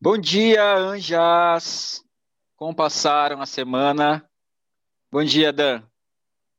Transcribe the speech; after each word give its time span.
Bom 0.00 0.16
dia, 0.16 0.76
Anjas! 0.76 2.04
Como 2.54 2.72
passaram 2.72 3.40
a 3.40 3.46
semana? 3.46 4.24
Bom 5.10 5.24
dia, 5.24 5.52
Dan. 5.52 5.82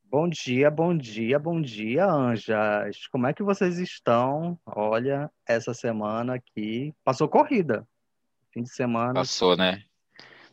Bom 0.04 0.28
dia, 0.28 0.70
bom 0.70 0.98
dia, 0.98 1.40
bom 1.40 1.62
dia, 1.62 2.06
Anjas. 2.06 3.08
Como 3.08 3.28
é 3.28 3.34
que 3.34 3.42
vocês 3.42 3.80
estão? 3.80 4.60
Olha, 4.66 5.32
essa 5.48 5.74
semana 5.74 6.36
aqui 6.36 6.94
passou 7.02 7.30
corrida. 7.30 7.88
Fim 8.52 8.62
de 8.62 8.74
semana. 8.74 9.14
Passou, 9.14 9.56
né? 9.56 9.86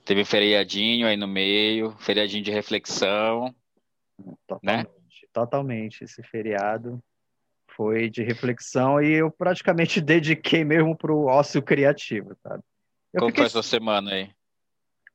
Teve 0.04 0.24
feriadinho 0.24 1.08
aí 1.08 1.16
no 1.16 1.26
meio, 1.26 1.90
feriadinho 1.98 2.44
de 2.44 2.52
reflexão. 2.52 3.52
Totalmente, 4.46 4.86
né? 4.86 5.28
totalmente. 5.32 6.04
Esse 6.04 6.22
feriado 6.22 7.02
foi 7.66 8.08
de 8.08 8.22
reflexão 8.22 9.02
e 9.02 9.10
eu 9.14 9.28
praticamente 9.28 9.98
dediquei 10.00 10.62
mesmo 10.62 10.96
para 10.96 11.12
o 11.12 11.26
ócio 11.26 11.60
criativo, 11.60 12.36
sabe? 12.44 12.62
Eu 13.16 13.20
Como 13.20 13.30
fiquei... 13.30 13.44
foi 13.44 13.46
a 13.46 13.50
sua 13.50 13.62
semana 13.62 14.12
aí? 14.12 14.30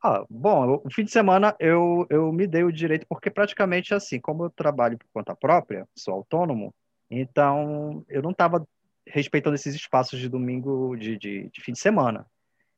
Ah, 0.04 0.26
bom, 0.28 0.82
o 0.84 0.90
fim 0.92 1.04
de 1.04 1.12
semana 1.12 1.56
eu, 1.60 2.08
eu 2.10 2.34
me 2.34 2.48
dei 2.48 2.64
o 2.64 2.72
direito, 2.72 3.06
porque 3.08 3.30
praticamente 3.30 3.94
assim, 3.94 4.20
como 4.20 4.46
eu 4.46 4.50
trabalho 4.50 4.98
por 4.98 5.06
conta 5.14 5.36
própria, 5.36 5.88
sou 5.96 6.16
autônomo, 6.16 6.74
então 7.12 8.04
eu 8.10 8.24
não 8.24 8.32
estava 8.32 8.68
respeitando 9.06 9.54
esses 9.54 9.76
espaços 9.76 10.20
de 10.20 10.28
domingo, 10.28 10.96
de, 10.96 11.16
de, 11.16 11.48
de, 11.52 11.62
fim 11.62 11.74
de 11.74 11.80
semana. 11.80 12.26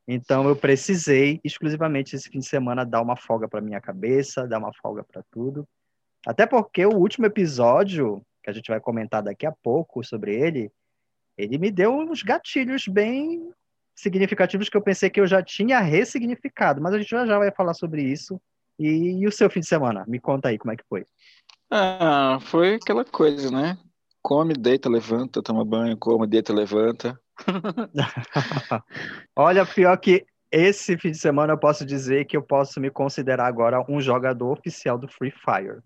Então 0.05 0.45
eu 0.45 0.57
precisei 0.57 1.39
exclusivamente 1.41 2.13
esse 2.17 2.29
fim 2.29 2.39
de 2.39 2.45
semana 2.45 2.85
dar 2.85 3.01
uma 3.01 3.15
folga 3.15 3.47
para 3.47 3.61
minha 3.61 3.79
cabeça, 3.79 4.45
dar 4.45 4.59
uma 4.59 4.73
folga 4.73 5.05
para 5.05 5.23
tudo. 5.31 5.65
Até 6.27 6.45
porque 6.45 6.85
o 6.85 6.97
último 6.97 7.25
episódio, 7.25 8.21
que 8.43 8.49
a 8.49 8.53
gente 8.53 8.67
vai 8.67 8.81
comentar 8.81 9.23
daqui 9.23 9.45
a 9.45 9.53
pouco 9.53 10.03
sobre 10.03 10.35
ele, 10.35 10.69
ele 11.37 11.57
me 11.57 11.71
deu 11.71 11.93
uns 11.93 12.21
gatilhos 12.21 12.85
bem 12.89 13.49
significativos 13.95 14.69
que 14.69 14.77
eu 14.77 14.81
pensei 14.81 15.09
que 15.09 15.19
eu 15.19 15.27
já 15.27 15.41
tinha 15.41 15.79
ressignificado, 15.79 16.81
mas 16.81 16.93
a 16.93 16.99
gente 16.99 17.09
já, 17.09 17.25
já 17.25 17.37
vai 17.37 17.51
falar 17.51 17.73
sobre 17.73 18.03
isso. 18.03 18.39
E, 18.79 19.21
e 19.21 19.27
o 19.27 19.31
seu 19.31 19.49
fim 19.49 19.59
de 19.59 19.67
semana? 19.67 20.03
Me 20.07 20.19
conta 20.19 20.49
aí 20.49 20.57
como 20.57 20.73
é 20.73 20.75
que 20.75 20.83
foi. 20.89 21.05
Ah, 21.71 22.39
foi 22.41 22.75
aquela 22.75 23.05
coisa, 23.05 23.51
né? 23.51 23.77
Come, 24.21 24.53
deita, 24.53 24.89
levanta, 24.89 25.43
toma 25.43 25.65
banho, 25.65 25.97
come, 25.97 26.25
deita, 26.25 26.53
levanta. 26.53 27.19
Olha, 29.35 29.65
pior 29.65 29.95
que 29.97 30.25
esse 30.51 30.97
fim 30.97 31.11
de 31.11 31.17
semana 31.17 31.53
eu 31.53 31.57
posso 31.57 31.85
dizer 31.85 32.25
que 32.25 32.37
eu 32.37 32.41
posso 32.41 32.79
me 32.79 32.89
considerar 32.89 33.47
agora 33.47 33.83
um 33.89 33.99
jogador 33.99 34.51
oficial 34.51 34.97
do 34.97 35.07
Free 35.07 35.31
Fire 35.31 35.81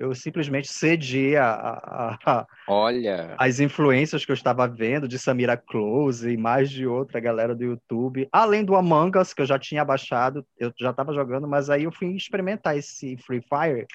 eu 0.00 0.14
simplesmente 0.14 0.72
cedi 0.72 1.36
a, 1.36 1.50
a, 1.50 2.18
a, 2.24 2.46
Olha. 2.66 3.36
as 3.38 3.60
influências 3.60 4.24
que 4.24 4.32
eu 4.32 4.34
estava 4.34 4.66
vendo 4.66 5.06
de 5.06 5.18
Samira 5.18 5.58
Close 5.58 6.26
e 6.26 6.38
mais 6.38 6.70
de 6.70 6.86
outra 6.86 7.20
galera 7.20 7.54
do 7.54 7.64
YouTube, 7.64 8.26
além 8.32 8.64
do 8.64 8.74
Among 8.74 9.18
Us, 9.18 9.34
que 9.34 9.42
eu 9.42 9.46
já 9.46 9.58
tinha 9.58 9.84
baixado, 9.84 10.42
eu 10.58 10.72
já 10.80 10.88
estava 10.88 11.12
jogando, 11.12 11.46
mas 11.46 11.68
aí 11.68 11.84
eu 11.84 11.92
fui 11.92 12.16
experimentar 12.16 12.78
esse 12.78 13.18
Free 13.18 13.42
Fire. 13.42 13.86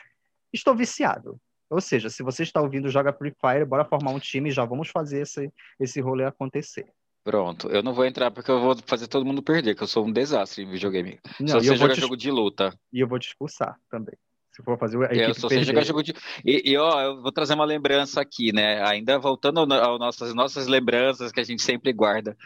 Estou 0.53 0.75
viciado. 0.75 1.39
Ou 1.71 1.81
seja, 1.81 2.07
se 2.07 2.21
você 2.21 2.43
está 2.43 2.61
ouvindo 2.61 2.87
Joga 2.91 3.11
Free 3.11 3.33
Fire, 3.41 3.65
bora 3.65 3.83
formar 3.83 4.11
um 4.11 4.19
time 4.19 4.49
e 4.49 4.53
já 4.53 4.63
vamos 4.63 4.89
fazer 4.89 5.21
esse, 5.21 5.51
esse 5.79 5.99
rolê 5.99 6.23
acontecer. 6.23 6.85
Pronto, 7.23 7.67
eu 7.69 7.81
não 7.81 7.95
vou 7.95 8.05
entrar 8.05 8.29
porque 8.29 8.51
eu 8.51 8.61
vou 8.61 8.77
fazer 8.85 9.07
todo 9.07 9.25
mundo 9.25 9.41
perder, 9.41 9.73
que 9.73 9.81
eu 9.81 9.87
sou 9.87 10.05
um 10.05 10.11
desastre 10.11 10.61
em 10.61 10.69
videogame. 10.69 11.19
Não, 11.39 11.47
Só 11.47 11.59
você 11.59 11.75
joga 11.75 11.95
te... 11.95 12.01
jogo 12.01 12.15
de 12.15 12.29
luta. 12.29 12.71
E 12.93 12.99
eu 12.99 13.07
vou 13.07 13.17
te 13.17 13.29
expulsar 13.29 13.75
também. 13.89 14.13
Se 14.55 14.63
for 14.63 14.77
fazer 14.77 14.97
a 15.01 15.05
equipe 15.07 15.21
eu 15.21 15.33
só 15.33 15.49
sei 15.49 15.65
jogar 15.65 15.83
jogo 15.83 16.01
de... 16.01 16.13
E, 16.45 16.71
e, 16.71 16.77
ó, 16.77 17.01
eu 17.01 17.21
vou 17.21 17.29
trazer 17.29 17.55
uma 17.55 17.65
lembrança 17.65 18.21
aqui, 18.21 18.53
né? 18.53 18.81
Ainda 18.87 19.19
voltando 19.19 19.61
às 19.61 19.99
nossas, 19.99 20.33
nossas 20.33 20.67
lembranças 20.67 21.29
que 21.33 21.41
a 21.41 21.43
gente 21.43 21.61
sempre 21.61 21.91
guarda. 21.91 22.37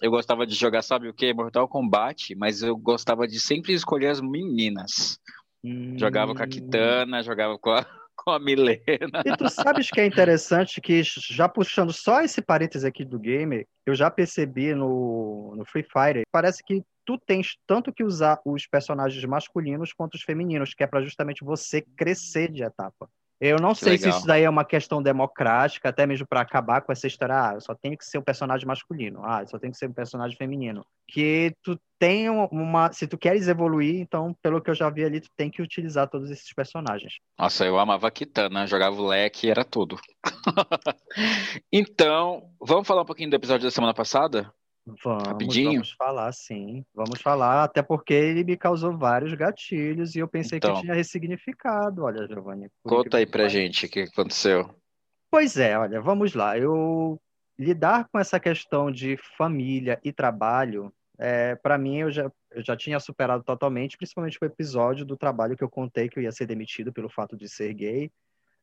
Eu 0.00 0.10
gostava 0.10 0.44
de 0.44 0.56
jogar, 0.56 0.82
sabe 0.82 1.08
o 1.08 1.14
quê? 1.14 1.32
Mortal 1.32 1.68
Kombat, 1.68 2.34
mas 2.34 2.62
eu 2.62 2.76
gostava 2.76 3.28
de 3.28 3.38
sempre 3.38 3.72
escolher 3.72 4.08
as 4.08 4.20
meninas. 4.20 5.20
Hum... 5.62 5.96
Jogava 5.96 6.34
com 6.34 6.42
a 6.42 6.48
Kitana, 6.48 7.22
jogava 7.22 7.56
com 7.56 7.70
a, 7.70 7.86
com 8.24 8.30
a 8.30 8.38
Milena. 8.38 9.22
E 9.24 9.36
tu 9.36 9.48
sabes 9.48 9.90
que 9.90 10.00
é 10.00 10.06
interessante 10.06 10.80
que, 10.80 11.02
já 11.02 11.48
puxando 11.48 11.92
só 11.92 12.22
esse 12.22 12.40
parênteses 12.40 12.84
aqui 12.84 13.04
do 13.04 13.18
game, 13.18 13.66
eu 13.84 13.94
já 13.94 14.10
percebi 14.10 14.74
no, 14.74 15.54
no 15.56 15.64
Free 15.64 15.82
Fire, 15.84 16.22
parece 16.30 16.62
que 16.62 16.82
tu 17.04 17.18
tens 17.18 17.56
tanto 17.66 17.92
que 17.92 18.04
usar 18.04 18.40
os 18.44 18.66
personagens 18.66 19.24
masculinos 19.24 19.92
quanto 19.92 20.14
os 20.14 20.22
femininos, 20.22 20.74
que 20.74 20.84
é 20.84 20.86
para 20.86 21.02
justamente 21.02 21.44
você 21.44 21.82
crescer 21.96 22.50
de 22.50 22.62
etapa. 22.62 23.08
Eu 23.44 23.56
não 23.56 23.72
que 23.72 23.80
sei 23.80 23.94
legal. 23.94 24.12
se 24.12 24.18
isso 24.18 24.26
daí 24.28 24.44
é 24.44 24.48
uma 24.48 24.64
questão 24.64 25.02
democrática, 25.02 25.88
até 25.88 26.06
mesmo 26.06 26.24
para 26.24 26.40
acabar 26.40 26.80
com 26.80 26.92
essa 26.92 27.08
história, 27.08 27.34
ah, 27.34 27.60
só 27.60 27.74
tem 27.74 27.96
que 27.96 28.04
ser 28.04 28.18
um 28.18 28.22
personagem 28.22 28.64
masculino, 28.64 29.20
ah, 29.24 29.44
só 29.44 29.58
tem 29.58 29.72
que 29.72 29.76
ser 29.76 29.88
um 29.88 29.92
personagem 29.92 30.36
feminino. 30.36 30.86
Que 31.08 31.52
tu 31.60 31.76
tem 31.98 32.30
uma. 32.30 32.92
Se 32.92 33.08
tu 33.08 33.18
queres 33.18 33.48
evoluir, 33.48 33.96
então, 33.96 34.32
pelo 34.40 34.62
que 34.62 34.70
eu 34.70 34.76
já 34.76 34.88
vi 34.88 35.02
ali, 35.04 35.20
tu 35.20 35.28
tem 35.36 35.50
que 35.50 35.60
utilizar 35.60 36.08
todos 36.08 36.30
esses 36.30 36.54
personagens. 36.54 37.14
Nossa, 37.36 37.66
eu 37.66 37.80
amava 37.80 38.06
a 38.06 38.12
Kitana, 38.12 38.64
jogava 38.64 38.94
o 39.02 39.08
leque 39.08 39.48
e 39.48 39.50
era 39.50 39.64
tudo. 39.64 39.98
então, 41.72 42.48
vamos 42.60 42.86
falar 42.86 43.02
um 43.02 43.06
pouquinho 43.06 43.30
do 43.30 43.34
episódio 43.34 43.64
da 43.64 43.72
semana 43.72 43.92
passada? 43.92 44.54
Vamos, 44.84 45.26
Rapidinho? 45.26 45.72
vamos 45.72 45.92
falar, 45.92 46.32
sim. 46.32 46.84
Vamos 46.92 47.20
falar, 47.20 47.64
até 47.64 47.82
porque 47.82 48.12
ele 48.12 48.42
me 48.42 48.56
causou 48.56 48.96
vários 48.96 49.32
gatilhos 49.34 50.16
e 50.16 50.18
eu 50.18 50.26
pensei 50.26 50.58
então, 50.58 50.74
que 50.74 50.80
tinha 50.80 50.94
ressignificado. 50.94 52.02
Olha, 52.02 52.26
Giovanni. 52.26 52.68
Conta 52.82 53.18
aí 53.18 53.26
pra 53.26 53.48
gente 53.48 53.86
o 53.86 53.88
que 53.88 54.00
aconteceu. 54.00 54.74
Pois 55.30 55.56
é, 55.56 55.78
olha, 55.78 56.00
vamos 56.00 56.34
lá. 56.34 56.58
Eu 56.58 57.20
lidar 57.58 58.08
com 58.08 58.18
essa 58.18 58.40
questão 58.40 58.90
de 58.90 59.16
família 59.36 60.00
e 60.02 60.12
trabalho, 60.12 60.92
é, 61.16 61.54
para 61.54 61.78
mim 61.78 61.98
eu 61.98 62.10
já, 62.10 62.30
eu 62.50 62.64
já 62.64 62.76
tinha 62.76 62.98
superado 62.98 63.44
totalmente, 63.44 63.96
principalmente 63.96 64.38
o 64.42 64.44
episódio 64.44 65.06
do 65.06 65.16
trabalho 65.16 65.56
que 65.56 65.62
eu 65.62 65.70
contei 65.70 66.08
que 66.08 66.18
eu 66.18 66.22
ia 66.22 66.32
ser 66.32 66.46
demitido 66.46 66.92
pelo 66.92 67.08
fato 67.08 67.36
de 67.36 67.48
ser 67.48 67.72
gay. 67.72 68.10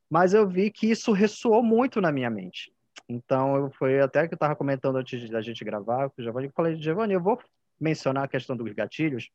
Mas 0.10 0.34
eu 0.34 0.48
vi 0.48 0.70
que 0.70 0.88
isso 0.90 1.14
ressoou 1.14 1.64
muito 1.64 2.02
na 2.02 2.12
minha 2.12 2.30
mente. 2.30 2.74
Então, 3.10 3.72
foi 3.72 4.00
até 4.00 4.28
que 4.28 4.36
eu 4.36 4.38
estava 4.38 4.56
comentando 4.56 4.98
antes 4.98 5.28
da 5.32 5.42
gente 5.42 5.66
gravar 5.66 6.10
com 6.10 6.22
o 6.22 6.24
Giovanni, 6.24 6.48
eu 6.48 6.54
falei, 6.54 6.76
Giovanni, 6.76 7.14
eu 7.16 7.22
vou 7.22 7.40
mencionar 7.82 8.26
a 8.26 8.28
questão 8.28 8.56
dos 8.56 8.72
gatilhos 8.72 9.32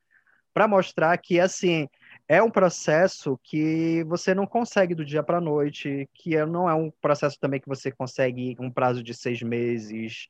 para 0.52 0.68
mostrar 0.68 1.18
que, 1.18 1.40
assim, 1.40 1.88
é 2.28 2.40
um 2.40 2.50
processo 2.50 3.36
que 3.42 4.04
você 4.04 4.32
não 4.32 4.46
consegue 4.46 4.94
do 4.94 5.04
dia 5.04 5.24
para 5.24 5.38
a 5.38 5.40
noite, 5.40 6.08
que 6.14 6.36
é, 6.36 6.46
não 6.46 6.70
é 6.70 6.74
um 6.74 6.88
processo 7.02 7.36
também 7.40 7.60
que 7.60 7.68
você 7.68 7.90
consegue 7.90 8.56
um 8.60 8.70
prazo 8.70 9.02
de 9.02 9.12
seis 9.12 9.42
meses, 9.42 10.28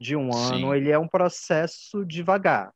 de 0.00 0.16
um 0.16 0.34
ano, 0.34 0.72
Sim. 0.72 0.74
ele 0.74 0.90
é 0.90 0.98
um 0.98 1.06
processo 1.06 2.02
devagar. 2.06 2.72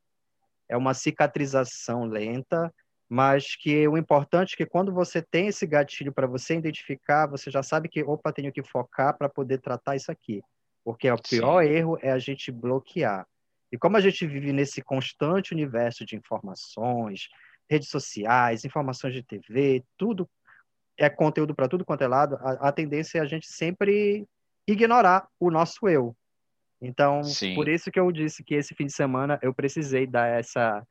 É 0.69 0.77
uma 0.77 0.93
cicatrização 0.93 2.05
lenta, 2.05 2.73
mas 3.11 3.57
que 3.57 3.89
o 3.89 3.99
importante 3.99 4.55
é 4.55 4.57
que 4.57 4.65
quando 4.65 4.93
você 4.93 5.21
tem 5.21 5.49
esse 5.49 5.67
gatilho 5.67 6.13
para 6.13 6.29
você 6.29 6.55
identificar, 6.55 7.27
você 7.27 7.51
já 7.51 7.61
sabe 7.61 7.89
que, 7.89 8.05
opa, 8.05 8.33
tenho 8.33 8.53
que 8.53 8.63
focar 8.63 9.19
para 9.19 9.29
poder 9.29 9.59
tratar 9.59 9.97
isso 9.97 10.13
aqui. 10.13 10.41
Porque 10.85 11.11
o 11.11 11.17
pior 11.17 11.65
Sim. 11.65 11.71
erro 11.71 11.99
é 12.01 12.13
a 12.13 12.21
gente 12.21 12.53
bloquear. 12.53 13.27
E 13.73 13.77
como 13.77 13.97
a 13.97 14.01
gente 14.01 14.25
vive 14.25 14.53
nesse 14.53 14.81
constante 14.81 15.53
universo 15.53 16.07
de 16.07 16.15
informações, 16.15 17.29
redes 17.69 17.89
sociais, 17.89 18.65
informações 18.65 19.13
de 19.13 19.25
TV, 19.25 19.83
tudo 19.99 20.31
é 20.97 21.11
conteúdo 21.11 21.53
para 21.53 21.69
tudo 21.69 21.85
quanto 21.85 22.03
é 22.03 22.07
lado, 22.07 22.37
a, 22.37 22.69
a, 22.69 22.73
tendência 22.73 23.19
é 23.19 23.23
a 23.23 23.27
gente 23.27 23.49
sempre 23.49 24.25
ignorar 24.69 25.27
o 25.41 25.51
nosso 25.51 25.89
eu. 25.89 26.15
Então, 26.81 27.25
Sim. 27.25 27.57
por 27.57 27.69
isso 27.69 27.91
que 27.91 27.99
eu 27.99 28.13
disse 28.13 28.45
que 28.45 28.55
esse 28.55 28.73
fim 28.73 28.87
de 28.87 28.93
semana 28.93 29.37
eu 29.43 29.53
precisei 29.53 30.07
dar 30.07 30.29
essa 30.29 30.87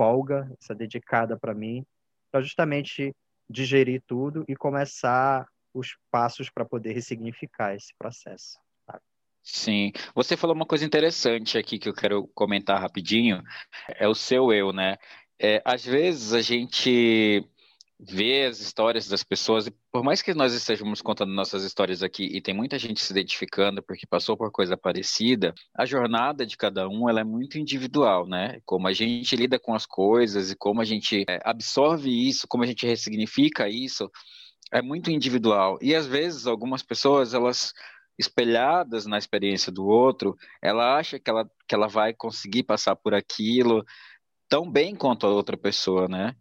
folga, 0.00 0.50
essa 0.58 0.74
dedicada 0.74 1.38
para 1.38 1.54
mim, 1.54 1.84
para 2.32 2.40
justamente 2.40 3.14
digerir 3.50 4.02
tudo 4.06 4.46
e 4.48 4.56
começar 4.56 5.46
os 5.74 5.98
passos 6.10 6.48
para 6.48 6.64
poder 6.64 6.94
ressignificar 6.94 7.74
esse 7.74 7.92
processo. 7.98 8.58
Sim, 9.42 9.92
você 10.14 10.38
falou 10.38 10.56
uma 10.56 10.64
coisa 10.64 10.86
interessante 10.86 11.58
aqui 11.58 11.78
que 11.78 11.86
eu 11.86 11.92
quero 11.92 12.26
comentar 12.28 12.80
rapidinho, 12.80 13.42
é 13.88 14.08
o 14.08 14.14
seu 14.14 14.50
eu, 14.54 14.72
né? 14.72 14.96
É, 15.38 15.60
às 15.66 15.84
vezes 15.84 16.32
a 16.32 16.40
gente 16.40 17.46
ver 18.02 18.46
as 18.46 18.60
histórias 18.60 19.06
das 19.06 19.22
pessoas, 19.22 19.66
e 19.66 19.74
por 19.92 20.02
mais 20.02 20.22
que 20.22 20.32
nós 20.32 20.54
estejamos 20.54 21.02
contando 21.02 21.34
nossas 21.34 21.64
histórias 21.64 22.02
aqui 22.02 22.24
e 22.24 22.40
tem 22.40 22.54
muita 22.54 22.78
gente 22.78 23.00
se 23.00 23.12
identificando 23.12 23.82
porque 23.82 24.06
passou 24.06 24.38
por 24.38 24.50
coisa 24.50 24.74
parecida, 24.74 25.54
a 25.76 25.84
jornada 25.84 26.46
de 26.46 26.56
cada 26.56 26.88
um 26.88 27.10
ela 27.10 27.20
é 27.20 27.24
muito 27.24 27.58
individual, 27.58 28.26
né? 28.26 28.58
Como 28.64 28.88
a 28.88 28.92
gente 28.92 29.36
lida 29.36 29.58
com 29.58 29.74
as 29.74 29.84
coisas 29.84 30.50
e 30.50 30.56
como 30.56 30.80
a 30.80 30.84
gente 30.84 31.24
é, 31.28 31.40
absorve 31.44 32.10
isso, 32.10 32.48
como 32.48 32.64
a 32.64 32.66
gente 32.66 32.86
ressignifica 32.86 33.68
isso, 33.68 34.10
é 34.72 34.80
muito 34.80 35.10
individual. 35.10 35.78
E 35.82 35.94
às 35.94 36.06
vezes 36.06 36.46
algumas 36.46 36.82
pessoas 36.82 37.34
elas 37.34 37.74
espelhadas 38.18 39.06
na 39.06 39.18
experiência 39.18 39.70
do 39.70 39.86
outro, 39.86 40.36
ela 40.62 40.96
acha 40.96 41.18
que 41.18 41.28
ela, 41.28 41.50
que 41.68 41.74
ela 41.74 41.86
vai 41.86 42.14
conseguir 42.14 42.62
passar 42.62 42.96
por 42.96 43.14
aquilo 43.14 43.84
tão 44.48 44.70
bem 44.70 44.94
quanto 44.94 45.26
a 45.26 45.30
outra 45.30 45.56
pessoa, 45.56 46.08
né? 46.08 46.34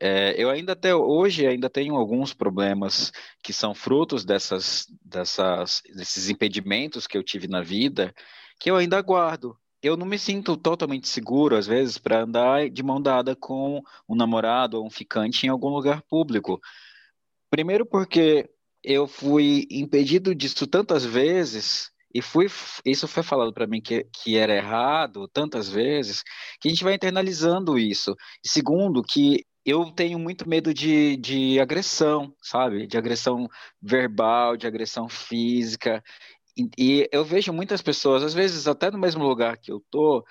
É, 0.00 0.34
eu 0.36 0.50
ainda 0.50 0.72
até 0.72 0.94
hoje 0.94 1.46
ainda 1.46 1.70
tenho 1.70 1.94
alguns 1.94 2.34
problemas 2.34 3.12
que 3.42 3.52
são 3.52 3.74
frutos 3.74 4.24
dessas, 4.24 4.86
dessas, 5.04 5.82
desses 5.94 6.28
impedimentos 6.28 7.06
que 7.06 7.16
eu 7.16 7.22
tive 7.22 7.46
na 7.46 7.62
vida, 7.62 8.12
que 8.58 8.70
eu 8.70 8.76
ainda 8.76 9.00
guardo. 9.00 9.56
eu 9.82 9.96
não 9.96 10.06
me 10.06 10.18
sinto 10.18 10.56
totalmente 10.56 11.08
seguro, 11.08 11.56
às 11.56 11.66
vezes, 11.66 11.98
para 11.98 12.22
andar 12.22 12.70
de 12.70 12.82
mão 12.82 13.00
dada 13.00 13.36
com 13.36 13.82
um 14.08 14.16
namorado 14.16 14.78
ou 14.78 14.86
um 14.86 14.90
ficante 14.90 15.46
em 15.46 15.50
algum 15.50 15.68
lugar 15.68 16.02
público. 16.02 16.60
Primeiro, 17.50 17.86
porque 17.86 18.50
eu 18.82 19.06
fui 19.06 19.66
impedido 19.70 20.34
disso 20.34 20.66
tantas 20.66 21.04
vezes 21.04 21.90
e 22.14 22.22
fui, 22.22 22.46
isso 22.84 23.08
foi 23.08 23.22
falado 23.22 23.52
para 23.52 23.66
mim 23.66 23.80
que, 23.80 24.04
que 24.12 24.36
era 24.36 24.54
errado 24.54 25.28
tantas 25.28 25.68
vezes, 25.68 26.22
que 26.60 26.68
a 26.68 26.70
gente 26.70 26.84
vai 26.84 26.94
internalizando 26.94 27.78
isso. 27.78 28.14
Segundo, 28.44 29.02
que 29.02 29.44
eu 29.64 29.90
tenho 29.90 30.18
muito 30.18 30.48
medo 30.48 30.74
de, 30.74 31.16
de 31.16 31.60
agressão, 31.60 32.34
sabe? 32.42 32.86
De 32.86 32.98
agressão 32.98 33.48
verbal, 33.80 34.56
de 34.56 34.66
agressão 34.66 35.08
física. 35.08 36.02
E, 36.56 36.68
e 36.78 37.08
eu 37.12 37.24
vejo 37.24 37.52
muitas 37.52 37.82
pessoas, 37.82 38.22
às 38.22 38.34
vezes 38.34 38.68
até 38.68 38.90
no 38.90 38.98
mesmo 38.98 39.24
lugar 39.24 39.56
que 39.58 39.72
eu 39.72 39.82
tô, 39.90 40.24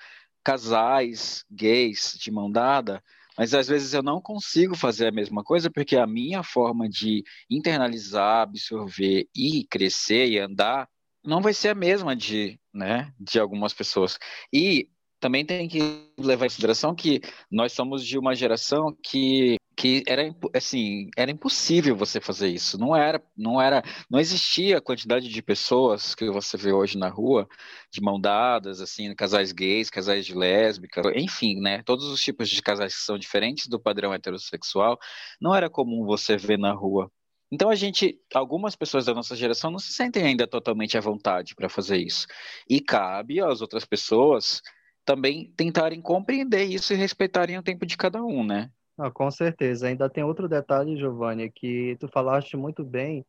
casais 0.44 1.44
gays 1.50 2.16
de 2.20 2.30
mão 2.30 2.50
dada, 2.50 3.02
mas 3.36 3.54
às 3.54 3.66
vezes 3.66 3.92
eu 3.94 4.02
não 4.02 4.20
consigo 4.20 4.76
fazer 4.76 5.08
a 5.08 5.12
mesma 5.12 5.42
coisa 5.42 5.70
porque 5.70 5.96
a 5.96 6.06
minha 6.06 6.42
forma 6.42 6.88
de 6.88 7.24
internalizar, 7.50 8.42
absorver 8.42 9.28
e 9.34 9.66
crescer 9.68 10.28
e 10.28 10.38
andar 10.38 10.88
não 11.24 11.40
vai 11.40 11.54
ser 11.54 11.70
a 11.70 11.74
mesma 11.74 12.14
de, 12.14 12.60
né, 12.72 13.12
de 13.18 13.40
algumas 13.40 13.72
pessoas. 13.72 14.18
E 14.52 14.88
também 15.24 15.42
tem 15.42 15.66
que 15.66 15.78
levar 16.18 16.44
em 16.44 16.48
consideração 16.50 16.94
que 16.94 17.22
nós 17.50 17.72
somos 17.72 18.04
de 18.04 18.18
uma 18.18 18.34
geração 18.34 18.94
que, 19.02 19.56
que 19.74 20.02
era 20.06 20.22
assim 20.54 21.08
era 21.16 21.30
impossível 21.30 21.96
você 21.96 22.20
fazer 22.20 22.48
isso. 22.48 22.76
Não 22.76 22.94
era 22.94 23.22
não 23.34 23.58
era 23.58 23.82
não 24.10 24.20
existia 24.20 24.76
a 24.76 24.82
quantidade 24.82 25.30
de 25.30 25.42
pessoas 25.42 26.14
que 26.14 26.30
você 26.30 26.58
vê 26.58 26.74
hoje 26.74 26.98
na 26.98 27.08
rua 27.08 27.48
de 27.90 28.02
mão 28.02 28.20
dadas 28.20 28.82
assim 28.82 29.14
casais 29.14 29.50
gays 29.50 29.88
casais 29.88 30.26
de 30.26 30.34
lésbica 30.34 31.00
enfim 31.16 31.58
né? 31.58 31.82
Todos 31.84 32.04
os 32.04 32.20
tipos 32.22 32.50
de 32.50 32.60
casais 32.60 32.94
que 32.94 33.00
são 33.00 33.16
diferentes 33.16 33.66
do 33.66 33.80
padrão 33.80 34.12
heterossexual 34.12 34.98
não 35.40 35.54
era 35.54 35.70
comum 35.70 36.04
você 36.04 36.36
ver 36.36 36.58
na 36.58 36.74
rua. 36.74 37.10
Então 37.50 37.70
a 37.70 37.74
gente, 37.74 38.18
algumas 38.34 38.74
pessoas 38.74 39.06
da 39.06 39.14
nossa 39.14 39.36
geração 39.36 39.70
não 39.70 39.78
se 39.78 39.92
sentem 39.92 40.24
ainda 40.24 40.46
totalmente 40.46 40.98
à 40.98 41.00
vontade 41.00 41.54
para 41.54 41.68
fazer 41.68 41.98
isso. 41.98 42.26
E 42.68 42.80
cabe 42.80 43.40
às 43.40 43.60
outras 43.60 43.84
pessoas 43.84 44.60
também 45.04 45.52
tentarem 45.56 46.00
compreender 46.00 46.64
isso 46.64 46.92
e 46.92 46.96
respeitarem 46.96 47.58
o 47.58 47.62
tempo 47.62 47.84
de 47.84 47.96
cada 47.96 48.22
um, 48.22 48.44
né? 48.44 48.70
Ah, 48.96 49.10
com 49.10 49.30
certeza. 49.30 49.88
Ainda 49.88 50.08
tem 50.08 50.24
outro 50.24 50.48
detalhe, 50.48 50.96
Giovanni, 50.96 51.50
que 51.50 51.96
tu 51.98 52.08
falaste 52.08 52.56
muito 52.56 52.84
bem, 52.84 53.24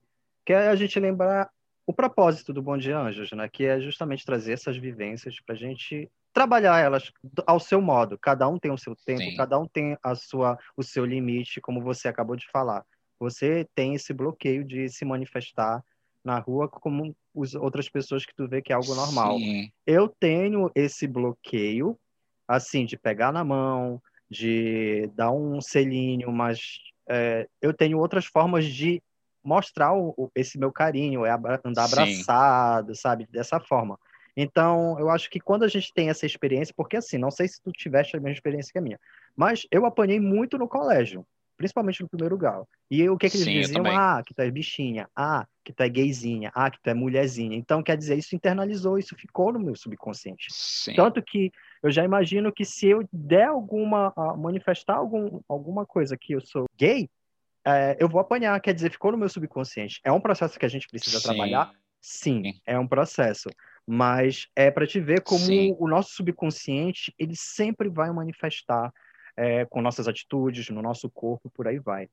que 0.46 0.54
é 0.54 0.68
a 0.68 0.76
gente 0.76 1.00
lembrar 1.00 1.50
o 1.88 1.94
propósito 1.94 2.54
do 2.54 2.62
Bom 2.62 2.78
Dia 2.78 2.98
Anjos, 2.98 3.32
né? 3.32 3.48
Que 3.50 3.66
é 3.66 3.80
justamente 3.80 4.26
trazer 4.26 4.54
essas 4.54 4.78
vivências 4.78 5.40
para 5.40 5.54
a 5.54 5.58
gente 5.58 6.10
trabalhar 6.34 6.80
elas 6.80 7.12
ao 7.46 7.60
seu 7.60 7.82
modo. 7.82 8.18
Cada 8.18 8.48
um 8.48 8.60
tem 8.60 8.72
o 8.72 8.78
seu 8.78 8.96
tempo, 8.96 9.22
Sim. 9.22 9.36
cada 9.36 9.58
um 9.58 9.68
tem 9.68 9.98
a 10.04 10.16
sua, 10.16 10.60
o 10.76 10.84
seu 10.84 11.06
limite, 11.06 11.62
como 11.62 11.82
você 11.82 12.08
acabou 12.08 12.36
de 12.36 12.50
falar. 12.52 12.86
Você 13.20 13.68
tem 13.74 13.96
esse 13.96 14.14
bloqueio 14.14 14.64
de 14.64 14.90
se 14.90 15.06
manifestar 15.06 15.84
na 16.26 16.40
rua 16.40 16.68
como 16.68 17.16
as 17.40 17.54
outras 17.54 17.88
pessoas 17.88 18.26
que 18.26 18.36
tu 18.36 18.48
vê 18.48 18.62
que 18.62 18.74
é 18.74 18.76
algo 18.76 18.96
normal. 18.96 19.38
Sim. 19.38 19.70
Eu 19.86 20.10
tenho 20.10 20.72
esse 20.74 21.08
bloqueio, 21.08 21.98
assim, 22.48 22.86
de 22.86 22.98
pegar 22.98 23.32
na 23.32 23.44
mão, 23.44 24.02
de 24.30 25.10
dar 25.16 25.32
um 25.32 25.62
selinho, 25.62 26.32
mas 26.32 26.80
é, 27.08 27.48
eu 27.62 27.72
tenho 27.72 28.00
outras 28.00 28.26
formas 28.26 28.66
de 28.66 29.02
mostrar 29.44 29.94
o, 29.96 30.32
esse 30.34 30.58
meu 30.58 30.72
carinho, 30.72 31.24
é 31.24 31.32
andar 31.64 31.86
abraçado, 31.86 32.96
Sim. 32.96 33.02
sabe? 33.02 33.28
Dessa 33.30 33.60
forma. 33.60 34.00
Então, 34.36 35.00
eu 35.00 35.10
acho 35.10 35.30
que 35.30 35.40
quando 35.40 35.64
a 35.64 35.68
gente 35.68 35.94
tem 35.94 36.10
essa 36.10 36.26
experiência, 36.26 36.74
porque 36.76 36.98
assim, 36.98 37.18
não 37.18 37.32
sei 37.32 37.48
se 37.48 37.62
tu 37.62 37.72
tiveste 37.72 38.18
a 38.18 38.20
mesma 38.20 38.34
experiência 38.34 38.72
que 38.72 38.80
a 38.80 38.82
minha, 38.82 39.00
mas 39.36 39.66
eu 39.72 39.86
apanhei 39.86 40.20
muito 40.20 40.58
no 40.58 40.68
colégio 40.68 41.26
principalmente 41.58 42.02
no 42.02 42.10
primeiro 42.10 42.38
grau. 42.38 42.68
E 42.90 43.08
o 43.10 43.18
que, 43.18 43.30
que 43.30 43.38
eles 43.38 43.46
Sim, 43.46 43.54
diziam? 43.54 43.86
Ah, 43.88 44.22
que 44.24 44.34
tu 44.34 44.42
é 44.42 44.52
bichinha, 44.52 45.10
ah, 45.16 45.48
que 45.64 45.74
tu 45.74 45.82
é 45.82 45.90
gayzinha, 45.90 46.52
ah, 46.54 46.70
que 46.70 46.80
tu 46.82 46.90
é 46.90 46.94
mulherzinha. 46.94 47.58
Então, 47.58 47.82
quer 47.82 47.98
dizer, 47.98 48.18
isso 48.18 48.36
internalizou, 48.36 48.98
isso 48.98 49.16
ficou 49.16 49.52
no 49.52 49.60
meu 49.60 49.76
subconsciente. 49.76 50.48
Sim. 50.50 50.96
Tanto 50.96 51.22
que 51.22 51.52
eu 51.82 51.92
já 51.92 52.04
imagino 52.04 52.52
que 52.52 52.66
se 52.66 52.88
eu 52.88 53.08
der 53.12 53.48
alguma, 53.48 54.14
manifestar 54.38 54.96
algum, 54.96 55.40
alguma 55.48 55.86
coisa 55.86 56.18
que 56.18 56.34
eu 56.34 56.42
sou 56.42 56.66
gay, 56.78 57.10
é, 57.66 57.98
eu 58.00 58.08
vou 58.08 58.22
apanhar, 58.22 58.60
quer 58.62 58.74
dizer, 58.74 58.92
ficou 58.92 59.12
no 59.12 59.18
meu 59.18 59.30
subconsciente. 59.30 60.00
É 60.04 60.12
um 60.12 60.22
processo 60.22 60.60
que 60.60 60.66
a 60.66 60.70
gente 60.70 60.88
precisa 60.88 61.18
Sim. 61.20 61.24
trabalhar? 61.24 61.72
Sim, 62.00 62.44
Sim, 62.44 62.62
é 62.68 62.78
um 62.78 62.88
processo. 62.88 63.50
Mas 63.88 64.48
é 64.56 64.70
para 64.70 64.86
te 64.86 65.00
ver 65.00 65.22
como 65.22 65.40
Sim. 65.40 65.76
o 65.80 65.88
nosso 65.88 66.12
subconsciente, 66.12 67.14
ele 67.18 67.36
sempre 67.36 67.90
vai 67.90 68.12
manifestar 68.12 68.92
é, 69.38 69.66
com 69.66 69.82
nossas 69.82 70.08
atitudes, 70.08 70.70
no 70.70 70.82
nosso 70.82 71.10
corpo, 71.10 71.50
por 71.50 71.68
aí 71.68 71.80
vai. 71.80 72.08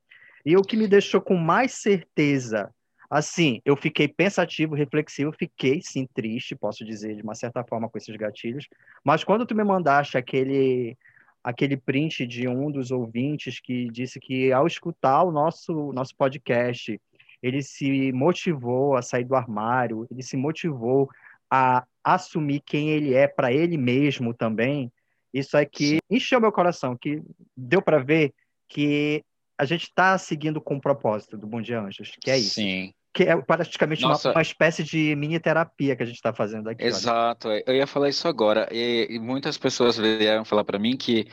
E 0.44 0.56
o 0.56 0.62
que 0.62 0.76
me 0.76 0.88
deixou 0.88 1.20
com 1.20 1.36
mais 1.36 1.72
certeza, 1.74 2.74
assim, 3.08 3.60
eu 3.64 3.76
fiquei 3.76 4.08
pensativo, 4.08 4.74
reflexivo, 4.74 5.32
fiquei 5.32 5.80
sim 5.82 6.06
triste, 6.12 6.56
posso 6.56 6.84
dizer, 6.84 7.16
de 7.16 7.22
uma 7.22 7.34
certa 7.34 7.62
forma, 7.64 7.88
com 7.88 7.98
esses 7.98 8.16
gatilhos, 8.16 8.66
mas 9.04 9.22
quando 9.22 9.46
tu 9.46 9.54
me 9.54 9.64
mandaste 9.64 10.16
aquele 10.16 10.96
aquele 11.44 11.76
print 11.76 12.24
de 12.24 12.46
um 12.46 12.70
dos 12.70 12.92
ouvintes 12.92 13.58
que 13.58 13.90
disse 13.90 14.20
que 14.20 14.52
ao 14.52 14.64
escutar 14.64 15.25
o 15.25 15.32
nosso 15.32 15.92
nosso 15.92 16.14
podcast, 16.16 17.00
ele 17.42 17.62
se 17.62 18.12
motivou 18.12 18.96
a 18.96 19.02
sair 19.02 19.25
do 19.25 19.34
armário, 19.34 20.06
ele 20.10 20.22
se 20.22 20.36
motivou 20.36 21.10
a 21.50 21.84
assumir 22.04 22.60
quem 22.60 22.90
ele 22.90 23.14
é 23.14 23.26
para 23.26 23.52
ele 23.52 23.76
mesmo 23.76 24.32
também. 24.32 24.90
Isso 25.32 25.56
é 25.56 25.64
que 25.64 25.99
encheu 26.11 26.40
meu 26.40 26.52
coração, 26.52 26.96
que 26.96 27.23
deu 27.56 27.81
para 27.81 27.99
ver 27.99 28.34
que 28.69 29.25
a 29.58 29.64
gente 29.64 29.84
está 29.84 30.17
seguindo 30.19 30.61
com 30.61 30.76
o 30.76 30.81
propósito 30.81 31.37
do 31.37 31.46
Bom 31.46 31.61
Dia 31.61 31.81
Anjos, 31.81 32.12
que 32.20 32.31
é 32.31 32.38
isso. 32.38 32.55
Sim. 32.55 32.93
Que 33.14 33.25
é 33.25 33.37
praticamente 33.37 34.05
uma, 34.05 34.17
uma, 34.17 34.43
espécie 34.43 34.82
de 34.82 35.14
mini 35.14 35.38
terapia 35.38 35.94
que 35.94 36.02
a 36.02 36.06
gente 36.06 36.17
está 36.17 36.32
fazendo 36.32 36.69
aqui. 36.69 36.82
Exato, 36.82 37.49
olha. 37.49 37.62
eu 37.67 37.75
ia 37.75 37.87
falar 37.87 38.08
isso 38.08 38.26
agora. 38.26 38.67
E, 38.73 39.06
e 39.11 39.19
muitas 39.19 39.58
pessoas 39.58 39.99
vieram 39.99 40.44
falar 40.46 40.64
para 40.64 40.79
mim 40.79 40.96
que, 40.96 41.26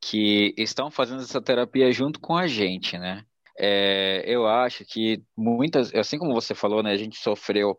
que 0.00 0.54
estão 0.58 0.90
fazendo 0.90 1.22
essa 1.22 1.40
terapia 1.40 1.90
junto 1.90 2.20
com 2.20 2.36
a 2.36 2.46
gente, 2.46 2.98
né? 2.98 3.24
É, 3.58 4.22
eu 4.26 4.46
acho 4.46 4.84
que 4.84 5.22
muitas, 5.36 5.94
assim 5.94 6.18
como 6.18 6.34
você 6.34 6.54
falou, 6.54 6.82
né, 6.82 6.92
a 6.92 6.96
gente 6.96 7.18
sofreu 7.18 7.76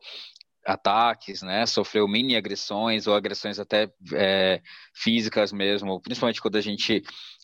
ataques, 0.65 1.42
né? 1.42 1.65
Sofreu 1.65 2.07
mini 2.07 2.36
agressões 2.36 3.07
ou 3.07 3.15
agressões 3.15 3.60
até 3.60 3.92
é, 4.13 4.62
físicas 4.94 5.51
mesmo, 5.51 6.01
principalmente 6.01 6.42
quando 6.42 6.56
a 6.56 6.62
gente 6.62 7.04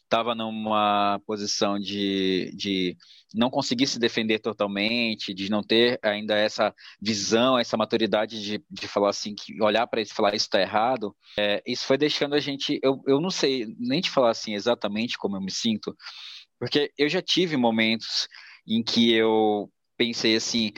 estava 0.09 0.33
numa 0.33 1.21
posição 1.25 1.79
de, 1.79 2.51
de 2.55 2.97
não 3.33 3.49
conseguir 3.49 3.85
se 3.85 3.99
defender 3.99 4.39
totalmente, 4.39 5.35
de 5.35 5.51
não 5.51 5.61
ter 5.61 5.99
ainda 6.01 6.35
essa 6.35 6.73
visão, 6.99 7.59
essa 7.59 7.77
maturidade 7.77 8.41
de, 8.41 8.63
de 8.69 8.87
falar 8.87 9.09
assim, 9.09 9.35
que 9.35 9.61
olhar 9.61 9.85
para 9.85 10.01
isso 10.01 10.11
e 10.11 10.15
falar 10.15 10.33
isso 10.33 10.45
está 10.45 10.59
errado, 10.59 11.15
é, 11.37 11.61
isso 11.65 11.85
foi 11.85 11.95
deixando 11.95 12.33
a 12.33 12.39
gente, 12.39 12.79
eu, 12.81 13.01
eu 13.05 13.21
não 13.21 13.29
sei 13.29 13.67
nem 13.77 14.01
te 14.01 14.09
falar 14.09 14.31
assim 14.31 14.55
exatamente 14.55 15.15
como 15.15 15.37
eu 15.37 15.41
me 15.41 15.51
sinto, 15.51 15.95
porque 16.59 16.91
eu 16.97 17.07
já 17.07 17.21
tive 17.21 17.55
momentos 17.55 18.27
em 18.67 18.83
que 18.83 19.13
eu 19.13 19.71
pensei 19.95 20.35
assim, 20.35 20.71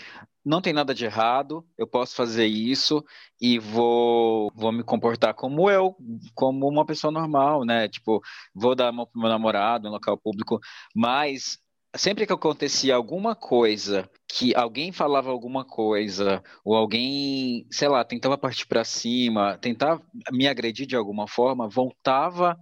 não 0.44 0.62
tem 0.62 0.74
nada 0.74 0.94
de 0.94 1.06
errado, 1.06 1.66
eu 1.78 1.88
posso 1.88 2.16
fazer 2.16 2.46
isso 2.46 3.04
e 3.40 3.60
vou, 3.60 4.52
vou 4.56 4.72
me 4.72 4.84
comportar 4.84 5.34
como 5.34 5.70
eu, 5.70 5.96
como 6.34 6.68
uma 6.68 6.86
pessoa 6.86 7.12
normal, 7.12 7.64
né? 7.64 7.88
Tipo, 7.88 8.22
vou 8.54 8.76
dar 8.76 8.92
mão 8.92 9.06
pro 9.06 9.22
meu 9.22 9.30
namorado 9.30 9.86
no 9.86 9.92
local 9.92 10.18
público, 10.18 10.60
mas 10.96 11.60
sempre 11.96 12.26
que 12.26 12.34
acontecia 12.34 12.96
alguma 12.96 13.36
coisa, 13.36 14.10
que 14.28 14.56
alguém 14.56 14.92
falava 14.92 15.30
alguma 15.30 15.66
coisa, 15.66 16.42
ou 16.66 16.76
alguém, 16.76 17.66
sei 17.72 17.88
lá, 17.88 18.04
tentava 18.04 18.38
partir 18.38 18.66
para 18.68 18.84
cima, 18.84 19.58
tentava 19.60 20.02
me 20.32 20.48
agredir 20.48 20.88
de 20.88 20.96
alguma 20.96 21.28
forma, 21.28 21.70
voltava 21.70 22.58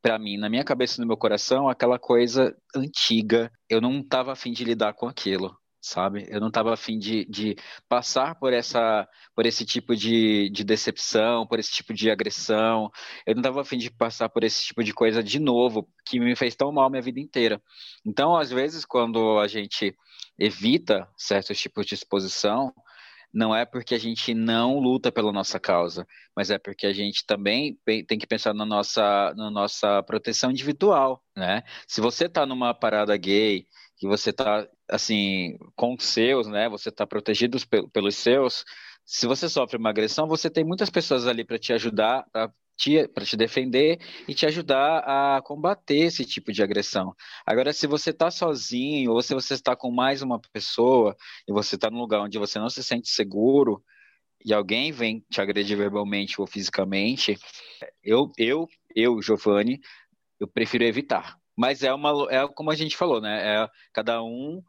para 0.00 0.18
mim, 0.18 0.36
na 0.36 0.48
minha 0.48 0.64
cabeça 0.64 0.96
e 0.98 1.00
no 1.00 1.06
meu 1.06 1.16
coração, 1.16 1.68
aquela 1.68 1.98
coisa 1.98 2.56
antiga. 2.74 3.52
Eu 3.68 3.80
não 3.80 4.00
estava 4.00 4.32
afim 4.32 4.52
de 4.52 4.64
lidar 4.64 4.94
com 4.94 5.06
aquilo 5.06 5.56
sabe? 5.82 6.24
Eu 6.28 6.40
não 6.40 6.48
estava 6.48 6.72
afim 6.72 6.96
de, 6.98 7.24
de 7.24 7.56
passar 7.88 8.36
por 8.36 8.52
essa 8.52 9.06
por 9.34 9.44
esse 9.44 9.66
tipo 9.66 9.96
de, 9.96 10.48
de 10.50 10.62
decepção, 10.62 11.46
por 11.46 11.58
esse 11.58 11.72
tipo 11.72 11.92
de 11.92 12.10
agressão. 12.10 12.90
Eu 13.26 13.34
não 13.34 13.40
estava 13.40 13.60
afim 13.62 13.76
de 13.78 13.90
passar 13.90 14.28
por 14.28 14.44
esse 14.44 14.64
tipo 14.64 14.84
de 14.84 14.94
coisa 14.94 15.22
de 15.22 15.40
novo, 15.40 15.88
que 16.06 16.20
me 16.20 16.36
fez 16.36 16.54
tão 16.54 16.70
mal 16.70 16.88
minha 16.88 17.02
vida 17.02 17.18
inteira. 17.20 17.60
Então, 18.06 18.36
às 18.36 18.50
vezes, 18.50 18.84
quando 18.84 19.38
a 19.40 19.48
gente 19.48 19.94
evita 20.38 21.08
certos 21.16 21.58
tipos 21.60 21.84
de 21.86 21.94
exposição, 21.94 22.72
não 23.32 23.54
é 23.54 23.64
porque 23.64 23.94
a 23.94 23.98
gente 23.98 24.34
não 24.34 24.78
luta 24.78 25.10
pela 25.10 25.32
nossa 25.32 25.58
causa, 25.58 26.06
mas 26.36 26.50
é 26.50 26.58
porque 26.58 26.86
a 26.86 26.92
gente 26.92 27.24
também 27.26 27.78
tem 27.84 28.18
que 28.18 28.26
pensar 28.26 28.52
na 28.52 28.66
nossa, 28.66 29.32
na 29.34 29.50
nossa 29.50 30.02
proteção 30.02 30.50
individual, 30.50 31.22
né? 31.34 31.62
Se 31.88 32.00
você 32.00 32.26
está 32.26 32.44
numa 32.44 32.74
parada 32.74 33.16
gay, 33.16 33.66
que 34.02 34.08
você 34.08 34.30
está 34.30 34.66
assim 34.90 35.56
com 35.76 35.94
os 35.94 36.02
seus, 36.02 36.48
né? 36.48 36.68
Você 36.68 36.88
está 36.88 37.06
protegido 37.06 37.56
pelos 37.92 38.16
seus. 38.16 38.64
Se 39.04 39.28
você 39.28 39.48
sofre 39.48 39.78
uma 39.78 39.90
agressão, 39.90 40.26
você 40.26 40.50
tem 40.50 40.64
muitas 40.64 40.90
pessoas 40.90 41.24
ali 41.24 41.44
para 41.44 41.56
te 41.56 41.72
ajudar, 41.72 42.26
para 42.32 42.52
te, 42.76 43.06
para 43.06 43.24
te 43.24 43.36
defender 43.36 44.00
e 44.26 44.34
te 44.34 44.44
ajudar 44.44 45.04
a 45.36 45.40
combater 45.42 45.98
esse 45.98 46.24
tipo 46.24 46.50
de 46.52 46.64
agressão. 46.64 47.14
Agora, 47.46 47.72
se 47.72 47.86
você 47.86 48.10
está 48.10 48.28
sozinho 48.28 49.12
ou 49.12 49.22
se 49.22 49.34
você 49.34 49.54
está 49.54 49.76
com 49.76 49.92
mais 49.92 50.20
uma 50.20 50.40
pessoa 50.52 51.16
e 51.46 51.52
você 51.52 51.76
está 51.76 51.88
num 51.88 52.00
lugar 52.00 52.22
onde 52.22 52.40
você 52.40 52.58
não 52.58 52.68
se 52.68 52.82
sente 52.82 53.08
seguro 53.08 53.84
e 54.44 54.52
alguém 54.52 54.90
vem 54.90 55.24
te 55.30 55.40
agredir 55.40 55.76
verbalmente 55.76 56.40
ou 56.40 56.46
fisicamente, 56.48 57.38
eu, 58.02 58.32
eu, 58.36 58.66
eu, 58.96 59.22
Giovanni, 59.22 59.78
eu 60.40 60.48
prefiro 60.48 60.82
evitar. 60.82 61.40
Mas 61.56 61.82
é 61.82 61.92
uma, 61.92 62.26
é 62.30 62.46
como 62.48 62.70
a 62.70 62.74
gente 62.74 62.96
falou, 62.96 63.20
né? 63.20 63.62
É 63.64 63.68
cada 63.92 64.22
um 64.22 64.62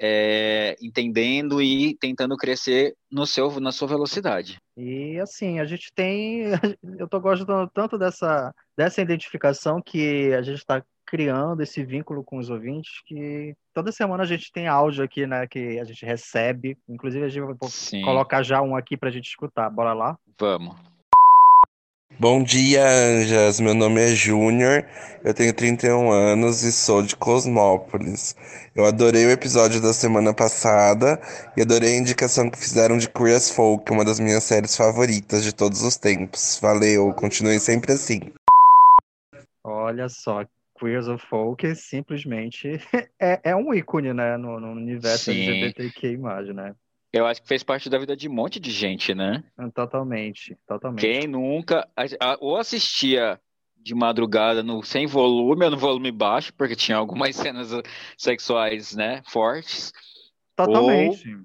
é, 0.00 0.76
entendendo 0.82 1.62
e 1.62 1.94
tentando 1.94 2.36
crescer 2.36 2.96
no 3.10 3.24
seu, 3.24 3.60
na 3.60 3.70
sua 3.70 3.86
velocidade. 3.86 4.58
E 4.76 5.18
assim, 5.20 5.60
a 5.60 5.64
gente 5.64 5.92
tem. 5.94 6.44
Eu 6.98 7.08
tô 7.08 7.20
gostando 7.20 7.70
tanto 7.72 7.96
dessa, 7.96 8.52
dessa 8.76 9.00
identificação 9.00 9.80
que 9.80 10.32
a 10.32 10.42
gente 10.42 10.58
está 10.58 10.82
criando 11.06 11.62
esse 11.62 11.84
vínculo 11.84 12.24
com 12.24 12.38
os 12.38 12.48
ouvintes 12.48 13.02
que 13.04 13.54
toda 13.74 13.92
semana 13.92 14.22
a 14.22 14.26
gente 14.26 14.50
tem 14.50 14.66
áudio 14.66 15.04
aqui, 15.04 15.26
né, 15.26 15.46
que 15.46 15.78
a 15.78 15.84
gente 15.84 16.04
recebe. 16.04 16.76
Inclusive, 16.88 17.24
a 17.24 17.28
gente 17.28 17.44
vai 17.44 17.54
Sim. 17.68 18.02
colocar 18.02 18.42
já 18.42 18.60
um 18.62 18.74
aqui 18.74 18.96
para 18.96 19.08
a 19.08 19.12
gente 19.12 19.28
escutar. 19.28 19.70
Bora 19.70 19.92
lá? 19.92 20.18
Vamos. 20.38 20.91
Bom 22.18 22.42
dia, 22.42 22.84
Anjas. 22.84 23.58
Meu 23.58 23.74
nome 23.74 24.00
é 24.00 24.14
Júnior, 24.14 24.84
eu 25.24 25.32
tenho 25.32 25.52
31 25.52 26.10
anos 26.10 26.62
e 26.62 26.70
sou 26.70 27.02
de 27.02 27.16
Cosmópolis. 27.16 28.36
Eu 28.76 28.84
adorei 28.84 29.26
o 29.26 29.30
episódio 29.30 29.80
da 29.80 29.92
semana 29.92 30.32
passada 30.34 31.20
e 31.56 31.62
adorei 31.62 31.94
a 31.94 31.98
indicação 31.98 32.50
que 32.50 32.58
fizeram 32.58 32.98
de 32.98 33.08
Queer 33.08 33.36
as 33.36 33.50
Folk, 33.50 33.90
uma 33.90 34.04
das 34.04 34.20
minhas 34.20 34.44
séries 34.44 34.76
favoritas 34.76 35.42
de 35.42 35.54
todos 35.54 35.82
os 35.82 35.96
tempos. 35.96 36.58
Valeu, 36.62 37.12
continue 37.14 37.58
sempre 37.58 37.92
assim. 37.92 38.20
Olha 39.64 40.08
só, 40.08 40.44
Queers 40.78 41.08
of 41.08 41.24
Folk 41.26 41.74
simplesmente 41.74 42.80
é, 43.18 43.40
é 43.42 43.56
um 43.56 43.72
ícone, 43.72 44.12
né, 44.12 44.36
no, 44.36 44.60
no 44.60 44.72
universo 44.72 45.32
Sim. 45.32 45.48
LGBTQ+, 45.48 46.18
né? 46.52 46.74
Eu 47.12 47.26
acho 47.26 47.42
que 47.42 47.48
fez 47.48 47.62
parte 47.62 47.90
da 47.90 47.98
vida 47.98 48.16
de 48.16 48.28
um 48.28 48.32
monte 48.32 48.58
de 48.58 48.70
gente, 48.70 49.14
né? 49.14 49.44
Totalmente, 49.74 50.56
totalmente. 50.66 51.00
Quem 51.00 51.26
nunca 51.26 51.86
ou 52.40 52.56
assistia 52.56 53.38
de 53.76 53.94
madrugada 53.94 54.62
no 54.62 54.82
sem 54.82 55.06
volume 55.06 55.64
ou 55.66 55.70
no 55.72 55.76
volume 55.76 56.10
baixo, 56.10 56.54
porque 56.54 56.74
tinha 56.74 56.96
algumas 56.96 57.36
cenas 57.36 57.68
sexuais, 58.16 58.94
né, 58.94 59.22
fortes. 59.28 59.92
Totalmente. 60.56 61.36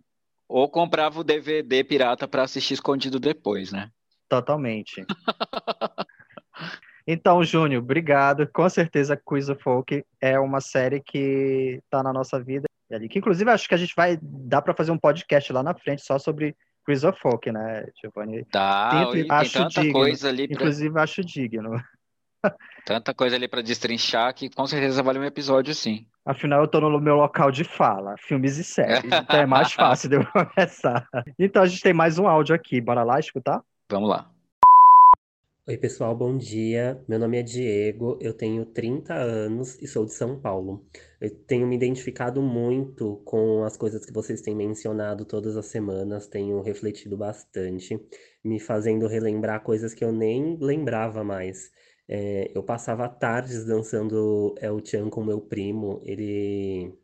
Ou, 0.47 0.61
ou 0.61 0.69
comprava 0.69 1.19
o 1.19 1.23
DVD 1.23 1.83
pirata 1.83 2.27
para 2.27 2.43
assistir 2.43 2.75
escondido 2.75 3.19
depois, 3.19 3.71
né? 3.71 3.91
Totalmente. 4.29 5.05
Então, 7.09 7.41
Júnior, 7.41 7.81
obrigado. 7.81 8.45
Com 8.51 8.67
certeza, 8.69 9.15
Quiz 9.15 9.47
of 9.47 9.63
Folk 9.63 10.03
é 10.19 10.37
uma 10.37 10.59
série 10.59 10.99
que 10.99 11.79
está 11.85 12.03
na 12.03 12.11
nossa 12.11 12.37
vida 12.37 12.67
ali. 12.95 13.09
Que 13.09 13.19
inclusive 13.19 13.49
acho 13.49 13.67
que 13.67 13.75
a 13.75 13.77
gente 13.77 13.93
vai 13.95 14.17
dar 14.21 14.61
para 14.61 14.73
fazer 14.73 14.91
um 14.91 14.97
podcast 14.97 15.51
lá 15.51 15.63
na 15.63 15.73
frente 15.73 16.03
só 16.03 16.17
sobre 16.17 16.55
Chris 16.85 17.03
of 17.03 17.19
Folk, 17.19 17.51
né, 17.51 17.85
Giovanni? 18.01 18.45
Tá, 18.45 19.05
tem, 19.11 19.23
tem 19.23 19.31
acho 19.31 19.53
tanta 19.53 19.81
digno. 19.81 19.93
coisa 19.93 20.29
ali. 20.29 20.47
Pra... 20.47 20.55
Inclusive 20.55 20.99
acho 20.99 21.23
digno. 21.23 21.81
Tanta 22.85 23.13
coisa 23.13 23.35
ali 23.35 23.47
para 23.47 23.61
destrinchar 23.61 24.33
que 24.33 24.49
com 24.49 24.65
certeza 24.65 25.03
vale 25.03 25.19
um 25.19 25.23
episódio, 25.23 25.73
sim. 25.73 26.05
Afinal, 26.25 26.61
eu 26.61 26.67
tô 26.67 26.79
no 26.79 26.99
meu 26.99 27.15
local 27.15 27.51
de 27.51 27.63
fala, 27.63 28.15
filmes 28.17 28.57
e 28.57 28.63
séries, 28.63 29.11
então 29.11 29.39
é 29.39 29.45
mais 29.45 29.73
fácil 29.73 30.09
de 30.09 30.15
eu 30.15 30.25
começar. 30.31 31.07
Então 31.37 31.63
a 31.63 31.67
gente 31.67 31.81
tem 31.81 31.93
mais 31.93 32.19
um 32.19 32.27
áudio 32.27 32.55
aqui, 32.55 32.79
bora 32.79 33.03
lá 33.03 33.19
escutar? 33.19 33.61
Vamos 33.89 34.09
lá. 34.09 34.29
Oi, 35.69 35.77
pessoal, 35.77 36.15
bom 36.15 36.37
dia. 36.37 37.03
Meu 37.09 37.19
nome 37.19 37.37
é 37.37 37.43
Diego, 37.43 38.17
eu 38.21 38.33
tenho 38.33 38.65
30 38.65 39.13
anos 39.13 39.77
e 39.81 39.85
sou 39.87 40.05
de 40.05 40.13
São 40.13 40.39
Paulo. 40.39 40.87
Eu 41.19 41.29
tenho 41.29 41.67
me 41.67 41.75
identificado 41.75 42.41
muito 42.41 43.17
com 43.25 43.65
as 43.65 43.75
coisas 43.75 44.05
que 44.05 44.13
vocês 44.13 44.41
têm 44.41 44.55
mencionado 44.55 45.25
todas 45.25 45.57
as 45.57 45.65
semanas, 45.65 46.25
tenho 46.25 46.61
refletido 46.61 47.17
bastante, 47.17 47.99
me 48.41 48.61
fazendo 48.61 49.07
relembrar 49.07 49.61
coisas 49.61 49.93
que 49.93 50.05
eu 50.05 50.11
nem 50.13 50.57
lembrava 50.57 51.21
mais. 51.21 51.69
É, 52.07 52.49
eu 52.55 52.63
passava 52.63 53.09
tardes 53.09 53.65
dançando 53.65 54.55
El 54.61 54.79
Chan 54.85 55.09
com 55.09 55.21
meu 55.21 55.41
primo, 55.41 55.99
ele 56.05 56.97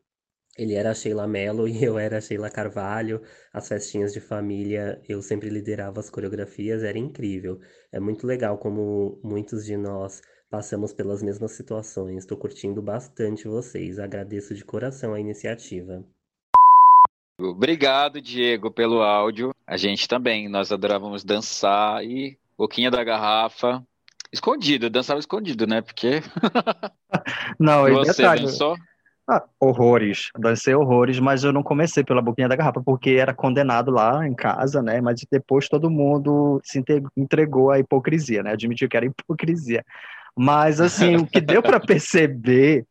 ele 0.58 0.76
era 0.76 0.92
a 0.92 0.94
Sheila 0.94 1.28
Mello 1.28 1.68
e 1.70 1.84
eu 1.84 1.98
era 1.98 2.18
a 2.18 2.22
Sheila 2.22 2.50
Carvalho. 2.50 3.22
As 3.52 3.68
festinhas 3.68 4.14
de 4.14 4.20
família, 4.20 5.02
eu 5.08 5.22
sempre 5.22 5.50
liderava 5.50 6.00
as 6.00 6.10
coreografias, 6.10 6.84
era 6.84 6.98
incrível. 6.98 7.60
É 7.92 8.00
muito 8.00 8.28
legal 8.28 8.58
como 8.58 9.20
muitos 9.24 9.66
de 9.66 9.76
nós 9.76 10.22
passamos 10.50 10.94
pelas 10.94 11.24
mesmas 11.24 11.54
situações. 11.54 12.20
Estou 12.20 12.38
curtindo 12.38 12.82
bastante 12.82 13.48
vocês. 13.48 13.98
Agradeço 13.98 14.54
de 14.54 14.64
coração 14.64 15.14
a 15.14 15.20
iniciativa. 15.20 16.04
Obrigado, 17.40 18.22
Diego, 18.22 18.70
pelo 18.70 19.02
áudio. 19.02 19.54
A 19.66 19.76
gente 19.76 20.08
também, 20.08 20.48
nós 20.48 20.72
adorávamos 20.72 21.24
dançar 21.24 22.06
e 22.06 22.38
boquinha 22.56 22.92
da 22.92 23.04
garrafa. 23.04 23.84
Escondido, 24.32 24.90
dançava 24.90 25.20
escondido, 25.20 25.66
né? 25.66 25.82
Porque. 25.82 26.22
Não, 27.60 27.88
e 27.90 27.92
você 27.92 28.22
detalhe, 28.22 28.44
dançou? 28.44 28.76
Ah, 29.26 29.42
horrores, 29.58 30.30
dancei 30.38 30.76
horrores, 30.76 31.18
mas 31.18 31.46
eu 31.46 31.54
não 31.54 31.64
comecei 31.64 32.04
pela 32.04 32.22
boquinha 32.22 32.50
da 32.50 32.58
garrafa 32.58 32.82
porque 32.84 33.12
era 33.12 33.34
condenado 33.34 33.90
lá 33.90 34.28
em 34.28 34.34
casa, 34.34 34.82
né? 34.82 35.00
Mas 35.00 35.26
depois 35.32 35.70
todo 35.70 35.90
mundo 35.90 36.60
se 36.62 36.84
entregou 37.16 37.72
à 37.72 37.80
hipocrisia, 37.80 38.44
né? 38.44 38.52
Admitiu 38.52 38.90
que 38.90 38.98
era 38.98 39.06
hipocrisia. 39.06 39.86
Mas 40.36 40.82
assim, 40.82 41.16
o 41.16 41.26
que 41.26 41.40
deu 41.40 41.64
para 41.64 41.80
perceber 41.80 42.86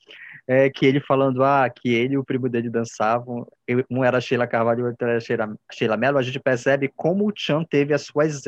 é 0.46 0.70
que 0.70 0.86
ele 0.86 1.00
falando 1.00 1.44
ah, 1.44 1.68
que 1.68 1.92
ele 1.92 2.14
e 2.14 2.18
o 2.18 2.24
primo 2.24 2.48
dele 2.48 2.70
dançavam, 2.70 3.46
um 3.90 4.02
era 4.02 4.20
Sheila 4.20 4.46
Carvalho 4.46 4.86
outro 4.86 5.06
era 5.06 5.20
Sheila, 5.20 5.54
Sheila 5.70 5.96
Mello, 5.98 6.18
a 6.18 6.22
gente 6.22 6.40
percebe 6.40 6.90
como 6.96 7.28
o 7.28 7.32
Chan 7.34 7.62
teve 7.64 7.92
as 7.92 8.02
suas 8.02 8.42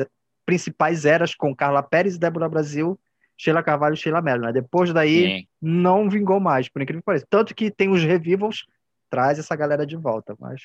principais 0.45 1.05
eras 1.05 1.35
com 1.35 1.55
Carla 1.55 1.83
Pérez 1.83 2.15
e 2.15 2.19
Débora 2.19 2.49
Brasil 2.49 2.99
Sheila 3.37 3.63
Carvalho 3.63 3.93
e 3.93 3.97
Sheila 3.97 4.21
Mello, 4.21 4.45
né? 4.45 4.53
Depois 4.53 4.93
daí, 4.93 5.39
Sim. 5.39 5.47
não 5.61 6.09
vingou 6.09 6.39
mais, 6.39 6.69
por 6.69 6.81
incrível 6.81 7.01
que 7.01 7.05
pareça. 7.05 7.27
Tanto 7.29 7.53
que 7.53 7.69
tem 7.69 7.89
os 7.89 8.03
revivals, 8.03 8.65
traz 9.09 9.37
essa 9.39 9.55
galera 9.55 9.85
de 9.85 9.95
volta, 9.95 10.35
mas, 10.39 10.61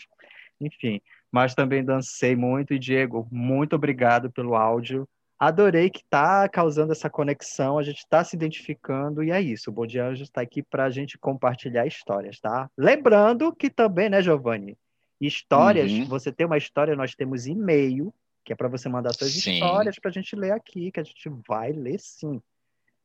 enfim. 0.61 1.01
Mas 1.31 1.55
também 1.55 1.85
dancei 1.85 2.37
muito, 2.37 2.73
e 2.73 2.79
Diego, 2.79 3.27
muito 3.31 3.75
obrigado 3.75 4.31
pelo 4.31 4.55
áudio. 4.55 5.09
Adorei 5.39 5.89
que 5.89 6.01
está 6.01 6.49
causando 6.49 6.93
essa 6.93 7.09
conexão, 7.09 7.79
a 7.79 7.83
gente 7.83 7.99
está 7.99 8.23
se 8.23 8.37
identificando, 8.37 9.23
e 9.23 9.31
é 9.31 9.41
isso. 9.41 9.71
O 9.71 9.73
Bom 9.73 9.87
Dia 9.87 10.07
Anjos 10.07 10.29
está 10.29 10.43
aqui 10.43 10.63
para 10.63 10.85
a 10.85 10.91
gente 10.91 11.19
compartilhar 11.19 11.87
histórias, 11.87 12.39
tá? 12.39 12.71
Lembrando 12.77 13.55
que 13.55 13.71
também, 13.71 14.11
né, 14.11 14.23
Giovanni? 14.23 14.77
Histórias, 15.21 15.91
uhum. 15.91 16.05
você 16.07 16.31
tem 16.31 16.47
uma 16.47 16.59
história, 16.59 16.95
nós 16.95 17.15
temos 17.15 17.47
e-mail, 17.47 18.13
que 18.45 18.53
é 18.53 18.57
para 18.57 18.69
você 18.69 18.89
mandar 18.89 19.13
suas 19.15 19.33
sim. 19.33 19.55
histórias 19.55 19.99
para 19.99 20.11
a 20.11 20.13
gente 20.13 20.37
ler 20.37 20.53
aqui, 20.53 20.91
que 20.91 21.01
a 21.01 21.03
gente 21.05 21.31
vai 21.47 21.73
ler 21.73 21.99
sim 21.99 22.41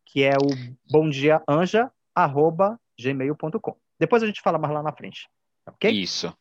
que 0.06 0.24
é 0.24 0.34
o 0.34 0.48
bomdiaanja@gmail.com. 0.92 3.78
Depois 4.00 4.24
a 4.24 4.28
gente 4.28 4.42
fala 4.42 4.58
mais 4.58 4.74
lá 4.74 4.82
na 4.84 4.94
frente, 4.94 5.28
ok? 5.68 5.92
Isso. 5.92 6.34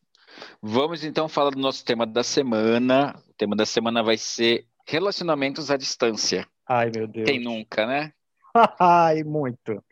Vamos 0.60 1.04
então 1.04 1.28
falar 1.28 1.50
do 1.50 1.58
nosso 1.58 1.84
tema 1.84 2.06
da 2.06 2.22
semana. 2.22 3.14
O 3.28 3.32
tema 3.34 3.54
da 3.54 3.66
semana 3.66 4.02
vai 4.02 4.16
ser 4.16 4.66
relacionamentos 4.86 5.70
à 5.70 5.76
distância. 5.76 6.46
Ai, 6.68 6.90
meu 6.94 7.06
Deus. 7.06 7.28
Quem 7.28 7.40
nunca, 7.40 7.86
né? 7.86 8.12
Ai, 8.78 9.22
muito. 9.22 9.82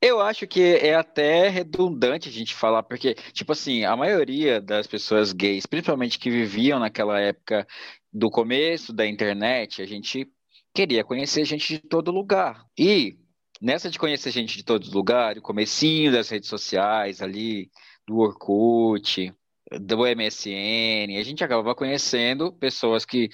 Eu 0.00 0.20
acho 0.20 0.46
que 0.46 0.62
é 0.62 0.94
até 0.94 1.48
redundante 1.48 2.28
a 2.28 2.32
gente 2.32 2.54
falar, 2.54 2.82
porque, 2.82 3.14
tipo 3.32 3.52
assim, 3.52 3.84
a 3.84 3.96
maioria 3.96 4.60
das 4.60 4.86
pessoas 4.86 5.32
gays, 5.32 5.66
principalmente 5.66 6.18
que 6.18 6.30
viviam 6.30 6.80
naquela 6.80 7.20
época 7.20 7.66
do 8.12 8.30
começo 8.30 8.92
da 8.92 9.06
internet, 9.06 9.82
a 9.82 9.86
gente 9.86 10.30
queria 10.76 11.02
conhecer 11.02 11.46
gente 11.46 11.66
de 11.74 11.78
todo 11.80 12.10
lugar. 12.10 12.66
E 12.78 13.16
nessa 13.62 13.88
de 13.88 13.98
conhecer 13.98 14.30
gente 14.30 14.58
de 14.58 14.62
todo 14.62 14.90
lugar, 14.90 15.38
o 15.38 15.42
comecinho 15.42 16.12
das 16.12 16.28
redes 16.28 16.50
sociais 16.50 17.22
ali, 17.22 17.70
do 18.06 18.18
Orkut, 18.18 19.32
do 19.80 20.06
MSN, 20.06 21.18
a 21.18 21.22
gente 21.22 21.42
acabava 21.42 21.74
conhecendo 21.74 22.52
pessoas 22.52 23.06
que 23.06 23.30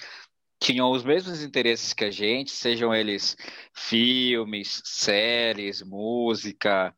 tinham 0.57 0.89
os 0.91 1.03
mesmos 1.03 1.43
interesses 1.43 1.93
que 1.93 2.05
a 2.05 2.11
gente, 2.11 2.51
sejam 2.51 2.95
eles 2.95 3.35
filmes, 3.73 4.81
séries, 4.85 5.81
música, 5.81 6.95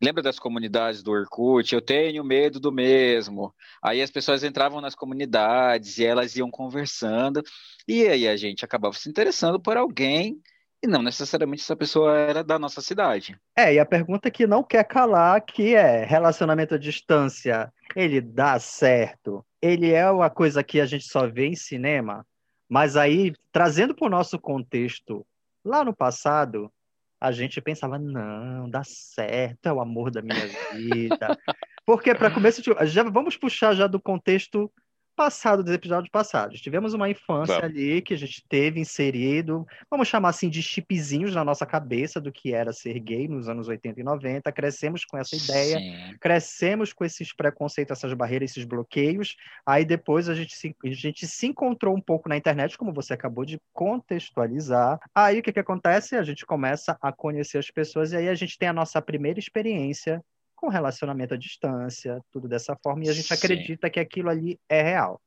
Lembra 0.00 0.22
das 0.22 0.38
comunidades 0.38 1.02
do 1.02 1.10
Orkut? 1.10 1.74
Eu 1.74 1.82
tenho 1.82 2.22
medo 2.24 2.60
do 2.60 2.70
mesmo. 2.70 3.52
Aí 3.82 4.00
as 4.00 4.10
pessoas 4.10 4.44
entravam 4.44 4.80
nas 4.80 4.94
comunidades 4.94 5.98
e 5.98 6.04
elas 6.04 6.36
iam 6.36 6.50
conversando, 6.50 7.42
e 7.86 8.06
aí 8.06 8.28
a 8.28 8.36
gente 8.36 8.64
acabava 8.64 8.94
se 8.94 9.08
interessando 9.08 9.58
por 9.58 9.76
alguém, 9.76 10.40
e 10.82 10.86
não 10.86 11.02
necessariamente 11.02 11.62
essa 11.62 11.74
pessoa 11.74 12.16
era 12.16 12.44
da 12.44 12.58
nossa 12.58 12.80
cidade. 12.80 13.36
É, 13.56 13.74
e 13.74 13.78
a 13.80 13.86
pergunta 13.86 14.30
que 14.30 14.46
não 14.46 14.62
quer 14.62 14.84
calar, 14.84 15.44
que 15.44 15.74
é, 15.74 16.04
relacionamento 16.04 16.76
à 16.76 16.78
distância, 16.78 17.72
ele 17.96 18.20
dá 18.20 18.60
certo? 18.60 19.44
Ele 19.60 19.90
é 19.90 20.08
uma 20.08 20.30
coisa 20.30 20.62
que 20.62 20.80
a 20.80 20.86
gente 20.86 21.04
só 21.04 21.26
vê 21.26 21.46
em 21.46 21.56
cinema? 21.56 22.24
Mas 22.68 22.96
aí, 22.96 23.32
trazendo 23.50 23.94
para 23.94 24.06
o 24.06 24.10
nosso 24.10 24.38
contexto 24.38 25.26
Lá 25.68 25.84
no 25.84 25.94
passado, 25.94 26.72
a 27.20 27.32
gente 27.32 27.60
pensava, 27.60 27.98
não, 27.98 28.68
dá 28.70 28.82
certo, 28.84 29.66
é 29.66 29.72
o 29.72 29.80
amor 29.80 30.10
da 30.10 30.22
minha 30.22 30.46
vida. 30.72 31.36
Porque 31.84 32.14
para 32.14 32.30
começo 32.30 32.62
já 32.84 33.02
vamos 33.02 33.36
puxar 33.36 33.74
já 33.74 33.86
do 33.86 34.00
contexto 34.00 34.70
passado 35.18 35.64
dos 35.64 35.74
episódios 35.74 36.08
passados. 36.12 36.60
Tivemos 36.60 36.94
uma 36.94 37.10
infância 37.10 37.58
ali 37.64 38.00
que 38.00 38.14
a 38.14 38.16
gente 38.16 38.40
teve 38.48 38.78
inserido, 38.78 39.66
vamos 39.90 40.06
chamar 40.06 40.28
assim 40.28 40.48
de 40.48 40.62
chipzinhos 40.62 41.34
na 41.34 41.44
nossa 41.44 41.66
cabeça 41.66 42.20
do 42.20 42.30
que 42.30 42.54
era 42.54 42.72
ser 42.72 43.00
gay 43.00 43.26
nos 43.26 43.48
anos 43.48 43.66
80 43.66 44.00
e 44.00 44.04
90. 44.04 44.52
Crescemos 44.52 45.04
com 45.04 45.18
essa 45.18 45.34
ideia, 45.34 45.78
Sim. 45.78 46.16
crescemos 46.20 46.92
com 46.92 47.04
esses 47.04 47.32
preconceitos, 47.32 47.98
essas 47.98 48.14
barreiras, 48.14 48.52
esses 48.52 48.64
bloqueios. 48.64 49.34
Aí 49.66 49.84
depois 49.84 50.28
a 50.28 50.34
gente, 50.36 50.54
se, 50.54 50.76
a 50.84 50.90
gente 50.90 51.26
se 51.26 51.48
encontrou 51.48 51.96
um 51.96 52.00
pouco 52.00 52.28
na 52.28 52.36
internet, 52.36 52.78
como 52.78 52.92
você 52.92 53.12
acabou 53.12 53.44
de 53.44 53.60
contextualizar. 53.72 55.00
Aí 55.12 55.40
o 55.40 55.42
que, 55.42 55.52
que 55.52 55.58
acontece? 55.58 56.14
A 56.14 56.22
gente 56.22 56.46
começa 56.46 56.96
a 57.02 57.10
conhecer 57.10 57.58
as 57.58 57.72
pessoas 57.72 58.12
e 58.12 58.16
aí 58.16 58.28
a 58.28 58.34
gente 58.36 58.56
tem 58.56 58.68
a 58.68 58.72
nossa 58.72 59.02
primeira 59.02 59.40
experiência 59.40 60.22
com 60.60 60.68
relacionamento 60.68 61.34
à 61.34 61.36
distância, 61.36 62.20
tudo 62.32 62.48
dessa 62.48 62.76
forma, 62.82 63.04
e 63.04 63.08
a 63.08 63.12
gente 63.12 63.28
Sim. 63.28 63.34
acredita 63.34 63.88
que 63.88 64.00
aquilo 64.00 64.28
ali 64.28 64.58
é 64.68 64.82
real. 64.82 65.20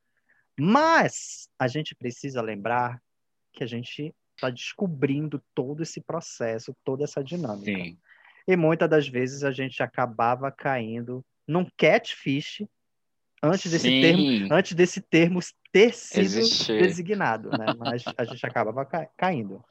Mas 0.59 1.47
a 1.57 1.67
gente 1.67 1.95
precisa 1.95 2.41
lembrar 2.41 3.01
que 3.53 3.63
a 3.63 3.67
gente 3.67 4.13
está 4.35 4.49
descobrindo 4.49 5.41
todo 5.55 5.81
esse 5.81 6.01
processo, 6.01 6.75
toda 6.83 7.05
essa 7.05 7.23
dinâmica. 7.23 7.71
Sim. 7.71 7.97
E 8.45 8.55
muitas 8.57 8.89
das 8.89 9.07
vezes 9.07 9.43
a 9.43 9.51
gente 9.51 9.81
acabava 9.81 10.51
caindo 10.51 11.23
num 11.47 11.65
catfish 11.77 12.65
antes 13.41 13.71
desse 13.71 13.87
Sim. 13.87 14.01
termo, 14.01 14.53
antes 14.53 14.73
desse 14.73 14.99
termo 14.99 15.39
ter 15.71 15.93
sido 15.93 16.21
Existe. 16.21 16.77
designado, 16.77 17.51
né? 17.51 17.67
Mas 17.77 18.03
a 18.17 18.25
gente 18.25 18.45
acabava 18.45 18.85
ca 18.85 19.05
caindo. 19.17 19.63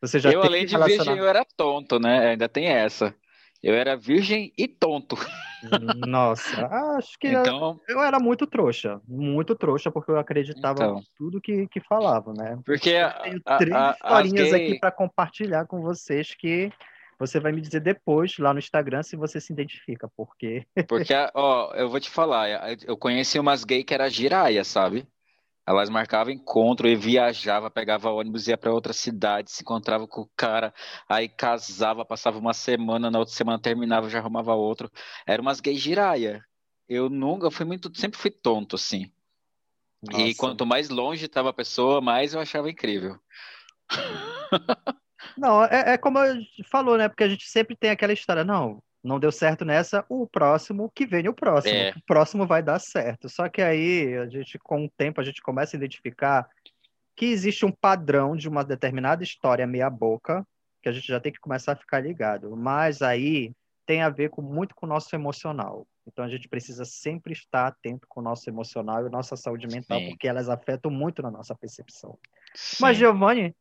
Você 0.00 0.18
já 0.18 0.32
eu, 0.32 0.42
além 0.42 0.66
de 0.66 0.76
virgem, 0.76 1.16
eu 1.16 1.26
era 1.26 1.44
tonto, 1.56 2.00
né? 2.00 2.30
Ainda 2.30 2.48
tem 2.48 2.66
essa. 2.66 3.14
Eu 3.62 3.74
era 3.74 3.96
virgem 3.96 4.52
e 4.56 4.68
tonto. 4.68 5.16
Nossa, 6.06 6.66
acho 6.96 7.18
que 7.18 7.28
então, 7.28 7.80
eu 7.88 8.00
era 8.00 8.20
muito 8.20 8.46
trouxa, 8.46 9.00
muito 9.08 9.56
trouxa, 9.56 9.90
porque 9.90 10.10
eu 10.10 10.18
acreditava 10.18 10.84
então, 10.84 10.98
em 10.98 11.04
tudo 11.16 11.40
que, 11.40 11.66
que 11.66 11.80
falava, 11.80 12.32
né? 12.32 12.58
Porque 12.64 12.90
eu 12.90 13.22
tenho 13.22 13.40
três 13.58 13.74
a, 13.74 13.90
a, 13.90 13.92
historinhas 13.92 14.50
gay... 14.50 14.66
aqui 14.66 14.78
para 14.78 14.92
compartilhar 14.92 15.66
com 15.66 15.80
vocês 15.80 16.34
que 16.34 16.72
você 17.18 17.40
vai 17.40 17.50
me 17.50 17.60
dizer 17.60 17.80
depois 17.80 18.38
lá 18.38 18.52
no 18.52 18.60
Instagram 18.60 19.02
se 19.02 19.16
você 19.16 19.40
se 19.40 19.52
identifica, 19.52 20.08
porque. 20.16 20.64
Porque, 20.86 21.12
ó, 21.34 21.74
eu 21.74 21.88
vou 21.88 21.98
te 21.98 22.08
falar, 22.08 22.48
eu 22.86 22.96
conheci 22.96 23.40
umas 23.40 23.64
gays 23.64 23.84
que 23.84 23.94
era 23.94 24.08
giraia, 24.08 24.62
sabe? 24.62 25.04
Elas 25.68 25.90
marcavam 25.90 26.32
encontro 26.32 26.88
e 26.88 26.96
viajava, 26.96 27.70
pegava 27.70 28.10
ônibus, 28.10 28.48
ia 28.48 28.56
para 28.56 28.72
outra 28.72 28.94
cidade, 28.94 29.50
se 29.50 29.62
encontrava 29.62 30.08
com 30.08 30.22
o 30.22 30.30
cara, 30.34 30.72
aí 31.06 31.28
casava, 31.28 32.06
passava 32.06 32.38
uma 32.38 32.54
semana, 32.54 33.10
na 33.10 33.18
outra 33.18 33.34
semana 33.34 33.60
terminava, 33.60 34.08
já 34.08 34.18
arrumava 34.18 34.54
outro. 34.54 34.90
Era 35.26 35.42
umas 35.42 35.60
gay 35.60 35.76
giraia. 35.76 36.42
Eu 36.88 37.10
nunca 37.10 37.50
fui 37.50 37.66
muito, 37.66 37.94
sempre 37.94 38.18
fui 38.18 38.30
tonto 38.30 38.76
assim. 38.76 39.12
Nossa. 40.02 40.22
E 40.22 40.34
quanto 40.34 40.64
mais 40.64 40.88
longe 40.88 41.26
estava 41.26 41.50
a 41.50 41.52
pessoa, 41.52 42.00
mais 42.00 42.32
eu 42.32 42.40
achava 42.40 42.70
incrível. 42.70 43.20
Não, 45.36 45.62
é, 45.66 45.92
é 45.92 45.98
como 45.98 46.18
falou, 46.64 46.96
né? 46.96 47.10
Porque 47.10 47.24
a 47.24 47.28
gente 47.28 47.46
sempre 47.46 47.76
tem 47.76 47.90
aquela 47.90 48.14
história, 48.14 48.42
não, 48.42 48.82
não 49.08 49.18
deu 49.18 49.32
certo 49.32 49.64
nessa, 49.64 50.04
o 50.08 50.26
próximo 50.26 50.90
que 50.94 51.06
vem 51.06 51.28
o 51.28 51.34
próximo. 51.34 51.74
É. 51.74 51.90
O 51.96 52.02
próximo 52.02 52.46
vai 52.46 52.62
dar 52.62 52.78
certo. 52.78 53.28
Só 53.28 53.48
que 53.48 53.62
aí, 53.62 54.16
a 54.16 54.26
gente, 54.26 54.58
com 54.58 54.84
o 54.84 54.90
tempo, 54.90 55.20
a 55.20 55.24
gente 55.24 55.40
começa 55.42 55.74
a 55.74 55.78
identificar 55.78 56.48
que 57.16 57.26
existe 57.26 57.64
um 57.64 57.72
padrão 57.72 58.36
de 58.36 58.48
uma 58.48 58.62
determinada 58.62 59.24
história 59.24 59.66
meia-boca, 59.66 60.46
que 60.82 60.88
a 60.88 60.92
gente 60.92 61.08
já 61.08 61.18
tem 61.18 61.32
que 61.32 61.40
começar 61.40 61.72
a 61.72 61.76
ficar 61.76 62.00
ligado. 62.00 62.54
Mas 62.56 63.02
aí 63.02 63.52
tem 63.84 64.02
a 64.02 64.10
ver 64.10 64.28
com, 64.28 64.42
muito 64.42 64.74
com 64.74 64.86
o 64.86 64.88
nosso 64.88 65.16
emocional. 65.16 65.86
Então 66.06 66.24
a 66.24 66.28
gente 66.28 66.48
precisa 66.48 66.84
sempre 66.84 67.32
estar 67.32 67.66
atento 67.66 68.06
com 68.08 68.20
o 68.20 68.22
nosso 68.22 68.48
emocional 68.48 69.06
e 69.06 69.10
nossa 69.10 69.36
saúde 69.36 69.66
mental, 69.66 69.98
Sim. 69.98 70.10
porque 70.10 70.28
elas 70.28 70.48
afetam 70.48 70.90
muito 70.90 71.22
na 71.22 71.30
nossa 71.30 71.54
percepção. 71.54 72.18
Sim. 72.54 72.76
Mas, 72.80 72.96
Giovanni, 72.96 73.54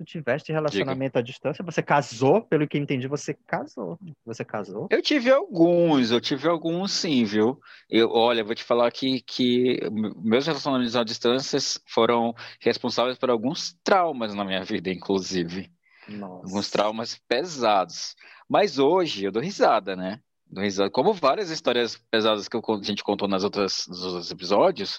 tu 0.00 0.04
tiveste 0.04 0.50
relacionamento 0.50 1.12
Diga. 1.12 1.18
à 1.18 1.22
distância? 1.22 1.62
Você 1.62 1.82
casou? 1.82 2.40
Pelo 2.40 2.66
que 2.66 2.78
entendi, 2.78 3.06
você 3.06 3.34
casou. 3.34 3.98
Você 4.24 4.44
casou? 4.44 4.88
Eu 4.90 5.02
tive 5.02 5.30
alguns, 5.30 6.10
eu 6.10 6.20
tive 6.20 6.48
alguns 6.48 6.92
sim, 6.92 7.24
viu? 7.24 7.60
Eu, 7.88 8.10
olha, 8.10 8.42
vou 8.42 8.54
te 8.54 8.64
falar 8.64 8.86
aqui 8.86 9.20
que 9.20 9.78
meus 10.16 10.46
relacionamentos 10.46 10.96
à 10.96 11.04
distância 11.04 11.58
foram 11.86 12.34
responsáveis 12.60 13.18
por 13.18 13.28
alguns 13.28 13.76
traumas 13.84 14.34
na 14.34 14.44
minha 14.44 14.64
vida, 14.64 14.88
inclusive. 14.90 15.70
Nossa. 16.08 16.46
Alguns 16.46 16.70
traumas 16.70 17.20
pesados. 17.28 18.16
Mas 18.48 18.78
hoje 18.78 19.24
eu 19.24 19.32
dou 19.32 19.42
risada, 19.42 19.94
né? 19.94 20.20
Dou 20.46 20.64
risada. 20.64 20.90
Como 20.90 21.12
várias 21.12 21.50
histórias 21.50 21.96
pesadas 22.10 22.48
que 22.48 22.56
a 22.56 22.82
gente 22.82 23.04
contou 23.04 23.28
nas 23.28 23.44
outras, 23.44 23.86
nos 23.86 24.02
outros 24.02 24.30
episódios, 24.30 24.98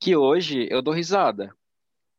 que 0.00 0.16
hoje 0.16 0.66
eu 0.70 0.82
dou 0.82 0.92
risada 0.92 1.54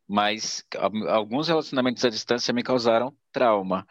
mas 0.08 0.64
alguns 1.08 1.48
relacionamentos 1.48 2.06
à 2.06 2.10
distância 2.10 2.54
me 2.54 2.64
causaram 2.64 3.16
trauma. 3.32 3.88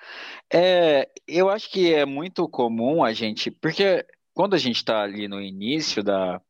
É, 0.53 1.11
eu 1.27 1.51
acho 1.51 1.71
que 1.71 1.93
é 1.93 2.07
muito 2.07 2.49
comum 2.49 3.03
a 3.03 3.13
gente, 3.13 3.51
porque 3.51 4.07
quando 4.33 4.55
a 4.55 4.59
gente 4.59 4.77
está 4.77 5.03
ali 5.03 5.27
no 5.27 5.41
início 5.41 6.03
da, 6.03 6.41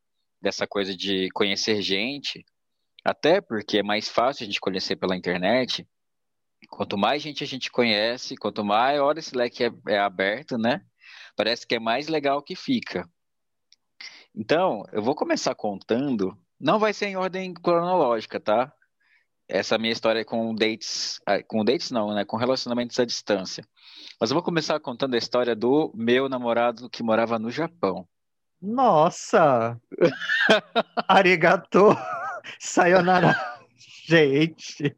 dessa 0.41 0.67
coisa 0.67 0.97
de 0.97 1.29
conhecer 1.31 1.81
gente, 1.81 2.45
até 3.05 3.41
porque 3.41 3.79
é 3.79 3.83
mais 3.83 4.09
fácil 4.09 4.45
a 4.45 4.47
gente 4.47 4.61
conhecer 4.61 4.97
pela 4.97 5.17
internet, 5.17 5.87
quanto 6.69 6.99
mais 6.99 7.23
gente 7.23 7.43
a 7.43 7.47
gente 7.47 7.71
conhece, 7.71 8.37
quanto 8.37 8.65
maior 8.65 9.17
esse 9.17 9.37
leque 9.37 9.65
é, 9.65 9.71
é 9.89 9.99
aberto, 9.99 10.59
né? 10.59 10.83
Parece 11.37 11.67
que 11.67 11.75
é 11.75 11.81
mais 11.81 12.09
legal 12.09 12.43
que 12.43 12.55
fica. 12.55 13.09
Então, 14.35 14.83
eu 14.93 15.03
vou 15.03 15.15
começar 15.15 15.55
contando, 15.55 16.37
não 16.59 16.79
vai 16.79 16.93
ser 16.93 17.07
em 17.07 17.17
ordem 17.17 17.55
cronológica, 17.55 18.41
tá? 18.41 18.73
Essa 19.49 19.79
minha 19.79 19.93
história 19.93 20.25
com 20.25 20.55
dates, 20.55 21.21
ah, 21.27 21.43
com 21.43 21.65
dates 21.65 21.91
não, 21.91 22.15
né, 22.15 22.25
com 22.25 22.37
relacionamentos 22.37 22.99
à 22.99 23.05
distância. 23.05 23.65
Mas 24.21 24.31
eu 24.31 24.35
vou 24.35 24.43
começar 24.43 24.79
contando 24.81 25.15
a 25.15 25.19
história 25.19 25.55
do 25.55 25.93
meu 25.95 26.29
namorado 26.29 26.89
que 26.89 27.03
morava 27.03 27.39
no 27.39 27.51
Japão. 27.51 28.07
Nossa! 28.61 29.79
Arigato! 31.09 31.97
Sayonara! 32.59 33.37
Gente! 34.07 34.97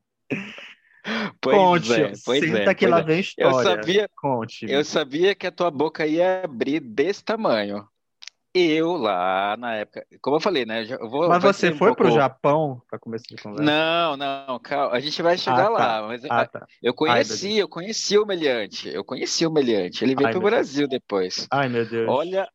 Pois 1.41 1.57
Conte, 1.57 1.93
é, 1.93 2.13
pois 2.25 2.41
senta 2.41 2.71
é, 2.71 2.75
que 2.75 2.87
lá 2.87 2.99
é. 2.99 3.03
vem 3.03 3.21
história. 3.21 3.51
Eu 3.51 3.77
sabia, 3.77 4.11
Conte. 4.17 4.67
Eu 4.69 4.85
sabia 4.85 5.35
que 5.35 5.47
a 5.47 5.53
tua 5.53 5.71
boca 5.71 6.07
ia 6.07 6.43
abrir 6.45 6.81
desse 6.81 7.25
tamanho. 7.25 7.87
Eu 8.59 8.97
lá 8.97 9.55
na 9.59 9.75
época, 9.75 10.07
como 10.23 10.37
eu 10.37 10.41
falei, 10.41 10.65
né? 10.65 10.87
Eu 10.89 11.11
vou, 11.11 11.29
mas 11.29 11.43
você 11.43 11.75
foi 11.75 11.91
um 11.91 11.95
pouco... 11.95 12.05
para 12.05 12.07
o 12.07 12.15
Japão 12.15 12.81
para 12.89 12.99
começar 12.99 13.27
de 13.29 13.43
conversa? 13.43 13.63
Não, 13.63 14.17
não, 14.17 14.59
calma, 14.59 14.95
a 14.95 15.01
gente 15.01 15.21
vai 15.21 15.37
chegar 15.37 15.67
ah, 15.67 15.69
lá. 15.69 15.79
Tá. 15.79 16.07
Mas 16.07 16.25
ah, 16.25 16.47
tá. 16.47 16.67
eu 16.83 16.95
conheci, 16.95 17.49
Ai, 17.49 17.61
eu 17.61 17.69
conheci 17.69 18.19
o 18.19 18.25
Meliante, 18.25 18.89
eu 18.89 19.05
conheci 19.05 19.47
o 19.47 19.51
Meliante. 19.51 20.03
Ele 20.03 20.15
veio 20.15 20.31
para 20.31 20.39
o 20.39 20.43
Brasil 20.43 20.89
Deus. 20.89 21.01
depois. 21.03 21.47
Ai, 21.51 21.69
meu 21.69 21.85
Deus. 21.85 22.09
Olha, 22.09 22.49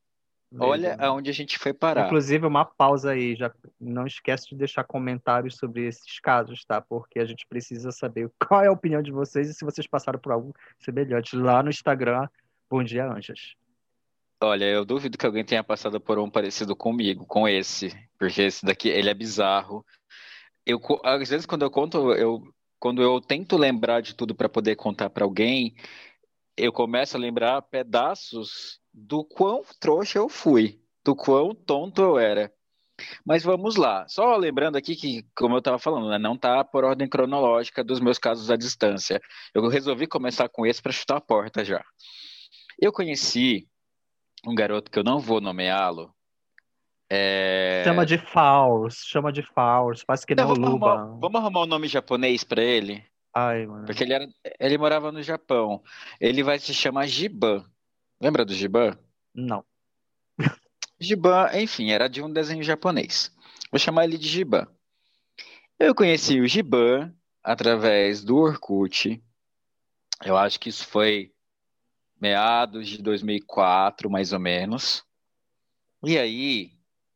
meu 0.52 0.68
olha 0.68 0.98
Deus. 0.98 1.02
aonde 1.02 1.30
a 1.30 1.34
gente 1.34 1.60
foi 1.60 1.72
parar. 1.72 2.08
Inclusive, 2.08 2.48
uma 2.48 2.66
pausa 2.66 3.12
aí, 3.12 3.36
já 3.36 3.52
não 3.80 4.08
esquece 4.08 4.50
de 4.50 4.56
deixar 4.56 4.84
comentários 4.84 5.56
sobre 5.56 5.86
esses 5.86 6.20
casos, 6.20 6.66
tá? 6.66 6.82
Porque 6.82 7.20
a 7.20 7.26
gente 7.26 7.46
precisa 7.46 7.92
saber 7.92 8.28
qual 8.50 8.64
é 8.64 8.68
a 8.70 8.72
opinião 8.72 9.04
de 9.04 9.12
vocês 9.12 9.48
e 9.48 9.54
se 9.54 9.64
vocês 9.64 9.86
passaram 9.86 10.18
por 10.20 10.32
algo 10.32 10.52
semelhante 10.80 11.36
lá 11.36 11.62
no 11.62 11.70
Instagram. 11.70 12.28
Bom 12.68 12.84
dia, 12.84 13.06
Anjas. 13.06 13.54
Olha, 14.44 14.66
eu 14.66 14.84
duvido 14.84 15.20
que 15.20 15.26
alguém 15.26 15.46
tenha 15.46 15.64
passado 15.64 16.02
por 16.02 16.18
um 16.18 16.30
parecido 16.30 16.76
comigo, 16.76 17.26
com 17.28 17.48
esse, 17.48 17.92
porque 18.18 18.42
esse 18.42 18.66
daqui, 18.66 18.90
ele 18.90 19.10
é 19.10 19.14
bizarro. 19.14 19.86
Eu, 20.66 20.82
às 21.04 21.30
vezes, 21.30 21.46
quando 21.46 21.62
eu 21.62 21.70
conto, 21.70 22.12
eu, 22.14 22.42
quando 22.80 23.04
eu 23.04 23.22
tento 23.22 23.56
lembrar 23.56 24.02
de 24.02 24.16
tudo 24.16 24.34
para 24.34 24.50
poder 24.50 24.76
contar 24.76 25.12
para 25.12 25.24
alguém, 25.24 25.76
eu 26.58 26.74
começo 26.74 27.16
a 27.16 27.20
lembrar 27.20 27.62
pedaços 27.62 28.80
do 28.92 29.24
quão 29.24 29.64
trouxa 29.80 30.18
eu 30.18 30.28
fui, 30.28 30.82
do 31.06 31.16
quão 31.16 31.54
tonto 31.54 32.02
eu 32.02 32.18
era. 32.18 32.52
Mas 33.24 33.44
vamos 33.44 33.76
lá. 33.76 34.08
Só 34.08 34.36
lembrando 34.38 34.76
aqui 34.76 34.96
que, 34.96 35.24
como 35.36 35.56
eu 35.56 35.60
estava 35.60 35.78
falando, 35.78 36.10
né, 36.10 36.18
não 36.18 36.34
está 36.34 36.64
por 36.64 36.84
ordem 36.84 37.08
cronológica 37.08 37.84
dos 37.84 38.00
meus 38.00 38.18
casos 38.18 38.50
à 38.50 38.56
distância. 38.56 39.22
Eu 39.54 39.68
resolvi 39.68 40.08
começar 40.08 40.50
com 40.50 40.66
esse 40.66 40.82
para 40.82 40.92
chutar 40.92 41.18
a 41.18 41.22
porta 41.22 41.64
já. 41.64 41.84
Eu 42.80 42.92
conheci 42.92 43.68
um 44.46 44.56
garoto 44.56 44.90
que 44.90 44.98
eu 44.98 45.04
não 45.04 45.20
vou 45.20 45.40
nomeá-lo. 45.42 46.14
É... 47.10 47.84
Chama 47.84 48.06
de 48.06 48.18
Faust, 48.18 49.10
chama 49.10 49.32
de 49.32 49.44
Faust, 49.44 50.06
faz 50.06 50.24
que 50.24 50.34
nem 50.34 50.46
o 50.46 50.54
Luba. 50.54 50.94
Arrumar, 50.94 51.20
vamos 51.20 51.42
arrumar 51.42 51.62
um 51.64 51.66
nome 51.66 51.88
japonês 51.88 52.44
para 52.44 52.64
ele? 52.64 53.06
Ai, 53.34 53.66
mano. 53.66 53.86
Porque 53.86 54.04
ele, 54.04 54.14
era, 54.14 54.28
ele 54.60 54.78
morava 54.78 55.12
no 55.12 55.22
Japão. 55.22 55.84
Ele 56.20 56.44
vai 56.44 56.60
se 56.60 56.74
chamar 56.74 57.08
Giban. 57.08 57.66
Lembra 58.22 58.46
do 58.46 58.54
Giban? 58.54 58.98
Não. 59.34 59.64
Giban, 61.00 61.50
enfim, 61.54 61.92
era 61.92 62.08
de 62.08 62.22
um 62.22 62.32
desenho 62.32 62.64
japonês. 62.64 63.34
Vou 63.72 63.80
chamar 63.80 64.04
ele 64.06 64.18
de 64.18 64.28
Giban. 64.28 64.68
Eu 65.80 65.96
conheci 65.96 66.40
o 66.40 66.48
Giban 66.48 67.14
através 67.44 68.24
do 68.24 68.38
Orkut. 68.38 69.22
Eu 70.24 70.38
acho 70.38 70.60
que 70.60 70.70
isso 70.70 70.86
foi 70.86 71.34
meados 72.22 72.88
de 72.88 73.02
2004, 73.02 74.10
mais 74.10 74.32
ou 74.32 74.40
menos. 74.40 75.04
E 76.04 76.18
aí 76.18 76.72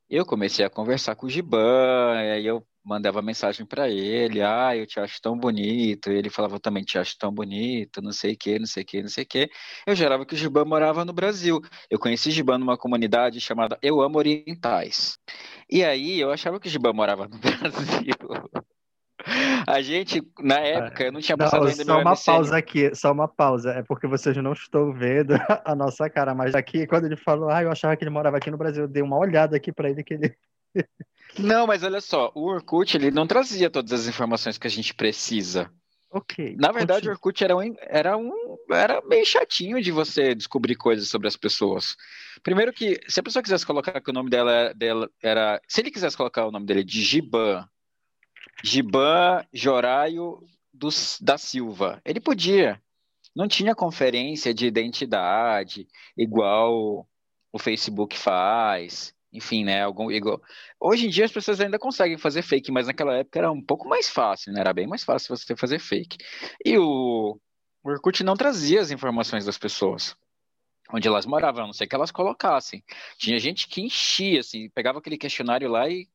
eu 0.09 0.25
comecei 0.25 0.65
a 0.65 0.69
conversar 0.69 1.15
com 1.15 1.27
o 1.27 1.29
Giban, 1.29 2.13
e 2.15 2.31
aí 2.31 2.45
eu 2.45 2.65
mandava 2.83 3.21
mensagem 3.21 3.65
para 3.65 3.89
ele, 3.89 4.41
ah, 4.43 4.75
eu 4.77 4.85
te 4.85 4.99
acho 4.99 5.19
tão 5.19 5.35
bonito, 5.37 6.11
e 6.11 6.15
ele 6.15 6.29
falava 6.29 6.59
também 6.59 6.83
te 6.83 6.99
acho 6.99 7.17
tão 7.17 7.33
bonito, 7.33 8.01
não 8.01 8.11
sei 8.11 8.33
o 8.33 8.37
que, 8.37 8.59
não 8.59 8.67
sei 8.67 8.83
o 8.83 8.85
que, 8.85 9.01
não 9.01 9.09
sei 9.09 9.23
o 9.23 9.27
que. 9.27 9.49
Eu 9.87 9.95
gerava 9.95 10.25
que 10.25 10.35
o 10.35 10.37
Giban 10.37 10.65
morava 10.65 11.03
no 11.03 11.13
Brasil. 11.13 11.59
Eu 11.89 11.97
conheci 11.99 12.29
Giban 12.31 12.59
numa 12.59 12.77
comunidade 12.77 13.41
chamada 13.41 13.77
Eu 13.81 14.01
Amo 14.01 14.19
Orientais. 14.19 15.17
E 15.69 15.83
aí 15.83 16.19
eu 16.19 16.31
achava 16.31 16.59
que 16.59 16.67
o 16.67 16.71
Giban 16.71 16.93
morava 16.93 17.27
no 17.27 17.37
Brasil. 17.39 18.13
A 19.67 19.81
gente, 19.81 20.21
na 20.39 20.59
época, 20.59 21.05
eu 21.05 21.11
não 21.11 21.19
tinha 21.19 21.37
passado 21.37 21.61
não, 21.61 21.69
ainda 21.69 21.83
Só 21.83 21.93
meu 21.93 22.01
uma 22.01 22.11
MSN. 22.11 22.25
pausa 22.25 22.57
aqui, 22.57 22.95
só 22.95 23.11
uma 23.11 23.27
pausa. 23.27 23.71
É 23.71 23.83
porque 23.83 24.07
vocês 24.07 24.35
não 24.37 24.53
estão 24.53 24.93
vendo 24.93 25.33
a 25.65 25.75
nossa 25.75 26.09
cara, 26.09 26.35
mas 26.35 26.53
aqui, 26.53 26.85
quando 26.85 27.05
ele 27.05 27.17
falou, 27.17 27.49
ah, 27.49 27.63
eu 27.63 27.71
achava 27.71 27.95
que 27.95 28.03
ele 28.03 28.11
morava 28.11 28.37
aqui 28.37 28.51
no 28.51 28.57
Brasil, 28.57 28.83
eu 28.83 28.87
dei 28.87 29.01
uma 29.01 29.17
olhada 29.17 29.57
aqui 29.57 29.71
para 29.71 29.89
ele 29.89 30.03
que 30.03 30.13
ele. 30.13 30.35
Não, 31.39 31.67
mas 31.67 31.83
olha 31.83 31.99
só, 31.99 32.31
o 32.33 32.45
Orkut, 32.45 32.95
ele 32.95 33.11
não 33.11 33.27
trazia 33.27 33.69
todas 33.69 33.91
as 33.91 34.07
informações 34.07 34.57
que 34.57 34.67
a 34.67 34.69
gente 34.69 34.93
precisa. 34.93 35.69
Ok. 36.09 36.55
Na 36.57 36.71
verdade, 36.71 37.09
o 37.09 37.11
continua. 37.11 37.13
Orkut 37.13 37.43
era 37.43 37.57
um, 37.57 37.75
era 37.81 38.17
um, 38.17 38.57
era 38.71 39.01
meio 39.01 39.25
chatinho 39.25 39.81
de 39.81 39.91
você 39.91 40.33
descobrir 40.33 40.75
coisas 40.75 41.09
sobre 41.09 41.27
as 41.27 41.35
pessoas. 41.35 41.97
Primeiro 42.41 42.71
que, 42.71 43.01
se 43.09 43.19
a 43.19 43.23
pessoa 43.23 43.43
quisesse 43.43 43.65
colocar 43.65 43.99
que 43.99 44.09
o 44.09 44.13
nome 44.13 44.29
dela, 44.29 44.73
dela 44.73 45.09
era, 45.21 45.59
se 45.67 45.81
ele 45.81 45.91
quisesse 45.91 46.15
colocar 46.15 46.45
o 46.45 46.51
nome 46.51 46.65
dele 46.65 46.85
de 46.85 47.01
Giban, 47.01 47.67
Giban 48.63 49.45
Joraio 49.53 50.43
dos, 50.73 51.17
da 51.21 51.37
Silva, 51.37 52.01
ele 52.05 52.19
podia. 52.19 52.81
Não 53.35 53.47
tinha 53.47 53.75
conferência 53.75 54.53
de 54.53 54.65
identidade 54.65 55.87
igual 56.17 57.07
o 57.51 57.59
Facebook 57.59 58.17
faz. 58.17 59.13
Enfim, 59.31 59.65
né? 59.65 59.83
Algum, 59.83 60.09
igual... 60.09 60.41
Hoje 60.79 61.07
em 61.07 61.09
dia 61.09 61.25
as 61.25 61.31
pessoas 61.31 61.59
ainda 61.59 61.77
conseguem 61.77 62.17
fazer 62.17 62.41
fake, 62.41 62.71
mas 62.71 62.87
naquela 62.87 63.17
época 63.17 63.39
era 63.39 63.51
um 63.51 63.61
pouco 63.61 63.87
mais 63.89 64.09
fácil, 64.09 64.53
né? 64.53 64.61
Era 64.61 64.73
bem 64.73 64.87
mais 64.87 65.03
fácil 65.03 65.35
você 65.35 65.55
fazer 65.57 65.79
fake. 65.79 66.17
E 66.63 66.77
o, 66.77 67.37
o 67.83 67.89
Orkut 67.89 68.23
não 68.23 68.37
trazia 68.37 68.79
as 68.79 68.91
informações 68.91 69.45
das 69.45 69.57
pessoas. 69.57 70.15
Onde 70.89 71.07
elas 71.07 71.25
moravam, 71.25 71.63
a 71.63 71.67
não 71.67 71.73
ser 71.73 71.87
que 71.87 71.95
elas 71.95 72.11
colocassem. 72.11 72.81
Tinha 73.17 73.37
gente 73.37 73.67
que 73.67 73.81
enchia, 73.81 74.39
assim, 74.39 74.69
pegava 74.69 74.99
aquele 74.99 75.17
questionário 75.17 75.69
lá 75.69 75.89
e 75.89 76.07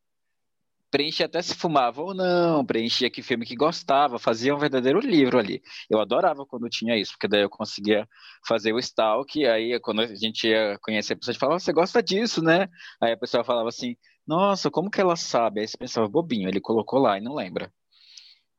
preenchia 0.91 1.27
até 1.27 1.41
se 1.41 1.55
fumava 1.55 2.03
ou 2.03 2.15
não, 2.15 2.65
preenchia 2.65 3.11
que 3.11 3.23
filme 3.23 3.47
que 3.47 3.55
gostava, 3.55 4.19
fazia 4.19 4.55
um 4.55 4.59
verdadeiro 4.59 4.99
livro 5.01 5.39
ali. 5.39 5.63
Eu 5.89 6.01
adorava 6.01 6.45
quando 6.45 6.69
tinha 6.69 6.97
isso, 6.97 7.13
porque 7.13 7.29
daí 7.29 7.43
eu 7.43 7.51
conseguia 7.51 8.09
fazer 8.47 8.73
o 8.73 8.79
stalk, 8.79 9.45
aí 9.47 9.79
quando 9.81 10.03
a 10.03 10.15
gente 10.15 10.49
ia 10.49 10.79
conhecer 10.83 11.15
a 11.15 11.17
pessoa, 11.17 11.31
a 11.31 11.33
gente 11.33 11.41
falava, 11.41 11.61
você 11.61 11.73
gosta 11.73 12.03
disso, 12.03 12.43
né? 12.43 12.69
Aí 13.01 13.13
a 13.13 13.17
pessoa 13.17 13.45
falava 13.45 13.69
assim, 13.69 13.97
nossa, 14.27 14.71
como 14.71 14.91
que 14.91 15.01
ela 15.01 15.17
sabe? 15.17 15.61
Aí 15.61 15.69
você 15.69 15.77
pensava, 15.77 16.09
bobinho, 16.09 16.49
ele 16.49 16.61
colocou 16.61 16.99
lá 16.99 17.19
e 17.19 17.21
não 17.21 17.35
lembra. 17.35 17.73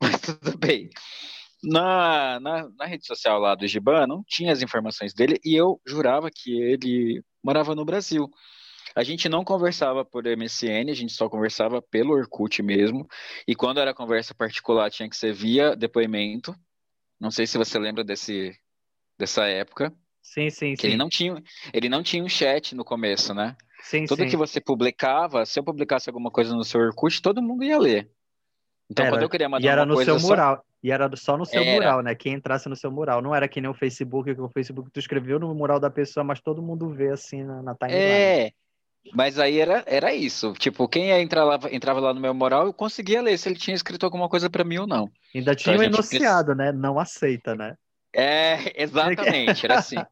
Mas 0.02 0.20
tudo 0.20 0.58
bem. 0.58 0.90
Na, 1.62 2.40
na, 2.40 2.68
na 2.76 2.86
rede 2.86 3.06
social 3.06 3.38
lá 3.38 3.54
do 3.54 3.66
Giban, 3.68 4.06
não 4.06 4.24
tinha 4.26 4.52
as 4.52 4.62
informações 4.62 5.14
dele, 5.14 5.38
e 5.44 5.54
eu 5.54 5.80
jurava 5.86 6.28
que 6.30 6.50
ele 6.60 7.22
morava 7.42 7.74
no 7.74 7.84
Brasil. 7.84 8.28
A 8.94 9.02
gente 9.02 9.28
não 9.28 9.44
conversava 9.44 10.04
por 10.04 10.24
MSN, 10.26 10.90
a 10.90 10.94
gente 10.94 11.12
só 11.12 11.28
conversava 11.28 11.80
pelo 11.82 12.12
Orkut 12.14 12.62
mesmo. 12.62 13.06
E 13.46 13.54
quando 13.54 13.80
era 13.80 13.94
conversa 13.94 14.34
particular, 14.34 14.90
tinha 14.90 15.08
que 15.08 15.16
ser 15.16 15.32
via 15.32 15.74
depoimento. 15.76 16.54
Não 17.20 17.30
sei 17.30 17.46
se 17.46 17.56
você 17.58 17.78
lembra 17.78 18.02
desse, 18.04 18.52
dessa 19.18 19.46
época. 19.46 19.92
Sim, 20.22 20.50
sim, 20.50 20.74
Que 20.74 20.86
ele 20.86 20.92
sim. 20.94 20.98
não 20.98 21.08
tinha, 21.08 21.42
ele 21.72 21.88
não 21.88 22.02
tinha 22.02 22.22
um 22.22 22.28
chat 22.28 22.74
no 22.74 22.84
começo, 22.84 23.34
né? 23.34 23.56
Sim, 23.82 24.04
Tudo 24.06 24.22
sim. 24.22 24.28
que 24.28 24.36
você 24.36 24.60
publicava, 24.60 25.44
se 25.44 25.58
eu 25.58 25.64
publicasse 25.64 26.08
alguma 26.08 26.30
coisa 26.30 26.54
no 26.54 26.62
seu 26.64 26.80
Orkut, 26.80 27.20
todo 27.20 27.42
mundo 27.42 27.64
ia 27.64 27.78
ler. 27.78 28.10
Então, 28.90 29.04
Era. 29.06 29.14
quando 29.16 29.22
eu 29.22 29.28
queria 29.28 29.46
E 29.46 29.48
mandar 29.48 29.68
era 29.68 29.80
uma 29.82 29.86
no 29.94 30.04
seu 30.04 30.18
só- 30.20 30.28
mural. 30.28 30.64
E 30.82 30.90
era 30.90 31.08
só 31.16 31.36
no 31.38 31.46
seu 31.46 31.62
Era. 31.62 31.72
mural, 31.72 32.02
né? 32.02 32.14
Quem 32.14 32.34
entrasse 32.34 32.68
no 32.68 32.74
seu 32.76 32.90
mural. 32.90 33.22
Não 33.22 33.34
era 33.34 33.46
que 33.48 33.60
nem 33.60 33.70
o 33.70 33.74
Facebook, 33.74 34.34
que 34.34 34.40
o 34.40 34.48
Facebook 34.48 34.90
tu 34.90 34.98
escreveu 35.00 35.38
no 35.38 35.54
mural 35.54 35.78
da 35.80 35.88
pessoa, 35.90 36.22
mas 36.24 36.40
todo 36.40 36.60
mundo 36.62 36.88
vê 36.90 37.10
assim 37.10 37.42
na, 37.44 37.62
na 37.62 37.74
timeline. 37.74 38.02
É, 38.02 38.52
mas 39.14 39.38
aí 39.38 39.58
era, 39.58 39.82
era 39.86 40.14
isso. 40.14 40.52
Tipo, 40.54 40.88
quem 40.88 41.10
lá, 41.10 41.60
entrava 41.70 42.00
lá 42.00 42.14
no 42.14 42.20
meu 42.20 42.32
mural, 42.32 42.66
eu 42.66 42.72
conseguia 42.72 43.20
ler 43.20 43.38
se 43.38 43.48
ele 43.48 43.58
tinha 43.58 43.74
escrito 43.74 44.04
alguma 44.04 44.28
coisa 44.28 44.48
pra 44.48 44.64
mim 44.64 44.78
ou 44.78 44.86
não. 44.86 45.10
Ainda 45.34 45.54
tinha 45.54 45.74
a 45.74 45.78
o 45.78 45.82
gente 45.82 45.94
enunciado, 45.94 46.54
né? 46.54 46.72
Não 46.72 46.98
aceita, 46.98 47.54
né? 47.54 47.76
É, 48.14 48.72
exatamente, 48.82 49.64
era 49.64 49.78
assim. 49.78 49.96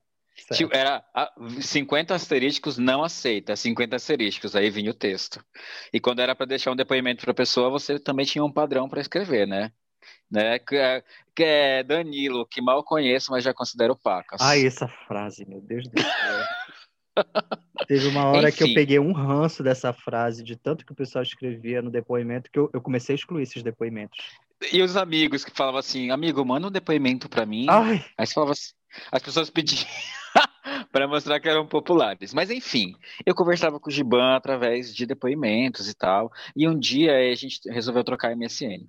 Tipo, 0.52 0.74
era 0.74 1.04
ah, 1.14 1.30
50 1.60 2.14
asterísticos 2.14 2.78
não 2.78 3.04
aceita, 3.04 3.54
50 3.54 3.94
asterísticos, 3.94 4.56
aí 4.56 4.70
vinha 4.70 4.90
o 4.90 4.94
texto. 4.94 5.44
E 5.92 6.00
quando 6.00 6.20
era 6.20 6.34
para 6.34 6.46
deixar 6.46 6.70
um 6.70 6.76
depoimento 6.76 7.22
para 7.22 7.32
a 7.32 7.34
pessoa, 7.34 7.68
você 7.68 7.98
também 7.98 8.24
tinha 8.24 8.42
um 8.42 8.50
padrão 8.50 8.88
para 8.88 9.02
escrever, 9.02 9.46
né? 9.46 9.70
né? 10.30 10.58
Que, 10.58 10.76
é, 10.76 11.02
que 11.34 11.44
é 11.44 11.82
Danilo, 11.82 12.46
que 12.46 12.62
mal 12.62 12.82
conheço, 12.84 13.30
mas 13.30 13.44
já 13.44 13.52
considero 13.52 13.96
pacas. 13.96 14.40
Ai, 14.40 14.64
essa 14.64 14.88
frase, 14.88 15.44
meu 15.46 15.60
Deus 15.60 15.86
do 15.88 16.00
céu. 16.00 16.10
Teve 17.86 18.06
uma 18.08 18.26
hora 18.26 18.52
que 18.52 18.62
eu 18.62 18.66
Enfim. 18.66 18.74
peguei 18.74 18.98
um 18.98 19.12
ranço 19.12 19.62
dessa 19.62 19.92
frase, 19.92 20.42
de 20.42 20.56
tanto 20.56 20.84
que 20.84 20.92
o 20.92 20.94
pessoal 20.94 21.22
escrevia 21.22 21.82
no 21.82 21.90
depoimento, 21.90 22.50
que 22.50 22.58
eu, 22.58 22.70
eu 22.72 22.80
comecei 22.80 23.14
a 23.14 23.16
excluir 23.16 23.42
esses 23.42 23.62
depoimentos. 23.62 24.18
E 24.72 24.82
os 24.82 24.96
amigos 24.96 25.44
que 25.44 25.50
falavam 25.50 25.80
assim, 25.80 26.10
amigo, 26.10 26.44
manda 26.44 26.68
um 26.68 26.70
depoimento 26.70 27.28
para 27.28 27.46
mim. 27.46 27.66
Ai, 27.68 28.04
Aí 28.16 28.26
você 28.26 28.34
falava 28.34 28.52
assim, 28.52 28.72
as 29.10 29.22
pessoas 29.22 29.50
pediam 29.50 29.84
para 30.92 31.08
mostrar 31.08 31.40
que 31.40 31.48
eram 31.48 31.66
populares. 31.66 32.34
Mas 32.34 32.50
enfim, 32.50 32.94
eu 33.24 33.34
conversava 33.34 33.80
com 33.80 33.88
o 33.88 33.92
Giban 33.92 34.36
através 34.36 34.94
de 34.94 35.06
depoimentos 35.06 35.88
e 35.88 35.94
tal. 35.94 36.30
E 36.54 36.68
um 36.68 36.78
dia 36.78 37.12
eh, 37.12 37.32
a 37.32 37.34
gente 37.34 37.60
resolveu 37.70 38.04
trocar 38.04 38.36
MSN. 38.36 38.84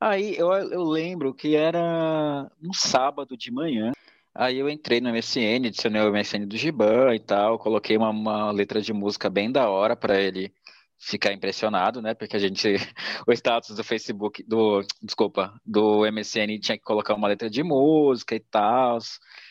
Aí 0.00 0.36
eu, 0.36 0.52
eu 0.52 0.84
lembro 0.84 1.34
que 1.34 1.56
era 1.56 2.50
um 2.62 2.72
sábado 2.72 3.36
de 3.36 3.50
manhã. 3.50 3.92
Aí 4.38 4.58
eu 4.58 4.68
entrei 4.68 5.00
no 5.00 5.10
MSN, 5.10 5.66
adicionei 5.66 6.02
o 6.02 6.12
MSN 6.12 6.46
do 6.46 6.56
Giban 6.56 7.14
e 7.14 7.18
tal, 7.18 7.58
coloquei 7.58 7.96
uma, 7.96 8.10
uma 8.10 8.50
letra 8.50 8.82
de 8.82 8.92
música 8.92 9.30
bem 9.30 9.50
da 9.50 9.68
hora 9.70 9.96
para 9.96 10.20
ele 10.20 10.52
ficar 10.98 11.32
impressionado, 11.32 12.02
né? 12.02 12.12
Porque 12.12 12.36
a 12.36 12.38
gente, 12.38 12.74
o 13.26 13.32
status 13.32 13.74
do 13.74 13.82
Facebook, 13.82 14.42
do, 14.42 14.82
desculpa, 15.02 15.58
do 15.64 16.02
MSN 16.10 16.58
tinha 16.60 16.76
que 16.76 16.84
colocar 16.84 17.14
uma 17.14 17.28
letra 17.28 17.48
de 17.48 17.62
música 17.62 18.34
e 18.34 18.40
tal, 18.40 18.98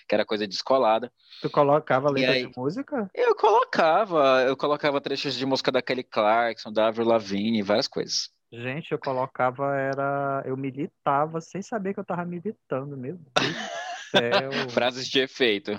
que 0.07 0.13
era 0.13 0.25
coisa 0.25 0.47
descolada. 0.47 1.11
tu 1.41 1.49
colocava 1.49 2.11
letra 2.11 2.33
aí? 2.33 2.45
de 2.45 2.51
música? 2.55 3.09
Eu 3.13 3.35
colocava, 3.35 4.43
eu 4.43 4.55
colocava 4.55 5.01
trechos 5.01 5.35
de 5.35 5.45
música 5.47 5.71
da 5.71 5.81
Kelly 5.81 6.03
Clarkson, 6.03 6.71
da 6.71 6.87
Avril 6.87 7.07
Lavigne, 7.07 7.63
várias 7.63 7.87
coisas. 7.87 8.29
Gente, 8.51 8.91
eu 8.91 8.99
colocava, 8.99 9.75
era. 9.75 10.43
Eu 10.45 10.55
militava 10.55 11.41
sem 11.41 11.63
saber 11.63 11.93
que 11.95 11.99
eu 11.99 12.05
tava 12.05 12.23
militando, 12.23 12.95
meu 12.95 13.15
Deus 13.15 13.84
céu. 14.17 14.51
Frases 14.69 15.08
de 15.08 15.19
efeito. 15.19 15.71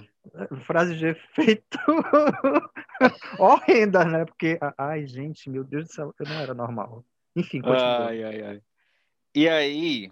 Frase 0.66 0.96
de 0.96 1.06
efeito 1.06 1.78
horrenda, 3.38 4.04
né? 4.04 4.24
Porque, 4.24 4.58
ai, 4.76 5.06
gente, 5.06 5.48
meu 5.48 5.64
Deus 5.64 5.86
do 5.86 5.92
céu, 5.92 6.14
eu 6.18 6.26
não 6.26 6.40
era 6.40 6.54
normal. 6.54 7.04
Enfim, 7.34 7.60
continua. 7.60 8.06
Ai, 8.06 8.24
ai, 8.24 8.42
ai. 8.42 8.62
E 9.34 9.48
aí, 9.48 10.10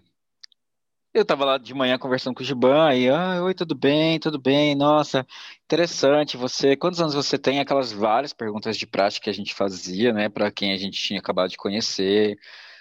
eu 1.15 1.25
tava 1.25 1.45
lá 1.45 1.59
de 1.59 1.73
manhã 1.73 1.97
conversando 1.97 2.35
com 2.35 2.43
o 2.43 2.47
Giban, 2.47 2.95
e, 2.95 3.09
ah, 3.09 3.43
oi, 3.43 3.55
tudo 3.55 3.75
bem, 3.75 4.19
tudo 4.19 4.39
bem, 4.39 4.75
nossa, 4.75 5.27
interessante, 5.65 6.37
você, 6.37 6.77
quantos 6.77 7.01
anos 7.01 7.15
você 7.15 7.39
tem? 7.39 7.61
Aquelas 7.61 7.93
várias 7.93 8.33
perguntas 8.33 8.77
de 8.77 8.87
prática 8.87 9.25
que 9.25 9.31
a 9.31 9.35
gente 9.35 9.55
fazia, 9.55 10.13
né, 10.13 10.29
para 10.29 10.51
quem 10.51 10.73
a 10.73 10.77
gente 10.77 11.01
tinha 11.01 11.21
acabado 11.21 11.51
de 11.51 11.57
conhecer. 11.57 12.37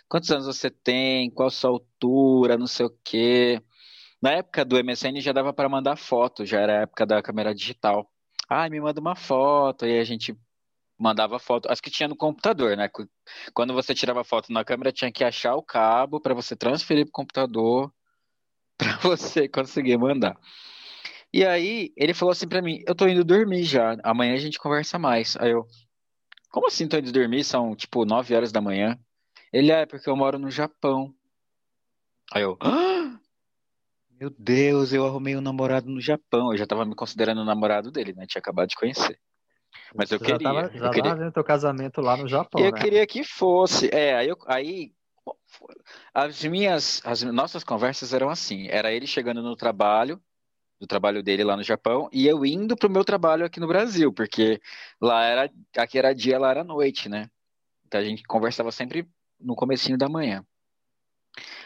Quantos 0.09 0.29
anos 0.31 0.45
você 0.45 0.69
tem? 0.69 1.29
Qual 1.31 1.47
a 1.47 1.51
sua 1.51 1.69
altura? 1.69 2.57
Não 2.57 2.67
sei 2.67 2.85
o 2.85 2.97
quê. 3.03 3.61
Na 4.23 4.31
época 4.31 4.63
do 4.63 4.77
MSN 4.77 5.19
já 5.19 5.33
dava 5.33 5.51
para 5.51 5.67
mandar 5.67 5.97
foto, 5.97 6.45
já 6.45 6.61
era 6.61 6.79
a 6.79 6.81
época 6.83 7.05
da 7.05 7.21
câmera 7.21 7.53
digital. 7.53 8.09
Ah, 8.47 8.69
me 8.69 8.79
manda 8.79 9.01
uma 9.01 9.17
foto, 9.17 9.85
e 9.85 9.99
a 9.99 10.03
gente 10.05 10.33
mandava 10.97 11.37
foto, 11.39 11.69
as 11.69 11.81
que 11.81 11.91
tinha 11.91 12.07
no 12.07 12.15
computador, 12.15 12.77
né? 12.77 12.87
Qu- 12.87 13.09
Quando 13.53 13.73
você 13.73 13.93
tirava 13.93 14.23
foto 14.23 14.53
na 14.53 14.63
câmera, 14.63 14.93
tinha 14.93 15.11
que 15.11 15.25
achar 15.25 15.55
o 15.55 15.61
cabo 15.61 16.21
para 16.21 16.33
você 16.33 16.55
transferir 16.55 17.03
para 17.05 17.09
o 17.09 17.13
computador 17.13 17.93
para 18.77 18.97
você 18.99 19.49
conseguir 19.49 19.97
mandar. 19.97 20.37
E 21.33 21.45
aí 21.45 21.93
ele 21.97 22.13
falou 22.13 22.31
assim 22.31 22.47
para 22.47 22.61
mim: 22.61 22.81
Eu 22.87 22.95
tô 22.95 23.07
indo 23.07 23.25
dormir 23.25 23.63
já, 23.63 23.97
amanhã 24.03 24.35
a 24.35 24.37
gente 24.37 24.59
conversa 24.59 24.99
mais. 24.99 25.35
Aí 25.37 25.51
eu, 25.51 25.67
como 26.51 26.67
assim 26.67 26.87
tô 26.87 26.97
indo 26.97 27.11
dormir? 27.11 27.43
São 27.43 27.75
tipo 27.75 28.05
9 28.05 28.35
horas 28.35 28.51
da 28.51 28.61
manhã. 28.61 28.97
Ele 29.53 29.71
é 29.71 29.85
porque 29.85 30.09
eu 30.09 30.15
moro 30.17 30.39
no 30.39 30.51
Japão. 30.51 31.13
Aí 32.33 32.41
eu, 32.43 32.57
"Ah, 32.61 33.19
meu 34.23 34.29
Deus, 34.39 34.93
eu 34.93 35.05
arrumei 35.05 35.35
um 35.35 35.41
namorado 35.41 35.89
no 35.89 35.99
Japão. 35.99 36.53
Eu 36.53 36.57
já 36.57 36.65
tava 36.65 36.85
me 36.85 36.95
considerando 36.95 37.43
namorado 37.43 37.91
dele, 37.91 38.13
né? 38.13 38.25
Tinha 38.25 38.39
acabado 38.39 38.69
de 38.69 38.75
conhecer. 38.75 39.19
Mas 39.93 40.11
eu 40.11 40.17
Você 40.17 40.25
já 40.25 40.37
queria, 40.37 40.53
tava, 40.53 40.61
eu 40.73 40.79
já 40.79 40.89
queria, 40.89 41.03
tava 41.03 41.15
vendo 41.17 41.33
teu 41.33 41.43
casamento 41.43 41.99
lá 41.99 42.15
no 42.15 42.27
Japão, 42.27 42.61
eu 42.61 42.71
né? 42.71 42.79
queria 42.79 43.05
que 43.05 43.21
fosse. 43.23 43.89
É, 43.93 44.15
aí, 44.15 44.29
eu- 44.29 44.37
aí 44.47 44.93
as 46.13 46.41
minhas, 46.45 47.01
as 47.05 47.21
nossas 47.23 47.63
conversas 47.65 48.13
eram 48.13 48.29
assim: 48.29 48.67
era 48.69 48.93
ele 48.93 49.05
chegando 49.05 49.41
no 49.41 49.55
trabalho, 49.57 50.21
do 50.79 50.87
trabalho 50.87 51.21
dele 51.21 51.43
lá 51.43 51.57
no 51.57 51.63
Japão, 51.63 52.09
e 52.13 52.25
eu 52.27 52.45
indo 52.45 52.77
pro 52.77 52.89
meu 52.89 53.03
trabalho 53.03 53.45
aqui 53.45 53.59
no 53.59 53.67
Brasil, 53.67 54.13
porque 54.13 54.61
lá 55.01 55.23
era, 55.25 55.51
aqui 55.77 55.97
era 55.97 56.13
dia, 56.13 56.39
lá 56.39 56.51
era 56.51 56.63
noite, 56.63 57.09
né? 57.09 57.29
Então 57.85 57.99
a 57.99 58.03
gente 58.03 58.23
conversava 58.23 58.71
sempre 58.71 59.07
no 59.39 59.55
comecinho 59.55 59.97
da 59.97 60.09
manhã. 60.09 60.45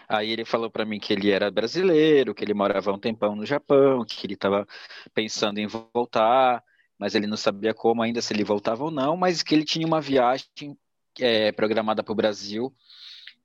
Aí 0.08 0.32
ele 0.32 0.46
falou 0.46 0.70
para 0.70 0.86
mim 0.86 1.00
que 1.00 1.14
ele 1.14 1.32
era 1.32 1.52
brasileiro, 1.52 2.34
que 2.34 2.44
ele 2.44 2.54
morava 2.54 2.92
um 2.92 3.00
tempão 3.00 3.36
no 3.36 3.46
Japão, 3.46 4.06
que 4.06 4.26
ele 4.26 4.36
estava 4.36 4.66
pensando 5.14 5.60
em 5.60 5.68
voltar, 5.68 6.64
mas 6.98 7.14
ele 7.16 7.28
não 7.28 7.38
sabia 7.38 7.74
como 7.74 8.02
ainda 8.02 8.22
se 8.22 8.34
ele 8.34 8.44
voltava 8.44 8.86
ou 8.86 8.92
não, 8.92 9.18
mas 9.18 9.44
que 9.44 9.54
ele 9.54 9.66
tinha 9.66 9.86
uma 9.86 10.00
viagem 10.02 10.78
é, 11.20 11.52
programada 11.52 12.04
para 12.04 12.14
o 12.14 12.16
Brasil 12.16 12.74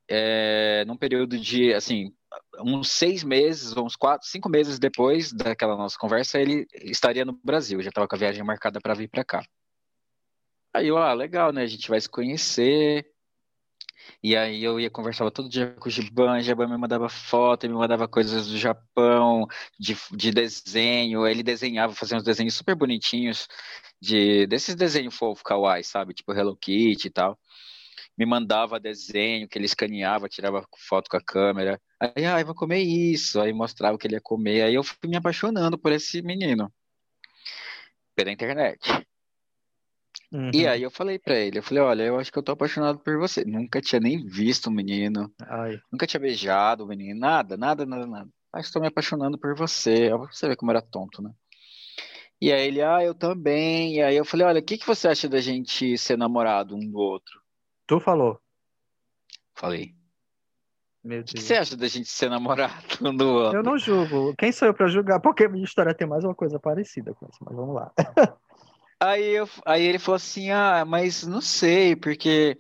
é, 0.09 0.85
num 0.85 0.97
período 0.97 1.39
de 1.39 1.73
assim 1.73 2.13
uns 2.61 2.91
seis 2.93 3.23
meses, 3.25 3.77
uns 3.77 3.97
quatro, 3.97 4.27
cinco 4.27 4.49
meses 4.49 4.79
depois 4.79 5.33
daquela 5.33 5.77
nossa 5.77 5.99
conversa, 5.99 6.39
ele 6.39 6.67
estaria 6.75 7.25
no 7.25 7.39
Brasil, 7.43 7.81
já 7.83 7.89
estava 7.89 8.09
com 8.09 8.15
a 8.15 8.19
viagem 8.19 8.43
marcada 8.43 8.81
para 8.81 8.95
vir 8.95 9.09
para 9.09 9.25
cá. 9.25 9.43
Aí 10.75 10.89
eu, 10.89 10.97
ah, 10.97 11.13
legal, 11.13 11.53
né? 11.53 11.63
A 11.63 11.67
gente 11.67 11.89
vai 11.89 12.01
se 12.01 12.09
conhecer, 12.09 13.07
e 14.23 14.37
aí 14.37 14.63
eu 14.63 14.79
ia 14.79 14.91
conversava 14.91 15.31
todo 15.31 15.49
dia 15.49 15.75
com 15.79 15.89
o 15.89 15.91
Giban, 15.91 16.39
o 16.39 16.41
Giban 16.41 16.69
me 16.69 16.79
mandava 16.79 17.09
foto, 17.09 17.69
me 17.69 17.75
mandava 17.75 18.07
coisas 18.09 18.47
do 18.49 18.57
Japão, 18.59 19.47
de, 19.79 19.97
de 20.13 20.31
desenho, 20.31 21.27
ele 21.27 21.43
desenhava, 21.43 21.95
fazia 21.95 22.17
uns 22.17 22.23
desenhos 22.25 22.55
super 22.55 22.75
bonitinhos, 22.75 23.49
de 24.01 24.47
desses 24.47 24.75
desenhos 24.75 25.15
fofo, 25.15 25.45
kawaii, 25.45 25.85
sabe? 25.85 26.15
Tipo 26.15 26.33
Hello 26.33 26.57
Kitty 26.57 27.09
e 27.09 27.11
tal. 27.11 27.39
Me 28.17 28.27
mandava 28.27 28.79
desenho 28.79 29.49
que 29.49 29.59
ele 29.59 29.67
escaneava, 29.67 30.29
tirava 30.29 30.67
foto 30.77 31.09
com 31.11 31.17
a 31.17 31.21
câmera. 31.23 31.81
Aí, 31.99 32.27
ah, 32.27 32.41
eu 32.41 32.47
vou 32.47 32.55
comer 32.55 32.81
isso. 32.81 33.41
Aí 33.41 33.53
mostrava 33.53 33.95
o 33.97 33.99
que 33.99 34.07
ele 34.07 34.17
ia 34.17 34.21
comer. 34.21 34.63
Aí 34.63 34.75
eu 34.75 34.85
fui 34.85 35.09
me 35.09 35.17
apaixonando 35.17 35.79
por 35.79 35.93
esse 35.93 36.21
menino. 36.23 36.73
Pela 38.15 38.31
internet. 38.31 38.81
Uhum. 40.33 40.51
E 40.55 40.67
aí 40.67 40.83
eu 40.83 40.91
falei 40.91 41.19
pra 41.19 41.37
ele, 41.37 41.59
eu 41.59 41.63
falei, 41.63 41.83
olha, 41.83 42.03
eu 42.05 42.19
acho 42.19 42.33
que 42.33 42.39
eu 42.39 42.43
tô 42.43 42.53
apaixonado 42.53 42.99
por 42.99 43.19
você. 43.19 43.45
Nunca 43.45 43.81
tinha 43.81 44.01
nem 44.01 44.25
visto 44.27 44.69
o 44.69 44.71
menino, 44.71 45.33
Ai. 45.43 45.79
nunca 45.91 46.07
tinha 46.07 46.21
beijado 46.21 46.85
o 46.85 46.87
menino, 46.87 47.19
nada, 47.19 47.57
nada, 47.57 47.85
nada, 47.85 48.07
nada. 48.07 48.31
Mas 48.53 48.67
estou 48.67 48.81
me 48.81 48.89
apaixonando 48.89 49.39
por 49.39 49.55
você. 49.55 50.11
Você 50.11 50.49
vê 50.49 50.57
como 50.57 50.71
era 50.71 50.83
tonto, 50.83 51.23
né? 51.23 51.31
E 52.41 52.53
aí 52.53 52.67
ele, 52.67 52.83
ah, 52.83 53.03
eu 53.03 53.15
também. 53.15 53.97
E 53.97 54.03
aí 54.03 54.17
eu 54.17 54.25
falei, 54.25 54.47
olha, 54.47 54.61
o 54.61 54.65
que 54.65 54.77
que 54.77 54.87
você 54.87 55.09
acha 55.09 55.29
da 55.29 55.41
gente 55.41 55.97
ser 55.97 56.19
namorado 56.19 56.75
um 56.75 56.91
do 56.91 56.99
outro? 56.99 57.41
Tu 57.87 58.01
falou. 58.01 58.41
Falei. 59.55 59.95
Meu 61.05 61.21
O 61.21 61.25
que 61.25 61.41
você 61.41 61.55
acha 61.55 61.77
da 61.77 61.89
gente 61.89 62.09
ser 62.09 62.31
namorado 62.31 62.73
um 63.01 63.17
do 63.17 63.29
outro? 63.29 63.59
Eu 63.59 63.63
não 63.63 63.79
julgo. 63.79 64.35
Quem 64.37 64.53
sou 64.53 64.69
eu 64.69 64.75
pra 64.75 64.89
julgar? 64.89 65.21
Porque 65.21 65.45
a 65.45 65.49
minha 65.49 65.65
história 65.65 65.95
tem 65.95 66.07
mais 66.07 66.25
uma 66.25 66.35
coisa 66.35 66.59
parecida 66.59 67.15
com 67.15 67.27
essa, 67.27 67.39
mas 67.45 67.57
vamos 67.57 67.75
lá. 67.75 67.93
Aí, 69.03 69.31
eu, 69.31 69.49
aí 69.67 69.83
ele 69.83 69.99
falou 69.99 70.17
assim, 70.17 70.51
ah, 70.51 70.85
mas 70.85 71.25
não 71.27 71.41
sei, 71.41 71.97
porque 71.97 72.57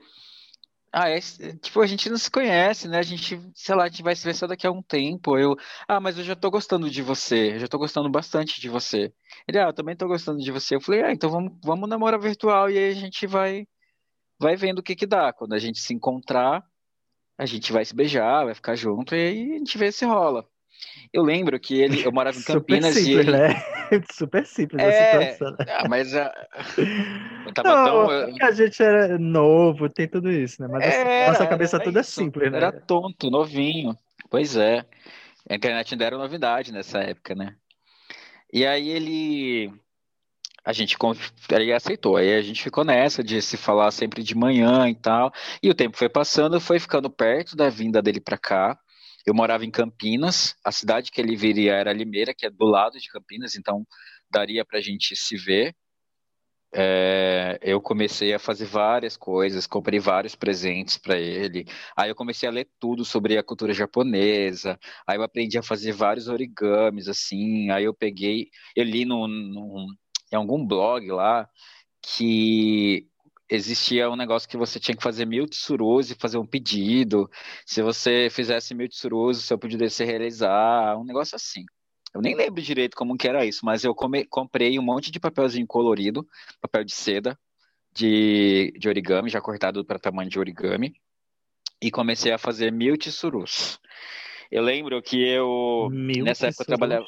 ah, 0.92 1.09
é, 1.09 1.20
tipo, 1.62 1.81
a 1.81 1.87
gente 1.87 2.11
não 2.11 2.18
se 2.18 2.31
conhece, 2.31 2.88
né? 2.88 2.98
A 2.98 3.02
gente, 3.02 3.40
sei 3.55 3.74
lá, 3.74 3.85
a 3.85 3.88
gente 3.88 4.02
vai 4.02 4.14
se 4.16 4.24
ver 4.24 4.35
só 4.35 4.46
daqui 4.46 4.66
a 4.66 4.70
um 4.72 4.83
tempo. 4.83 5.38
Eu, 5.38 5.57
ah, 5.88 6.00
mas 6.00 6.18
eu 6.18 6.24
já 6.24 6.37
tô 6.37 6.50
gostando 6.50 6.90
de 6.90 7.00
você, 7.00 7.55
eu 7.55 7.61
já 7.61 7.68
tô 7.68 7.78
gostando 7.78 8.11
bastante 8.11 8.61
de 8.61 8.68
você. 8.68 9.12
Ele, 9.48 9.59
ah, 9.59 9.68
eu 9.68 9.72
também 9.72 9.96
tô 9.96 10.09
gostando 10.09 10.38
de 10.40 10.50
você. 10.50 10.74
Eu 10.76 10.81
falei, 10.81 11.02
ah, 11.05 11.12
então 11.12 11.31
vamos, 11.31 11.52
vamos 11.64 11.88
namorar 11.88 12.20
virtual 12.20 12.70
e 12.70 12.76
aí 12.78 12.90
a 12.90 12.94
gente 12.94 13.26
vai, 13.26 13.66
vai 14.40 14.57
vendo 14.57 14.81
o 14.81 14.83
que 14.83 14.96
que 14.96 15.07
dá. 15.07 15.33
Quando 15.33 15.55
a 15.55 15.59
gente 15.59 15.81
se 15.81 15.94
encontrar, 15.94 16.64
a 17.38 17.46
gente 17.46 17.72
vai 17.72 17.85
se 17.85 17.94
beijar, 17.94 18.44
vai 18.46 18.55
ficar 18.55 18.76
junto 18.76 19.14
e 19.14 19.18
aí 19.20 19.55
a 19.55 19.59
gente 19.59 19.78
vê 19.78 19.92
se 19.92 20.05
rola. 20.07 20.46
Eu 21.12 21.23
lembro 21.23 21.59
que 21.61 21.81
ele, 21.81 22.05
eu 22.05 22.12
morava 22.12 22.38
em 22.38 22.42
Campinas 22.45 22.95
Super 22.95 23.05
simples, 23.05 23.27
e 23.27 23.29
ele, 23.29 23.31
né? 23.31 23.49
Super 24.12 24.47
simples 24.47 24.83
a 24.83 24.87
é, 24.87 25.33
situação. 25.33 25.57
ah, 25.68 25.88
mas 25.88 26.14
ah, 26.14 26.33
eu 27.47 27.53
tava 27.55 27.68
Não, 27.68 27.85
tão, 27.85 28.27
porque 28.27 28.42
a 28.42 28.51
gente 28.51 28.83
era 28.83 29.18
novo, 29.18 29.88
tem 29.88 30.09
tudo 30.09 30.31
isso, 30.31 30.62
né? 30.62 30.68
Mas 30.68 30.85
assim, 30.85 30.97
Era, 30.97 31.33
nossa 31.33 31.47
cabeça 31.47 31.77
era 31.77 31.85
toda 31.85 32.01
é 32.01 32.03
simples, 32.03 32.51
né? 32.51 32.57
Era 32.57 32.73
tonto, 32.73 33.31
novinho. 33.31 33.97
Pois 34.31 34.57
é. 34.57 34.85
A 35.49 35.55
internet 35.55 35.92
ainda 35.92 36.05
era 36.05 36.16
novidade 36.16 36.73
nessa 36.73 36.99
época, 37.01 37.35
né? 37.35 37.57
E 38.53 38.66
aí 38.66 38.90
ele. 38.90 39.73
A 40.64 40.73
gente 40.73 40.97
ele 41.51 41.73
aceitou. 41.73 42.16
Aí 42.16 42.35
a 42.35 42.42
gente 42.42 42.62
ficou 42.62 42.85
nessa 42.85 43.23
de 43.23 43.42
se 43.42 43.57
falar 43.57 43.90
sempre 43.90 44.23
de 44.23 44.35
manhã 44.35 44.88
e 44.88 44.95
tal. 44.95 45.33
E 45.62 45.68
o 45.68 45.75
tempo 45.75 45.97
foi 45.97 46.09
passando, 46.09 46.61
foi 46.61 46.79
ficando 46.79 47.11
perto 47.11 47.57
da 47.57 47.68
vinda 47.68 48.01
dele 48.01 48.21
pra 48.21 48.38
cá. 48.38 48.79
Eu 49.27 49.35
morava 49.35 49.65
em 49.65 49.71
Campinas, 49.71 50.57
a 50.65 50.73
cidade 50.73 51.11
que 51.11 51.21
ele 51.21 51.37
viria 51.37 51.75
era 51.75 51.93
Limeira, 51.93 52.35
que 52.35 52.47
é 52.47 52.51
do 52.51 52.65
lado 52.65 52.99
de 52.99 53.09
Campinas, 53.09 53.55
então 53.55 53.87
daria 54.31 54.65
pra 54.65 54.81
gente 54.81 55.15
se 55.17 55.37
ver. 55.37 55.75
É, 56.75 57.59
eu 57.61 57.83
comecei 57.83 58.33
a 58.33 58.39
fazer 58.39 58.65
várias 58.65 59.15
coisas, 59.17 59.67
comprei 59.67 60.01
vários 60.01 60.35
presentes 60.35 60.97
para 60.97 61.19
ele. 61.19 61.67
Aí 61.95 62.09
eu 62.11 62.15
comecei 62.15 62.49
a 62.49 62.53
ler 62.53 62.69
tudo 62.81 63.05
sobre 63.05 63.37
a 63.37 63.43
cultura 63.43 63.75
japonesa. 63.75 64.79
Aí 65.07 65.19
eu 65.19 65.23
aprendi 65.23 65.59
a 65.59 65.63
fazer 65.63 65.93
vários 65.93 66.29
origamis, 66.29 67.09
assim. 67.09 67.71
Aí 67.71 67.85
eu 67.85 67.95
peguei, 67.95 68.49
eu 68.75 68.85
li 68.85 69.05
em 69.05 70.37
algum 70.37 70.67
blog 70.67 71.11
lá 71.11 71.47
que 72.01 73.07
existia 73.55 74.09
um 74.11 74.17
negócio 74.17 74.49
que 74.49 74.57
você 74.57 74.81
tinha 74.81 74.97
que 74.97 75.03
fazer 75.03 75.27
mil 75.27 75.47
tsurus 75.47 76.11
e 76.11 76.15
fazer 76.15 76.38
um 76.38 76.47
pedido. 76.47 77.31
Se 77.67 77.83
você 77.83 78.29
fizesse 78.31 78.75
mil 78.75 78.88
tsurus, 78.88 79.38
o 79.38 79.43
seu 79.43 79.59
pedido 79.59 79.85
ia 79.85 79.91
se 79.91 80.05
realizar, 80.05 80.97
um 80.97 81.05
negócio 81.05 81.37
assim. 81.37 81.65
Eu 82.15 82.21
nem 82.21 82.35
lembro 82.35 82.62
direito 82.62 82.97
como 82.97 83.17
que 83.17 83.29
era 83.29 83.45
isso, 83.45 83.65
mas 83.65 83.85
eu 83.85 83.95
come- 83.95 84.25
comprei 84.25 84.79
um 84.79 84.83
monte 84.83 85.11
de 85.11 85.21
papelzinho 85.21 85.67
colorido, 85.67 86.27
papel 86.61 86.85
de 86.85 86.93
seda, 86.93 87.38
de, 87.95 88.73
de 88.79 88.88
origami, 88.88 89.29
já 89.29 89.41
cortado 89.41 89.85
para 89.85 89.99
tamanho 89.99 90.31
de 90.31 90.38
origami, 90.38 90.95
e 91.81 91.91
comecei 91.91 92.33
a 92.33 92.38
fazer 92.38 92.73
mil 92.73 92.97
tsurus. 92.97 93.79
Eu 94.51 94.62
lembro 94.62 95.01
que 95.03 95.23
eu, 95.27 95.88
Mil 95.91 96.25
nessa 96.25 96.47
época, 96.49 96.62
eu 96.62 96.67
trabalhava, 96.67 97.07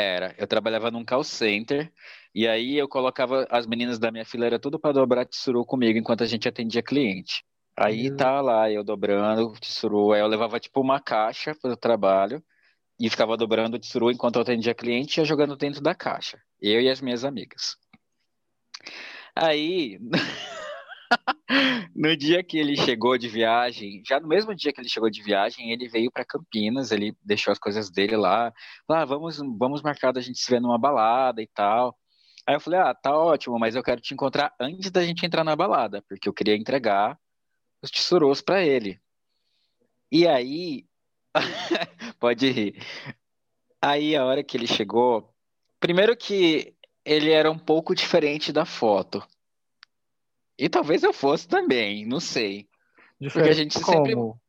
era, 0.00 0.34
eu 0.36 0.46
trabalhava 0.46 0.90
num 0.90 1.04
call 1.04 1.24
center, 1.24 1.90
e 2.34 2.46
aí 2.46 2.76
eu 2.76 2.86
colocava 2.86 3.46
as 3.50 3.66
meninas 3.66 3.98
da 3.98 4.10
minha 4.10 4.24
fileira 4.24 4.58
tudo 4.58 4.78
para 4.78 4.92
dobrar 4.92 5.24
tsuru 5.24 5.64
comigo 5.64 5.98
enquanto 5.98 6.22
a 6.22 6.26
gente 6.26 6.46
atendia 6.46 6.82
cliente. 6.82 7.42
Aí 7.74 8.08
Meu- 8.08 8.16
tá 8.16 8.40
lá, 8.40 8.70
eu 8.70 8.84
dobrando 8.84 9.48
o 9.48 9.52
tsuru, 9.58 10.12
aí 10.12 10.20
eu 10.20 10.26
levava 10.26 10.60
tipo 10.60 10.80
uma 10.80 11.00
caixa 11.00 11.54
para 11.54 11.72
o 11.72 11.76
trabalho, 11.76 12.42
e 12.98 13.10
ficava 13.10 13.36
dobrando 13.36 13.76
o 13.76 13.78
tsuru 13.78 14.10
enquanto 14.10 14.36
eu 14.36 14.42
atendia 14.42 14.74
cliente 14.74 15.18
e 15.18 15.20
ia 15.20 15.24
jogando 15.26 15.56
dentro 15.56 15.82
da 15.82 15.94
caixa. 15.94 16.40
Eu 16.60 16.80
e 16.80 16.88
as 16.88 17.00
minhas 17.00 17.24
amigas. 17.24 17.76
Aí, 19.34 19.98
no 21.94 22.16
dia 22.16 22.42
que 22.42 22.58
ele 22.58 22.76
chegou 22.76 23.16
de 23.16 23.28
viagem, 23.28 24.02
já 24.06 24.20
no 24.20 24.28
mesmo 24.28 24.54
dia 24.54 24.72
que 24.72 24.80
ele 24.80 24.88
chegou 24.88 25.10
de 25.10 25.22
viagem, 25.22 25.72
ele 25.72 25.88
veio 25.88 26.10
para 26.10 26.24
Campinas, 26.24 26.90
ele 26.90 27.16
deixou 27.24 27.52
as 27.52 27.58
coisas 27.58 27.90
dele 27.90 28.16
lá. 28.16 28.52
Ah, 28.88 29.04
vamos, 29.04 29.38
vamos 29.58 29.82
marcar 29.82 30.12
da 30.12 30.20
gente 30.20 30.38
se 30.38 30.50
ver 30.50 30.60
numa 30.60 30.78
balada 30.78 31.40
e 31.42 31.46
tal. 31.46 31.96
Aí 32.46 32.54
eu 32.54 32.60
falei, 32.60 32.78
ah, 32.78 32.94
tá 32.94 33.16
ótimo, 33.16 33.58
mas 33.58 33.74
eu 33.74 33.82
quero 33.82 34.00
te 34.00 34.14
encontrar 34.14 34.54
antes 34.60 34.90
da 34.90 35.04
gente 35.04 35.24
entrar 35.26 35.42
na 35.42 35.56
balada, 35.56 36.02
porque 36.08 36.28
eu 36.28 36.32
queria 36.32 36.54
entregar 36.56 37.18
os 37.82 37.90
tesouros 37.90 38.40
para 38.40 38.64
ele. 38.64 39.00
E 40.10 40.26
aí, 40.26 40.86
pode 42.20 42.50
rir. 42.50 42.80
Aí 43.82 44.14
a 44.16 44.24
hora 44.24 44.44
que 44.44 44.56
ele 44.56 44.66
chegou, 44.66 45.34
primeiro 45.80 46.16
que 46.16 46.74
ele 47.04 47.30
era 47.30 47.50
um 47.50 47.58
pouco 47.58 47.94
diferente 47.94 48.52
da 48.52 48.64
foto. 48.64 49.26
E 50.58 50.68
talvez 50.68 51.02
eu 51.02 51.12
fosse 51.12 51.46
também, 51.46 52.06
não 52.06 52.20
sei. 52.20 52.68
Porque 53.20 53.48
a 53.48 53.52
gente 53.52 53.78
sempre, 53.78 54.14
Como? 54.14 54.40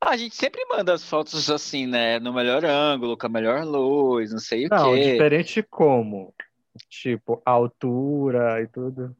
Ah, 0.00 0.10
a 0.10 0.16
gente 0.16 0.34
sempre 0.34 0.64
manda 0.64 0.94
as 0.94 1.04
fotos 1.04 1.50
assim, 1.50 1.86
né, 1.86 2.18
no 2.18 2.32
melhor 2.32 2.64
ângulo, 2.64 3.18
com 3.18 3.26
a 3.26 3.30
melhor 3.30 3.64
luz, 3.64 4.32
não 4.32 4.38
sei 4.38 4.66
o 4.66 4.70
Não, 4.70 4.94
quê. 4.94 5.12
diferente 5.12 5.62
como? 5.62 6.34
Tipo, 6.88 7.42
altura 7.44 8.62
e 8.62 8.66
tudo. 8.66 9.14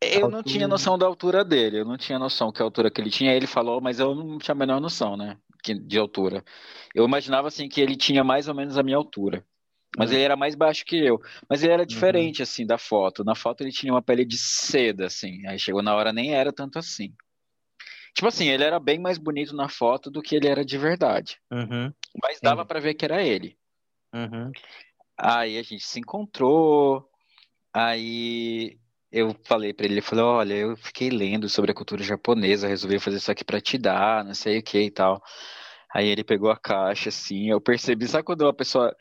Eu 0.00 0.28
não 0.28 0.42
tinha 0.42 0.64
Altura. 0.64 0.68
noção 0.68 0.98
da 0.98 1.06
altura 1.06 1.44
dele, 1.44 1.80
eu 1.80 1.84
não 1.84 1.96
tinha 1.96 2.18
noção 2.18 2.52
que 2.52 2.62
a 2.62 2.64
altura 2.64 2.90
que 2.90 3.00
ele 3.00 3.10
tinha. 3.10 3.34
Ele 3.34 3.46
falou, 3.46 3.80
mas 3.80 4.00
eu 4.00 4.14
não 4.14 4.38
tinha 4.38 4.52
a 4.52 4.58
menor 4.58 4.80
noção, 4.80 5.16
né, 5.16 5.36
de 5.64 5.98
altura. 5.98 6.44
Eu 6.94 7.04
imaginava 7.04 7.48
assim 7.48 7.68
que 7.68 7.80
ele 7.80 7.96
tinha 7.96 8.24
mais 8.24 8.48
ou 8.48 8.54
menos 8.54 8.78
a 8.78 8.82
minha 8.82 8.96
altura. 8.96 9.44
Mas 9.96 10.10
Uhum. 10.10 10.16
ele 10.16 10.24
era 10.24 10.36
mais 10.36 10.54
baixo 10.54 10.84
que 10.84 10.96
eu. 10.96 11.18
Mas 11.48 11.62
ele 11.62 11.72
era 11.72 11.86
diferente, 11.86 12.42
assim, 12.42 12.66
da 12.66 12.76
foto. 12.78 13.24
Na 13.24 13.34
foto 13.34 13.62
ele 13.62 13.72
tinha 13.72 13.92
uma 13.92 14.02
pele 14.02 14.24
de 14.24 14.36
seda, 14.36 15.06
assim. 15.06 15.46
Aí 15.46 15.58
chegou 15.58 15.82
na 15.82 15.94
hora 15.94 16.12
nem 16.12 16.34
era 16.34 16.52
tanto 16.52 16.78
assim. 16.78 17.12
Tipo 18.14 18.28
assim, 18.28 18.48
ele 18.48 18.64
era 18.64 18.78
bem 18.80 18.98
mais 18.98 19.16
bonito 19.16 19.54
na 19.54 19.68
foto 19.68 20.10
do 20.10 20.20
que 20.20 20.34
ele 20.34 20.48
era 20.48 20.64
de 20.64 20.76
verdade. 20.76 21.38
Uhum, 21.52 21.92
Mas 22.22 22.40
dava 22.40 22.64
pra 22.64 22.80
ver 22.80 22.94
que 22.94 23.04
era 23.04 23.22
ele. 23.22 23.56
uhum. 24.14 24.50
Aí 25.16 25.58
a 25.58 25.62
gente 25.62 25.84
se 25.84 26.00
encontrou. 26.00 27.08
Aí 27.72 28.78
eu 29.10 29.34
falei 29.44 29.72
pra 29.72 29.84
ele, 29.86 29.94
ele 29.94 30.00
falou, 30.02 30.26
olha, 30.36 30.54
eu 30.54 30.76
fiquei 30.76 31.10
lendo 31.10 31.48
sobre 31.48 31.70
a 31.70 31.74
cultura 31.74 32.02
japonesa, 32.02 32.68
resolvi 32.68 32.98
fazer 32.98 33.16
isso 33.18 33.30
aqui 33.30 33.44
pra 33.44 33.60
te 33.60 33.78
dar, 33.78 34.24
não 34.24 34.34
sei 34.34 34.58
o 34.58 34.62
que 34.62 34.80
e 34.80 34.90
tal. 34.90 35.22
Aí 35.94 36.08
ele 36.08 36.22
pegou 36.24 36.50
a 36.50 36.56
caixa, 36.58 37.08
assim, 37.08 37.50
eu 37.50 37.60
percebi, 37.60 38.06
sabe 38.06 38.24
quando 38.24 38.42
uma 38.42 38.52
pessoa 38.54 38.94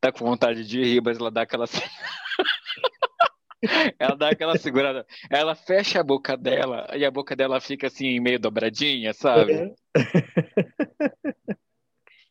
tá 0.00 0.10
com 0.10 0.24
vontade 0.24 0.66
de 0.66 0.82
rir, 0.82 1.02
mas 1.02 1.18
ela 1.18 1.30
dá 1.30 1.42
aquela. 1.42 1.66
ela 3.98 4.16
dá 4.16 4.30
aquela 4.30 4.56
segurada. 4.56 5.06
Ela 5.28 5.54
fecha 5.54 6.00
a 6.00 6.04
boca 6.04 6.34
dela 6.36 6.88
e 6.96 7.04
a 7.04 7.10
boca 7.10 7.36
dela 7.36 7.60
fica 7.60 7.88
assim, 7.88 8.18
meio 8.20 8.40
dobradinha, 8.40 9.12
sabe? 9.12 9.52
É. 9.52 9.74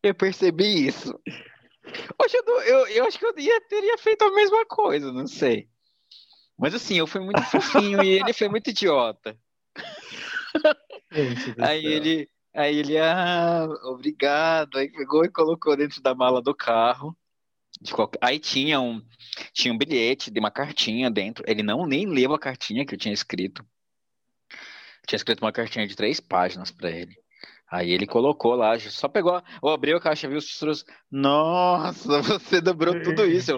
eu 0.03 0.15
percebi 0.15 0.87
isso. 0.87 1.13
Hoje 2.21 2.35
eu, 2.35 2.61
eu, 2.61 2.87
eu 2.87 3.05
acho 3.05 3.19
que 3.19 3.25
eu 3.25 3.33
ia, 3.37 3.61
teria 3.61 3.97
feito 3.97 4.23
a 4.23 4.31
mesma 4.31 4.65
coisa, 4.65 5.11
não 5.11 5.27
sei. 5.27 5.67
Mas 6.57 6.73
assim, 6.73 6.97
eu 6.97 7.07
fui 7.07 7.21
muito 7.21 7.41
fofinho 7.43 8.03
e 8.03 8.19
ele 8.19 8.33
foi 8.33 8.49
muito 8.49 8.69
idiota. 8.69 9.37
aí 11.59 11.85
ele, 11.85 12.29
aí 12.53 12.77
ele, 12.77 12.97
ah, 12.97 13.65
obrigado. 13.85 14.77
Aí 14.77 14.91
pegou 14.91 15.23
e 15.23 15.31
colocou 15.31 15.77
dentro 15.77 16.01
da 16.01 16.13
mala 16.13 16.41
do 16.41 16.53
carro. 16.53 17.15
Qualquer... 17.91 18.19
Aí 18.21 18.39
tinha 18.39 18.79
um, 18.79 19.01
tinha 19.53 19.73
um 19.73 19.77
bilhete 19.77 20.29
de 20.29 20.39
uma 20.39 20.51
cartinha 20.51 21.09
dentro. 21.09 21.43
Ele 21.47 21.63
não 21.63 21.85
nem 21.85 22.05
leu 22.05 22.33
a 22.33 22.39
cartinha 22.39 22.85
que 22.85 22.95
eu 22.95 22.99
tinha 22.99 23.13
escrito. 23.13 23.65
Eu 24.51 25.07
tinha 25.07 25.17
escrito 25.17 25.41
uma 25.41 25.51
cartinha 25.51 25.87
de 25.87 25.95
três 25.95 26.19
páginas 26.19 26.71
para 26.71 26.91
ele. 26.91 27.15
Aí 27.71 27.91
ele 27.91 28.07
colocou 28.07 28.55
lá, 28.55 28.77
só 28.79 29.07
pegou, 29.07 29.41
eu 29.61 29.69
abri 29.69 29.93
a 29.93 29.99
caixa, 29.99 30.27
viu 30.27 30.39
os 30.39 30.47
títulos, 30.47 30.83
nossa, 31.09 32.19
você 32.23 32.59
dobrou 32.59 32.99
tudo 33.03 33.25
isso. 33.25 33.51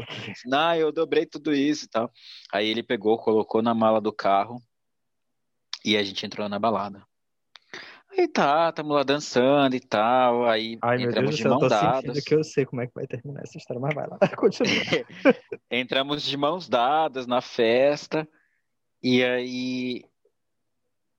Não, 0.46 0.76
eu 0.76 0.92
dobrei 0.92 1.26
tudo 1.26 1.54
isso 1.54 1.86
e 1.86 1.88
tal. 1.88 2.12
Aí 2.52 2.68
ele 2.68 2.84
pegou, 2.84 3.18
colocou 3.18 3.62
na 3.62 3.74
mala 3.74 4.02
do 4.02 4.12
carro 4.12 4.62
e 5.86 5.96
a 5.96 6.04
gente 6.04 6.26
entrou 6.26 6.50
na 6.50 6.60
balada. 6.60 7.02
Aí 8.12 8.28
tá, 8.28 8.70
estamos 8.70 8.94
lá 8.94 9.04
dançando 9.04 9.76
e 9.76 9.80
tal, 9.80 10.46
aí 10.46 10.78
Ai, 10.82 11.02
entramos 11.02 11.36
de 11.38 11.48
mãos 11.48 11.70
dadas. 11.70 12.24
que 12.24 12.36
eu 12.36 12.44
sei 12.44 12.66
como 12.66 12.82
é 12.82 12.88
que 12.88 12.94
vai 12.94 13.08
terminar 13.08 13.42
essa 13.42 13.58
história, 13.58 13.82
mas 13.82 13.96
vai 13.96 14.08
lá, 14.08 14.18
continua. 14.36 14.70
entramos 15.72 16.22
de 16.24 16.36
mãos 16.36 16.68
dadas 16.68 17.26
na 17.26 17.42
festa 17.42 18.28
e 19.02 19.24
aí, 19.24 20.04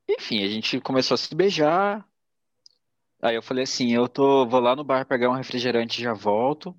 enfim, 0.08 0.44
a 0.44 0.48
gente 0.48 0.80
começou 0.80 1.14
a 1.14 1.18
se 1.18 1.34
beijar, 1.34 2.06
Aí 3.22 3.36
eu 3.36 3.42
falei 3.42 3.62
assim, 3.62 3.92
eu 3.92 4.08
tô, 4.08 4.44
vou 4.44 4.58
lá 4.58 4.74
no 4.74 4.82
bar 4.82 5.06
pegar 5.06 5.30
um 5.30 5.34
refrigerante 5.34 6.00
e 6.00 6.02
já 6.02 6.12
volto. 6.12 6.76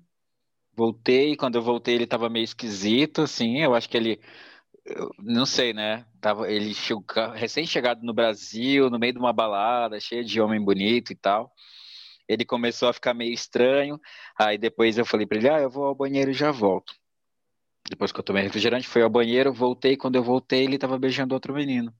Voltei, 0.76 1.34
quando 1.36 1.54
eu 1.54 1.62
voltei 1.62 1.94
ele 1.94 2.06
tava 2.06 2.28
meio 2.28 2.44
esquisito, 2.44 3.22
assim, 3.22 3.62
eu 3.62 3.74
acho 3.74 3.88
que 3.88 3.96
ele, 3.96 4.20
eu 4.84 5.10
não 5.18 5.46
sei, 5.46 5.72
né? 5.72 6.04
Tava, 6.20 6.50
ele 6.50 6.72
recém-chegado 7.34 8.04
no 8.04 8.12
Brasil, 8.12 8.90
no 8.90 8.98
meio 8.98 9.14
de 9.14 9.18
uma 9.18 9.32
balada, 9.32 9.98
cheio 9.98 10.24
de 10.24 10.40
homem 10.40 10.62
bonito 10.62 11.12
e 11.12 11.16
tal. 11.16 11.52
Ele 12.28 12.44
começou 12.44 12.88
a 12.88 12.92
ficar 12.92 13.14
meio 13.14 13.32
estranho. 13.32 13.98
Aí 14.38 14.58
depois 14.58 14.98
eu 14.98 15.04
falei 15.04 15.26
para 15.26 15.38
ele, 15.38 15.48
ah, 15.48 15.60
eu 15.60 15.70
vou 15.70 15.84
ao 15.84 15.94
banheiro 15.94 16.30
e 16.30 16.34
já 16.34 16.50
volto. 16.50 16.94
Depois 17.88 18.12
que 18.12 18.18
eu 18.18 18.24
tomei 18.24 18.42
refrigerante, 18.42 18.88
fui 18.88 19.02
ao 19.02 19.10
banheiro, 19.10 19.52
voltei. 19.52 19.96
Quando 19.96 20.16
eu 20.16 20.22
voltei, 20.22 20.64
ele 20.64 20.78
tava 20.78 20.98
beijando 20.98 21.34
outro 21.34 21.52
menino. 21.52 21.92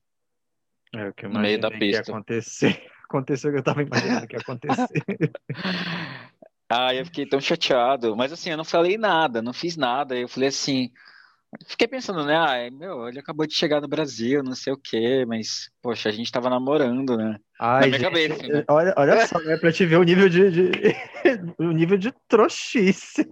É 0.95 1.09
o 1.09 1.15
que 1.15 1.27
no 1.27 1.41
meio 1.41 1.61
da 1.61 1.71
pista. 1.71 2.03
Que 2.03 2.11
acontecer 2.11 2.91
aconteceu 3.05 3.53
que 3.53 3.59
eu 3.59 3.63
tava 3.63 3.83
imaginando 3.83 4.27
que 4.27 4.35
ia 4.35 4.41
acontecer. 4.41 5.05
ah, 6.71 6.95
eu 6.95 7.05
fiquei 7.05 7.27
tão 7.27 7.41
chateado. 7.41 8.17
Mas 8.17 8.33
assim, 8.33 8.51
eu 8.51 8.57
não 8.57 8.65
falei 8.65 8.97
nada, 8.97 9.43
não 9.43 9.53
fiz 9.53 9.77
nada. 9.77 10.17
Eu 10.17 10.29
falei 10.29 10.49
assim. 10.49 10.91
Fiquei 11.67 11.87
pensando, 11.87 12.25
né? 12.25 12.37
Ah, 12.37 12.71
meu, 12.71 13.09
ele 13.09 13.19
acabou 13.19 13.47
de 13.47 13.55
chegar 13.55 13.81
no 13.81 13.89
Brasil, 13.89 14.43
não 14.43 14.55
sei 14.55 14.73
o 14.73 14.77
quê, 14.77 15.25
mas, 15.27 15.71
poxa, 15.83 16.09
a 16.09 16.13
gente 16.13 16.31
tava 16.31 16.51
namorando, 16.51 17.17
né? 17.17 17.39
Ai, 17.61 17.91
gente, 17.91 18.03
cabeça, 18.03 18.47
né? 18.47 18.65
olha, 18.69 18.95
olha 18.97 19.27
só, 19.27 19.39
né? 19.41 19.57
Pra 19.57 19.73
te 19.73 19.87
ver 19.87 19.97
o 19.97 20.03
nível 20.03 20.29
de, 20.29 20.51
de 20.51 20.71
o 21.59 21.71
nível 21.71 21.97
de 21.97 22.13
trouxice. 22.29 23.31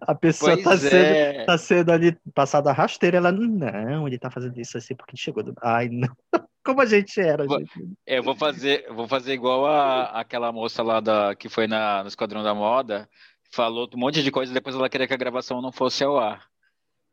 A 0.00 0.14
pessoa 0.14 0.60
tá 0.62 0.76
sendo, 0.78 0.94
é. 0.94 1.44
tá 1.44 1.58
sendo 1.58 1.92
ali 1.92 2.16
passada 2.34 2.70
a 2.70 2.72
rasteira, 2.72 3.18
ela, 3.18 3.30
não, 3.30 4.06
ele 4.06 4.18
tá 4.18 4.30
fazendo 4.30 4.58
isso 4.58 4.78
assim 4.78 4.94
porque 4.94 5.16
chegou 5.16 5.42
do. 5.42 5.54
Ai, 5.62 5.88
não. 5.88 6.08
Como 6.64 6.80
a 6.80 6.86
gente 6.86 7.20
era. 7.20 7.46
Gente. 7.46 7.70
Eu 8.06 8.22
vou 8.22 8.34
fazer, 8.34 8.86
vou 8.90 9.06
fazer 9.06 9.34
igual 9.34 9.66
a, 9.66 10.20
aquela 10.20 10.50
moça 10.50 10.82
lá 10.82 10.98
da, 10.98 11.34
que 11.34 11.48
foi 11.50 11.66
na, 11.66 12.02
no 12.02 12.08
Esquadrão 12.08 12.42
da 12.42 12.54
Moda, 12.54 13.06
falou 13.52 13.88
um 13.94 13.98
monte 13.98 14.22
de 14.22 14.30
coisa, 14.30 14.52
depois 14.52 14.74
ela 14.74 14.88
queria 14.88 15.06
que 15.06 15.12
a 15.12 15.18
gravação 15.18 15.60
não 15.60 15.70
fosse 15.70 16.02
ao 16.02 16.18
ar. 16.18 16.53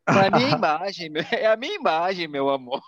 É 0.08 0.26
a 0.26 0.30
minha 0.30 0.50
imagem, 0.56 1.12
é 1.32 1.46
a 1.46 1.56
minha 1.56 1.74
imagem, 1.74 2.28
meu 2.28 2.50
amor. 2.50 2.80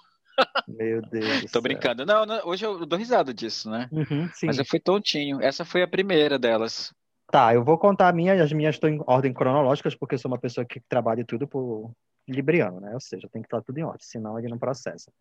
Meu 0.67 1.01
Deus. 1.03 1.51
Tô 1.53 1.61
brincando. 1.61 2.05
Não, 2.05 2.27
não, 2.27 2.41
hoje 2.47 2.67
eu 2.67 2.85
dou 2.85 2.99
risada 2.99 3.33
disso, 3.33 3.71
né? 3.71 3.89
Uhum, 3.93 4.29
Mas 4.43 4.59
eu 4.59 4.65
fui 4.65 4.81
tontinho. 4.81 5.41
Essa 5.41 5.65
foi 5.65 5.83
a 5.83 5.89
primeira 5.89 6.39
delas. 6.39 6.93
Tá, 7.31 7.55
eu 7.55 7.65
vou 7.65 7.79
contar 7.79 8.09
a 8.09 8.13
minha, 8.13 8.43
as 8.43 8.53
minhas 8.53 8.77
estão 8.77 8.91
em 8.91 9.01
ordem 9.07 9.33
cronológica, 9.33 9.91
porque 9.99 10.15
eu 10.15 10.19
sou 10.19 10.31
uma 10.31 10.39
pessoa 10.39 10.65
que 10.65 10.81
trabalha 10.89 11.25
tudo 11.25 11.47
por 11.47 11.93
libriano, 12.29 12.81
né? 12.81 12.93
Ou 12.95 13.01
seja, 13.01 13.29
tem 13.33 13.43
que 13.43 13.47
estar 13.47 13.63
tudo 13.63 13.79
em 13.79 13.85
ordem, 13.85 14.01
senão 14.03 14.39
ele 14.39 14.49
não 14.49 14.59
processa. 14.59 15.13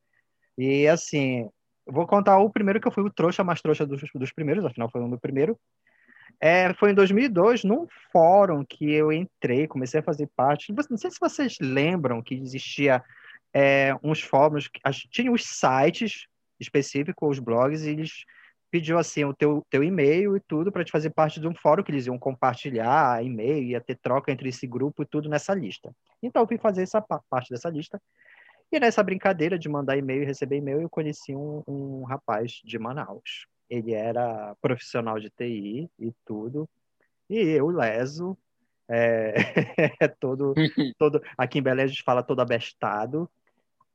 E 0.57 0.87
assim, 0.87 1.49
vou 1.87 2.05
contar 2.07 2.39
o 2.39 2.49
primeiro 2.49 2.79
que 2.79 2.87
eu 2.87 2.91
fui 2.91 3.03
o 3.03 3.11
trouxa 3.11 3.43
mais 3.43 3.61
trouxa 3.61 3.85
dos, 3.85 4.01
dos 4.13 4.31
primeiros, 4.31 4.65
afinal 4.65 4.89
foi 4.89 5.01
um 5.01 5.09
do 5.09 5.19
primeiro. 5.19 5.57
É, 6.39 6.73
foi 6.73 6.91
em 6.91 6.93
2002, 6.93 7.63
num 7.63 7.87
fórum 8.11 8.65
que 8.65 8.91
eu 8.91 9.11
entrei, 9.11 9.67
comecei 9.67 9.99
a 9.99 10.03
fazer 10.03 10.29
parte. 10.35 10.73
Não 10.89 10.97
sei 10.97 11.09
se 11.09 11.19
vocês 11.19 11.57
lembram 11.61 12.21
que 12.21 12.35
existia 12.35 13.03
é, 13.53 13.95
uns 14.03 14.21
fóruns, 14.21 14.69
tinha 15.09 15.31
os 15.31 15.43
sites 15.45 16.27
específicos, 16.59 17.37
os 17.37 17.39
blogs, 17.39 17.83
e 17.83 17.91
eles 17.91 18.25
pediu 18.71 18.97
assim 18.97 19.23
o 19.23 19.33
teu, 19.33 19.63
teu 19.69 19.83
e-mail 19.83 20.35
e 20.35 20.39
tudo 20.39 20.71
para 20.71 20.83
te 20.83 20.91
fazer 20.91 21.11
parte 21.11 21.39
de 21.39 21.47
um 21.47 21.53
fórum 21.53 21.83
que 21.83 21.91
eles 21.91 22.07
iam 22.07 22.17
compartilhar 22.17 23.23
e-mail, 23.23 23.63
ia 23.63 23.79
ter 23.79 23.95
troca 23.95 24.31
entre 24.31 24.49
esse 24.49 24.65
grupo 24.65 25.03
e 25.03 25.05
tudo 25.05 25.29
nessa 25.29 25.53
lista. 25.53 25.93
Então 26.23 26.41
eu 26.41 26.47
fui 26.47 26.57
fazer 26.57 26.81
essa 26.81 26.99
parte 27.01 27.51
dessa 27.51 27.69
lista 27.69 28.01
e 28.71 28.79
nessa 28.79 29.03
brincadeira 29.03 29.59
de 29.59 29.69
mandar 29.69 29.95
e-mail 29.95 30.23
e 30.23 30.25
receber 30.25 30.57
e-mail, 30.57 30.81
eu 30.81 30.89
conheci 30.89 31.35
um, 31.35 31.61
um 31.67 32.03
rapaz 32.05 32.53
de 32.63 32.79
Manaus. 32.79 33.45
Ele 33.69 33.93
era 33.93 34.55
profissional 34.61 35.19
de 35.19 35.29
TI 35.29 35.89
e 35.99 36.11
tudo. 36.25 36.69
E 37.29 37.37
eu, 37.37 37.67
leso, 37.67 38.37
é, 38.87 39.33
todo, 40.19 40.53
todo, 40.97 41.21
aqui 41.37 41.59
em 41.59 41.63
Belém 41.63 41.85
a 41.85 41.87
gente 41.87 42.03
fala 42.03 42.23
todo 42.23 42.41
abestado, 42.41 43.29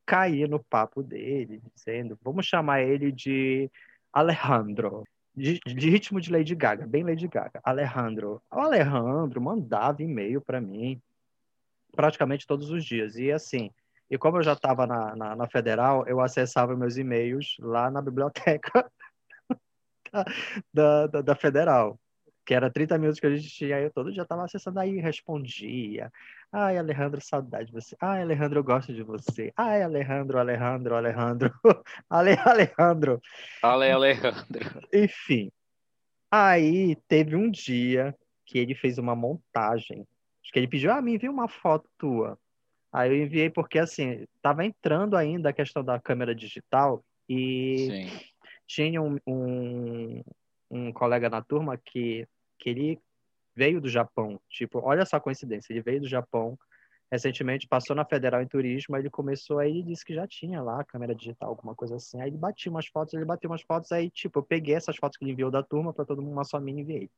caí 0.04 0.46
no 0.48 0.62
papo 0.62 1.02
dele, 1.02 1.62
dizendo, 1.74 2.18
vamos 2.22 2.46
chamar 2.46 2.83
ele 2.83 3.12
de 3.12 3.70
Alejandro. 4.12 5.04
De, 5.37 5.61
de, 5.61 5.88
ritmo 5.88 6.20
de 6.20 6.33
Lady 6.33 6.54
Gaga, 6.54 6.85
bem 6.85 7.04
Lady 7.04 7.28
Gaga. 7.28 7.61
Alejandro. 7.62 8.42
O 8.50 8.59
Alejandro 8.59 9.40
mandava 9.40 10.02
e-mail 10.02 10.40
para 10.40 10.61
mim 10.61 11.00
praticamente 11.94 12.46
todos 12.46 12.70
os 12.70 12.85
dias. 12.85 13.16
E 13.16 13.31
assim, 13.31 13.70
e 14.11 14.16
como 14.16 14.38
eu 14.38 14.42
já 14.42 14.54
estava 14.54 14.87
na, 14.87 15.14
na, 15.14 15.37
na, 15.37 15.46
federal, 15.46 16.07
eu 16.07 16.20
acessava 16.20 16.74
meus 16.74 16.96
e-mails 16.96 17.57
lá 17.61 17.90
na 17.90 18.00
biblioteca 18.00 18.90
da, 20.73 21.07
da, 21.07 21.21
da, 21.23 21.35
federal, 21.35 21.99
que 22.44 22.55
era 22.55 22.71
30 22.71 22.99
minutos 22.99 23.21
que 23.21 23.27
a 23.27 23.35
gente 23.35 23.49
tinha, 23.49 23.81
eu 23.81 23.90
todo 23.90 24.12
dia 24.12 24.23
estava 24.23 24.44
acessando 24.44 24.81
aí, 24.81 24.99
respondia. 24.99 26.12
Ai, 26.51 26.79
Alejandro, 26.79 27.21
saudade 27.21 27.66
de 27.66 27.73
você. 27.73 27.97
Ai, 28.01 28.23
Alejandro, 28.23 28.59
eu 28.59 28.64
gosto 28.64 28.94
de 28.94 29.03
você. 29.03 29.53
Ai, 29.57 29.83
Alejandro, 29.83 30.38
Alejandro, 30.38 30.97
Alejandro. 30.97 31.53
Ale, 32.09 32.38
Alejandro. 32.44 33.21
Ale, 33.62 33.90
Alejandro. 33.90 34.88
Enfim. 34.92 35.51
Aí 36.31 36.97
teve 37.07 37.37
um 37.37 37.51
dia 37.51 38.14
que 38.47 38.59
ele 38.59 38.75
fez 38.75 38.99
uma 38.99 39.14
montagem. 39.14 40.07
Acho 40.42 40.53
que 40.53 40.59
ele 40.59 40.68
pediu, 40.68 40.90
ah, 40.90 41.03
me 41.03 41.14
envia 41.14 41.31
uma 41.31 41.49
foto 41.49 41.88
tua. 41.99 42.38
Aí 42.90 43.11
eu 43.11 43.23
enviei 43.23 43.51
porque, 43.51 43.79
assim, 43.79 44.27
estava 44.37 44.64
entrando 44.64 45.16
ainda 45.16 45.51
a 45.51 45.53
questão 45.53 45.85
da 45.85 46.01
câmera 46.01 46.35
digital 46.35 47.05
e 47.29 47.77
Sim. 47.90 48.21
Tinha 48.68 49.02
um, 49.02 49.16
um, 49.27 50.23
um, 50.71 50.92
colega 50.92 51.31
na 51.31 51.42
turma 51.42 51.77
que, 51.77 52.29
que 52.58 52.69
ele 52.69 53.00
veio 53.56 53.81
do 53.81 53.88
Japão. 53.88 54.38
Tipo, 54.48 54.81
olha 54.85 55.04
só 55.06 55.16
a 55.16 55.21
coincidência, 55.21 55.73
ele 55.73 55.81
veio 55.81 56.02
do 56.02 56.08
Japão, 56.08 56.56
recentemente 57.10 57.66
passou 57.66 57.96
na 57.96 58.04
Federal 58.04 58.42
em 58.42 58.46
Turismo, 58.46 58.94
aí 58.94 59.02
ele 59.02 59.10
começou 59.10 59.58
aí 59.58 59.79
e 59.79 59.83
disse 59.83 60.04
que 60.04 60.14
já 60.14 60.27
tinha 60.29 60.62
lá 60.62 60.85
câmera 60.85 61.14
digital, 61.14 61.48
alguma 61.48 61.75
coisa 61.75 61.96
assim. 61.96 62.21
Aí 62.21 62.29
ele 62.29 62.37
batia 62.37 62.71
umas 62.71 62.87
fotos, 62.87 63.14
ele 63.14 63.25
bateu 63.25 63.50
umas 63.50 63.62
fotos, 63.62 63.90
aí, 63.90 64.10
tipo, 64.10 64.38
eu 64.38 64.42
peguei 64.42 64.75
essas 64.75 64.96
fotos 64.96 65.16
que 65.16 65.25
ele 65.25 65.33
enviou 65.33 65.50
da 65.50 65.62
turma 65.62 65.92
para 65.92 66.04
todo 66.04 66.21
mundo, 66.21 66.33
uma 66.33 66.44
só 66.44 66.60
minha 66.60 66.79
e 66.79 66.83
enviei. 66.83 67.10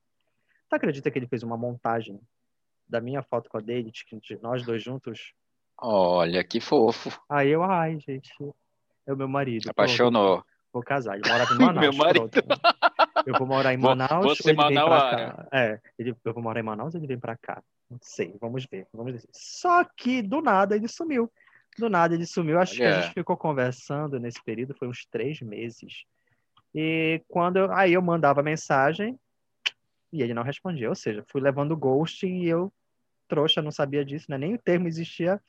Tu 0.68 0.76
acredita 0.76 1.10
que 1.10 1.18
ele 1.18 1.26
fez 1.26 1.42
uma 1.42 1.56
montagem 1.56 2.20
da 2.88 3.00
minha 3.00 3.22
foto 3.22 3.50
com 3.50 3.58
a 3.58 3.60
dele, 3.60 3.90
de 3.90 4.38
nós 4.40 4.64
dois 4.64 4.82
juntos, 4.82 5.34
Olha, 5.82 6.44
que 6.44 6.60
fofo. 6.60 7.18
Aí 7.26 7.48
eu, 7.48 7.62
ai, 7.62 7.98
gente, 8.00 8.30
é 9.06 9.12
o 9.12 9.16
meu 9.16 9.26
marido. 9.26 9.70
Apaixonou. 9.70 10.44
Vou 10.72 10.82
casar. 10.82 11.16
Ele 11.18 11.28
mora 11.28 11.44
em 11.52 11.58
Manaus. 11.58 11.80
meu 11.80 11.92
marido. 11.92 12.28
Pronto. 12.28 12.60
Eu 13.26 13.34
vou 13.38 13.46
morar 13.46 13.74
em 13.74 13.76
Manaus. 13.76 14.38
Você 14.38 14.52
Manauara. 14.52 15.48
É, 15.52 15.80
ele, 15.98 16.14
eu 16.24 16.32
vou 16.32 16.42
morar 16.42 16.60
em 16.60 16.64
Manaus 16.64 16.94
ou 16.94 17.00
ele 17.00 17.06
vem 17.06 17.18
pra 17.18 17.36
cá? 17.36 17.62
Não 17.90 17.98
sei, 18.00 18.36
vamos 18.40 18.66
ver, 18.70 18.86
vamos 18.92 19.12
ver. 19.12 19.22
Só 19.32 19.84
que 19.84 20.22
do 20.22 20.40
nada 20.40 20.76
ele 20.76 20.86
sumiu. 20.88 21.30
Do 21.76 21.88
nada 21.88 22.14
ele 22.14 22.26
sumiu. 22.26 22.58
Acho 22.58 22.76
que 22.76 22.84
a 22.84 23.00
gente 23.00 23.14
ficou 23.14 23.36
conversando 23.36 24.18
nesse 24.18 24.42
período, 24.42 24.74
foi 24.74 24.88
uns 24.88 25.06
três 25.06 25.40
meses. 25.40 26.04
E 26.74 27.20
quando 27.28 27.56
eu, 27.56 27.72
aí 27.72 27.92
eu 27.92 28.02
mandava 28.02 28.42
mensagem 28.42 29.18
e 30.12 30.22
ele 30.22 30.34
não 30.34 30.42
respondia. 30.42 30.88
Ou 30.88 30.94
seja, 30.94 31.24
fui 31.28 31.40
levando 31.40 31.76
ghosting 31.76 32.42
e 32.42 32.48
eu, 32.48 32.72
trouxa, 33.28 33.62
não 33.62 33.72
sabia 33.72 34.04
disso, 34.04 34.26
né? 34.28 34.38
nem 34.38 34.54
o 34.54 34.58
termo 34.58 34.86
existia. 34.86 35.40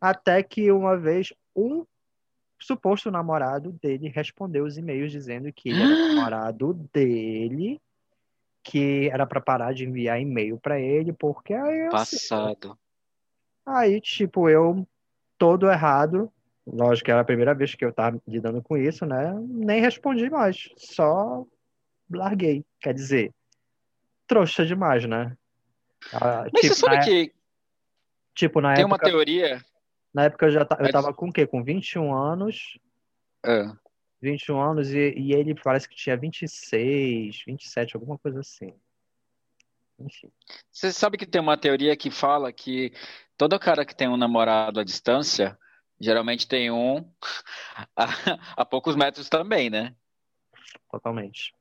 Até 0.00 0.42
que 0.42 0.70
uma 0.70 0.96
vez 0.96 1.32
um 1.54 1.84
suposto 2.58 3.10
namorado 3.10 3.72
dele 3.72 4.08
respondeu 4.08 4.64
os 4.64 4.76
e-mails 4.76 5.12
dizendo 5.12 5.52
que 5.52 5.68
ele 5.68 5.82
era 5.82 5.94
namorado 6.14 6.74
dele, 6.92 7.80
que 8.62 9.08
era 9.12 9.26
para 9.26 9.40
parar 9.40 9.72
de 9.72 9.84
enviar 9.84 10.20
e-mail 10.20 10.58
para 10.58 10.80
ele, 10.80 11.12
porque 11.12 11.54
aí 11.54 11.88
passado. 11.90 12.76
Aí, 13.64 14.00
tipo, 14.00 14.48
eu 14.48 14.86
todo 15.38 15.70
errado, 15.70 16.32
lógico 16.66 17.06
que 17.06 17.10
era 17.10 17.20
a 17.20 17.24
primeira 17.24 17.54
vez 17.54 17.74
que 17.74 17.84
eu 17.84 17.92
tava 17.92 18.20
lidando 18.26 18.62
com 18.62 18.76
isso, 18.76 19.04
né? 19.04 19.34
Nem 19.40 19.80
respondi 19.80 20.30
mais, 20.30 20.70
só 20.76 21.44
larguei. 22.10 22.64
Quer 22.80 22.94
dizer, 22.94 23.32
trouxa 24.26 24.64
demais, 24.64 25.04
né? 25.04 25.36
Ah, 26.12 26.46
Mas 26.52 26.62
tipo, 26.62 26.74
você 26.74 26.80
sabe 26.80 26.96
na... 26.96 27.04
que 27.04 27.32
tipo, 28.34 28.60
na 28.60 28.74
tem 28.74 28.84
época... 28.84 28.94
uma 28.94 29.10
teoria 29.10 29.64
na 30.16 30.24
época 30.24 30.46
eu 30.46 30.50
já 30.50 30.60
eu 30.60 30.90
tava 30.90 31.12
com 31.12 31.28
o 31.28 31.32
quê? 31.32 31.46
Com 31.46 31.62
21 31.62 32.14
anos. 32.14 32.78
É. 33.44 33.70
21 34.22 34.58
anos 34.58 34.90
e, 34.90 35.12
e 35.14 35.34
ele 35.34 35.54
parece 35.54 35.86
que 35.86 35.94
tinha 35.94 36.16
26, 36.16 37.42
27, 37.46 37.94
alguma 37.94 38.16
coisa 38.16 38.40
assim. 38.40 38.72
Enfim. 39.98 40.32
Você 40.72 40.90
sabe 40.90 41.18
que 41.18 41.26
tem 41.26 41.38
uma 41.38 41.58
teoria 41.58 41.94
que 41.94 42.10
fala 42.10 42.50
que 42.50 42.94
todo 43.36 43.60
cara 43.60 43.84
que 43.84 43.94
tem 43.94 44.08
um 44.08 44.16
namorado 44.16 44.80
à 44.80 44.84
distância, 44.84 45.58
geralmente 46.00 46.48
tem 46.48 46.70
um 46.70 47.06
a, 47.94 48.06
a 48.56 48.64
poucos 48.64 48.96
metros 48.96 49.28
também, 49.28 49.68
né? 49.68 49.94
Totalmente. 50.90 51.54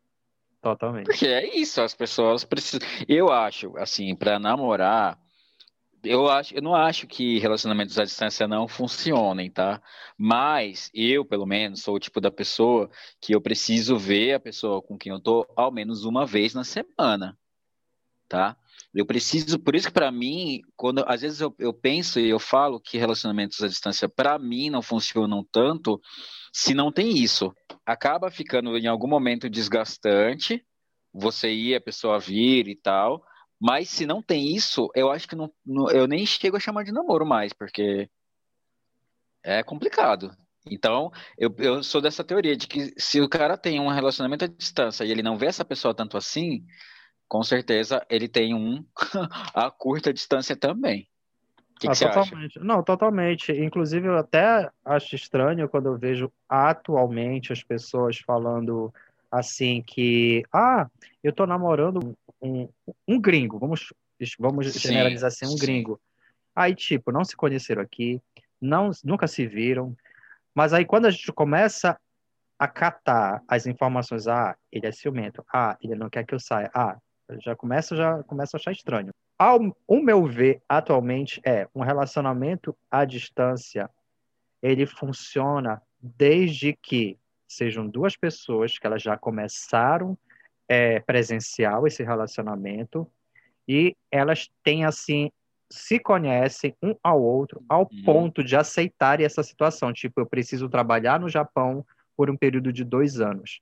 Totalmente. 0.61 1.07
Porque 1.07 1.27
é 1.27 1.57
isso, 1.57 1.81
as 1.81 1.93
pessoas 1.93 2.45
precisam. 2.45 2.87
Eu 3.05 3.33
acho, 3.33 3.77
assim, 3.77 4.15
para 4.15 4.39
namorar, 4.39 5.19
eu 6.05 6.29
acho, 6.29 6.55
eu 6.55 6.61
não 6.61 6.75
acho 6.75 7.07
que 7.07 7.39
relacionamentos 7.39 7.97
à 7.99 8.03
distância 8.03 8.47
não 8.47 8.67
funcionem, 8.67 9.49
tá? 9.51 9.81
Mas 10.17 10.89
eu, 10.93 11.25
pelo 11.25 11.45
menos, 11.45 11.81
sou 11.81 11.95
o 11.95 11.99
tipo 11.99 12.21
da 12.21 12.31
pessoa 12.31 12.89
que 13.19 13.33
eu 13.33 13.41
preciso 13.41 13.97
ver 13.97 14.33
a 14.33 14.39
pessoa 14.39 14.81
com 14.81 14.97
quem 14.97 15.11
eu 15.11 15.19
tô 15.19 15.45
ao 15.55 15.71
menos 15.71 16.05
uma 16.05 16.25
vez 16.25 16.53
na 16.53 16.63
semana, 16.63 17.37
tá? 18.27 18.57
Eu 18.93 19.05
preciso, 19.05 19.59
por 19.59 19.75
isso 19.75 19.87
que 19.87 19.93
para 19.93 20.11
mim, 20.11 20.61
quando 20.75 21.03
às 21.07 21.21
vezes 21.21 21.41
eu, 21.41 21.53
eu 21.59 21.73
penso 21.73 22.19
e 22.19 22.29
eu 22.29 22.39
falo 22.39 22.79
que 22.79 22.97
relacionamentos 22.97 23.61
à 23.61 23.67
distância 23.67 24.07
para 24.07 24.39
mim 24.39 24.69
não 24.69 24.81
funcionam 24.81 25.45
tanto 25.51 26.01
se 26.53 26.73
não 26.73 26.91
tem 26.91 27.17
isso. 27.17 27.53
Acaba 27.85 28.31
ficando 28.31 28.77
em 28.77 28.87
algum 28.87 29.07
momento 29.07 29.49
desgastante, 29.49 30.65
você 31.13 31.51
ir, 31.51 31.75
a 31.75 31.81
pessoa 31.81 32.19
vir 32.19 32.67
e 32.67 32.75
tal 32.75 33.21
mas 33.59 33.89
se 33.89 34.05
não 34.05 34.21
tem 34.21 34.55
isso, 34.55 34.89
eu 34.95 35.11
acho 35.11 35.27
que 35.27 35.35
não, 35.35 35.51
não, 35.65 35.89
eu 35.89 36.07
nem 36.07 36.25
chego 36.25 36.57
a 36.57 36.59
chamar 36.59 36.83
de 36.83 36.91
namoro 36.91 37.25
mais, 37.25 37.53
porque 37.53 38.09
é 39.43 39.63
complicado. 39.63 40.35
Então, 40.69 41.11
eu, 41.37 41.53
eu 41.59 41.83
sou 41.83 42.01
dessa 42.01 42.23
teoria 42.23 42.55
de 42.55 42.67
que 42.67 42.93
se 42.97 43.21
o 43.21 43.29
cara 43.29 43.57
tem 43.57 43.79
um 43.79 43.89
relacionamento 43.89 44.45
à 44.45 44.47
distância 44.47 45.03
e 45.03 45.11
ele 45.11 45.21
não 45.21 45.37
vê 45.37 45.45
essa 45.45 45.63
pessoa 45.63 45.93
tanto 45.93 46.17
assim, 46.17 46.65
com 47.27 47.43
certeza 47.43 48.05
ele 48.09 48.27
tem 48.27 48.53
um 48.53 48.83
a 49.53 49.69
curta 49.69 50.11
distância 50.11 50.55
também. 50.55 51.07
Que, 51.79 51.87
ah, 51.87 51.91
que 51.91 51.99
totalmente. 51.99 52.57
acha? 52.57 52.65
Não, 52.65 52.81
totalmente. 52.81 53.51
Inclusive, 53.51 54.07
eu 54.07 54.17
até 54.17 54.71
acho 54.83 55.15
estranho 55.15 55.67
quando 55.67 55.87
eu 55.87 55.97
vejo 55.97 56.31
atualmente 56.47 57.51
as 57.51 57.61
pessoas 57.61 58.17
falando 58.17 58.93
assim 59.31 59.81
que, 59.81 60.43
ah, 60.51 60.89
eu 61.23 61.33
tô 61.33 61.45
namorando 61.45 62.15
um, 62.41 62.67
um 63.07 63.19
gringo, 63.19 63.59
vamos, 63.59 63.93
vamos 64.39 64.73
sim, 64.73 64.79
generalizar 64.79 65.27
assim, 65.27 65.45
um 65.45 65.49
sim. 65.49 65.59
gringo. 65.59 65.99
Aí, 66.55 66.73
tipo, 66.73 67.11
não 67.11 67.23
se 67.25 67.35
conheceram 67.35 67.81
aqui, 67.81 68.21
não, 68.61 68.91
nunca 69.03 69.27
se 69.27 69.45
viram, 69.45 69.95
mas 70.53 70.73
aí 70.73 70.85
quando 70.85 71.05
a 71.05 71.11
gente 71.11 71.31
começa 71.33 71.99
a 72.57 72.67
catar 72.67 73.43
as 73.47 73.67
informações, 73.67 74.27
ah, 74.27 74.55
ele 74.71 74.87
é 74.87 74.91
ciumento, 74.91 75.45
ah, 75.53 75.77
ele 75.81 75.95
não 75.95 76.09
quer 76.09 76.25
que 76.25 76.33
eu 76.33 76.39
saia, 76.39 76.71
ah, 76.73 76.97
já 77.39 77.55
começa, 77.55 77.95
já 77.95 78.23
começa 78.23 78.55
a 78.55 78.59
achar 78.59 78.71
estranho. 78.71 79.09
Ao 79.37 79.59
o 79.85 80.01
meu 80.01 80.25
ver, 80.25 80.61
atualmente, 80.69 81.41
é 81.45 81.67
um 81.75 81.81
relacionamento 81.81 82.75
à 82.89 83.03
distância, 83.03 83.89
ele 84.61 84.85
funciona 84.85 85.81
desde 85.99 86.73
que 86.73 87.19
sejam 87.47 87.87
duas 87.87 88.15
pessoas 88.15 88.77
que 88.77 88.85
elas 88.85 89.01
já 89.01 89.17
começaram 89.17 90.17
é, 90.67 90.99
presencial 90.99 91.85
esse 91.85 92.03
relacionamento 92.03 93.09
e 93.67 93.95
elas 94.11 94.49
têm 94.63 94.85
assim 94.85 95.31
se 95.71 95.99
conhecem 95.99 96.75
um 96.81 96.95
ao 97.03 97.21
outro 97.21 97.63
ao 97.67 97.81
uhum. 97.91 98.03
ponto 98.03 98.43
de 98.43 98.55
aceitarem 98.55 99.25
essa 99.25 99.43
situação. 99.43 99.91
Tipo, 99.91 100.21
eu 100.21 100.25
preciso 100.25 100.69
trabalhar 100.69 101.19
no 101.19 101.27
Japão 101.29 101.85
por 102.15 102.29
um 102.29 102.37
período 102.37 102.71
de 102.71 102.83
dois 102.83 103.19
anos. 103.19 103.61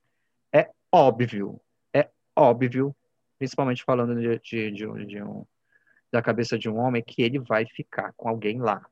É 0.52 0.70
óbvio, 0.92 1.60
é 1.92 2.08
óbvio, 2.36 2.94
principalmente 3.38 3.82
falando 3.82 4.14
de, 4.20 4.38
de, 4.38 4.70
de, 4.70 4.86
um, 4.86 5.06
de 5.06 5.22
um, 5.22 5.44
da 6.12 6.22
cabeça 6.22 6.58
de 6.58 6.68
um 6.68 6.78
homem, 6.78 7.02
que 7.02 7.22
ele 7.22 7.38
vai 7.38 7.66
ficar 7.66 8.12
com 8.16 8.28
alguém 8.28 8.60
lá. 8.60 8.86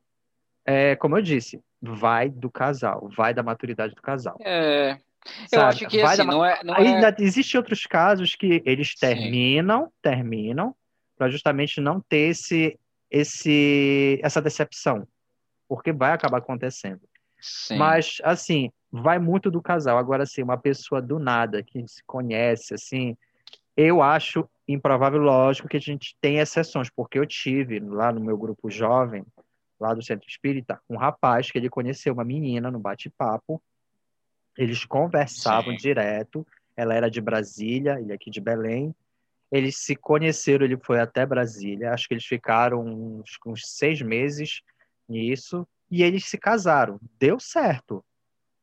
É, 0.64 0.96
como 0.96 1.16
eu 1.16 1.22
disse, 1.22 1.60
vai 1.80 2.30
do 2.30 2.50
casal, 2.50 3.08
vai 3.16 3.34
da 3.34 3.42
maturidade 3.42 3.94
do 3.94 4.02
casal. 4.02 4.36
É, 4.40 4.92
eu 5.52 5.58
Sabe? 5.58 5.64
acho 5.64 5.86
que 5.88 6.00
assim, 6.00 6.16
da... 6.18 6.24
não 6.24 6.44
é. 6.44 6.60
Não 6.64 6.74
Ainda 6.74 7.08
é... 7.08 7.14
existem 7.18 7.58
outros 7.58 7.86
casos 7.86 8.34
que 8.34 8.62
eles 8.64 8.94
terminam, 8.94 9.86
Sim. 9.86 9.92
terminam, 10.02 10.74
para 11.16 11.28
justamente 11.28 11.80
não 11.80 12.00
ter 12.00 12.30
esse, 12.30 12.78
esse, 13.10 14.20
essa 14.22 14.42
decepção. 14.42 15.06
Porque 15.68 15.92
vai 15.92 16.12
acabar 16.12 16.38
acontecendo. 16.38 17.00
Sim. 17.40 17.76
Mas, 17.76 18.18
assim, 18.22 18.70
vai 18.90 19.18
muito 19.18 19.50
do 19.50 19.62
casal. 19.62 19.98
Agora, 19.98 20.24
assim, 20.24 20.42
uma 20.42 20.58
pessoa 20.58 21.00
do 21.00 21.18
nada, 21.18 21.62
que 21.62 21.86
se 21.88 22.02
conhece, 22.04 22.74
assim, 22.74 23.16
eu 23.76 24.02
acho 24.02 24.48
improvável, 24.68 25.20
lógico, 25.20 25.68
que 25.68 25.76
a 25.76 25.80
gente 25.80 26.16
tem 26.20 26.38
exceções, 26.38 26.90
porque 26.90 27.18
eu 27.18 27.26
tive 27.26 27.80
lá 27.80 28.12
no 28.12 28.20
meu 28.20 28.36
grupo 28.36 28.70
jovem, 28.70 29.24
lá 29.82 29.92
do 29.92 30.02
Centro 30.02 30.28
Espírita, 30.28 30.80
um 30.88 30.96
rapaz 30.96 31.50
que 31.50 31.58
ele 31.58 31.68
conheceu 31.68 32.14
uma 32.14 32.24
menina 32.24 32.70
no 32.70 32.78
bate-papo, 32.78 33.60
eles 34.56 34.84
conversavam 34.84 35.72
Sim. 35.72 35.78
direto. 35.78 36.46
Ela 36.76 36.94
era 36.94 37.10
de 37.10 37.20
Brasília, 37.20 37.98
ele 38.00 38.12
aqui 38.12 38.30
de 38.30 38.40
Belém. 38.40 38.94
Eles 39.50 39.76
se 39.76 39.96
conheceram, 39.96 40.64
ele 40.64 40.78
foi 40.78 41.00
até 41.00 41.26
Brasília. 41.26 41.92
Acho 41.92 42.06
que 42.06 42.14
eles 42.14 42.24
ficaram 42.24 42.80
uns, 42.80 43.38
uns 43.44 43.66
seis 43.66 44.00
meses 44.00 44.62
nisso. 45.08 45.66
E 45.90 46.02
eles 46.02 46.24
se 46.24 46.38
casaram. 46.38 46.98
Deu 47.18 47.38
certo. 47.40 48.04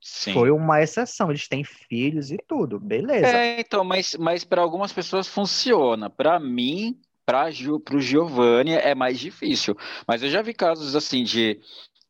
Sim. 0.01 0.34
Foi 0.34 0.49
uma 0.49 0.82
exceção. 0.82 1.30
Eles 1.30 1.47
têm 1.47 1.63
filhos 1.63 2.32
e 2.32 2.38
tudo. 2.38 2.80
Beleza. 2.80 3.28
É, 3.28 3.59
então, 3.59 3.84
mas, 3.84 4.15
mas 4.15 4.43
para 4.43 4.61
algumas 4.61 4.93
pessoas 4.93 5.28
funciona. 5.28 6.09
Para 6.09 6.39
mim, 6.39 6.99
para 7.80 7.95
o 7.95 8.01
Giovanni 8.01 8.73
é 8.73 8.95
mais 8.95 9.19
difícil. 9.19 9.75
Mas 10.07 10.23
eu 10.23 10.30
já 10.30 10.41
vi 10.41 10.53
casos 10.53 10.95
assim 10.95 11.23
de 11.23 11.59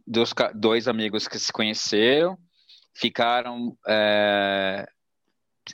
dos, 0.05 0.33
dois 0.55 0.87
amigos 0.87 1.27
que 1.27 1.37
se 1.37 1.51
conheceram 1.51 2.37
ficaram 2.99 3.77
é, 3.87 4.85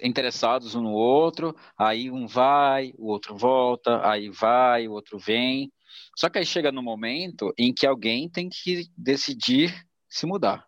interessados 0.02 0.76
um 0.76 0.82
no 0.82 0.92
outro, 0.92 1.56
aí 1.78 2.12
um 2.12 2.28
vai, 2.28 2.94
o 2.98 3.08
outro 3.08 3.36
volta, 3.36 4.08
aí 4.08 4.30
vai, 4.30 4.88
o 4.88 4.92
outro 4.92 5.18
vem. 5.18 5.72
Só 6.16 6.30
que 6.30 6.38
aí 6.38 6.46
chega 6.46 6.72
no 6.72 6.84
momento 6.84 7.54
em 7.58 7.74
que 7.74 7.88
alguém 7.88 8.30
tem 8.30 8.48
que 8.48 8.88
decidir 8.96 9.74
se 10.08 10.26
mudar. 10.26 10.66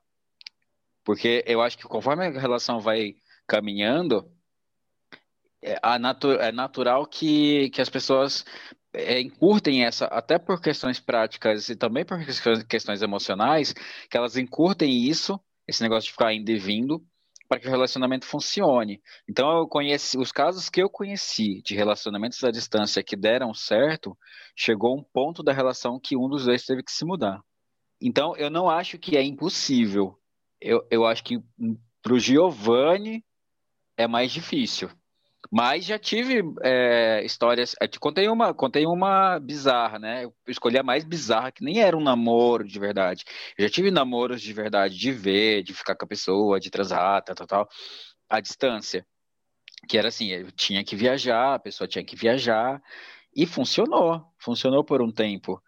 Porque 1.03 1.43
eu 1.45 1.61
acho 1.61 1.77
que 1.77 1.83
conforme 1.83 2.25
a 2.25 2.39
relação 2.39 2.79
vai 2.79 3.15
caminhando, 3.47 4.29
é, 5.61 5.99
natu 5.99 6.31
é 6.31 6.51
natural 6.51 7.05
que, 7.05 7.69
que 7.71 7.81
as 7.81 7.89
pessoas 7.89 8.45
é, 8.93 9.19
encurtem 9.19 9.85
essa, 9.85 10.05
até 10.05 10.37
por 10.37 10.61
questões 10.61 10.99
práticas 10.99 11.69
e 11.69 11.75
também 11.75 12.05
por 12.05 12.19
questões 12.67 13.01
emocionais, 13.01 13.73
que 14.09 14.17
elas 14.17 14.37
encurtem 14.37 14.91
isso 15.07 15.39
esse 15.67 15.83
negócio 15.83 16.07
de 16.07 16.13
ficar 16.13 16.33
indo 16.33 16.49
e 16.49 16.57
vindo, 16.57 17.03
para 17.47 17.59
que 17.59 17.67
o 17.67 17.71
relacionamento 17.71 18.25
funcione. 18.25 19.01
Então, 19.27 19.57
eu 19.57 19.67
conheci 19.67 20.17
os 20.17 20.31
casos 20.31 20.69
que 20.69 20.81
eu 20.81 20.89
conheci 20.89 21.61
de 21.61 21.75
relacionamentos 21.75 22.43
à 22.43 22.51
distância 22.51 23.03
que 23.03 23.15
deram 23.15 23.53
certo, 23.53 24.17
chegou 24.55 24.97
um 24.97 25.03
ponto 25.03 25.43
da 25.43 25.53
relação 25.53 25.99
que 25.99 26.17
um 26.17 26.27
dos 26.27 26.45
dois 26.45 26.65
teve 26.65 26.83
que 26.83 26.91
se 26.91 27.05
mudar. 27.05 27.41
Então, 28.01 28.35
eu 28.37 28.49
não 28.49 28.69
acho 28.69 28.97
que 28.97 29.17
é 29.17 29.23
impossível. 29.23 30.17
Eu, 30.59 30.85
eu 30.89 31.05
acho 31.05 31.23
que 31.23 31.39
para 32.01 32.13
o 32.13 32.19
Giovanni 32.19 33.23
é 33.97 34.07
mais 34.07 34.31
difícil. 34.31 34.89
Mas 35.51 35.85
já 35.85 35.97
tive 35.97 36.43
é, 36.61 37.23
histórias. 37.23 37.75
Eu 37.79 37.87
te 37.87 37.99
contei 37.99 38.27
uma, 38.27 38.53
contei 38.53 38.85
uma 38.85 39.39
bizarra, 39.39 39.97
né? 39.99 40.25
Eu 40.25 40.33
escolhi 40.47 40.77
a 40.77 40.83
mais 40.83 41.03
bizarra, 41.03 41.51
que 41.51 41.63
nem 41.63 41.79
era 41.79 41.95
um 41.95 42.03
namoro 42.03 42.67
de 42.67 42.79
verdade. 42.79 43.23
Eu 43.57 43.65
já 43.67 43.69
tive 43.73 43.91
namoros 43.91 44.41
de 44.41 44.53
verdade, 44.53 44.97
de 44.97 45.11
ver, 45.11 45.63
de 45.63 45.73
ficar 45.73 45.95
com 45.95 46.05
a 46.05 46.07
pessoa, 46.07 46.59
de 46.59 46.69
transar, 46.69 47.23
tal, 47.23 47.35
tal, 47.35 47.47
tal, 47.47 47.69
à 48.29 48.39
distância. 48.39 49.05
Que 49.87 49.97
era 49.97 50.09
assim, 50.09 50.27
eu 50.29 50.51
tinha 50.51 50.83
que 50.83 50.95
viajar, 50.95 51.55
a 51.55 51.59
pessoa 51.59 51.87
tinha 51.87 52.03
que 52.03 52.15
viajar, 52.15 52.81
e 53.35 53.45
funcionou. 53.45 54.25
Funcionou 54.39 54.83
por 54.83 55.01
um 55.01 55.11
tempo. 55.11 55.61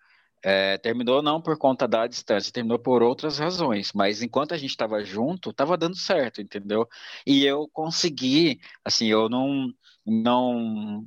É, 0.44 0.78
terminou 0.78 1.22
não 1.22 1.42
por 1.42 1.58
conta 1.58 1.88
da 1.88 2.08
distância, 2.08 2.54
terminou 2.54 2.80
por 2.80 3.04
outras 3.04 3.38
razões, 3.38 3.92
mas 3.94 4.22
enquanto 4.22 4.54
a 4.54 4.58
gente 4.58 4.70
estava 4.70 5.04
junto, 5.04 5.50
estava 5.50 5.76
dando 5.78 5.98
certo, 5.98 6.42
entendeu? 6.42 6.88
E 7.28 7.46
eu 7.46 7.68
consegui, 7.74 8.60
assim, 8.86 9.08
eu 9.08 9.28
não 9.28 9.70
não 10.06 11.06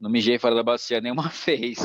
não 0.00 0.10
mijei 0.10 0.38
fora 0.38 0.54
da 0.54 0.62
bacia 0.62 1.00
nenhuma 1.02 1.28
vez. 1.28 1.78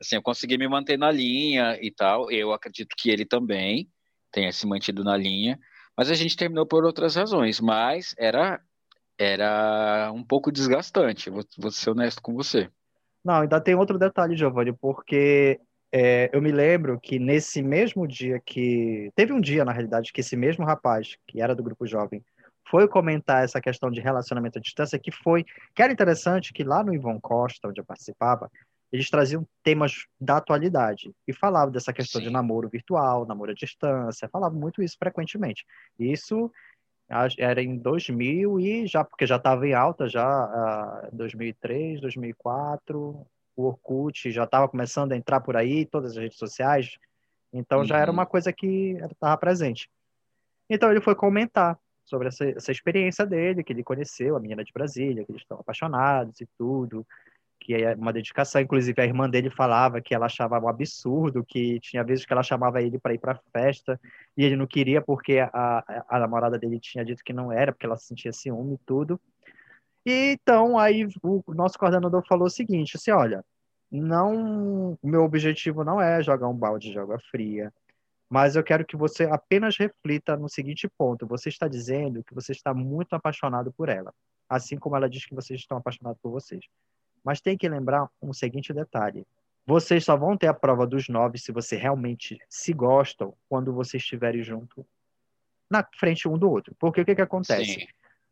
Assim, 0.00 0.16
eu 0.16 0.22
consegui 0.22 0.58
me 0.58 0.68
manter 0.68 0.98
na 0.98 1.10
linha 1.10 1.78
e 1.80 1.90
tal. 1.90 2.30
Eu 2.30 2.52
acredito 2.52 2.94
que 2.96 3.10
ele 3.10 3.24
também 3.24 3.88
tenha 4.32 4.52
se 4.52 4.66
mantido 4.66 5.04
na 5.04 5.16
linha, 5.16 5.58
mas 5.96 6.10
a 6.10 6.14
gente 6.14 6.36
terminou 6.36 6.66
por 6.66 6.84
outras 6.84 7.14
razões, 7.14 7.60
mas 7.60 8.14
era 8.18 8.60
era 9.16 10.10
um 10.12 10.24
pouco 10.24 10.50
desgastante, 10.50 11.30
vou, 11.30 11.44
vou 11.56 11.70
ser 11.70 11.90
honesto 11.90 12.20
com 12.20 12.34
você. 12.34 12.68
Não, 13.24 13.42
ainda 13.42 13.60
tem 13.60 13.74
outro 13.74 13.96
detalhe, 13.96 14.36
Giovanni, 14.36 14.72
porque 14.72 15.60
é, 15.96 16.28
eu 16.32 16.42
me 16.42 16.50
lembro 16.50 16.98
que 17.00 17.20
nesse 17.20 17.62
mesmo 17.62 18.04
dia 18.04 18.40
que. 18.44 19.12
Teve 19.14 19.32
um 19.32 19.40
dia, 19.40 19.64
na 19.64 19.70
realidade, 19.70 20.12
que 20.12 20.20
esse 20.20 20.36
mesmo 20.36 20.64
rapaz, 20.64 21.16
que 21.24 21.40
era 21.40 21.54
do 21.54 21.62
grupo 21.62 21.86
jovem, 21.86 22.20
foi 22.68 22.88
comentar 22.88 23.44
essa 23.44 23.60
questão 23.60 23.92
de 23.92 24.00
relacionamento 24.00 24.58
à 24.58 24.60
distância, 24.60 24.98
que 24.98 25.12
foi. 25.12 25.44
que 25.72 25.80
era 25.80 25.92
interessante 25.92 26.52
que 26.52 26.64
lá 26.64 26.82
no 26.82 26.92
Ivon 26.92 27.20
Costa, 27.20 27.68
onde 27.68 27.80
eu 27.80 27.84
participava, 27.84 28.50
eles 28.90 29.08
traziam 29.08 29.46
temas 29.62 30.06
da 30.20 30.38
atualidade 30.38 31.12
e 31.28 31.32
falavam 31.32 31.70
dessa 31.70 31.92
questão 31.92 32.20
Sim. 32.20 32.26
de 32.26 32.32
namoro 32.32 32.68
virtual, 32.68 33.24
namoro 33.24 33.52
à 33.52 33.54
distância, 33.54 34.28
falavam 34.28 34.58
muito 34.58 34.82
isso 34.82 34.96
frequentemente. 34.98 35.64
Isso 35.96 36.50
era 37.38 37.62
em 37.62 37.78
2000 37.78 38.58
e 38.58 38.86
já 38.88 39.04
porque 39.04 39.26
já 39.26 39.36
estava 39.36 39.64
em 39.64 39.74
alta 39.74 40.08
já 40.08 41.08
2003, 41.12 42.00
2004, 42.00 43.24
o 43.56 43.64
Orkut 43.66 44.30
já 44.30 44.44
estava 44.44 44.68
começando 44.68 45.12
a 45.12 45.16
entrar 45.16 45.40
por 45.40 45.56
aí, 45.56 45.84
todas 45.86 46.12
as 46.12 46.16
redes 46.16 46.38
sociais, 46.38 46.98
então 47.52 47.80
uhum. 47.80 47.84
já 47.84 47.98
era 47.98 48.10
uhum. 48.10 48.16
uma 48.16 48.26
coisa 48.26 48.52
que 48.52 48.96
estava 49.10 49.36
presente. 49.36 49.88
Então 50.68 50.90
ele 50.90 51.00
foi 51.00 51.14
comentar 51.14 51.78
sobre 52.04 52.28
essa, 52.28 52.44
essa, 52.44 52.72
experiência 52.72 53.24
dele, 53.24 53.62
que 53.62 53.72
ele 53.72 53.82
conheceu 53.82 54.36
a 54.36 54.40
menina 54.40 54.64
de 54.64 54.72
Brasília, 54.72 55.24
que 55.24 55.32
eles 55.32 55.42
estão 55.42 55.58
apaixonados 55.58 56.40
e 56.40 56.46
tudo, 56.58 57.06
que 57.60 57.74
é 57.74 57.94
uma 57.94 58.12
dedicação. 58.12 58.60
Inclusive 58.60 59.00
a 59.00 59.06
irmã 59.06 59.28
dele 59.28 59.50
falava 59.50 60.00
que 60.00 60.14
ela 60.14 60.26
achava 60.26 60.58
um 60.58 60.68
absurdo, 60.68 61.44
que 61.44 61.80
tinha 61.80 62.04
vezes 62.04 62.26
que 62.26 62.32
ela 62.32 62.42
chamava 62.42 62.82
ele 62.82 62.98
para 62.98 63.14
ir 63.14 63.18
para 63.18 63.40
festa 63.52 63.98
e 64.36 64.44
ele 64.44 64.56
não 64.56 64.66
queria 64.66 65.00
porque 65.00 65.38
a, 65.38 65.50
a, 65.52 66.04
a 66.08 66.18
namorada 66.18 66.58
dele 66.58 66.78
tinha 66.78 67.04
dito 67.04 67.24
que 67.24 67.32
não 67.32 67.50
era, 67.50 67.72
porque 67.72 67.86
ela 67.86 67.96
sentia 67.96 68.32
ciúme 68.32 68.74
e 68.74 68.78
tudo. 68.84 69.18
E 70.04 70.32
então 70.32 70.78
aí 70.78 71.06
o 71.22 71.42
nosso 71.54 71.78
coordenador 71.78 72.24
falou 72.26 72.46
o 72.46 72.50
seguinte, 72.50 72.96
assim, 72.96 73.10
olha, 73.10 73.44
não, 73.90 74.98
o 75.00 75.08
meu 75.08 75.22
objetivo 75.22 75.82
não 75.82 76.00
é 76.00 76.22
jogar 76.22 76.48
um 76.48 76.54
balde 76.54 76.90
de 76.90 76.98
água 76.98 77.18
fria, 77.30 77.72
mas 78.28 78.56
eu 78.56 78.62
quero 78.62 78.84
que 78.84 78.96
você 78.96 79.24
apenas 79.24 79.76
reflita 79.76 80.36
no 80.36 80.48
seguinte 80.48 80.88
ponto: 80.98 81.26
você 81.26 81.48
está 81.48 81.68
dizendo 81.68 82.22
que 82.24 82.34
você 82.34 82.52
está 82.52 82.74
muito 82.74 83.14
apaixonado 83.14 83.72
por 83.72 83.88
ela, 83.88 84.12
assim 84.48 84.76
como 84.76 84.96
ela 84.96 85.08
diz 85.08 85.24
que 85.24 85.34
vocês 85.34 85.60
estão 85.60 85.78
apaixonados 85.78 86.20
por 86.20 86.30
vocês. 86.30 86.64
Mas 87.22 87.40
tem 87.40 87.56
que 87.56 87.68
lembrar 87.68 88.08
um 88.20 88.32
seguinte 88.32 88.72
detalhe: 88.74 89.26
vocês 89.64 90.04
só 90.04 90.16
vão 90.16 90.36
ter 90.36 90.48
a 90.48 90.54
prova 90.54 90.86
dos 90.86 91.08
nove 91.08 91.38
se 91.38 91.52
você 91.52 91.76
realmente 91.76 92.38
se 92.48 92.72
gostam 92.72 93.34
quando 93.48 93.72
vocês 93.72 94.02
estiverem 94.02 94.42
junto 94.42 94.84
na 95.70 95.86
frente 95.98 96.28
um 96.28 96.36
do 96.36 96.50
outro. 96.50 96.74
Porque 96.78 97.00
o 97.00 97.04
que, 97.04 97.14
que 97.14 97.22
acontece? 97.22 97.74
Sim 97.74 97.86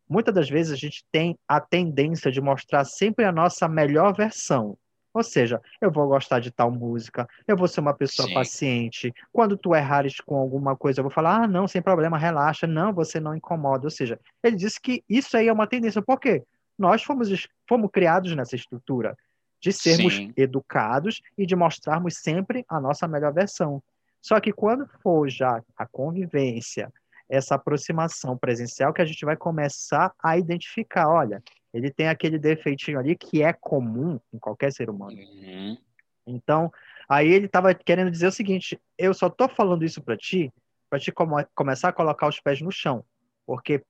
muitas 0.09 0.33
das 0.33 0.49
vezes 0.49 0.73
a 0.73 0.75
gente 0.75 1.03
tem 1.11 1.37
a 1.47 1.59
tendência 1.59 2.31
de 2.31 2.41
mostrar 2.41 2.85
sempre 2.85 3.25
a 3.25 3.31
nossa 3.31 3.67
melhor 3.67 4.15
versão. 4.15 4.77
Ou 5.13 5.21
seja, 5.21 5.61
eu 5.79 5.91
vou 5.91 6.07
gostar 6.07 6.39
de 6.39 6.49
tal 6.49 6.71
música, 6.71 7.27
eu 7.47 7.55
vou 7.55 7.67
ser 7.67 7.81
uma 7.81 7.93
pessoa 7.93 8.27
Sim. 8.27 8.33
paciente. 8.33 9.13
Quando 9.31 9.55
tu 9.55 9.75
errares 9.75 10.19
com 10.19 10.35
alguma 10.35 10.75
coisa, 10.75 10.99
eu 10.99 11.03
vou 11.03 11.11
falar: 11.11 11.43
ah, 11.43 11.47
não, 11.47 11.67
sem 11.67 11.81
problema, 11.81 12.17
relaxa, 12.17 12.65
não, 12.65 12.91
você 12.91 13.19
não 13.19 13.35
incomoda. 13.35 13.85
Ou 13.85 13.91
seja, 13.91 14.19
ele 14.43 14.55
disse 14.55 14.81
que 14.81 15.03
isso 15.07 15.37
aí 15.37 15.47
é 15.47 15.53
uma 15.53 15.67
tendência. 15.67 16.01
Por 16.01 16.19
quê? 16.19 16.43
Nós 16.77 17.03
fomos, 17.03 17.47
fomos 17.69 17.91
criados 17.91 18.35
nessa 18.35 18.55
estrutura 18.55 19.15
de 19.61 19.71
sermos 19.71 20.15
Sim. 20.15 20.33
educados 20.35 21.21
e 21.37 21.45
de 21.45 21.55
mostrarmos 21.55 22.17
sempre 22.17 22.65
a 22.67 22.81
nossa 22.81 23.07
melhor 23.07 23.31
versão. 23.31 23.81
Só 24.19 24.39
que 24.39 24.51
quando 24.51 24.87
for 25.01 25.29
já 25.29 25.61
a 25.77 25.85
convivência, 25.85 26.91
essa 27.29 27.55
aproximação 27.55 28.37
presencial 28.37 28.93
que 28.93 29.01
a 29.01 29.05
gente 29.05 29.25
vai 29.25 29.35
começar 29.35 30.13
a 30.21 30.37
identificar. 30.37 31.07
Olha, 31.07 31.41
ele 31.73 31.89
tem 31.89 32.07
aquele 32.07 32.37
defeitinho 32.37 32.99
ali 32.99 33.15
que 33.15 33.41
é 33.41 33.51
comum 33.53 34.19
em 34.31 34.37
qualquer 34.37 34.71
ser 34.71 34.89
humano. 34.89 35.17
Uhum. 35.17 35.77
Então, 36.25 36.71
aí 37.09 37.31
ele 37.31 37.47
estava 37.47 37.73
querendo 37.73 38.11
dizer 38.11 38.27
o 38.27 38.31
seguinte: 38.31 38.79
eu 38.97 39.13
só 39.13 39.27
estou 39.27 39.49
falando 39.49 39.83
isso 39.83 40.01
para 40.01 40.15
ti, 40.15 40.51
para 40.89 40.99
te 40.99 41.11
começar 41.55 41.89
a 41.89 41.93
colocar 41.93 42.27
os 42.27 42.39
pés 42.39 42.61
no 42.61 42.71
chão, 42.71 43.03
porque 43.45 43.83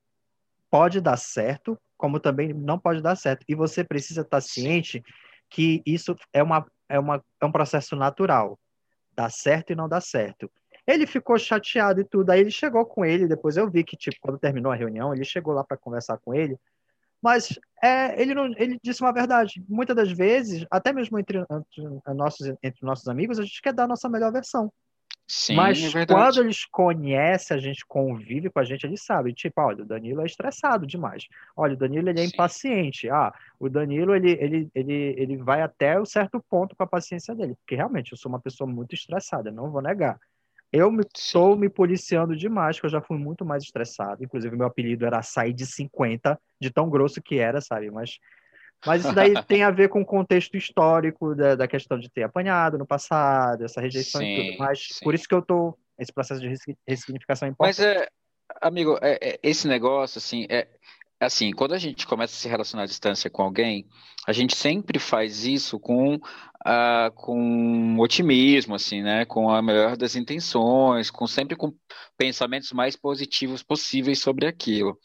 pode 0.69 1.01
dar 1.01 1.17
certo, 1.17 1.77
como 1.97 2.19
também 2.19 2.53
não 2.53 2.79
pode 2.79 3.01
dar 3.01 3.15
certo. 3.15 3.45
E 3.47 3.53
você 3.53 3.83
precisa 3.83 4.21
estar 4.21 4.37
tá 4.37 4.41
ciente 4.41 5.03
que 5.49 5.83
isso 5.85 6.15
é, 6.31 6.41
uma, 6.41 6.65
é, 6.89 6.97
uma, 6.97 7.23
é 7.39 7.45
um 7.45 7.51
processo 7.51 7.95
natural. 7.95 8.57
Dá 9.15 9.29
certo 9.29 9.71
e 9.71 9.75
não 9.75 9.87
dá 9.87 10.01
certo. 10.01 10.49
Ele 10.85 11.07
ficou 11.07 11.37
chateado 11.37 12.01
e 12.01 12.03
tudo. 12.03 12.29
Aí 12.29 12.41
ele 12.41 12.51
chegou 12.51 12.85
com 12.85 13.05
ele, 13.05 13.27
depois 13.27 13.57
eu 13.57 13.69
vi 13.69 13.83
que, 13.83 13.95
tipo, 13.95 14.17
quando 14.21 14.39
terminou 14.39 14.71
a 14.71 14.75
reunião, 14.75 15.13
ele 15.13 15.23
chegou 15.23 15.53
lá 15.53 15.63
para 15.63 15.77
conversar 15.77 16.17
com 16.17 16.33
ele. 16.33 16.57
Mas 17.21 17.57
é, 17.81 18.21
ele, 18.21 18.33
não, 18.33 18.47
ele 18.57 18.77
disse 18.83 19.01
uma 19.01 19.13
verdade. 19.13 19.63
Muitas 19.69 19.95
das 19.95 20.11
vezes, 20.11 20.65
até 20.69 20.91
mesmo 20.91 21.17
entre, 21.17 21.39
entre, 21.39 22.13
nossos, 22.13 22.47
entre 22.61 22.85
nossos 22.85 23.07
amigos, 23.07 23.39
a 23.39 23.43
gente 23.43 23.61
quer 23.61 23.73
dar 23.73 23.85
a 23.85 23.87
nossa 23.87 24.09
melhor 24.09 24.31
versão. 24.31 24.71
Sim, 25.25 25.55
Mas 25.55 25.95
é 25.95 26.05
quando 26.05 26.41
eles 26.41 26.65
conhecem, 26.65 27.55
a 27.55 27.59
gente 27.59 27.85
convive 27.85 28.49
com 28.49 28.59
a 28.59 28.63
gente, 28.65 28.85
eles 28.85 29.03
sabem, 29.03 29.33
tipo, 29.33 29.61
olha, 29.61 29.83
o 29.83 29.85
Danilo 29.85 30.21
é 30.21 30.25
estressado 30.25 30.85
demais. 30.85 31.27
Olha, 31.55 31.73
o 31.73 31.77
Danilo 31.77 32.09
ele 32.09 32.19
é 32.19 32.27
Sim. 32.27 32.33
impaciente. 32.33 33.09
Ah, 33.09 33.33
o 33.57 33.69
Danilo 33.69 34.13
ele, 34.13 34.31
ele, 34.31 34.69
ele, 34.75 34.93
ele 35.17 35.37
vai 35.37 35.61
até 35.61 35.97
o 35.97 36.05
certo 36.05 36.43
ponto 36.49 36.75
com 36.75 36.83
a 36.83 36.87
paciência 36.87 37.33
dele, 37.33 37.55
porque 37.55 37.75
realmente 37.75 38.11
eu 38.11 38.17
sou 38.17 38.29
uma 38.29 38.39
pessoa 38.39 38.69
muito 38.69 38.93
estressada, 38.93 39.49
não 39.49 39.71
vou 39.71 39.81
negar. 39.81 40.19
Eu 40.73 40.91
estou 40.99 41.55
me 41.55 41.69
policiando 41.69 42.35
demais, 42.35 42.79
que 42.79 42.85
eu 42.85 42.89
já 42.89 42.99
fui 42.99 43.17
muito 43.17 43.45
mais 43.45 43.63
estressado. 43.63 44.23
Inclusive, 44.23 44.57
meu 44.57 44.65
apelido 44.65 45.05
era 45.05 45.21
sair 45.21 45.53
de 45.53 45.67
50, 45.67 46.39
de 46.59 46.71
tão 46.71 46.89
grosso 46.89 47.21
que 47.21 47.37
era, 47.37 47.61
sabe? 47.61 47.91
Mas, 47.91 48.17
mas 48.83 49.05
isso 49.05 49.13
daí 49.13 49.33
tem 49.45 49.61
a 49.61 49.69
ver 49.69 49.89
com 49.89 50.01
o 50.01 50.05
contexto 50.05 50.57
histórico 50.57 51.35
da, 51.35 51.53
da 51.53 51.67
questão 51.67 51.99
de 51.99 52.09
ter 52.09 52.23
apanhado 52.23 52.77
no 52.79 52.87
passado, 52.87 53.63
essa 53.63 53.79
rejeição 53.79 54.19
sim, 54.19 54.27
e 54.27 54.35
tudo. 54.35 54.57
Mas 54.57 54.87
sim. 54.93 55.05
por 55.05 55.13
isso 55.13 55.27
que 55.27 55.35
eu 55.35 55.39
estou 55.39 55.77
esse 55.99 56.11
processo 56.11 56.41
de 56.41 56.51
ressignificação 56.87 57.47
é 57.47 57.51
importante. 57.51 57.77
Mas, 57.77 57.79
é, 57.79 58.07
amigo, 58.61 58.97
é, 59.01 59.17
é, 59.21 59.39
esse 59.43 59.67
negócio, 59.67 60.17
assim, 60.17 60.45
é, 60.49 60.67
assim, 61.19 61.51
quando 61.51 61.73
a 61.73 61.77
gente 61.77 62.05
começa 62.07 62.33
a 62.33 62.37
se 62.37 62.47
relacionar 62.47 62.83
à 62.83 62.87
distância 62.87 63.29
com 63.29 63.41
alguém, 63.41 63.87
a 64.27 64.33
gente 64.33 64.55
sempre 64.55 64.99
faz 64.99 65.45
isso 65.45 65.79
com, 65.79 66.19
uh, 66.65 67.11
com 67.15 67.97
otimismo, 67.99 68.75
assim, 68.75 69.01
né? 69.01 69.25
Com 69.25 69.49
a 69.49 69.61
melhor 69.61 69.97
das 69.97 70.15
intenções, 70.15 71.11
com 71.11 71.27
sempre 71.27 71.55
com 71.55 71.73
pensamentos 72.17 72.71
mais 72.71 72.95
positivos 72.95 73.63
possíveis 73.63 74.19
sobre 74.19 74.47
aquilo. 74.47 74.97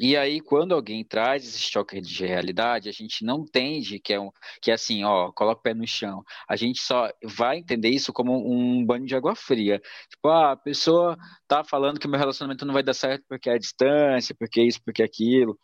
E 0.00 0.16
aí, 0.16 0.40
quando 0.40 0.74
alguém 0.74 1.04
traz 1.04 1.44
esse 1.44 1.58
choque 1.58 2.00
de 2.00 2.24
realidade, 2.24 2.88
a 2.88 2.92
gente 2.92 3.24
não 3.24 3.40
entende 3.40 3.98
que 3.98 4.12
é, 4.12 4.20
um, 4.20 4.30
que 4.62 4.70
é 4.70 4.74
assim, 4.74 5.02
ó, 5.02 5.32
coloca 5.32 5.58
o 5.58 5.62
pé 5.62 5.74
no 5.74 5.84
chão. 5.88 6.22
A 6.48 6.54
gente 6.54 6.80
só 6.80 7.10
vai 7.24 7.58
entender 7.58 7.88
isso 7.88 8.12
como 8.12 8.32
um 8.48 8.84
banho 8.86 9.04
de 9.06 9.16
água 9.16 9.34
fria. 9.34 9.80
Tipo, 10.08 10.28
ah, 10.28 10.52
a 10.52 10.56
pessoa 10.56 11.16
tá 11.48 11.64
falando 11.64 11.98
que 11.98 12.06
meu 12.06 12.18
relacionamento 12.18 12.64
não 12.64 12.74
vai 12.74 12.82
dar 12.84 12.94
certo 12.94 13.24
porque 13.28 13.50
é 13.50 13.54
a 13.54 13.58
distância, 13.58 14.36
porque 14.38 14.62
isso, 14.62 14.80
porque 14.84 15.02
aquilo. 15.02 15.58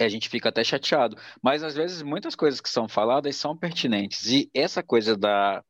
A 0.00 0.08
gente 0.08 0.28
fica 0.28 0.48
até 0.48 0.64
chateado. 0.64 1.16
Mas 1.42 1.62
às 1.62 1.74
vezes 1.74 2.02
muitas 2.02 2.34
coisas 2.34 2.60
que 2.60 2.68
são 2.68 2.88
faladas 2.88 3.36
são 3.36 3.56
pertinentes. 3.56 4.26
E 4.26 4.50
essa 4.54 4.82
coisa 4.82 5.16
da 5.16 5.62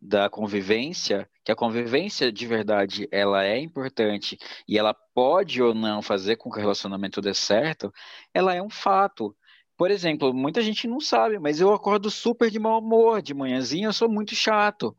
da 0.00 0.30
convivência, 0.30 1.28
que 1.44 1.52
a 1.52 1.56
convivência 1.56 2.32
de 2.32 2.46
verdade 2.46 3.06
ela 3.12 3.44
é 3.44 3.58
importante 3.58 4.38
e 4.66 4.78
ela 4.78 4.94
pode 4.94 5.62
ou 5.62 5.74
não 5.74 6.00
fazer 6.00 6.36
com 6.36 6.50
que 6.50 6.56
o 6.56 6.60
relacionamento 6.60 7.20
dê 7.20 7.34
certo, 7.34 7.92
ela 8.32 8.54
é 8.54 8.62
um 8.62 8.70
fato. 8.70 9.36
Por 9.76 9.90
exemplo, 9.90 10.32
muita 10.32 10.62
gente 10.62 10.88
não 10.88 11.00
sabe, 11.00 11.38
mas 11.38 11.60
eu 11.60 11.72
acordo 11.74 12.10
super 12.10 12.50
de 12.50 12.58
mau 12.58 12.80
humor, 12.80 13.20
de 13.20 13.34
manhãzinha 13.34 13.88
eu 13.88 13.92
sou 13.92 14.08
muito 14.08 14.34
chato, 14.34 14.96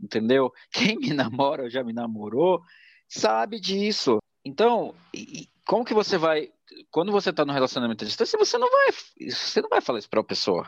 entendeu? 0.00 0.52
Quem 0.70 0.98
me 0.98 1.14
namora 1.14 1.64
ou 1.64 1.70
já 1.70 1.82
me 1.82 1.94
namorou 1.94 2.60
sabe 3.08 3.58
disso. 3.58 4.18
Então, 4.44 4.94
como 5.66 5.84
que 5.84 5.94
você 5.94 6.18
vai 6.18 6.50
quando 6.90 7.12
você 7.12 7.30
está 7.30 7.44
no 7.44 7.52
relacionamento 7.52 8.04
à 8.04 8.06
distância, 8.06 8.38
você 8.38 8.58
não 8.58 8.70
vai, 8.70 8.90
você 9.30 9.60
não 9.60 9.68
vai 9.68 9.80
falar 9.80 9.98
isso 9.98 10.08
para 10.08 10.20
a 10.20 10.24
pessoa. 10.24 10.66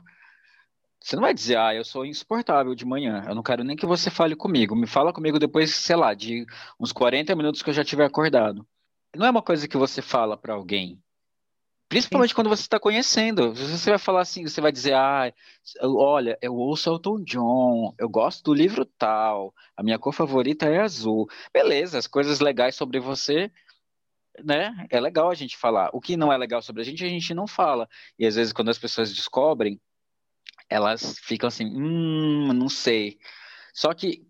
Você 1.00 1.14
não 1.14 1.22
vai 1.22 1.32
dizer, 1.32 1.56
ah, 1.56 1.74
eu 1.74 1.84
sou 1.84 2.04
insuportável 2.04 2.74
de 2.74 2.84
manhã, 2.84 3.24
eu 3.28 3.34
não 3.34 3.42
quero 3.42 3.62
nem 3.62 3.76
que 3.76 3.86
você 3.86 4.10
fale 4.10 4.34
comigo. 4.34 4.74
Me 4.74 4.86
fala 4.86 5.12
comigo 5.12 5.38
depois, 5.38 5.72
sei 5.74 5.94
lá, 5.94 6.14
de 6.14 6.44
uns 6.80 6.92
40 6.92 7.34
minutos 7.36 7.62
que 7.62 7.70
eu 7.70 7.74
já 7.74 7.84
tiver 7.84 8.04
acordado. 8.04 8.66
Não 9.14 9.26
é 9.26 9.30
uma 9.30 9.42
coisa 9.42 9.68
que 9.68 9.76
você 9.76 10.02
fala 10.02 10.36
para 10.36 10.54
alguém. 10.54 11.00
Principalmente 11.88 12.30
Sim. 12.30 12.34
quando 12.34 12.48
você 12.48 12.62
está 12.62 12.80
conhecendo. 12.80 13.54
Você 13.54 13.90
vai 13.90 13.98
falar 13.98 14.22
assim, 14.22 14.42
você 14.42 14.60
vai 14.60 14.72
dizer, 14.72 14.94
ah, 14.94 15.32
olha, 15.80 16.36
eu 16.42 16.54
ouço 16.54 16.90
Elton 16.90 17.22
John, 17.22 17.94
eu 17.98 18.08
gosto 18.08 18.42
do 18.42 18.52
livro 18.52 18.84
tal, 18.84 19.54
a 19.76 19.82
minha 19.84 19.98
cor 19.98 20.12
favorita 20.12 20.66
é 20.66 20.80
azul. 20.80 21.28
Beleza, 21.52 21.98
as 21.98 22.08
coisas 22.08 22.40
legais 22.40 22.74
sobre 22.74 22.98
você, 22.98 23.50
né? 24.44 24.86
É 24.90 25.00
legal 25.00 25.30
a 25.30 25.34
gente 25.34 25.56
falar. 25.56 25.90
O 25.92 26.00
que 26.00 26.16
não 26.16 26.32
é 26.32 26.36
legal 26.36 26.62
sobre 26.62 26.82
a 26.82 26.84
gente, 26.84 27.04
a 27.04 27.08
gente 27.08 27.34
não 27.34 27.46
fala. 27.46 27.88
E 28.18 28.26
às 28.26 28.36
vezes, 28.36 28.52
quando 28.52 28.70
as 28.70 28.78
pessoas 28.78 29.14
descobrem, 29.14 29.80
elas 30.68 31.18
ficam 31.18 31.48
assim, 31.48 31.66
hum, 31.66 32.52
não 32.52 32.68
sei. 32.68 33.18
Só 33.72 33.92
que 33.94 34.26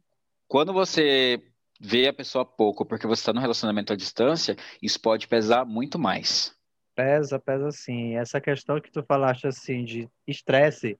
quando 0.49 0.73
você 0.73 1.43
vê 1.81 2.09
a 2.09 2.13
pessoa 2.13 2.45
pouco 2.45 2.85
porque 2.85 3.07
você 3.07 3.21
está 3.21 3.33
no 3.33 3.41
relacionamento 3.41 3.93
à 3.93 3.97
distância, 3.97 4.57
isso 4.83 5.01
pode 5.01 5.29
pesar 5.29 5.65
muito 5.65 5.99
mais. 5.99 6.55
Pesa, 6.95 7.39
pesa 7.39 7.71
sim. 7.71 8.17
Essa 8.17 8.41
questão 8.41 8.81
que 8.81 8.91
tu 8.91 9.03
falaste 9.03 9.47
assim 9.47 9.85
de 9.85 10.09
estresse, 10.27 10.99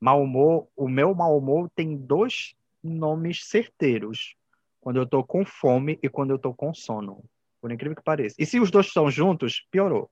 mau 0.00 0.22
humor, 0.22 0.68
o 0.74 0.88
meu 0.88 1.14
mau 1.14 1.36
humor 1.36 1.70
tem 1.74 1.96
dois 1.96 2.54
nomes 2.82 3.44
certeiros. 3.44 4.34
Quando 4.80 4.98
eu 4.98 5.06
tô 5.06 5.22
com 5.24 5.44
fome 5.44 5.98
e 6.02 6.08
quando 6.08 6.30
eu 6.30 6.38
tô 6.38 6.54
com 6.54 6.72
sono. 6.72 7.24
Por 7.66 7.72
incrível 7.72 7.96
que 7.96 8.02
pareça. 8.02 8.36
E 8.38 8.46
se 8.46 8.60
os 8.60 8.70
dois 8.70 8.86
estão 8.86 9.10
juntos, 9.10 9.66
piorou. 9.72 10.08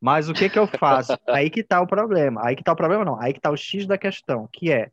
Mas 0.00 0.28
o 0.28 0.34
que 0.34 0.50
que 0.50 0.58
eu 0.58 0.66
faço? 0.66 1.16
Aí 1.28 1.48
que 1.48 1.62
tá 1.62 1.80
o 1.80 1.86
problema. 1.86 2.44
Aí 2.44 2.56
que 2.56 2.64
tá 2.64 2.72
o 2.72 2.76
problema, 2.76 3.04
não. 3.04 3.20
Aí 3.20 3.32
que 3.32 3.40
tá 3.40 3.48
o 3.48 3.56
X 3.56 3.86
da 3.86 3.96
questão, 3.96 4.48
que 4.52 4.72
é 4.72 4.90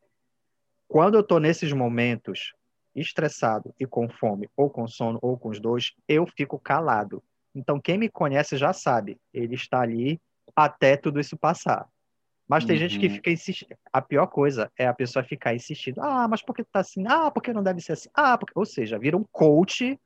quando 0.87 1.15
eu 1.15 1.23
tô 1.23 1.39
nesses 1.39 1.73
momentos 1.73 2.53
estressado 2.93 3.73
e 3.79 3.87
com 3.87 4.07
fome, 4.07 4.47
ou 4.55 4.69
com 4.69 4.87
sono, 4.87 5.17
ou 5.23 5.39
com 5.39 5.49
os 5.49 5.59
dois, 5.59 5.91
eu 6.07 6.27
fico 6.27 6.59
calado. 6.59 7.23
Então, 7.55 7.81
quem 7.81 7.97
me 7.97 8.09
conhece 8.09 8.57
já 8.57 8.71
sabe, 8.71 9.17
ele 9.33 9.55
está 9.55 9.81
ali 9.81 10.21
até 10.55 10.95
tudo 10.95 11.19
isso 11.19 11.35
passar. 11.35 11.89
Mas 12.47 12.63
tem 12.63 12.75
uhum. 12.75 12.81
gente 12.81 12.99
que 12.99 13.07
uhum. 13.07 13.15
fica 13.15 13.31
insistindo. 13.31 13.75
A 13.91 14.03
pior 14.03 14.27
coisa 14.27 14.71
é 14.77 14.85
a 14.85 14.93
pessoa 14.93 15.25
ficar 15.25 15.55
insistindo. 15.55 15.99
Ah, 15.99 16.27
mas 16.27 16.43
por 16.43 16.53
que 16.53 16.63
tá 16.63 16.81
assim? 16.81 17.03
Ah, 17.07 17.31
porque 17.31 17.51
não 17.51 17.63
deve 17.63 17.81
ser 17.81 17.93
assim? 17.93 18.09
Ah, 18.13 18.37
porque... 18.37 18.53
Ou 18.55 18.67
seja, 18.67 18.99
vira 18.99 19.17
um 19.17 19.23
coach 19.31 19.99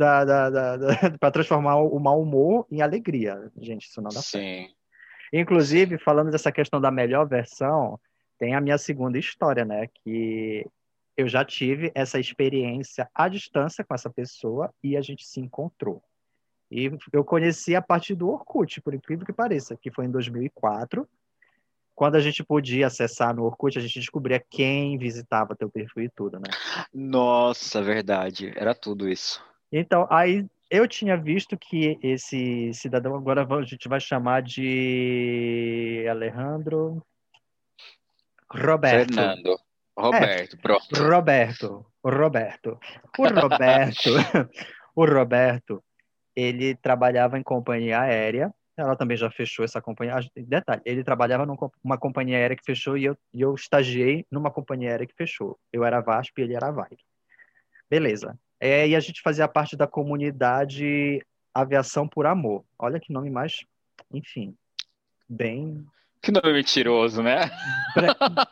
da, 0.00 0.24
da, 0.24 0.50
da, 0.50 0.76
da 0.78 0.86
para 1.20 1.30
transformar 1.30 1.76
o 1.76 1.98
mau 1.98 2.22
humor 2.22 2.66
em 2.70 2.80
alegria. 2.80 3.52
Gente, 3.58 3.86
isso 3.86 4.00
não 4.00 4.08
dá 4.08 4.22
Sim. 4.22 4.30
certo. 4.30 4.74
Inclusive, 5.30 5.98
falando 5.98 6.30
dessa 6.30 6.50
questão 6.50 6.80
da 6.80 6.90
melhor 6.90 7.28
versão, 7.28 8.00
tem 8.38 8.54
a 8.54 8.60
minha 8.60 8.78
segunda 8.78 9.18
história, 9.18 9.64
né? 9.64 9.86
Que 10.02 10.66
eu 11.16 11.28
já 11.28 11.44
tive 11.44 11.92
essa 11.94 12.18
experiência 12.18 13.08
à 13.14 13.28
distância 13.28 13.84
com 13.84 13.94
essa 13.94 14.08
pessoa 14.08 14.72
e 14.82 14.96
a 14.96 15.02
gente 15.02 15.26
se 15.26 15.38
encontrou. 15.38 16.02
E 16.70 16.90
eu 17.12 17.24
conheci 17.24 17.76
a 17.76 17.82
partir 17.82 18.14
do 18.14 18.30
Orkut, 18.30 18.80
por 18.80 18.94
incrível 18.94 19.26
que 19.26 19.32
pareça, 19.32 19.76
que 19.76 19.90
foi 19.90 20.06
em 20.06 20.10
2004. 20.10 21.06
Quando 21.94 22.14
a 22.14 22.20
gente 22.20 22.42
podia 22.42 22.86
acessar 22.86 23.34
no 23.34 23.44
Orkut, 23.44 23.76
a 23.76 23.82
gente 23.82 24.00
descobria 24.00 24.42
quem 24.48 24.96
visitava 24.96 25.54
teu 25.54 25.68
perfil 25.68 26.04
e 26.04 26.08
tudo, 26.08 26.38
né? 26.40 26.48
Nossa, 26.94 27.82
verdade. 27.82 28.52
Era 28.56 28.74
tudo 28.74 29.06
isso. 29.08 29.44
Então, 29.72 30.06
aí 30.10 30.46
eu 30.70 30.86
tinha 30.86 31.16
visto 31.16 31.56
que 31.58 31.98
esse 32.02 32.72
cidadão, 32.74 33.14
agora 33.14 33.44
a 33.44 33.62
gente 33.62 33.88
vai 33.88 34.00
chamar 34.00 34.42
de 34.42 36.06
Alejandro 36.08 37.04
Roberto. 38.52 39.14
Fernando. 39.14 39.58
Roberto, 39.96 40.56
é, 40.56 40.58
pronto. 40.60 40.96
Roberto. 40.96 41.86
Roberto. 42.02 42.80
O 43.18 43.28
Roberto, 43.28 44.10
o 44.96 45.04
Roberto, 45.04 45.84
ele 46.34 46.74
trabalhava 46.76 47.38
em 47.38 47.42
companhia 47.42 48.00
aérea. 48.00 48.52
Ela 48.76 48.96
também 48.96 49.16
já 49.16 49.30
fechou 49.30 49.64
essa 49.64 49.80
companhia. 49.80 50.14
Detalhe, 50.34 50.80
ele 50.86 51.04
trabalhava 51.04 51.44
numa 51.44 51.98
companhia 51.98 52.38
aérea 52.38 52.56
que 52.56 52.64
fechou 52.64 52.96
e 52.96 53.04
eu, 53.04 53.16
e 53.32 53.42
eu 53.42 53.54
estagiei 53.54 54.24
numa 54.30 54.50
companhia 54.50 54.90
aérea 54.90 55.06
que 55.06 55.14
fechou. 55.14 55.58
Eu 55.72 55.84
era 55.84 56.00
VASP 56.00 56.38
e 56.38 56.42
ele 56.44 56.54
era 56.54 56.70
VAG. 56.70 56.96
Beleza. 57.90 58.38
É, 58.60 58.86
e 58.86 58.94
a 58.94 59.00
gente 59.00 59.22
fazia 59.22 59.48
parte 59.48 59.74
da 59.74 59.86
comunidade 59.86 61.24
Aviação 61.54 62.06
por 62.06 62.26
Amor. 62.26 62.62
Olha 62.78 63.00
que 63.00 63.12
nome 63.12 63.30
mais, 63.30 63.64
enfim, 64.12 64.54
bem. 65.26 65.84
Que 66.20 66.30
nome 66.30 66.52
mentiroso, 66.52 67.22
né? 67.22 67.50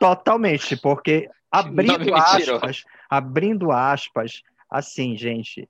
Totalmente, 0.01 0.77
porque 0.79 1.29
abrindo 1.53 2.15
aspas, 2.15 2.85
abrindo 3.09 3.71
aspas, 3.71 4.43
assim, 4.71 5.15
gente, 5.15 5.69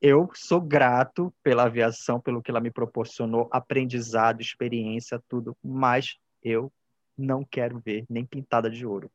eu 0.00 0.30
sou 0.34 0.60
grato 0.60 1.34
pela 1.42 1.64
aviação, 1.64 2.20
pelo 2.20 2.40
que 2.40 2.50
ela 2.50 2.60
me 2.60 2.70
proporcionou, 2.70 3.48
aprendizado, 3.50 4.40
experiência, 4.40 5.20
tudo, 5.28 5.56
mas 5.62 6.16
eu 6.42 6.72
não 7.18 7.44
quero 7.44 7.80
ver 7.80 8.06
nem 8.08 8.24
pintada 8.24 8.70
de 8.70 8.86
ouro 8.86 9.10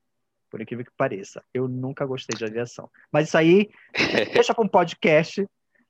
por 0.56 0.62
incrível 0.62 0.86
que 0.86 0.91
pareça. 0.95 1.43
Eu 1.53 1.68
nunca 1.68 2.06
gostei 2.06 2.34
de 2.38 2.45
aviação. 2.45 2.89
Mas 3.12 3.28
isso 3.28 3.38
aí, 3.38 3.70
deixa 4.34 4.53
para 4.53 4.64
um 4.64 4.70
podcast 4.70 5.45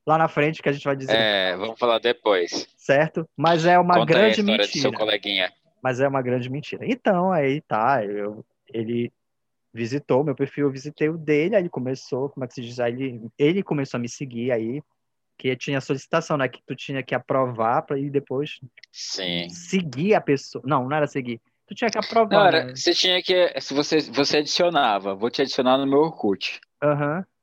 lá 0.07 0.17
na 0.17 0.27
frente 0.27 0.59
que 0.59 0.67
a 0.67 0.71
gente 0.71 0.85
vai 0.85 0.95
dizer. 0.95 1.15
É, 1.15 1.55
vamos 1.55 1.77
falar 1.77 1.99
depois. 1.99 2.67
Certo? 2.75 3.29
Mas 3.37 3.63
é 3.63 3.77
uma 3.77 3.93
Conta 3.93 4.05
grande 4.11 4.41
mentira. 4.41 4.65
Do 4.65 4.79
seu 4.79 4.91
coleguinha. 4.91 5.53
Mas 5.83 5.99
é 5.99 6.07
uma 6.07 6.19
grande 6.23 6.49
mentira. 6.49 6.83
Então, 6.83 7.31
aí 7.31 7.61
tá, 7.61 8.03
eu, 8.03 8.43
ele 8.73 9.13
visitou 9.71 10.23
meu 10.23 10.33
perfil, 10.33 10.65
eu 10.65 10.71
visitei 10.71 11.09
o 11.09 11.17
dele, 11.17 11.55
aí 11.55 11.61
ele 11.61 11.69
começou, 11.69 12.29
como 12.29 12.43
é 12.43 12.47
que 12.47 12.55
se 12.55 12.63
diz? 12.63 12.79
Aí 12.79 12.91
ele, 12.91 13.21
ele 13.37 13.61
começou 13.61 13.99
a 13.99 14.01
me 14.01 14.09
seguir 14.09 14.51
aí, 14.51 14.81
que 15.37 15.55
tinha 15.55 15.79
solicitação, 15.79 16.37
né? 16.37 16.47
Que 16.47 16.59
tu 16.65 16.75
tinha 16.75 17.03
que 17.03 17.13
aprovar 17.13 17.83
para 17.83 17.99
ir 17.99 18.09
depois 18.09 18.59
Sim. 18.91 19.47
seguir 19.47 20.15
a 20.15 20.21
pessoa. 20.21 20.63
Não, 20.65 20.89
não 20.89 20.97
era 20.97 21.05
seguir 21.05 21.39
tu 21.67 21.75
tinha 21.75 21.89
que 21.89 21.97
aprovar. 21.97 22.37
Não, 22.37 22.47
era, 22.47 22.65
né? 22.65 22.75
você 22.75 22.93
tinha 22.93 23.21
que. 23.21 23.59
Se 23.59 23.73
você, 23.73 23.99
você 23.99 24.37
adicionava, 24.37 25.15
vou 25.15 25.29
te 25.29 25.41
adicionar 25.41 25.77
no 25.77 25.87
meu 25.87 25.99
Orkut. 25.99 26.59
Aham. 26.81 27.17
Uhum. 27.17 27.35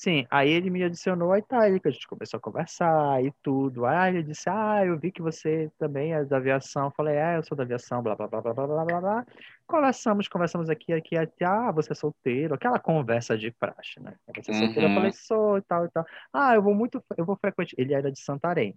Sim, 0.00 0.26
aí 0.30 0.48
ele 0.48 0.70
me 0.70 0.82
adicionou, 0.82 1.30
aí 1.30 1.42
tá 1.42 1.60
aí 1.60 1.78
que 1.78 1.86
a 1.86 1.90
gente 1.90 2.08
começou 2.08 2.38
a 2.38 2.40
conversar 2.40 3.22
e 3.22 3.30
tudo. 3.42 3.84
Aí 3.84 4.14
ele 4.14 4.22
disse, 4.22 4.48
ah, 4.48 4.82
eu 4.82 4.98
vi 4.98 5.12
que 5.12 5.20
você 5.20 5.70
também 5.78 6.14
é 6.14 6.24
da 6.24 6.38
aviação. 6.38 6.86
Eu 6.86 6.90
falei, 6.92 7.16
é, 7.16 7.36
eu 7.36 7.42
sou 7.42 7.54
da 7.54 7.64
aviação, 7.64 8.02
blá, 8.02 8.16
blá, 8.16 8.26
blá, 8.26 8.40
blá, 8.40 8.54
blá, 8.54 8.66
blá, 8.66 8.84
blá, 8.86 9.00
blá. 9.02 9.26
Conversamos, 9.66 10.26
conversamos 10.26 10.70
aqui, 10.70 10.94
aqui, 10.94 11.18
aqui, 11.18 11.44
ah, 11.44 11.70
você 11.70 11.92
é 11.92 11.94
solteiro, 11.94 12.54
aquela 12.54 12.78
conversa 12.78 13.36
de 13.36 13.50
praxe, 13.50 14.00
né? 14.00 14.14
Você 14.36 14.52
é 14.52 14.54
solteiro, 14.54 14.86
uhum. 14.86 14.88
eu 14.88 14.94
falei, 14.94 15.12
sou 15.12 15.58
e 15.58 15.62
tal 15.62 15.84
e 15.84 15.90
tal. 15.90 16.06
Ah, 16.32 16.54
eu 16.54 16.62
vou 16.62 16.74
muito, 16.74 17.04
eu 17.18 17.26
vou 17.26 17.36
frequente. 17.36 17.74
Ele 17.76 17.92
era 17.92 18.10
de 18.10 18.20
Santarém. 18.20 18.74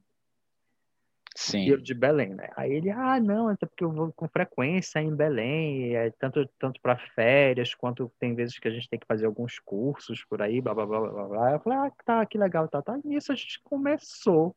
Sim. 1.36 1.66
E 1.66 1.70
eu 1.70 1.78
de 1.78 1.94
Belém, 1.94 2.36
né? 2.36 2.50
Aí 2.56 2.72
ele, 2.72 2.92
ah, 2.92 3.20
não, 3.20 3.50
é 3.50 3.56
porque 3.56 3.84
eu 3.84 3.92
vou 3.92 4.14
com 4.14 4.28
frequência 4.28 5.00
em 5.00 5.16
Belém, 5.16 5.96
é 5.96 6.12
tanto, 6.20 6.48
tanto 6.60 6.80
para 6.80 6.98
férias, 7.16 7.74
quanto 7.74 8.12
tem 8.20 8.36
vezes 8.36 8.60
que 8.60 8.68
a 8.68 8.72
gente 8.72 8.88
tem 8.88 9.00
que 9.00 9.08
fazer 9.08 9.26
alguns 9.26 9.58
cursos 9.60 10.24
por 10.26 10.42
aí, 10.42 10.62
blá, 10.62 10.76
blá, 10.76 10.86
blá, 10.86 11.00
blá, 11.00 11.28
blá. 11.28 11.52
Eu 11.54 11.60
falei, 11.60 11.80
ah, 11.80 11.92
tá, 12.06 12.26
que 12.26 12.38
legal, 12.38 12.68
tá, 12.68 12.82
tá. 12.82 13.00
E 13.04 13.08
nisso 13.08 13.32
a 13.32 13.36
gente 13.36 13.60
começou 13.64 14.56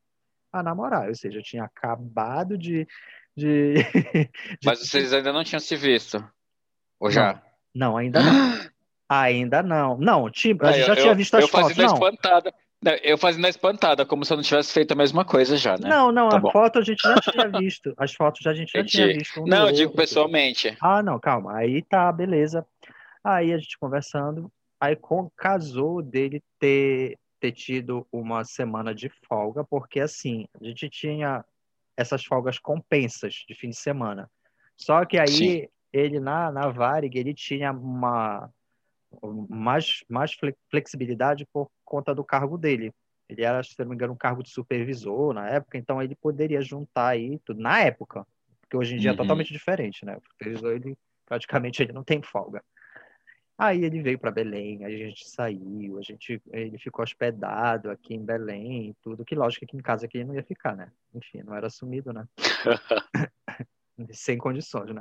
a 0.52 0.62
namorar, 0.62 1.08
ou 1.08 1.14
seja, 1.14 1.38
eu 1.38 1.42
tinha 1.42 1.64
acabado 1.64 2.58
de... 2.58 2.86
de, 3.34 3.74
de... 4.14 4.30
Mas 4.64 4.80
vocês 4.80 5.12
ainda 5.14 5.32
não 5.32 5.44
tinham 5.44 5.60
se 5.60 5.76
visto? 5.76 6.22
Ou 7.00 7.10
já? 7.10 7.42
Não, 7.74 7.92
não 7.92 7.96
ainda 7.96 8.22
não. 8.22 8.70
ainda 9.08 9.62
não. 9.62 9.96
Não, 9.98 10.30
tipo, 10.30 10.66
a 10.66 10.72
gente 10.72 10.86
já 10.86 10.94
eu, 10.94 11.02
tinha 11.02 11.14
visto 11.14 11.34
as 11.36 11.42
eu 11.42 11.48
fotos. 11.48 11.76
Não. 11.76 11.94
espantada. 11.94 12.52
Eu 13.02 13.16
fazendo 13.16 13.46
a 13.46 13.48
espantada, 13.48 14.04
como 14.04 14.24
se 14.24 14.32
eu 14.32 14.36
não 14.36 14.44
tivesse 14.44 14.72
feito 14.72 14.92
a 14.92 14.94
mesma 14.94 15.24
coisa 15.24 15.56
já, 15.56 15.76
né? 15.78 15.88
Não, 15.88 16.12
não, 16.12 16.28
tá 16.28 16.36
a 16.36 16.40
bom. 16.40 16.50
foto 16.50 16.78
a 16.78 16.82
gente 16.82 17.00
já 17.02 17.14
tinha 17.20 17.48
visto. 17.60 17.94
As 17.96 18.12
fotos 18.12 18.42
já 18.42 18.50
a 18.50 18.54
gente 18.54 18.70
já 18.72 18.80
Entendi. 18.80 18.92
tinha 18.92 19.06
visto. 19.08 19.40
Um 19.40 19.46
não, 19.46 19.66
eu 19.66 19.72
digo 19.72 19.92
pessoalmente. 19.92 20.76
Ah, 20.80 21.02
não, 21.02 21.18
calma. 21.18 21.56
Aí 21.56 21.82
tá, 21.82 22.12
beleza. 22.12 22.66
Aí 23.24 23.52
a 23.52 23.58
gente 23.58 23.78
conversando, 23.78 24.52
aí 24.80 24.94
com, 24.94 25.28
casou 25.36 26.02
dele 26.02 26.42
ter, 26.60 27.18
ter 27.40 27.52
tido 27.52 28.06
uma 28.12 28.44
semana 28.44 28.94
de 28.94 29.10
folga, 29.26 29.64
porque 29.64 29.98
assim, 29.98 30.46
a 30.60 30.64
gente 30.64 30.88
tinha 30.90 31.44
essas 31.96 32.24
folgas 32.24 32.58
compensas 32.58 33.42
de 33.48 33.54
fim 33.54 33.70
de 33.70 33.76
semana. 33.76 34.30
Só 34.76 35.04
que 35.04 35.18
aí 35.18 35.28
Sim. 35.28 35.68
ele 35.92 36.20
na, 36.20 36.52
na 36.52 36.68
Varig, 36.68 37.18
ele 37.18 37.32
tinha 37.32 37.72
uma 37.72 38.50
mais, 39.48 40.04
mais 40.08 40.36
flexibilidade 40.70 41.46
por 41.52 41.70
conta 41.84 42.14
do 42.14 42.24
cargo 42.24 42.58
dele. 42.58 42.92
Ele 43.28 43.42
era, 43.42 43.62
se 43.62 43.74
não 43.78 43.88
me 43.88 43.94
engano, 43.94 44.12
um 44.12 44.16
cargo 44.16 44.42
de 44.42 44.50
supervisor 44.50 45.32
na 45.32 45.48
época, 45.48 45.78
então 45.78 46.00
ele 46.00 46.14
poderia 46.14 46.60
juntar 46.60 47.08
aí 47.08 47.38
tudo. 47.44 47.60
Na 47.60 47.80
época, 47.80 48.26
porque 48.60 48.76
hoje 48.76 48.94
em 48.94 48.98
dia 48.98 49.10
é 49.10 49.12
uhum. 49.12 49.14
é 49.14 49.22
totalmente 49.22 49.52
diferente, 49.52 50.04
né? 50.04 50.16
O 50.16 50.28
supervisor, 50.30 50.72
ele 50.72 50.96
praticamente 51.24 51.82
ele 51.82 51.92
não 51.92 52.04
tem 52.04 52.22
folga. 52.22 52.62
Aí 53.58 53.84
ele 53.84 54.02
veio 54.02 54.18
para 54.18 54.30
Belém, 54.30 54.84
a 54.84 54.90
gente 54.90 55.26
saiu, 55.28 55.98
a 55.98 56.02
gente, 56.02 56.40
ele 56.52 56.78
ficou 56.78 57.02
hospedado 57.02 57.90
aqui 57.90 58.14
em 58.14 58.22
Belém, 58.22 58.94
tudo 59.00 59.24
que 59.24 59.34
lógico 59.34 59.64
que 59.66 59.76
em 59.76 59.80
casa 59.80 60.04
aqui 60.04 60.18
ele 60.18 60.26
não 60.26 60.34
ia 60.34 60.42
ficar, 60.42 60.76
né? 60.76 60.92
Enfim, 61.14 61.42
não 61.42 61.54
era 61.54 61.68
assumido, 61.68 62.12
né? 62.12 62.28
Sem 64.12 64.36
condições, 64.36 64.94
né? 64.94 65.00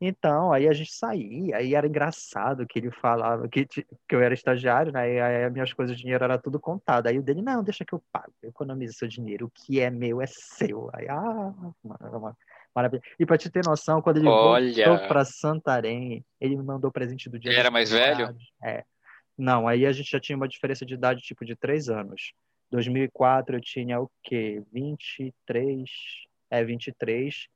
Então, 0.00 0.52
aí 0.52 0.68
a 0.68 0.72
gente 0.72 0.92
saía, 0.92 1.56
aí 1.56 1.74
era 1.74 1.86
engraçado 1.86 2.66
que 2.66 2.78
ele 2.78 2.90
falava 2.90 3.48
que, 3.48 3.66
que 3.66 3.84
eu 4.10 4.20
era 4.20 4.32
estagiário, 4.32 4.92
né? 4.92 5.12
E 5.12 5.20
aí 5.20 5.44
as 5.44 5.52
minhas 5.52 5.72
coisas 5.72 5.96
de 5.96 6.02
dinheiro 6.02 6.22
era 6.22 6.38
tudo 6.38 6.60
contado. 6.60 7.08
Aí 7.08 7.18
o 7.18 7.22
dele, 7.22 7.42
não, 7.42 7.64
deixa 7.64 7.84
que 7.84 7.92
eu 7.92 8.02
pago, 8.12 8.32
eu 8.40 8.50
economizo 8.50 8.94
seu 8.94 9.08
dinheiro, 9.08 9.46
o 9.46 9.50
que 9.50 9.80
é 9.80 9.90
meu 9.90 10.22
é 10.22 10.26
seu. 10.26 10.88
Aí, 10.94 11.08
ah, 11.08 11.52
mano, 11.82 12.36
Maravilha. 12.74 13.02
E 13.18 13.26
para 13.26 13.36
te 13.36 13.50
ter 13.50 13.64
noção, 13.66 14.00
quando 14.00 14.18
ele 14.18 14.28
Olha... 14.28 14.88
voltou 14.88 15.08
para 15.08 15.24
Santarém, 15.24 16.24
ele 16.40 16.56
me 16.56 16.62
mandou 16.62 16.92
presente 16.92 17.28
do 17.28 17.36
dia. 17.36 17.50
Ele 17.50 17.58
era 17.58 17.72
mais 17.72 17.90
velho? 17.90 18.36
É. 18.62 18.84
Não, 19.36 19.66
aí 19.66 19.84
a 19.84 19.90
gente 19.90 20.10
já 20.10 20.20
tinha 20.20 20.36
uma 20.36 20.46
diferença 20.46 20.86
de 20.86 20.94
idade 20.94 21.20
tipo 21.22 21.44
de 21.44 21.56
três 21.56 21.88
anos. 21.88 22.32
2004 22.70 23.56
eu 23.56 23.60
tinha 23.60 24.00
o 24.00 24.08
quê? 24.22 24.62
23, 24.72 25.90
é 26.50 26.64
23 26.64 27.48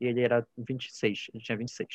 e 0.00 0.06
ele 0.06 0.22
era 0.22 0.46
26, 0.56 1.26
ele 1.34 1.42
tinha 1.42 1.58
26. 1.58 1.88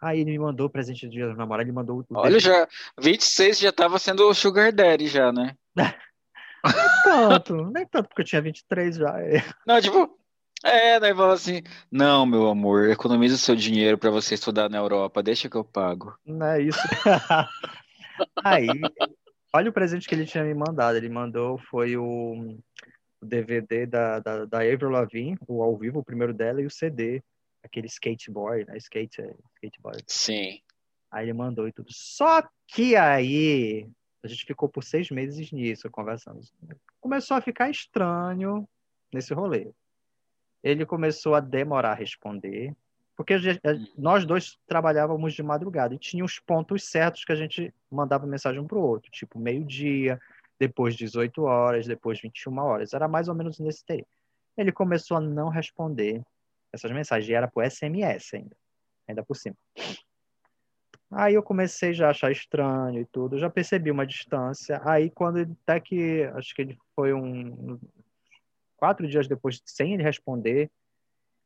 Aí 0.00 0.20
ele 0.20 0.32
me 0.32 0.38
mandou 0.38 0.68
presente 0.68 1.08
de 1.08 1.12
dia 1.12 1.28
do 1.28 1.36
namorado, 1.36 1.68
ele 1.68 1.72
mandou 1.74 2.04
Olha, 2.10 2.38
já 2.40 2.68
26 3.00 3.60
já 3.60 3.72
tava 3.72 3.98
sendo 3.98 4.28
o 4.28 4.34
Sugar 4.34 4.72
Daddy 4.72 5.06
já, 5.06 5.32
né? 5.32 5.56
nem 5.76 7.02
tanto, 7.04 7.56
nem 7.70 7.86
tanto 7.86 8.08
porque 8.08 8.22
eu 8.22 8.26
tinha 8.26 8.42
23 8.42 8.96
já. 8.96 9.14
Não, 9.66 9.80
tipo, 9.80 10.18
é, 10.64 11.00
daí 11.00 11.14
fala 11.14 11.34
assim: 11.34 11.62
não, 11.90 12.24
meu 12.24 12.48
amor, 12.48 12.88
economiza 12.88 13.34
o 13.34 13.38
seu 13.38 13.56
dinheiro 13.56 13.98
para 13.98 14.10
você 14.10 14.34
estudar 14.34 14.68
na 14.68 14.78
Europa, 14.78 15.22
deixa 15.22 15.48
que 15.48 15.56
eu 15.56 15.64
pago. 15.64 16.16
Não 16.24 16.46
é 16.46 16.62
isso. 16.62 16.78
Aí, 18.44 18.68
olha 19.52 19.70
o 19.70 19.72
presente 19.72 20.08
que 20.08 20.14
ele 20.14 20.26
tinha 20.26 20.44
me 20.44 20.54
mandado. 20.54 20.96
Ele 20.96 21.08
mandou, 21.08 21.58
foi 21.58 21.96
o, 21.96 22.56
DVD 23.26 23.86
da, 23.86 24.18
da, 24.20 24.44
da 24.44 24.58
Avril 24.58 24.90
Lavigne, 24.90 25.38
o 25.46 25.62
ao 25.62 25.76
vivo, 25.76 26.00
o 26.00 26.04
primeiro 26.04 26.34
dela, 26.34 26.60
e 26.60 26.66
o 26.66 26.70
CD, 26.70 27.22
aquele 27.62 27.86
skateboard, 27.86 28.66
né? 28.66 28.76
Skate, 28.78 29.22
skateboard. 29.56 30.04
Sim. 30.06 30.60
Aí 31.10 31.24
ele 31.24 31.32
mandou 31.32 31.68
e 31.68 31.72
tudo. 31.72 31.88
Só 31.90 32.42
que 32.66 32.96
aí 32.96 33.88
a 34.22 34.28
gente 34.28 34.44
ficou 34.44 34.68
por 34.68 34.82
seis 34.82 35.10
meses 35.10 35.52
nisso, 35.52 35.90
conversando. 35.90 36.40
Começou 37.00 37.36
a 37.36 37.40
ficar 37.40 37.70
estranho 37.70 38.66
nesse 39.12 39.34
rolê 39.34 39.72
ele 40.62 40.86
começou 40.86 41.34
a 41.34 41.40
demorar 41.40 41.92
a 41.92 41.94
responder, 41.94 42.74
porque 43.16 43.34
nós 43.98 44.24
dois 44.24 44.58
trabalhávamos 44.66 45.34
de 45.34 45.42
madrugada 45.42 45.94
e 45.94 45.98
tinha 45.98 46.24
os 46.24 46.38
pontos 46.38 46.84
certos 46.84 47.24
que 47.24 47.32
a 47.32 47.36
gente 47.36 47.74
mandava 47.90 48.26
mensagem 48.26 48.60
um 48.60 48.66
para 48.66 48.78
o 48.78 48.82
outro, 48.82 49.10
tipo 49.10 49.38
meio-dia, 49.38 50.20
depois 50.62 50.94
18 50.94 51.42
horas, 51.42 51.88
depois 51.88 52.20
21 52.20 52.56
horas. 52.58 52.94
Era 52.94 53.08
mais 53.08 53.26
ou 53.26 53.34
menos 53.34 53.58
nesse 53.58 53.84
tempo. 53.84 54.06
Ele 54.56 54.70
começou 54.70 55.16
a 55.16 55.20
não 55.20 55.48
responder 55.48 56.22
essas 56.72 56.92
mensagens, 56.92 57.28
e 57.28 57.34
era 57.34 57.48
por 57.48 57.68
SMS 57.68 58.36
ainda, 58.36 58.56
ainda 59.08 59.24
por 59.24 59.34
cima. 59.34 59.56
Aí 61.10 61.34
eu 61.34 61.42
comecei 61.42 61.92
já 61.92 62.06
a 62.06 62.10
achar 62.10 62.30
estranho 62.30 63.00
e 63.00 63.04
tudo, 63.04 63.38
já 63.38 63.50
percebi 63.50 63.90
uma 63.90 64.06
distância. 64.06 64.80
Aí 64.84 65.10
quando 65.10 65.40
até 65.64 65.80
que 65.80 66.22
acho 66.34 66.54
que 66.54 66.62
ele 66.62 66.78
foi 66.94 67.12
um 67.12 67.78
quatro 68.76 69.06
dias 69.06 69.26
depois, 69.26 69.60
sem 69.66 69.94
ele 69.94 70.02
responder, 70.02 70.70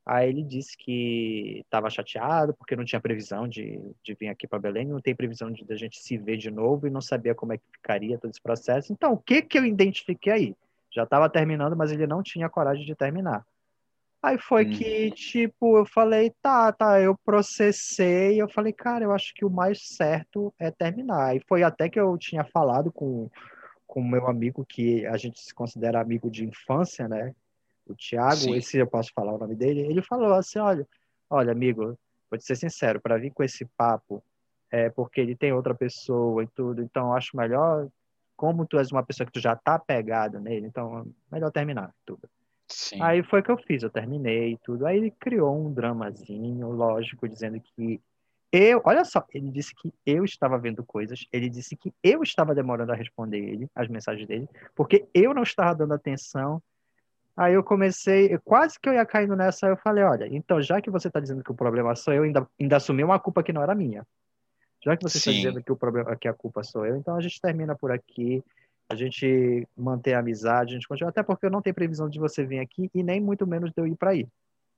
aí 0.06 0.28
ele 0.28 0.42
disse 0.44 0.76
que 0.78 1.62
estava 1.64 1.90
chateado 1.90 2.54
porque 2.54 2.76
não 2.76 2.84
tinha 2.84 3.00
previsão 3.00 3.48
de, 3.48 3.80
de 4.02 4.14
vir 4.14 4.28
aqui 4.28 4.46
para 4.46 4.60
Belém, 4.60 4.86
não 4.86 5.00
tem 5.00 5.14
previsão 5.14 5.50
de, 5.50 5.64
de 5.64 5.72
a 5.72 5.76
gente 5.76 5.98
se 5.98 6.16
ver 6.16 6.36
de 6.36 6.50
novo 6.50 6.86
e 6.86 6.90
não 6.90 7.00
sabia 7.00 7.34
como 7.34 7.52
é 7.52 7.58
que 7.58 7.64
ficaria 7.72 8.16
todo 8.16 8.30
esse 8.30 8.40
processo. 8.40 8.92
Então, 8.92 9.14
o 9.14 9.18
que 9.18 9.42
que 9.42 9.58
eu 9.58 9.64
identifiquei 9.64 10.32
aí? 10.32 10.56
Já 10.90 11.02
estava 11.02 11.28
terminando, 11.28 11.76
mas 11.76 11.90
ele 11.90 12.06
não 12.06 12.22
tinha 12.22 12.48
coragem 12.48 12.86
de 12.86 12.94
terminar. 12.94 13.44
Aí 14.22 14.38
foi 14.38 14.64
hum. 14.64 14.70
que, 14.70 15.10
tipo, 15.10 15.76
eu 15.76 15.84
falei, 15.84 16.32
tá, 16.40 16.72
tá, 16.72 17.00
eu 17.00 17.16
processei, 17.24 18.40
eu 18.40 18.48
falei, 18.48 18.72
cara, 18.72 19.04
eu 19.04 19.12
acho 19.12 19.34
que 19.34 19.44
o 19.44 19.50
mais 19.50 19.88
certo 19.88 20.54
é 20.58 20.70
terminar. 20.70 21.36
E 21.36 21.42
foi 21.48 21.62
até 21.62 21.88
que 21.88 21.98
eu 22.00 22.16
tinha 22.16 22.44
falado 22.44 22.92
com 22.92 23.28
com 23.86 24.00
o 24.00 24.04
meu 24.06 24.26
amigo, 24.26 24.66
que 24.66 25.06
a 25.06 25.16
gente 25.16 25.40
se 25.40 25.54
considera 25.54 26.00
amigo 26.00 26.30
de 26.30 26.44
infância, 26.44 27.08
né? 27.08 27.34
O 27.86 27.94
Thiago, 27.94 28.36
Sim. 28.36 28.56
esse 28.56 28.78
eu 28.78 28.86
posso 28.86 29.12
falar 29.14 29.32
o 29.32 29.38
nome 29.38 29.54
dele. 29.54 29.80
Ele 29.80 30.02
falou 30.02 30.34
assim: 30.34 30.58
olha, 30.58 30.86
olha, 31.30 31.52
amigo, 31.52 31.98
vou 32.30 32.38
te 32.38 32.44
ser 32.44 32.56
sincero, 32.56 33.00
para 33.00 33.16
vir 33.18 33.30
com 33.30 33.42
esse 33.42 33.64
papo, 33.76 34.22
é 34.70 34.90
porque 34.90 35.20
ele 35.20 35.36
tem 35.36 35.52
outra 35.52 35.74
pessoa 35.74 36.42
e 36.42 36.48
tudo, 36.48 36.82
então 36.82 37.14
acho 37.14 37.36
melhor, 37.36 37.88
como 38.36 38.66
tu 38.66 38.78
és 38.78 38.90
uma 38.90 39.02
pessoa 39.02 39.26
que 39.26 39.32
tu 39.32 39.40
já 39.40 39.54
tá 39.54 39.78
pegado 39.78 40.40
nele, 40.40 40.66
então 40.66 41.06
melhor 41.30 41.50
terminar 41.50 41.94
tudo. 42.04 42.28
Sim. 42.68 43.00
Aí 43.00 43.22
foi 43.22 43.42
que 43.42 43.50
eu 43.50 43.58
fiz, 43.58 43.82
eu 43.82 43.90
terminei 43.90 44.54
e 44.54 44.58
tudo. 44.58 44.86
Aí 44.86 44.96
ele 44.96 45.10
criou 45.12 45.56
um 45.56 45.72
dramazinho, 45.72 46.68
lógico, 46.70 47.28
dizendo 47.28 47.60
que 47.60 48.00
eu, 48.50 48.80
olha 48.84 49.04
só, 49.04 49.24
ele 49.34 49.50
disse 49.50 49.74
que 49.74 49.92
eu 50.04 50.24
estava 50.24 50.58
vendo 50.58 50.84
coisas, 50.84 51.26
ele 51.32 51.48
disse 51.48 51.76
que 51.76 51.92
eu 52.02 52.22
estava 52.22 52.54
demorando 52.54 52.92
a 52.92 52.94
responder 52.94 53.38
ele, 53.38 53.68
as 53.74 53.88
mensagens 53.88 54.26
dele, 54.26 54.48
porque 54.74 55.06
eu 55.12 55.34
não 55.34 55.42
estava 55.42 55.74
dando 55.74 55.94
atenção. 55.94 56.62
Aí 57.36 57.52
eu 57.52 57.62
comecei, 57.62 58.38
quase 58.38 58.80
que 58.80 58.88
eu 58.88 58.94
ia 58.94 59.04
caindo 59.04 59.36
nessa, 59.36 59.66
eu 59.66 59.76
falei, 59.76 60.02
olha, 60.02 60.26
então 60.34 60.60
já 60.62 60.80
que 60.80 60.90
você 60.90 61.08
está 61.08 61.20
dizendo 61.20 61.44
que 61.44 61.52
o 61.52 61.54
problema 61.54 61.94
sou 61.94 62.14
eu, 62.14 62.22
ainda, 62.22 62.48
ainda 62.58 62.76
assumi 62.76 63.04
uma 63.04 63.20
culpa 63.20 63.42
que 63.42 63.52
não 63.52 63.62
era 63.62 63.74
minha. 63.74 64.06
Já 64.82 64.96
que 64.96 65.02
você 65.02 65.18
está 65.18 65.30
dizendo 65.30 65.62
que 65.62 65.70
o 65.70 65.76
problema, 65.76 66.16
que 66.16 66.28
a 66.28 66.32
culpa 66.32 66.62
sou 66.62 66.86
eu, 66.86 66.96
então 66.96 67.14
a 67.14 67.20
gente 67.20 67.40
termina 67.40 67.76
por 67.76 67.92
aqui, 67.92 68.42
a 68.88 68.94
gente 68.94 69.66
mantém 69.76 70.14
a 70.14 70.20
amizade, 70.20 70.70
a 70.70 70.74
gente 70.74 70.88
continua, 70.88 71.10
até 71.10 71.22
porque 71.22 71.44
eu 71.44 71.50
não 71.50 71.60
tenho 71.60 71.74
previsão 71.74 72.08
de 72.08 72.18
você 72.18 72.44
vir 72.44 72.60
aqui 72.60 72.90
e 72.94 73.02
nem 73.02 73.20
muito 73.20 73.46
menos 73.46 73.70
de 73.70 73.80
eu 73.80 73.86
ir 73.86 73.96
para 73.96 74.12
aí, 74.12 74.26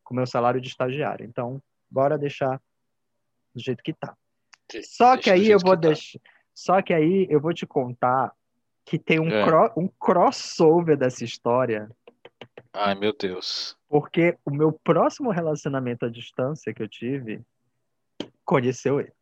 com 0.02 0.14
meu 0.14 0.26
salário 0.26 0.60
de 0.60 0.68
estagiário. 0.68 1.24
Então, 1.24 1.62
bora 1.90 2.18
deixar 2.18 2.60
do 3.54 3.62
jeito 3.62 3.82
que 3.82 3.92
tá. 3.92 4.16
Só 4.82 5.16
que 5.16 5.30
aí 5.30 5.48
eu 5.48 5.58
vou 5.58 5.76
tá. 5.76 5.88
deixar. 5.88 6.18
Só 6.54 6.82
que 6.82 6.92
aí 6.92 7.26
eu 7.30 7.40
vou 7.40 7.54
te 7.54 7.66
contar 7.66 8.32
que 8.84 8.98
tem 8.98 9.20
um, 9.20 9.28
é. 9.28 9.44
cro... 9.44 9.72
um 9.76 9.86
crossover 9.86 10.96
dessa 10.96 11.22
história. 11.22 11.90
Ai, 12.80 12.94
meu 12.94 13.12
Deus. 13.12 13.76
Porque 13.88 14.38
o 14.44 14.52
meu 14.52 14.72
próximo 14.72 15.32
relacionamento 15.32 16.06
à 16.06 16.08
distância 16.08 16.72
que 16.72 16.80
eu 16.80 16.88
tive 16.88 17.40
conheceu 18.44 19.00
ele. 19.00 19.12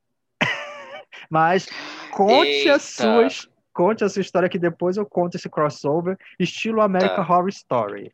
Mas 1.31 1.67
conte 2.13 2.49
Eita. 2.49 2.75
as 2.75 2.83
suas. 2.83 3.49
Conte 3.73 4.05
a 4.05 4.11
sua 4.11 4.21
história 4.21 4.49
que 4.49 4.59
depois 4.59 4.99
eu 4.99 5.07
conto 5.07 5.37
esse 5.37 5.49
crossover, 5.49 6.19
estilo 6.39 6.81
American 6.83 7.17
tá. 7.17 7.23
Horror 7.23 7.49
Story. 7.49 8.13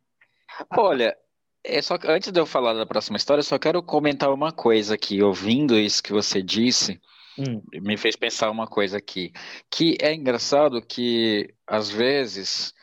Olha, 0.77 1.17
é 1.65 1.83
só 1.83 1.97
antes 2.05 2.33
de 2.33 2.41
eu 2.41 2.47
falar 2.47 2.75
da 2.75 2.87
próxima 2.87 3.17
história, 3.17 3.41
eu 3.41 3.45
só 3.45 3.59
quero 3.59 3.83
comentar 3.83 4.33
uma 4.33 4.53
coisa 4.53 4.95
aqui. 4.95 5.23
Ouvindo 5.23 5.79
isso 5.79 6.03
que 6.03 6.13
você 6.13 6.43
disse, 6.43 7.01
hum. 7.39 7.63
me 7.75 7.97
fez 7.97 8.15
pensar 8.15 8.51
uma 8.51 8.67
coisa 8.67 8.99
aqui, 8.99 9.33
que 9.71 9.97
é 10.01 10.15
engraçado 10.15 10.83
que 10.83 11.53
às 11.67 11.91
vezes 11.91 12.75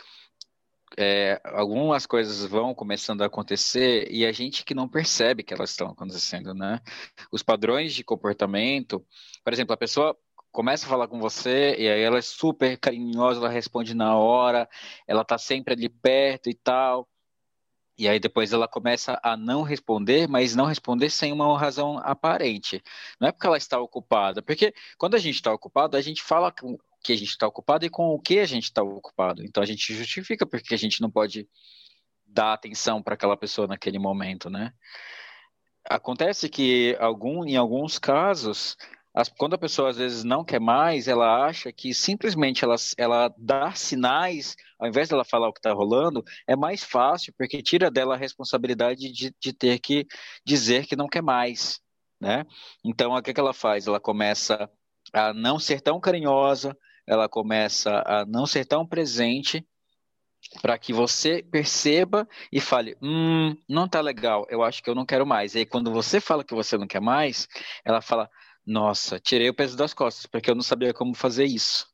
é, 0.97 1.39
algumas 1.43 2.05
coisas 2.05 2.45
vão 2.45 2.73
começando 2.73 3.21
a 3.21 3.27
acontecer 3.27 4.07
e 4.11 4.25
a 4.25 4.31
gente 4.31 4.63
que 4.65 4.73
não 4.73 4.87
percebe 4.87 5.43
que 5.43 5.53
elas 5.53 5.71
estão 5.71 5.89
acontecendo, 5.89 6.53
né? 6.53 6.79
Os 7.31 7.43
padrões 7.43 7.93
de 7.93 8.03
comportamento, 8.03 9.05
por 9.43 9.53
exemplo, 9.53 9.73
a 9.73 9.77
pessoa 9.77 10.17
começa 10.51 10.85
a 10.85 10.89
falar 10.89 11.07
com 11.07 11.19
você 11.19 11.75
e 11.77 11.89
aí 11.89 12.01
ela 12.01 12.17
é 12.17 12.21
super 12.21 12.77
carinhosa, 12.77 13.39
ela 13.39 13.49
responde 13.49 13.93
na 13.93 14.15
hora, 14.15 14.67
ela 15.07 15.23
tá 15.23 15.37
sempre 15.37 15.73
ali 15.73 15.89
perto 15.89 16.49
e 16.49 16.55
tal. 16.55 17.07
E 17.97 18.07
aí 18.07 18.17
depois 18.17 18.53
ela 18.53 18.65
começa 18.65 19.19
a 19.21 19.35
não 19.35 19.61
responder, 19.61 20.27
mas 20.27 20.55
não 20.55 20.65
responder 20.65 21.09
sem 21.09 21.33
uma 21.33 21.59
razão 21.59 21.97
aparente. 21.99 22.81
Não 23.19 23.27
é 23.27 23.31
porque 23.31 23.45
ela 23.45 23.57
está 23.57 23.77
ocupada, 23.77 24.41
porque 24.41 24.73
quando 24.97 25.15
a 25.15 25.19
gente 25.19 25.35
está 25.35 25.53
ocupado, 25.53 25.97
a 25.97 26.01
gente 26.01 26.23
fala 26.23 26.53
que 27.03 27.13
a 27.13 27.15
gente 27.15 27.29
está 27.29 27.47
ocupado 27.47 27.85
e 27.85 27.89
com 27.89 28.09
o 28.09 28.19
que 28.19 28.39
a 28.39 28.45
gente 28.45 28.65
está 28.65 28.83
ocupado. 28.83 29.43
Então 29.43 29.63
a 29.63 29.65
gente 29.65 29.93
justifica 29.93 30.45
porque 30.45 30.73
a 30.73 30.77
gente 30.77 31.01
não 31.01 31.09
pode 31.09 31.47
dar 32.25 32.53
atenção 32.53 33.01
para 33.01 33.15
aquela 33.15 33.37
pessoa 33.37 33.67
naquele 33.67 33.97
momento, 33.97 34.49
né? 34.49 34.71
Acontece 35.89 36.49
que 36.49 36.95
algum, 36.99 37.45
em 37.45 37.55
alguns 37.55 37.97
casos 37.97 38.75
as, 39.13 39.27
quando 39.27 39.55
a 39.55 39.57
pessoa 39.57 39.89
às 39.89 39.97
vezes 39.97 40.23
não 40.23 40.45
quer 40.45 40.59
mais, 40.59 41.07
ela 41.07 41.45
acha 41.45 41.71
que 41.71 41.93
simplesmente 41.93 42.63
ela, 42.63 42.75
ela 42.97 43.33
dar 43.37 43.75
sinais, 43.75 44.55
ao 44.79 44.87
invés 44.87 45.09
dela 45.09 45.25
falar 45.25 45.49
o 45.49 45.53
que 45.53 45.59
está 45.59 45.73
rolando, 45.73 46.23
é 46.47 46.55
mais 46.55 46.83
fácil, 46.83 47.33
porque 47.37 47.61
tira 47.61 47.89
dela 47.89 48.15
a 48.15 48.17
responsabilidade 48.17 49.11
de, 49.11 49.35
de 49.39 49.53
ter 49.53 49.79
que 49.79 50.05
dizer 50.45 50.85
que 50.85 50.95
não 50.95 51.07
quer 51.07 51.23
mais, 51.23 51.79
né? 52.21 52.45
Então, 52.83 53.11
o 53.13 53.21
que, 53.21 53.33
que 53.33 53.39
ela 53.39 53.53
faz? 53.53 53.87
Ela 53.87 53.99
começa 53.99 54.69
a 55.11 55.33
não 55.33 55.57
ser 55.57 55.81
tão 55.81 55.99
carinhosa, 55.99 56.77
ela 57.09 57.27
começa 57.27 58.03
a 58.05 58.25
não 58.25 58.45
ser 58.45 58.65
tão 58.65 58.85
presente, 58.85 59.65
para 60.61 60.77
que 60.77 60.93
você 60.93 61.43
perceba 61.43 62.27
e 62.51 62.61
fale, 62.61 62.95
hum, 63.01 63.55
não 63.67 63.87
tá 63.87 64.01
legal, 64.01 64.47
eu 64.49 64.63
acho 64.63 64.81
que 64.81 64.89
eu 64.89 64.95
não 64.95 65.05
quero 65.05 65.25
mais. 65.25 65.53
E 65.53 65.59
aí, 65.59 65.65
quando 65.65 65.91
você 65.91 66.21
fala 66.21 66.43
que 66.43 66.55
você 66.55 66.77
não 66.77 66.87
quer 66.87 67.01
mais, 67.01 67.47
ela 67.85 68.01
fala, 68.01 68.29
Nossa, 68.65 69.19
tirei 69.19 69.49
o 69.49 69.53
peso 69.53 69.75
das 69.77 69.93
costas, 69.93 70.25
porque 70.27 70.49
eu 70.49 70.55
não 70.55 70.61
sabia 70.61 70.93
como 70.93 71.15
fazer 71.15 71.45
isso. 71.45 71.87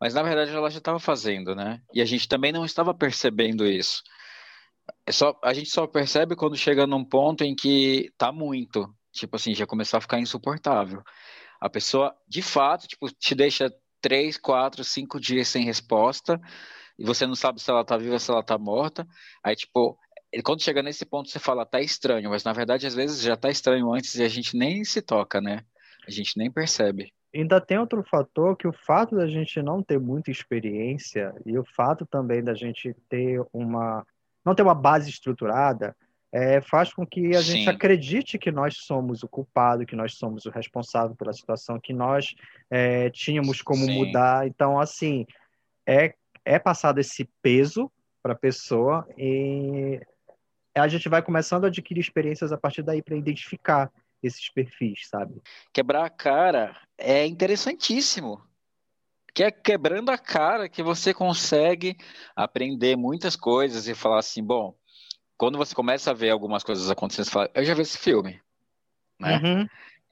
Mas 0.00 0.14
na 0.14 0.22
verdade 0.22 0.52
ela 0.52 0.70
já 0.70 0.78
estava 0.78 1.00
fazendo, 1.00 1.54
né? 1.54 1.80
E 1.92 2.00
a 2.00 2.04
gente 2.04 2.28
também 2.28 2.52
não 2.52 2.64
estava 2.64 2.94
percebendo 2.94 3.66
isso. 3.66 4.02
É 5.06 5.12
só, 5.12 5.38
a 5.42 5.52
gente 5.54 5.70
só 5.70 5.86
percebe 5.86 6.36
quando 6.36 6.56
chega 6.56 6.86
num 6.86 7.04
ponto 7.04 7.44
em 7.44 7.54
que 7.54 8.12
tá 8.18 8.32
muito. 8.32 8.86
Tipo 9.12 9.36
assim, 9.36 9.54
já 9.54 9.66
começou 9.66 9.98
a 9.98 10.00
ficar 10.00 10.20
insuportável. 10.20 11.02
A 11.60 11.70
pessoa, 11.70 12.14
de 12.28 12.42
fato, 12.42 12.86
tipo, 12.86 13.10
te 13.10 13.34
deixa 13.34 13.72
três, 14.04 14.36
quatro, 14.36 14.84
cinco 14.84 15.18
dias 15.18 15.48
sem 15.48 15.64
resposta 15.64 16.38
e 16.98 17.04
você 17.06 17.26
não 17.26 17.34
sabe 17.34 17.58
se 17.58 17.70
ela 17.70 17.82
tá 17.82 17.96
viva, 17.96 18.18
se 18.18 18.30
ela 18.30 18.42
tá 18.42 18.58
morta. 18.58 19.08
Aí, 19.42 19.56
tipo, 19.56 19.98
quando 20.44 20.62
chega 20.62 20.82
nesse 20.82 21.06
ponto, 21.06 21.30
você 21.30 21.38
fala, 21.38 21.64
tá 21.64 21.80
estranho, 21.80 22.28
mas 22.28 22.44
na 22.44 22.52
verdade, 22.52 22.86
às 22.86 22.94
vezes 22.94 23.22
já 23.22 23.34
tá 23.34 23.48
estranho 23.48 23.90
antes 23.90 24.14
e 24.16 24.22
a 24.22 24.28
gente 24.28 24.58
nem 24.58 24.84
se 24.84 25.00
toca, 25.00 25.40
né? 25.40 25.64
A 26.06 26.10
gente 26.10 26.36
nem 26.36 26.50
percebe. 26.50 27.14
Ainda 27.34 27.62
tem 27.62 27.78
outro 27.78 28.04
fator 28.04 28.54
que 28.58 28.68
o 28.68 28.74
fato 28.74 29.16
da 29.16 29.26
gente 29.26 29.62
não 29.62 29.82
ter 29.82 29.98
muita 29.98 30.30
experiência 30.30 31.34
e 31.46 31.58
o 31.58 31.64
fato 31.64 32.04
também 32.04 32.44
da 32.44 32.52
gente 32.52 32.94
ter 33.08 33.42
uma 33.54 34.06
não 34.44 34.54
ter 34.54 34.62
uma 34.62 34.74
base 34.74 35.08
estruturada 35.08 35.96
é, 36.34 36.60
faz 36.60 36.92
com 36.92 37.06
que 37.06 37.36
a 37.36 37.40
Sim. 37.40 37.52
gente 37.52 37.70
acredite 37.70 38.40
que 38.40 38.50
nós 38.50 38.78
somos 38.78 39.22
o 39.22 39.28
culpado, 39.28 39.86
que 39.86 39.94
nós 39.94 40.14
somos 40.14 40.44
o 40.44 40.50
responsável 40.50 41.14
pela 41.14 41.32
situação, 41.32 41.78
que 41.78 41.92
nós 41.92 42.34
é, 42.68 43.08
tínhamos 43.10 43.62
como 43.62 43.84
Sim. 43.84 43.94
mudar. 43.94 44.44
Então, 44.44 44.80
assim, 44.80 45.24
é, 45.86 46.12
é 46.44 46.58
passado 46.58 46.98
esse 46.98 47.24
peso 47.40 47.88
para 48.20 48.32
a 48.32 48.36
pessoa 48.36 49.06
e 49.16 50.00
a 50.74 50.88
gente 50.88 51.08
vai 51.08 51.22
começando 51.22 51.66
a 51.66 51.68
adquirir 51.68 52.00
experiências 52.00 52.50
a 52.50 52.58
partir 52.58 52.82
daí 52.82 53.00
para 53.00 53.16
identificar 53.16 53.88
esses 54.20 54.48
perfis, 54.48 55.06
sabe? 55.08 55.40
Quebrar 55.72 56.04
a 56.04 56.10
cara 56.10 56.76
é 56.98 57.24
interessantíssimo. 57.24 58.42
Que 59.32 59.44
é 59.44 59.50
quebrando 59.52 60.10
a 60.10 60.18
cara 60.18 60.68
que 60.68 60.82
você 60.82 61.14
consegue 61.14 61.96
aprender 62.34 62.96
muitas 62.96 63.36
coisas 63.36 63.86
e 63.86 63.94
falar 63.94 64.18
assim, 64.18 64.42
bom, 64.42 64.76
quando 65.36 65.58
você 65.58 65.74
começa 65.74 66.10
a 66.10 66.14
ver 66.14 66.30
algumas 66.30 66.62
coisas 66.62 66.90
acontecendo, 66.90 67.26
você 67.26 67.30
fala, 67.30 67.50
eu 67.54 67.64
já 67.64 67.74
vi 67.74 67.82
esse 67.82 67.98
filme, 67.98 68.40
né? 69.20 69.40
Uhum. 69.42 69.66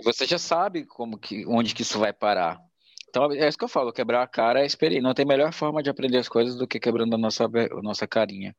Você 0.04 0.26
já 0.26 0.38
sabe 0.38 0.84
como 0.84 1.18
que, 1.18 1.46
onde 1.46 1.74
que 1.74 1.82
isso 1.82 1.98
vai 1.98 2.12
parar. 2.12 2.60
Então 3.08 3.30
é 3.30 3.46
isso 3.46 3.58
que 3.58 3.64
eu 3.64 3.68
falo, 3.68 3.92
quebrar 3.92 4.22
a 4.22 4.26
cara 4.26 4.62
é 4.62 4.66
experiência. 4.66 5.02
Não 5.02 5.14
tem 5.14 5.26
melhor 5.26 5.52
forma 5.52 5.82
de 5.82 5.90
aprender 5.90 6.18
as 6.18 6.28
coisas 6.28 6.56
do 6.56 6.66
que 6.66 6.80
quebrando 6.80 7.14
a 7.14 7.18
nossa, 7.18 7.44
a 7.44 7.82
nossa 7.82 8.06
carinha. 8.06 8.56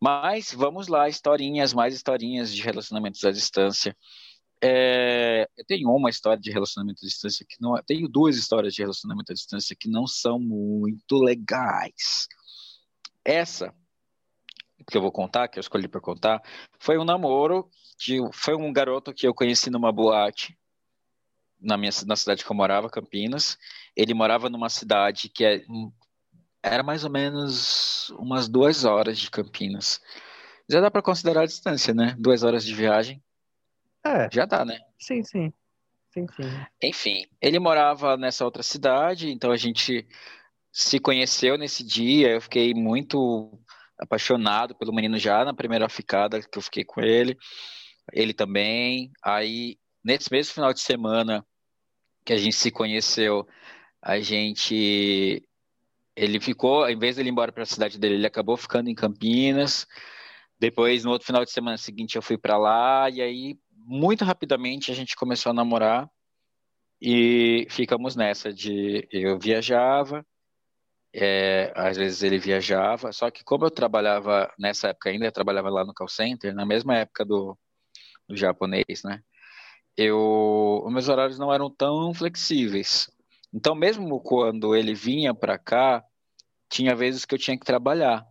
Mas 0.00 0.52
vamos 0.52 0.88
lá, 0.88 1.08
historinhas, 1.08 1.72
mais 1.74 1.94
historinhas 1.94 2.54
de 2.54 2.62
relacionamentos 2.62 3.22
à 3.24 3.30
distância. 3.30 3.96
É, 4.62 5.46
eu 5.56 5.64
tenho 5.66 5.90
uma 5.90 6.08
história 6.08 6.40
de 6.40 6.50
relacionamento 6.50 7.00
à 7.02 7.06
distância 7.06 7.44
que 7.48 7.56
não. 7.60 7.76
É, 7.76 7.82
tenho 7.86 8.08
duas 8.08 8.36
histórias 8.36 8.72
de 8.74 8.80
relacionamento 8.80 9.32
à 9.32 9.34
distância 9.34 9.76
que 9.78 9.90
não 9.90 10.06
são 10.06 10.38
muito 10.38 11.16
legais. 11.16 12.26
Essa, 13.24 13.74
que 14.88 14.96
eu 14.96 15.02
vou 15.02 15.12
contar, 15.12 15.48
que 15.48 15.58
eu 15.58 15.60
escolhi 15.60 15.88
para 15.88 16.00
contar, 16.00 16.42
foi 16.78 16.98
um 16.98 17.04
namoro 17.04 17.68
de. 17.98 18.18
Foi 18.32 18.54
um 18.54 18.72
garoto 18.72 19.12
que 19.12 19.26
eu 19.26 19.34
conheci 19.34 19.70
numa 19.70 19.92
boate 19.92 20.56
na 21.60 21.76
minha 21.76 21.90
na 22.06 22.16
cidade 22.16 22.44
que 22.44 22.50
eu 22.50 22.56
morava, 22.56 22.90
Campinas. 22.90 23.58
Ele 23.96 24.12
morava 24.12 24.50
numa 24.50 24.68
cidade 24.68 25.28
que 25.28 25.44
é, 25.44 25.64
era 26.62 26.82
mais 26.82 27.04
ou 27.04 27.10
menos 27.10 28.10
umas 28.10 28.48
duas 28.48 28.84
horas 28.84 29.18
de 29.18 29.30
Campinas. 29.30 30.00
Já 30.68 30.80
dá 30.80 30.90
para 30.90 31.02
considerar 31.02 31.42
a 31.42 31.46
distância, 31.46 31.92
né? 31.94 32.14
Duas 32.18 32.42
horas 32.42 32.64
de 32.64 32.74
viagem. 32.74 33.22
É. 34.04 34.28
Já 34.32 34.44
dá, 34.44 34.64
né? 34.64 34.78
Sim, 34.98 35.22
sim. 35.22 35.52
Sim, 36.12 36.26
sim. 36.36 36.66
Enfim, 36.80 37.26
ele 37.40 37.58
morava 37.58 38.16
nessa 38.16 38.44
outra 38.44 38.62
cidade, 38.62 39.30
então 39.30 39.50
a 39.50 39.56
gente 39.56 40.06
se 40.70 41.00
conheceu 41.00 41.58
nesse 41.58 41.82
dia. 41.82 42.30
Eu 42.30 42.40
fiquei 42.40 42.72
muito 42.72 43.58
apaixonado 43.98 44.74
pelo 44.74 44.94
menino 44.94 45.18
já 45.18 45.44
na 45.44 45.54
primeira 45.54 45.88
ficada 45.88 46.40
que 46.40 46.58
eu 46.58 46.62
fiquei 46.62 46.84
com 46.84 47.00
ele. 47.00 47.36
Ele 48.12 48.34
também. 48.34 49.10
Aí, 49.22 49.78
nesse 50.04 50.30
mesmo 50.30 50.54
final 50.54 50.72
de 50.72 50.80
semana 50.80 51.44
que 52.24 52.32
a 52.32 52.36
gente 52.36 52.56
se 52.56 52.70
conheceu, 52.70 53.46
a 54.02 54.20
gente. 54.20 55.42
Ele 56.16 56.40
ficou, 56.40 56.88
em 56.88 56.98
vez 56.98 57.16
de 57.16 57.22
ele 57.22 57.30
ir 57.30 57.32
embora 57.32 57.50
para 57.50 57.64
a 57.64 57.66
cidade 57.66 57.98
dele, 57.98 58.14
ele 58.14 58.26
acabou 58.26 58.56
ficando 58.56 58.88
em 58.88 58.94
Campinas. 58.94 59.86
Depois, 60.58 61.04
no 61.04 61.10
outro 61.10 61.26
final 61.26 61.44
de 61.44 61.50
semana 61.50 61.76
seguinte, 61.76 62.16
eu 62.16 62.22
fui 62.22 62.38
para 62.38 62.56
lá 62.56 63.10
e 63.10 63.20
aí 63.20 63.58
muito 63.86 64.24
rapidamente 64.24 64.90
a 64.90 64.94
gente 64.94 65.16
começou 65.16 65.50
a 65.50 65.54
namorar 65.54 66.08
e 67.00 67.66
ficamos 67.68 68.16
nessa 68.16 68.52
de 68.52 69.06
eu 69.10 69.38
viajava, 69.38 70.24
é, 71.14 71.72
às 71.76 71.96
vezes 71.96 72.22
ele 72.22 72.38
viajava, 72.38 73.12
só 73.12 73.30
que 73.30 73.44
como 73.44 73.64
eu 73.64 73.70
trabalhava 73.70 74.52
nessa 74.58 74.88
época 74.88 75.10
ainda, 75.10 75.26
eu 75.26 75.32
trabalhava 75.32 75.70
lá 75.70 75.84
no 75.84 75.94
call 75.94 76.08
center, 76.08 76.52
na 76.54 76.66
mesma 76.66 76.96
época 76.96 77.24
do, 77.24 77.56
do 78.28 78.36
japonês, 78.36 79.02
né? 79.04 79.22
Eu, 79.96 80.82
os 80.84 80.92
meus 80.92 81.08
horários 81.08 81.38
não 81.38 81.52
eram 81.54 81.70
tão 81.70 82.12
flexíveis. 82.14 83.08
Então, 83.52 83.74
mesmo 83.76 84.20
quando 84.20 84.74
ele 84.74 84.94
vinha 84.94 85.32
para 85.34 85.56
cá, 85.58 86.04
tinha 86.68 86.96
vezes 86.96 87.24
que 87.24 87.34
eu 87.34 87.38
tinha 87.38 87.58
que 87.58 87.64
trabalhar. 87.64 88.26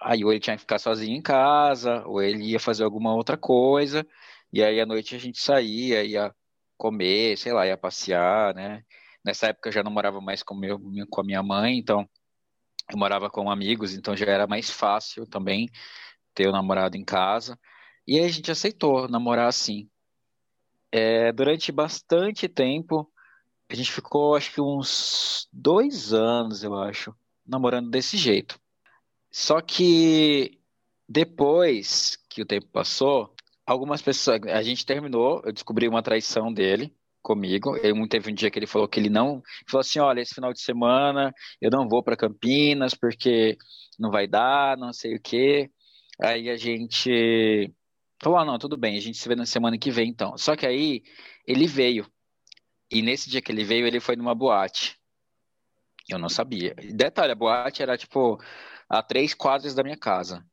Aí, 0.00 0.24
ou 0.24 0.30
ele 0.32 0.40
tinha 0.40 0.56
que 0.56 0.62
ficar 0.62 0.78
sozinho 0.78 1.16
em 1.16 1.22
casa, 1.22 2.04
ou 2.06 2.22
ele 2.22 2.44
ia 2.52 2.60
fazer 2.60 2.84
alguma 2.84 3.14
outra 3.14 3.38
coisa, 3.38 4.06
e 4.52 4.62
aí 4.62 4.80
à 4.80 4.86
noite 4.86 5.16
a 5.16 5.18
gente 5.18 5.40
saía, 5.40 6.04
ia 6.04 6.34
comer, 6.76 7.38
sei 7.38 7.52
lá, 7.52 7.66
ia 7.66 7.78
passear, 7.78 8.54
né? 8.54 8.82
Nessa 9.24 9.48
época 9.48 9.68
eu 9.70 9.72
já 9.72 9.82
não 9.82 9.90
morava 9.90 10.20
mais 10.20 10.42
com, 10.42 10.54
meu, 10.54 10.78
com 11.10 11.20
a 11.22 11.24
minha 11.24 11.42
mãe, 11.42 11.78
então 11.78 12.08
eu 12.90 12.98
morava 12.98 13.28
com 13.28 13.50
amigos, 13.50 13.94
então 13.94 14.16
já 14.16 14.26
era 14.26 14.46
mais 14.46 14.70
fácil 14.70 15.26
também 15.26 15.68
ter 16.34 16.48
o 16.48 16.52
namorado 16.52 16.96
em 16.96 17.04
casa. 17.04 17.58
E 18.06 18.18
aí 18.18 18.24
a 18.24 18.28
gente 18.28 18.50
aceitou 18.50 19.08
namorar 19.08 19.48
assim. 19.48 19.88
É, 20.92 21.32
durante 21.32 21.72
bastante 21.72 22.48
tempo, 22.48 23.10
a 23.68 23.74
gente 23.74 23.90
ficou 23.90 24.36
acho 24.36 24.52
que 24.52 24.60
uns 24.60 25.48
dois 25.52 26.12
anos, 26.12 26.62
eu 26.62 26.74
acho, 26.76 27.14
namorando 27.44 27.90
desse 27.90 28.16
jeito. 28.16 28.60
Só 29.30 29.60
que 29.60 30.60
depois 31.08 32.16
que 32.28 32.42
o 32.42 32.46
tempo 32.46 32.68
passou, 32.68 33.34
algumas 33.66 34.00
pessoas. 34.00 34.40
A 34.44 34.62
gente 34.62 34.86
terminou, 34.86 35.42
eu 35.44 35.52
descobri 35.52 35.88
uma 35.88 36.02
traição 36.02 36.52
dele 36.52 36.94
comigo. 37.26 37.76
Eu, 37.78 38.08
teve 38.08 38.30
um 38.30 38.34
dia 38.34 38.48
que 38.48 38.56
ele 38.56 38.68
falou 38.68 38.86
que 38.86 39.00
ele 39.00 39.10
não. 39.10 39.42
Falou 39.68 39.80
assim: 39.80 39.98
olha, 39.98 40.20
esse 40.20 40.34
final 40.34 40.52
de 40.52 40.60
semana 40.60 41.34
eu 41.60 41.70
não 41.70 41.88
vou 41.88 42.00
para 42.02 42.16
Campinas 42.16 42.94
porque 42.94 43.58
não 43.98 44.12
vai 44.12 44.28
dar, 44.28 44.76
não 44.76 44.92
sei 44.92 45.16
o 45.16 45.20
quê. 45.20 45.68
Aí 46.20 46.48
a 46.48 46.56
gente 46.56 47.72
falou: 48.22 48.38
ah, 48.38 48.44
não, 48.44 48.58
tudo 48.58 48.76
bem, 48.76 48.96
a 48.96 49.00
gente 49.00 49.18
se 49.18 49.28
vê 49.28 49.34
na 49.34 49.44
semana 49.44 49.76
que 49.76 49.90
vem 49.90 50.08
então. 50.08 50.38
Só 50.38 50.54
que 50.54 50.64
aí 50.64 51.02
ele 51.46 51.66
veio. 51.66 52.06
E 52.90 53.02
nesse 53.02 53.28
dia 53.28 53.42
que 53.42 53.50
ele 53.50 53.64
veio, 53.64 53.86
ele 53.86 53.98
foi 53.98 54.14
numa 54.14 54.34
boate. 54.34 54.96
Eu 56.08 56.20
não 56.20 56.28
sabia. 56.28 56.74
Detalhe, 56.94 57.32
a 57.32 57.34
boate 57.34 57.82
era 57.82 57.98
tipo 57.98 58.40
a 58.88 59.02
três 59.02 59.34
quadras 59.34 59.74
da 59.74 59.82
minha 59.82 59.96
casa. 59.96 60.46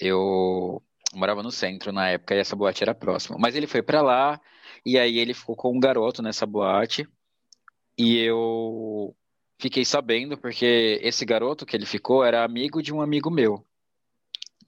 Eu 0.00 0.82
morava 1.14 1.42
no 1.44 1.52
centro 1.52 1.92
na 1.92 2.08
época 2.10 2.34
e 2.34 2.38
essa 2.38 2.56
boate 2.56 2.82
era 2.82 2.92
próxima. 2.92 3.38
Mas 3.38 3.54
ele 3.54 3.68
foi 3.68 3.82
para 3.82 4.02
lá 4.02 4.40
e 4.84 4.98
aí 4.98 5.18
ele 5.18 5.34
ficou 5.34 5.56
com 5.56 5.76
um 5.76 5.80
garoto 5.80 6.22
nessa 6.22 6.46
boate 6.46 7.08
e 7.96 8.16
eu 8.18 9.14
fiquei 9.58 9.84
sabendo 9.84 10.38
porque 10.38 11.00
esse 11.02 11.24
garoto 11.24 11.66
que 11.66 11.76
ele 11.76 11.86
ficou 11.86 12.24
era 12.24 12.44
amigo 12.44 12.82
de 12.82 12.92
um 12.92 13.02
amigo 13.02 13.30
meu. 13.30 13.64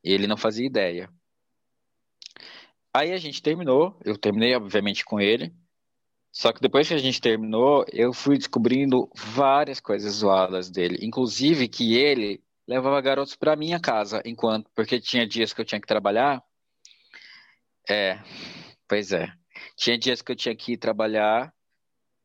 Ele 0.02 0.26
não 0.26 0.36
fazia 0.36 0.66
ideia. 0.66 1.08
Aí 2.92 3.12
a 3.12 3.18
gente 3.18 3.40
terminou, 3.40 3.96
eu 4.04 4.18
terminei 4.18 4.54
obviamente 4.54 5.04
com 5.04 5.20
ele. 5.20 5.54
Só 6.32 6.52
que 6.52 6.60
depois 6.60 6.88
que 6.88 6.94
a 6.94 6.98
gente 6.98 7.20
terminou, 7.20 7.84
eu 7.92 8.12
fui 8.12 8.38
descobrindo 8.38 9.10
várias 9.14 9.80
coisas 9.80 10.14
zoadas 10.14 10.70
dele, 10.70 10.98
inclusive 11.02 11.68
que 11.68 11.96
ele 11.96 12.42
levava 12.66 13.00
garotos 13.00 13.34
para 13.34 13.56
minha 13.56 13.80
casa, 13.80 14.22
enquanto 14.24 14.70
porque 14.74 15.00
tinha 15.00 15.26
dias 15.26 15.52
que 15.52 15.60
eu 15.60 15.64
tinha 15.64 15.80
que 15.80 15.88
trabalhar. 15.88 16.42
É, 17.88 18.20
pois 18.86 19.10
é. 19.10 19.39
Tinha 19.76 19.98
dias 19.98 20.22
que 20.22 20.32
eu 20.32 20.36
tinha 20.36 20.54
que 20.54 20.72
ir 20.72 20.76
trabalhar 20.76 21.52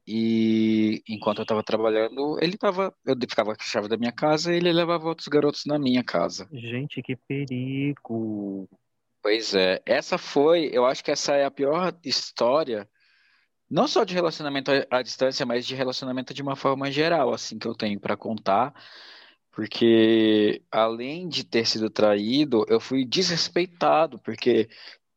e 0.07 1.01
enquanto 1.07 1.39
eu 1.39 1.43
estava 1.43 1.63
trabalhando, 1.63 2.37
ele 2.41 2.57
tava, 2.57 2.95
eu 3.05 3.15
ficava 3.27 3.55
com 3.55 3.61
a 3.61 3.65
chave 3.65 3.87
da 3.87 3.97
minha 3.97 4.11
casa 4.11 4.53
e 4.53 4.57
ele 4.57 4.71
levava 4.71 5.07
outros 5.07 5.27
garotos 5.27 5.63
na 5.65 5.79
minha 5.79 6.03
casa. 6.03 6.47
Gente, 6.51 7.01
que 7.01 7.15
perigo. 7.15 8.69
Pois 9.21 9.55
é, 9.55 9.81
essa 9.85 10.17
foi, 10.17 10.69
eu 10.71 10.85
acho 10.85 11.03
que 11.03 11.09
essa 11.09 11.33
é 11.33 11.45
a 11.45 11.51
pior 11.51 11.97
história, 12.03 12.87
não 13.67 13.87
só 13.87 14.03
de 14.03 14.13
relacionamento 14.13 14.69
à 14.91 15.01
distância, 15.01 15.43
mas 15.45 15.65
de 15.65 15.73
relacionamento 15.73 16.33
de 16.33 16.43
uma 16.43 16.55
forma 16.55 16.91
geral, 16.91 17.33
assim, 17.33 17.57
que 17.57 17.67
eu 17.67 17.73
tenho 17.73 17.99
para 17.99 18.15
contar 18.15 18.73
porque 19.55 20.61
além 20.69 21.29
de 21.29 21.45
ter 21.45 21.65
sido 21.65 21.89
traído, 21.89 22.65
eu 22.67 22.77
fui 22.77 23.05
desrespeitado, 23.05 24.19
porque 24.19 24.67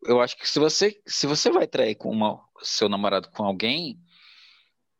eu 0.04 0.20
acho 0.20 0.36
que 0.36 0.48
se 0.48 0.58
você 0.58 1.00
se 1.06 1.26
você 1.26 1.50
vai 1.50 1.66
trair 1.66 1.94
com 1.94 2.10
uma 2.10 2.40
seu 2.62 2.88
namorado 2.88 3.30
com 3.30 3.44
alguém, 3.44 4.00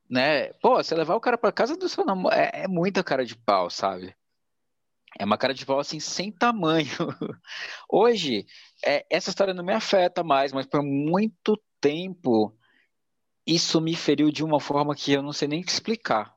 né? 0.09 0.53
Pô, 0.55 0.77
você 0.77 0.95
levar 0.95 1.15
o 1.15 1.21
cara 1.21 1.39
para 1.39 1.53
casa 1.53 1.77
do 1.77 1.89
seu 1.89 2.05
namorado 2.05 2.41
é, 2.41 2.63
é 2.65 2.69
muita 2.69 3.05
cara 3.05 3.25
de 3.25 3.37
pau, 3.37 3.71
sabe? 3.71 4.15
É 5.19 5.25
uma 5.25 5.39
cara 5.39 5.55
de 5.55 5.65
pau 5.65 5.79
assim 5.79 6.01
sem 6.01 6.31
tamanho. 6.31 6.89
Hoje, 7.89 8.47
é, 8.85 9.07
essa 9.11 9.31
história 9.31 9.55
não 9.55 9.65
me 9.65 9.73
afeta 9.73 10.23
mais, 10.23 10.53
mas 10.53 10.67
por 10.67 10.83
muito 10.83 11.61
tempo 11.81 12.57
isso 13.47 13.81
me 13.81 13.97
feriu 13.97 14.31
de 14.31 14.45
uma 14.45 14.61
forma 14.61 14.95
que 14.95 15.13
eu 15.13 15.23
não 15.23 15.33
sei 15.33 15.49
nem 15.49 15.61
explicar. 15.61 16.37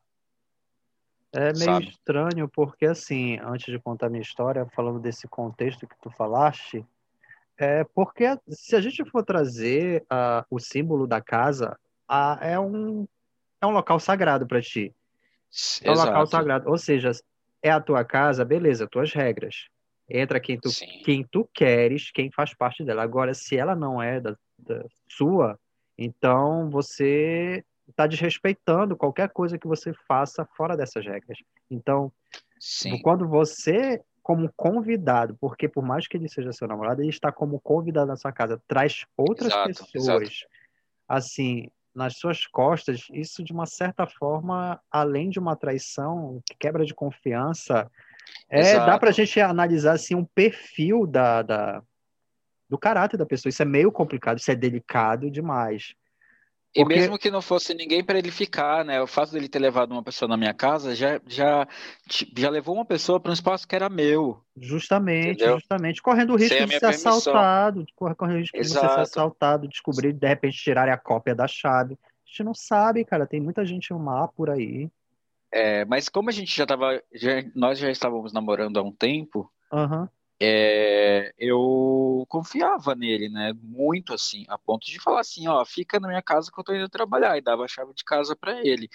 É 1.34 1.53
meio 1.53 1.53
sabe? 1.53 1.89
estranho, 1.89 2.49
porque 2.49 2.86
assim, 2.86 3.38
antes 3.39 3.66
de 3.66 3.80
contar 3.80 4.09
minha 4.09 4.22
história, 4.22 4.66
falando 4.74 4.99
desse 4.99 5.28
contexto 5.28 5.88
que 5.88 5.95
tu 6.01 6.09
falaste, 6.12 6.86
é 7.58 7.84
porque 7.95 8.38
se 8.49 8.76
a 8.76 8.82
gente 8.82 9.04
for 9.06 9.24
trazer 9.24 10.04
uh, 10.04 10.45
o 10.49 10.60
símbolo 10.60 11.06
da 11.06 11.22
casa, 11.22 11.78
uh, 12.10 12.43
é, 12.43 12.60
um, 12.60 13.08
é 13.62 13.66
um 13.66 13.72
local 13.72 13.99
sagrado 13.99 14.47
para 14.47 14.62
ti. 14.62 14.93
É 15.84 15.89
um 15.89 15.93
Exato. 15.93 16.08
local 16.10 16.28
sagrado. 16.28 16.70
Ou 16.70 16.78
seja, 16.78 17.12
é 17.62 17.70
a 17.70 17.80
tua 17.80 18.04
casa, 18.04 18.43
beleza, 18.43 18.88
tuas 18.88 19.14
regras. 19.14 19.68
Entra 20.10 20.39
quem 20.39 20.60
tu, 20.60 20.70
quem 21.06 21.24
tu 21.24 21.49
queres, 21.54 22.12
quem 22.12 22.32
faz 22.32 22.54
parte 22.54 22.84
dela. 22.84 23.04
Agora, 23.04 23.34
se 23.34 23.56
ela 23.56 23.76
não 23.76 24.02
é 24.02 24.20
da, 24.20 24.36
da 24.58 24.84
sua, 25.08 25.58
então 25.97 26.70
você 26.70 27.64
está 27.88 28.08
desrespeitando 28.08 28.95
qualquer 28.95 29.30
coisa 29.30 29.58
que 29.58 29.68
você 29.68 29.93
faça 30.08 30.45
fora 30.58 30.76
dessas 30.76 31.06
regras. 31.06 31.38
Então, 31.70 32.12
Sim. 32.60 33.02
quando 33.02 33.28
você, 33.28 34.02
como 34.22 34.51
convidado, 34.55 35.36
porque 35.39 35.67
por 35.67 35.84
mais 35.84 36.07
que 36.07 36.17
ele 36.17 36.30
seja 36.30 36.53
seu 36.53 36.67
namorado, 36.67 37.01
ele 37.01 37.09
está 37.09 37.32
como 37.32 37.59
convidado 37.59 38.07
na 38.07 38.15
sua 38.15 38.32
casa, 38.32 38.61
traz 38.67 39.05
outras 39.17 39.51
exato, 39.51 39.67
pessoas, 39.67 40.22
exato. 40.24 40.47
assim, 41.07 41.69
nas 41.93 42.17
suas 42.17 42.45
costas, 42.47 43.07
isso 43.11 43.43
de 43.43 43.51
uma 43.51 43.65
certa 43.65 44.07
forma, 44.07 44.80
além 44.89 45.30
de 45.30 45.39
uma 45.39 45.55
traição, 45.55 46.41
quebra 46.59 46.86
de 46.86 46.93
confiança, 46.93 47.89
é, 48.49 48.76
dá 48.78 48.97
para 48.97 49.09
a 49.09 49.13
gente 49.13 49.39
analisar 49.39 49.93
assim 49.93 50.15
um 50.15 50.26
perfil 50.26 51.05
da, 51.05 51.41
da, 51.41 51.84
do 52.69 52.78
caráter 52.78 53.17
da 53.17 53.26
pessoa. 53.26 53.49
Isso 53.49 53.61
é 53.61 53.65
meio 53.65 53.91
complicado, 53.91 54.38
isso 54.38 54.51
é 54.51 54.55
delicado 54.55 55.30
demais. 55.30 55.95
E 56.74 56.86
mesmo 56.86 57.17
que 57.17 57.30
não 57.30 57.41
fosse 57.41 57.74
ninguém 57.74 58.01
para 58.01 58.17
ele 58.17 58.32
ficar, 58.32 58.86
né? 58.86 59.01
O 59.01 59.07
fato 59.07 59.34
dele 59.34 59.49
ter 59.49 59.59
levado 59.59 59.91
uma 59.91 60.01
pessoa 60.01 60.30
na 60.30 60.38
minha 60.38 60.53
casa 60.53 60.95
já, 60.95 61.19
já, 61.28 61.67
já 62.38 62.49
levou 62.49 62.76
uma 62.76 62.86
pessoa 62.86 63.19
para 63.19 63.30
um 63.30 63.34
espaço 63.34 63.67
que 63.67 63.76
era 63.76 63.89
meu. 63.89 64.41
Justamente, 64.55 65.32
entendeu? 65.32 65.55
justamente. 65.55 66.01
Correndo 66.01 66.32
o 66.32 66.38
risco 66.38 66.55
de 66.55 66.67
ser 66.72 66.80
permissão. 66.80 67.17
assaltado, 67.17 67.86
correndo 67.93 68.36
o 68.36 68.39
risco 68.39 68.57
Exato. 68.57 68.86
de 68.86 68.89
você 68.89 68.95
ser 68.95 69.01
assaltado, 69.01 69.67
descobrir, 69.67 70.13
de 70.13 70.28
repente 70.28 70.57
tirarem 70.57 70.93
a 70.93 70.97
cópia 70.97 71.36
da 71.36 71.45
chave. 71.45 71.95
A 71.95 72.30
gente 72.30 72.43
não 72.43 72.53
sabe, 72.53 73.03
cara. 73.03 73.28
Tem 73.28 73.41
muita 73.41 73.65
gente 73.65 73.93
má 73.93 74.30
por 74.30 74.49
aí. 74.49 74.89
É, 75.51 75.84
mas 75.84 76.07
como 76.07 76.30
a 76.30 76.32
gente 76.32 76.55
já 76.55 76.63
estava, 76.63 77.03
nós 77.53 77.78
já 77.80 77.91
estávamos 77.91 78.32
namorando 78.32 78.78
há 78.78 78.82
um 78.82 78.93
tempo, 78.93 79.51
uhum 79.74 80.07
é, 80.44 81.32
eu 81.38 82.26
confiava 82.28 82.96
nele, 82.96 83.30
né? 83.30 83.54
Muito 83.62 84.12
assim, 84.12 84.44
a 84.50 84.58
ponto 84.58 84.88
de 84.88 85.00
falar 85.00 85.20
assim, 85.20 85.48
ó, 85.48 85.64
fica 85.64 86.00
na 86.00 86.08
minha 86.08 86.22
casa 86.22 86.52
que 86.52 86.60
eu 86.60 86.64
tô 86.64 86.74
indo 86.74 86.89
trabalhar 86.89 87.38
e 87.38 87.42
dava 87.42 87.64
a 87.64 87.68
chave 87.68 87.94
de 87.94 88.04
casa 88.04 88.36
para 88.36 88.60
ele. 88.66 88.89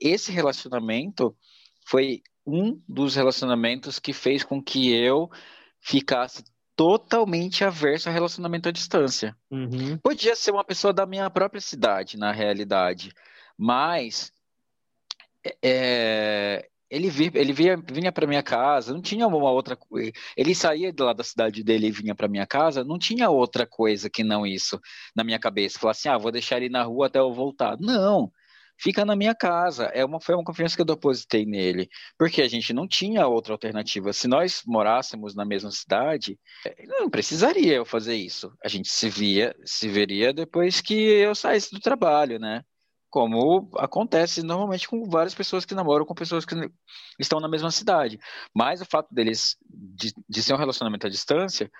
Esse 0.00 0.32
relacionamento 0.32 1.36
foi 1.86 2.20
um 2.44 2.82
dos 2.88 3.14
relacionamentos 3.14 4.00
que 4.00 4.12
fez 4.12 4.42
com 4.42 4.60
que 4.60 4.92
eu 4.92 5.30
ficasse 5.80 6.42
totalmente 6.74 7.62
averso 7.62 8.08
a 8.08 8.12
relacionamento 8.12 8.68
à 8.68 8.72
distância. 8.72 9.36
Uhum. 9.48 9.98
Podia 9.98 10.34
ser 10.34 10.50
uma 10.50 10.64
pessoa 10.64 10.92
da 10.92 11.06
minha 11.06 11.30
própria 11.30 11.60
cidade, 11.60 12.16
na 12.16 12.32
realidade, 12.32 13.12
mas 13.56 14.32
é, 15.62 16.68
ele, 16.90 17.10
via, 17.10 17.30
ele 17.34 17.52
vinha 17.52 18.12
para 18.12 18.26
minha 18.26 18.42
casa, 18.42 18.92
não 18.92 19.02
tinha 19.02 19.26
uma 19.26 19.50
outra 19.50 19.76
coisa. 19.76 20.12
Ele 20.36 20.54
saía 20.54 20.92
de 20.92 21.02
lá 21.02 21.12
da 21.12 21.24
cidade 21.24 21.62
dele 21.62 21.88
e 21.88 21.90
vinha 21.90 22.14
para 22.14 22.28
minha 22.28 22.46
casa, 22.46 22.84
não 22.84 22.98
tinha 22.98 23.28
outra 23.30 23.66
coisa 23.66 24.08
que 24.08 24.24
não 24.24 24.46
isso 24.46 24.80
na 25.14 25.22
minha 25.24 25.38
cabeça. 25.38 25.78
Falar 25.78 25.92
assim, 25.92 26.08
ah, 26.08 26.18
vou 26.18 26.32
deixar 26.32 26.56
ele 26.58 26.68
na 26.68 26.82
rua 26.82 27.06
até 27.06 27.18
eu 27.18 27.32
voltar. 27.32 27.76
Não, 27.78 28.32
fica 28.78 29.04
na 29.04 29.16
minha 29.16 29.34
casa. 29.34 29.84
É 29.86 30.04
uma, 30.04 30.20
foi 30.20 30.34
uma 30.34 30.44
confiança 30.44 30.76
que 30.76 30.80
eu 30.82 30.86
depositei 30.86 31.44
nele, 31.44 31.88
porque 32.18 32.40
a 32.42 32.48
gente 32.48 32.72
não 32.72 32.88
tinha 32.88 33.26
outra 33.26 33.52
alternativa. 33.52 34.12
Se 34.12 34.28
nós 34.28 34.62
morássemos 34.66 35.34
na 35.34 35.44
mesma 35.44 35.70
cidade, 35.70 36.38
não 36.86 37.10
precisaria 37.10 37.74
eu 37.74 37.84
fazer 37.84 38.14
isso. 38.16 38.52
A 38.64 38.68
gente 38.68 38.88
se 38.88 39.08
via, 39.10 39.54
se 39.64 39.88
veria 39.88 40.32
depois 40.32 40.80
que 40.80 40.94
eu 40.94 41.34
saísse 41.34 41.70
do 41.70 41.80
trabalho, 41.80 42.38
né? 42.38 42.62
Como 43.10 43.70
acontece 43.76 44.42
normalmente 44.42 44.88
com 44.88 45.08
várias 45.08 45.34
pessoas 45.34 45.64
que 45.64 45.74
namoram 45.74 46.04
com 46.04 46.14
pessoas 46.14 46.44
que 46.44 46.54
estão 47.18 47.40
na 47.40 47.48
mesma 47.48 47.70
cidade. 47.70 48.18
Mas 48.54 48.80
o 48.80 48.84
fato 48.84 49.12
deles 49.14 49.56
de, 49.68 50.12
de 50.28 50.42
ser 50.42 50.54
um 50.54 50.58
relacionamento 50.58 51.06
à 51.06 51.10
distância, 51.10 51.70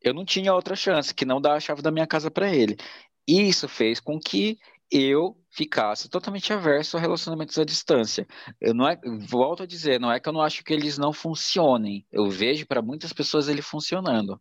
eu 0.00 0.14
não 0.14 0.24
tinha 0.24 0.54
outra 0.54 0.76
chance 0.76 1.14
que 1.14 1.24
não 1.24 1.40
dar 1.40 1.54
a 1.54 1.60
chave 1.60 1.82
da 1.82 1.90
minha 1.90 2.06
casa 2.06 2.30
para 2.30 2.54
ele. 2.54 2.76
E 3.26 3.42
isso 3.42 3.68
fez 3.68 4.00
com 4.00 4.18
que 4.18 4.58
eu 4.90 5.36
ficasse 5.50 6.08
totalmente 6.08 6.52
averso 6.52 6.96
a 6.96 7.00
relacionamentos 7.00 7.58
à 7.58 7.64
distância. 7.64 8.26
Eu 8.60 8.74
não 8.74 8.86
é, 8.86 8.98
volto 9.26 9.62
a 9.62 9.66
dizer, 9.66 9.98
não 9.98 10.12
é 10.12 10.20
que 10.20 10.28
eu 10.28 10.32
não 10.32 10.42
acho 10.42 10.62
que 10.62 10.72
eles 10.72 10.98
não 10.98 11.12
funcionem. 11.12 12.06
Eu 12.12 12.28
vejo 12.28 12.66
para 12.66 12.82
muitas 12.82 13.12
pessoas 13.12 13.48
ele 13.48 13.62
funcionando 13.62 14.40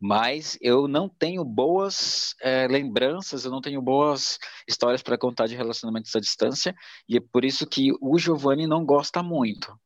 mas 0.00 0.56
eu 0.62 0.88
não 0.88 1.08
tenho 1.08 1.44
boas 1.44 2.34
é, 2.40 2.66
lembranças, 2.66 3.44
eu 3.44 3.50
não 3.50 3.60
tenho 3.60 3.82
boas 3.82 4.38
histórias 4.66 5.02
para 5.02 5.18
contar 5.18 5.46
de 5.46 5.54
relacionamentos 5.54 6.16
à 6.16 6.20
distância, 6.20 6.74
e 7.06 7.18
é 7.18 7.20
por 7.20 7.44
isso 7.44 7.66
que 7.66 7.92
o 8.00 8.18
Giovanni 8.18 8.66
não 8.66 8.84
gosta 8.84 9.22
muito. 9.22 9.78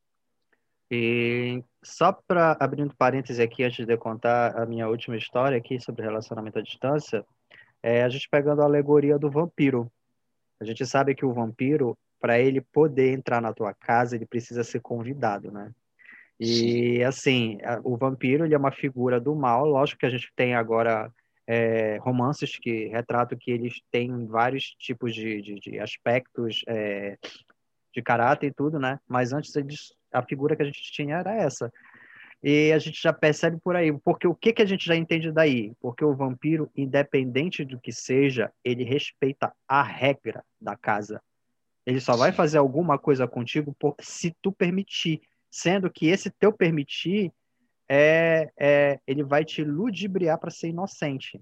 E 0.88 1.64
só 1.82 2.12
para 2.12 2.56
abrindo 2.60 2.94
parêntese 2.96 3.42
aqui, 3.42 3.64
antes 3.64 3.84
de 3.84 3.92
eu 3.92 3.98
contar 3.98 4.56
a 4.56 4.64
minha 4.64 4.88
última 4.88 5.16
história 5.16 5.58
aqui 5.58 5.80
sobre 5.80 6.04
relacionamento 6.04 6.60
à 6.60 6.62
distância, 6.62 7.24
é 7.82 8.04
a 8.04 8.08
gente 8.08 8.28
pegando 8.30 8.62
a 8.62 8.66
alegoria 8.66 9.18
do 9.18 9.30
vampiro. 9.30 9.90
A 10.60 10.64
gente 10.64 10.86
sabe 10.86 11.14
que 11.14 11.26
o 11.26 11.32
vampiro, 11.32 11.98
para 12.20 12.38
ele 12.38 12.60
poder 12.60 13.12
entrar 13.12 13.40
na 13.42 13.52
tua 13.52 13.74
casa, 13.74 14.14
ele 14.14 14.26
precisa 14.26 14.62
ser 14.62 14.80
convidado, 14.80 15.50
né? 15.50 15.72
E 16.38 17.02
assim, 17.04 17.58
o 17.84 17.96
vampiro 17.96 18.44
ele 18.44 18.54
é 18.54 18.58
uma 18.58 18.72
figura 18.72 19.20
do 19.20 19.34
mal. 19.34 19.66
Lógico 19.66 20.00
que 20.00 20.06
a 20.06 20.10
gente 20.10 20.30
tem 20.34 20.54
agora 20.54 21.10
é, 21.46 21.98
romances 21.98 22.56
que 22.56 22.86
retratam 22.86 23.38
que 23.38 23.50
eles 23.50 23.80
têm 23.90 24.26
vários 24.26 24.74
tipos 24.78 25.14
de, 25.14 25.40
de, 25.42 25.60
de 25.60 25.78
aspectos 25.78 26.62
é, 26.66 27.16
de 27.94 28.02
caráter 28.02 28.48
e 28.48 28.52
tudo, 28.52 28.78
né? 28.78 28.98
Mas 29.06 29.32
antes 29.32 29.54
eles, 29.54 29.94
a 30.12 30.22
figura 30.22 30.56
que 30.56 30.62
a 30.62 30.66
gente 30.66 30.82
tinha 30.82 31.16
era 31.16 31.34
essa. 31.34 31.72
E 32.42 32.72
a 32.72 32.78
gente 32.78 33.00
já 33.00 33.12
percebe 33.12 33.58
por 33.58 33.74
aí. 33.76 33.90
Porque 34.00 34.26
o 34.26 34.34
que, 34.34 34.52
que 34.52 34.60
a 34.60 34.66
gente 34.66 34.84
já 34.84 34.96
entende 34.96 35.32
daí? 35.32 35.72
Porque 35.80 36.04
o 36.04 36.14
vampiro, 36.14 36.70
independente 36.76 37.64
do 37.64 37.80
que 37.80 37.92
seja, 37.92 38.52
ele 38.62 38.84
respeita 38.84 39.52
a 39.66 39.82
regra 39.82 40.44
da 40.60 40.76
casa. 40.76 41.22
Ele 41.86 42.00
só 42.00 42.16
vai 42.16 42.32
fazer 42.32 42.58
alguma 42.58 42.98
coisa 42.98 43.26
contigo 43.26 43.74
por, 43.78 43.94
se 44.00 44.34
tu 44.42 44.50
permitir 44.52 45.22
sendo 45.54 45.88
que 45.88 46.08
esse 46.08 46.30
teu 46.30 46.52
permitir 46.52 47.32
é, 47.88 48.50
é 48.58 48.98
ele 49.06 49.22
vai 49.22 49.44
te 49.44 49.62
ludibriar 49.62 50.36
para 50.36 50.50
ser 50.50 50.68
inocente. 50.68 51.40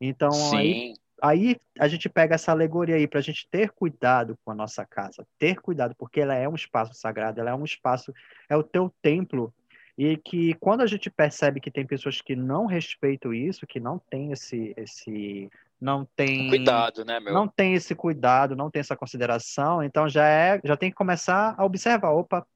Então 0.00 0.30
aí, 0.54 0.94
aí 1.20 1.56
a 1.76 1.88
gente 1.88 2.08
pega 2.08 2.36
essa 2.36 2.52
alegoria 2.52 2.94
aí 2.94 3.08
para 3.08 3.18
a 3.18 3.22
gente 3.22 3.48
ter 3.50 3.70
cuidado 3.70 4.38
com 4.44 4.52
a 4.52 4.54
nossa 4.54 4.86
casa, 4.86 5.26
ter 5.40 5.60
cuidado 5.60 5.92
porque 5.98 6.20
ela 6.20 6.36
é 6.36 6.48
um 6.48 6.54
espaço 6.54 6.94
sagrado, 6.94 7.40
ela 7.40 7.50
é 7.50 7.54
um 7.54 7.64
espaço, 7.64 8.14
é 8.48 8.56
o 8.56 8.62
teu 8.62 8.94
templo 9.02 9.52
e 9.96 10.16
que 10.16 10.54
quando 10.60 10.82
a 10.82 10.86
gente 10.86 11.10
percebe 11.10 11.60
que 11.60 11.72
tem 11.72 11.84
pessoas 11.84 12.22
que 12.22 12.36
não 12.36 12.64
respeitam 12.64 13.34
isso, 13.34 13.66
que 13.66 13.80
não 13.80 13.98
tem 13.98 14.30
esse 14.30 14.72
esse 14.76 15.50
não 15.80 16.06
tem 16.14 16.48
cuidado, 16.48 17.04
né, 17.04 17.18
meu? 17.18 17.34
Não 17.34 17.48
tem 17.48 17.74
esse 17.74 17.92
cuidado, 17.92 18.54
não 18.54 18.70
tem 18.70 18.78
essa 18.78 18.96
consideração, 18.96 19.82
então 19.82 20.08
já 20.08 20.28
é, 20.28 20.60
já 20.62 20.76
tem 20.76 20.90
que 20.90 20.96
começar 20.96 21.56
a 21.58 21.64
observar, 21.64 22.12
opa, 22.12 22.46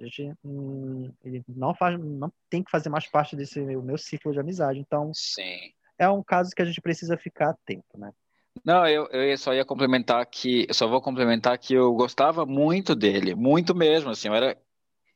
a 0.00 0.04
gente 0.04 0.32
hum, 0.44 1.12
ele 1.24 1.42
não 1.48 1.74
faz, 1.74 1.98
não 1.98 2.32
tem 2.48 2.62
que 2.62 2.70
fazer 2.70 2.88
mais 2.88 3.06
parte 3.06 3.34
desse 3.34 3.60
o 3.60 3.82
meu 3.82 3.98
ciclo 3.98 4.32
de 4.32 4.40
amizade. 4.40 4.78
Então, 4.78 5.12
Sim. 5.14 5.72
é 5.98 6.08
um 6.08 6.22
caso 6.22 6.50
que 6.54 6.62
a 6.62 6.64
gente 6.64 6.80
precisa 6.80 7.16
ficar 7.16 7.50
atento, 7.50 7.98
né? 7.98 8.12
Não, 8.64 8.86
eu, 8.86 9.06
eu 9.08 9.38
só 9.38 9.54
ia 9.54 9.64
complementar 9.64 10.24
que, 10.26 10.66
eu 10.68 10.74
só 10.74 10.86
vou 10.86 11.00
complementar 11.00 11.58
que 11.58 11.74
eu 11.74 11.92
gostava 11.94 12.44
muito 12.44 12.94
dele, 12.94 13.34
muito 13.34 13.74
mesmo, 13.74 14.10
assim, 14.10 14.28
eu 14.28 14.34
era 14.34 14.56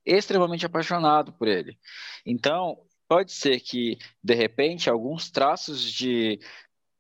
extremamente 0.05 0.67
apaixonado 0.67 1.33
por 1.33 1.49
ele. 1.49 1.79
Então, 2.25 2.79
pode 3.09 3.33
ser 3.33 3.61
que, 3.61 3.99
de 4.23 4.35
repente, 4.35 4.89
alguns 4.89 5.31
traços 5.31 5.83
de, 5.83 6.41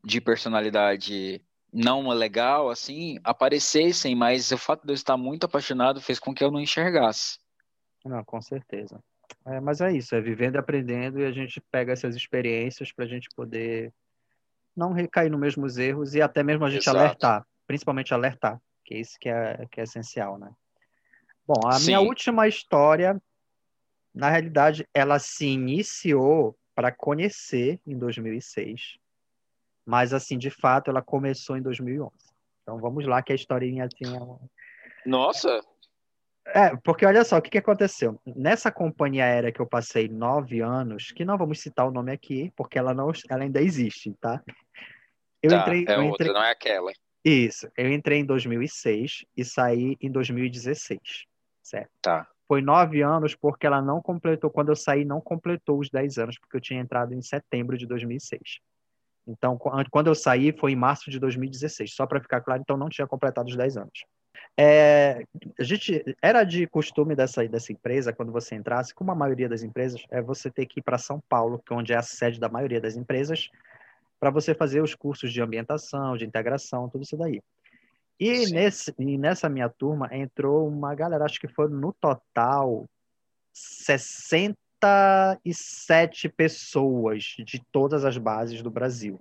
de 0.05 0.20
personalidade 0.20 1.45
não 1.72 2.07
legal, 2.09 2.68
assim, 2.68 3.18
aparecessem, 3.24 4.14
mas 4.14 4.53
o 4.53 4.59
fato 4.59 4.85
de 4.85 4.93
eu 4.93 4.95
estar 4.95 5.16
muito 5.16 5.45
apaixonado 5.45 6.01
fez 6.01 6.18
com 6.18 6.35
que 6.35 6.45
eu 6.45 6.51
não 6.51 6.61
enxergasse. 6.61 7.39
Não, 8.05 8.24
com 8.24 8.40
certeza. 8.40 9.03
É, 9.46 9.61
mas 9.61 9.80
é 9.80 9.92
isso, 9.92 10.14
é 10.14 10.20
vivendo 10.20 10.57
e 10.57 10.59
aprendendo 10.59 11.20
e 11.20 11.24
a 11.24 11.32
gente 11.32 11.61
pega 11.61 11.92
essas 11.92 12.14
experiências 12.14 12.92
para 12.92 13.05
a 13.05 13.09
gente 13.09 13.28
poder 13.34 13.92
não 14.76 14.92
recair 14.92 15.30
nos 15.30 15.40
mesmos 15.40 15.78
erros 15.78 16.14
e 16.14 16.22
até 16.22 16.42
mesmo 16.42 16.64
a 16.64 16.70
gente 16.70 16.82
Exato. 16.82 16.98
alertar, 16.98 17.46
principalmente 17.66 18.14
alertar, 18.14 18.61
que 18.84 18.94
é 18.94 18.98
isso 18.98 19.18
que 19.18 19.28
é, 19.28 19.66
que 19.70 19.80
é 19.80 19.84
essencial, 19.84 20.38
né? 20.38 20.50
Bom, 21.46 21.61
a 21.66 21.78
minha 21.80 21.98
Sim. 21.98 22.07
última 22.07 22.46
história, 22.46 23.20
na 24.14 24.30
realidade, 24.30 24.88
ela 24.94 25.18
se 25.18 25.46
iniciou 25.46 26.57
para 26.74 26.92
conhecer 26.92 27.80
em 27.86 27.98
2006, 27.98 28.98
mas 29.84 30.14
assim, 30.14 30.38
de 30.38 30.50
fato, 30.50 30.88
ela 30.88 31.03
começou 31.03 31.57
em 31.57 31.62
2011. 31.62 32.12
Então 32.62 32.78
vamos 32.78 33.07
lá 33.07 33.22
que 33.22 33.32
a 33.32 33.34
historinha 33.34 33.88
tinha 33.88 34.20
Nossa, 35.05 35.61
É, 36.47 36.76
porque 36.76 37.07
olha 37.07 37.24
só, 37.24 37.38
o 37.38 37.43
que 37.43 37.51
que 37.51 37.59
aconteceu? 37.59 38.20
Nessa 38.26 38.70
companhia 38.70 39.24
aérea 39.24 39.53
que 39.53 39.61
eu 39.61 39.66
passei 39.66 40.09
nove 40.09 40.61
anos, 40.61 41.12
que 41.12 41.24
não 41.24 41.38
vamos 41.38 41.61
citar 41.61 41.86
o 41.86 41.93
nome 41.93 42.11
aqui, 42.11 42.53
porque 42.57 42.78
ela 42.78 42.93
não, 42.93 43.12
ela 43.30 43.45
ainda 43.45 43.62
existe, 43.62 44.12
tá? 44.20 44.43
Eu 45.43 45.51
tá, 45.51 45.61
entrei, 45.61 45.84
é 45.88 45.97
eu 45.97 46.05
outra, 46.05 46.26
entrei, 46.26 46.32
não 46.32 46.43
é 46.43 46.51
aquela. 46.51 46.93
isso, 47.24 47.70
eu 47.76 47.93
entrei 47.93 48.18
em 48.18 48.24
2006 48.24 49.24
e 49.36 49.45
saí 49.45 49.97
em 50.01 50.11
2016, 50.11 50.99
certo? 51.62 51.90
Tá. 52.01 52.28
Foi 52.49 52.61
nove 52.61 53.03
anos 53.03 53.34
porque 53.34 53.66
ela 53.66 53.80
não 53.80 54.03
completou, 54.03 54.51
quando 54.51 54.70
eu 54.70 54.76
saí, 54.76 55.05
não 55.05 55.20
completou 55.20 55.78
os 55.78 55.88
dez 55.90 56.18
anos, 56.18 56.38
porque 56.38 56.57
eu 56.57 56.61
tinha 56.61 56.80
entrado 56.80 57.14
em 57.14 57.22
setembro 57.22 57.78
de 57.78 57.86
2006. 57.86 58.59
Então, 59.26 59.57
qu- 59.57 59.70
quando 59.90 60.09
eu 60.09 60.14
saí, 60.14 60.53
foi 60.53 60.72
em 60.72 60.76
março 60.76 61.09
de 61.11 61.18
2016, 61.18 61.95
só 61.95 62.07
para 62.07 62.20
ficar 62.20 62.40
claro, 62.40 62.61
então 62.61 62.76
não 62.76 62.88
tinha 62.88 63.07
completado 63.07 63.49
os 63.49 63.57
10 63.57 63.76
anos. 63.76 64.05
É, 64.57 65.24
a 65.59 65.62
gente, 65.62 66.05
era 66.20 66.45
de 66.45 66.66
costume 66.66 67.14
dessa, 67.14 67.47
dessa 67.49 67.72
empresa, 67.72 68.12
quando 68.12 68.30
você 68.30 68.55
entrasse, 68.55 68.95
como 68.95 69.11
a 69.11 69.14
maioria 69.14 69.49
das 69.49 69.62
empresas, 69.62 70.05
é 70.11 70.20
você 70.20 70.51
ter 70.51 70.66
que 70.66 70.80
ir 70.80 70.83
para 70.83 70.99
São 70.99 71.20
Paulo, 71.28 71.62
que 71.64 71.72
é 71.72 71.76
onde 71.76 71.93
é 71.93 71.97
a 71.97 72.03
sede 72.03 72.39
da 72.39 72.49
maioria 72.49 72.80
das 72.80 72.97
empresas, 72.97 73.51
para 74.20 74.30
você 74.30 74.55
fazer 74.55 74.83
os 74.83 74.95
cursos 74.95 75.33
de 75.33 75.41
ambientação, 75.41 76.16
de 76.16 76.24
integração, 76.24 76.89
tudo 76.89 77.03
isso 77.03 77.16
daí. 77.16 77.43
E, 78.20 78.47
Sim. 78.47 78.55
nesse, 78.55 78.95
e 78.99 79.18
nessa 79.18 79.49
minha 79.49 79.68
turma 79.68 80.09
entrou 80.12 80.68
uma 80.68 80.95
galera, 80.95 81.24
acho 81.24 81.41
que 81.41 81.49
foi 81.49 81.68
no 81.68 81.93
total 81.93 82.87
67 83.53 86.28
pessoas 86.28 87.35
de 87.45 87.61
todas 87.72 88.05
as 88.05 88.16
bases 88.16 88.62
do 88.62 88.70
Brasil. 88.70 89.20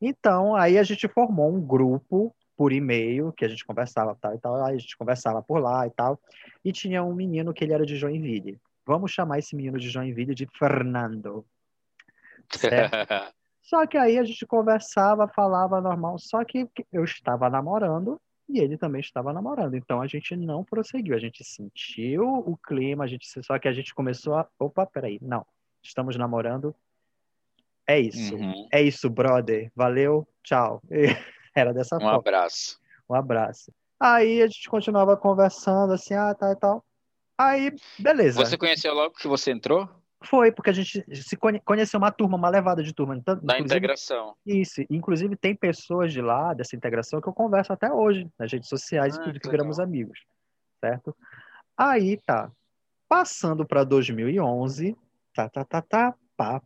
Então, 0.00 0.56
aí 0.56 0.78
a 0.78 0.82
gente 0.82 1.06
formou 1.08 1.54
um 1.54 1.60
grupo 1.60 2.34
por 2.60 2.74
e-mail, 2.74 3.32
que 3.32 3.42
a 3.42 3.48
gente 3.48 3.64
conversava 3.64 4.14
tal 4.20 4.34
e 4.34 4.38
tal, 4.38 4.62
a 4.62 4.76
gente 4.76 4.94
conversava 4.94 5.42
por 5.42 5.62
lá 5.62 5.86
e 5.86 5.90
tal, 5.92 6.20
e 6.62 6.70
tinha 6.70 7.02
um 7.02 7.14
menino 7.14 7.54
que 7.54 7.64
ele 7.64 7.72
era 7.72 7.86
de 7.86 7.96
Joinville. 7.96 8.60
Vamos 8.84 9.12
chamar 9.12 9.38
esse 9.38 9.56
menino 9.56 9.78
de 9.78 9.88
Joinville 9.88 10.34
de 10.34 10.46
Fernando. 10.58 11.42
Certo? 12.52 12.92
Só 13.62 13.86
que 13.86 13.96
aí 13.96 14.18
a 14.18 14.24
gente 14.24 14.44
conversava, 14.44 15.26
falava 15.26 15.80
normal, 15.80 16.18
só 16.18 16.44
que 16.44 16.68
eu 16.92 17.04
estava 17.04 17.48
namorando 17.48 18.20
e 18.48 18.58
ele 18.58 18.76
também 18.76 19.00
estava 19.00 19.32
namorando. 19.32 19.74
Então 19.74 20.02
a 20.02 20.06
gente 20.06 20.36
não 20.36 20.62
prosseguiu, 20.62 21.14
a 21.14 21.20
gente 21.20 21.42
sentiu 21.44 22.24
o 22.24 22.58
clima, 22.58 23.04
a 23.04 23.06
gente 23.06 23.26
só 23.42 23.58
que 23.58 23.68
a 23.68 23.72
gente 23.72 23.94
começou 23.94 24.34
a, 24.34 24.46
opa, 24.58 24.84
peraí, 24.84 25.18
não. 25.22 25.46
Estamos 25.82 26.16
namorando. 26.16 26.74
É 27.86 27.98
isso. 27.98 28.34
Uhum. 28.34 28.68
É 28.72 28.82
isso, 28.82 29.08
brother. 29.08 29.70
Valeu, 29.74 30.26
tchau. 30.42 30.82
Era 31.54 31.72
dessa 31.72 31.96
Um 31.96 32.00
forma. 32.00 32.18
abraço. 32.18 32.78
Um 33.08 33.14
abraço. 33.14 33.72
Aí 33.98 34.40
a 34.42 34.46
gente 34.46 34.68
continuava 34.68 35.16
conversando 35.16 35.92
assim, 35.92 36.14
ah, 36.14 36.34
tá 36.34 36.52
e 36.52 36.56
tal. 36.56 36.84
Aí, 37.38 37.74
beleza. 37.98 38.44
Você 38.44 38.56
conheceu 38.56 38.94
logo 38.94 39.14
que 39.14 39.26
você 39.28 39.50
entrou? 39.50 39.88
Foi, 40.22 40.52
porque 40.52 40.70
a 40.70 40.72
gente 40.72 41.04
se 41.22 41.36
conhe- 41.36 41.60
conheceu 41.60 41.98
uma 41.98 42.12
turma, 42.12 42.36
uma 42.36 42.48
levada 42.50 42.82
de 42.82 42.92
turma. 42.94 43.16
Então, 43.16 43.34
Na 43.36 43.54
inclusive, 43.54 43.64
integração. 43.78 44.36
Isso, 44.44 44.82
inclusive 44.90 45.36
tem 45.36 45.54
pessoas 45.54 46.12
de 46.12 46.20
lá, 46.20 46.52
dessa 46.54 46.76
integração, 46.76 47.20
que 47.20 47.28
eu 47.28 47.32
converso 47.32 47.72
até 47.72 47.90
hoje, 47.92 48.28
nas 48.38 48.52
redes 48.52 48.68
sociais 48.68 49.16
e 49.16 49.18
Ah, 49.18 49.22
tudo, 49.22 49.34
que 49.34 49.40
que 49.40 49.48
viramos 49.50 49.78
legal. 49.78 49.88
amigos, 49.88 50.20
certo? 50.82 51.16
Aí 51.76 52.18
tá, 52.18 52.50
passando 53.08 53.66
para 53.66 53.82
2011, 53.84 54.96
tá, 55.34 55.48
tá, 55.48 55.64
tá, 55.64 55.80
tá, 55.82 56.14
pá, 56.36 56.62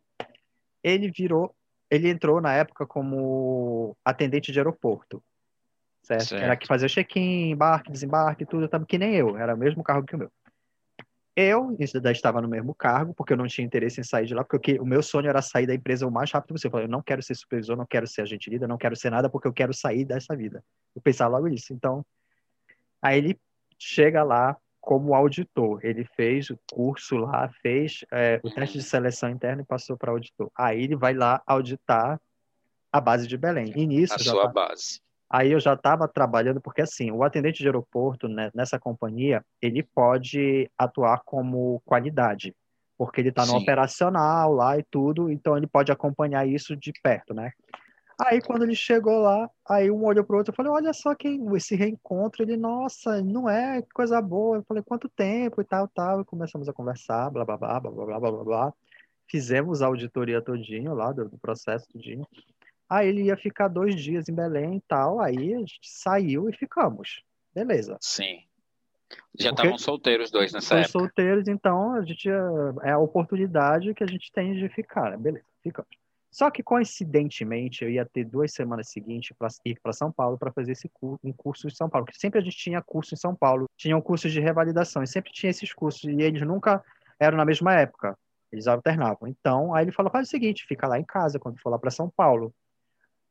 ele 0.83 1.11
virou, 1.11 1.55
ele 1.95 2.09
entrou 2.09 2.41
na 2.41 2.53
época 2.53 2.87
como 2.87 3.97
atendente 4.05 4.53
de 4.53 4.59
aeroporto, 4.59 5.23
certo? 6.03 6.25
Certo. 6.25 6.43
Era 6.43 6.57
que 6.57 6.67
fazia 6.67 6.89
check-in, 6.89 7.51
embarque, 7.51 7.91
desembarque, 7.91 8.47
tudo, 8.47 8.69
tava 8.69 8.87
que 8.87 8.99
nem 8.99 9.15
eu, 9.15 9.37
era 9.37 9.55
o 9.55 9.59
mesmo 9.59 9.83
cargo 9.83 10.07
que 10.07 10.15
o 10.15 10.19
meu. 10.19 10.31
Eu 11.37 11.77
ainda 11.81 12.13
estava 12.13 12.41
no 12.41 12.49
mesmo 12.49 12.73
cargo, 12.75 13.13
porque 13.13 13.33
eu 13.33 13.37
não 13.37 13.49
tinha 13.49 13.67
interesse 13.67 14.01
em 14.01 14.05
sair 14.05 14.25
de 14.25 14.35
lá, 14.35 14.45
porque 14.45 14.79
o 14.79 14.87
meu 14.87 15.03
sonho 15.03 15.29
era 15.29 15.43
sair 15.43 15.67
da 15.67 15.75
empresa 15.75 16.07
o 16.07 16.11
mais 16.11 16.31
rápido 16.31 16.55
possível. 16.55 16.69
Eu 16.69 16.73
falei, 16.73 16.87
eu 16.87 16.91
não 16.91 17.03
quero 17.03 17.23
ser 17.25 17.35
supervisor, 17.35 17.77
não 17.77 17.87
quero 17.87 18.07
ser 18.07 18.23
agente 18.23 18.49
de 18.49 18.51
líder, 18.51 18.69
não 18.69 18.79
quero 18.79 18.95
ser 18.95 19.11
nada, 19.11 19.29
porque 19.29 19.49
eu 19.49 19.53
quero 19.53 19.75
sair 19.75 20.05
dessa 20.05 20.37
vida. 20.37 20.63
Eu 20.95 21.03
pensava 21.03 21.37
logo 21.37 21.49
nisso. 21.49 21.73
Então, 21.73 22.07
aí 23.03 23.19
ele 23.19 23.41
chega 23.77 24.23
lá 24.23 24.57
como 24.85 25.15
auditor. 25.15 25.81
Ele 25.83 26.05
fez 26.05 26.51
o 26.51 26.59
curso 26.71 27.17
lá, 27.17 27.51
fez 27.63 28.05
é, 28.13 28.39
o 28.45 28.51
teste 28.51 28.79
de 28.79 28.85
seleção 28.85 29.31
interna 29.31 29.63
e 29.63 29.65
passou 29.65 29.97
para 29.97 30.11
auditor. 30.13 30.51
Aí 30.57 30.83
ele 30.83 30.95
vai 30.95 31.15
lá 31.15 31.43
auditar 31.47 32.21
a 32.93 33.01
base 33.01 33.27
de 33.27 33.37
Belém. 33.37 33.73
E 33.75 33.87
nisso 33.87 34.15
A 34.15 34.19
já 34.19 34.31
sua 34.33 34.43
tá- 34.43 34.53
base. 34.53 35.01
Aí 35.31 35.51
eu 35.51 35.59
já 35.59 35.73
estava 35.73 36.07
trabalhando, 36.07 36.61
porque 36.61 36.83
assim, 36.83 37.11
o 37.11 37.25
atendente 37.25 37.59
de 37.59 37.67
aeroporto 37.67 38.29
né, 38.29 38.51
nessa 38.55 38.79
companhia, 38.79 39.43
ele 39.61 39.83
pode 39.83 40.71
atuar 40.79 41.23
como 41.25 41.81
qualidade, 41.85 42.55
porque 42.97 43.21
ele 43.21 43.31
está 43.31 43.45
no 43.47 43.57
operacional 43.57 44.53
lá 44.53 44.79
e 44.79 44.85
tudo, 44.85 45.31
então 45.31 45.57
ele 45.57 45.67
pode 45.67 45.91
acompanhar 45.91 46.47
isso 46.47 46.77
de 46.77 46.93
perto, 47.03 47.35
né? 47.35 47.51
Aí 48.21 48.41
quando 48.41 48.63
ele 48.63 48.75
chegou 48.75 49.19
lá, 49.21 49.51
aí 49.69 49.91
um 49.91 50.05
olhou 50.05 50.25
pro 50.25 50.37
outro, 50.39 50.53
eu 50.53 50.57
falei, 50.57 50.71
olha 50.71 50.93
só 50.93 51.15
quem 51.15 51.45
esse 51.57 51.75
reencontro, 51.75 52.43
ele, 52.43 52.57
nossa, 52.57 53.21
não 53.23 53.49
é 53.49 53.83
que 53.83 53.89
coisa 53.91 54.21
boa. 54.23 54.59
Eu 54.59 54.65
falei, 54.65 54.83
quanto 54.83 55.09
tempo 55.09 55.61
e 55.61 55.65
tal, 55.65 55.89
tal, 55.89 56.21
e 56.21 56.25
começamos 56.25 56.69
a 56.69 56.73
conversar, 56.73 57.31
blá 57.31 57.45
blá 57.45 57.57
blá 57.57 57.81
blá 57.81 57.91
blá 57.91 58.21
blá 58.21 58.31
blá 58.33 58.45
blá. 58.45 58.73
Fizemos 59.29 59.83
a 59.83 59.87
auditoria 59.87 60.41
todinho 60.43 60.95
lá 60.95 61.11
do, 61.11 61.29
do 61.29 61.39
processo 61.39 61.87
todinho. 61.89 62.27
Aí 62.89 63.09
ele 63.09 63.23
ia 63.25 63.37
ficar 63.37 63.69
dois 63.69 63.95
dias 64.01 64.29
em 64.29 64.35
Belém 64.35 64.77
e 64.77 64.81
tal. 64.83 65.19
Aí 65.21 65.55
a 65.55 65.59
gente 65.59 65.81
saiu 65.83 66.49
e 66.49 66.53
ficamos. 66.57 67.23
Beleza. 67.55 67.97
Sim. 68.01 68.41
Já 69.39 69.49
Porque- 69.51 69.63
estavam 69.63 69.79
solteiros 69.79 70.27
os 70.27 70.31
dois 70.31 70.53
nessa 70.53 70.77
época. 70.77 70.91
solteiros, 70.93 71.49
então 71.49 71.95
a 71.95 72.03
gente 72.05 72.29
é 72.29 72.91
a 72.91 72.99
oportunidade 72.99 73.95
que 73.95 74.05
a 74.05 74.07
gente 74.07 74.31
tem 74.31 74.55
de 74.55 74.69
ficar. 74.69 75.11
né? 75.13 75.17
Beleza, 75.17 75.47
ficamos. 75.63 75.91
Só 76.35 76.51
que 76.51 76.65
coincidentemente 76.65 77.85
eu 77.85 77.89
ia 77.89 78.05
ter 78.05 78.25
duas 78.25 78.53
semanas 78.53 78.89
seguintes 78.89 79.31
para 79.39 79.47
ir 79.65 79.79
para 79.81 79.93
São 79.93 80.11
Paulo 80.11 80.37
para 80.37 80.51
fazer 80.51 80.73
esse 80.73 80.89
curso, 80.89 81.21
um 81.23 81.33
curso 81.33 81.69
em 81.69 81.71
São 81.71 81.89
Paulo, 81.89 82.07
porque 82.07 82.19
sempre 82.19 82.41
a 82.41 82.43
gente 82.43 82.57
tinha 82.57 82.83
curso 82.83 83.15
em 83.15 83.17
São 83.17 83.33
Paulo, 83.37 83.67
tinham 83.77 84.03
cursos 84.03 84.33
de 84.33 84.41
revalidação 84.41 85.01
e 85.01 85.07
sempre 85.07 85.31
tinha 85.31 85.49
esses 85.49 85.73
cursos 85.73 86.03
e 86.03 86.21
eles 86.21 86.43
nunca 86.43 86.83
eram 87.21 87.37
na 87.37 87.45
mesma 87.45 87.73
época, 87.75 88.19
eles 88.51 88.67
alternavam. 88.67 89.29
Então 89.29 89.73
aí 89.73 89.85
ele 89.85 89.93
falou: 89.93 90.11
faz 90.11 90.27
o 90.27 90.31
seguinte, 90.33 90.67
fica 90.67 90.89
lá 90.89 90.99
em 90.99 91.05
casa 91.05 91.39
quando 91.39 91.61
for 91.61 91.71
lá 91.71 91.79
para 91.79 91.93
São 91.93 92.11
Paulo. 92.11 92.53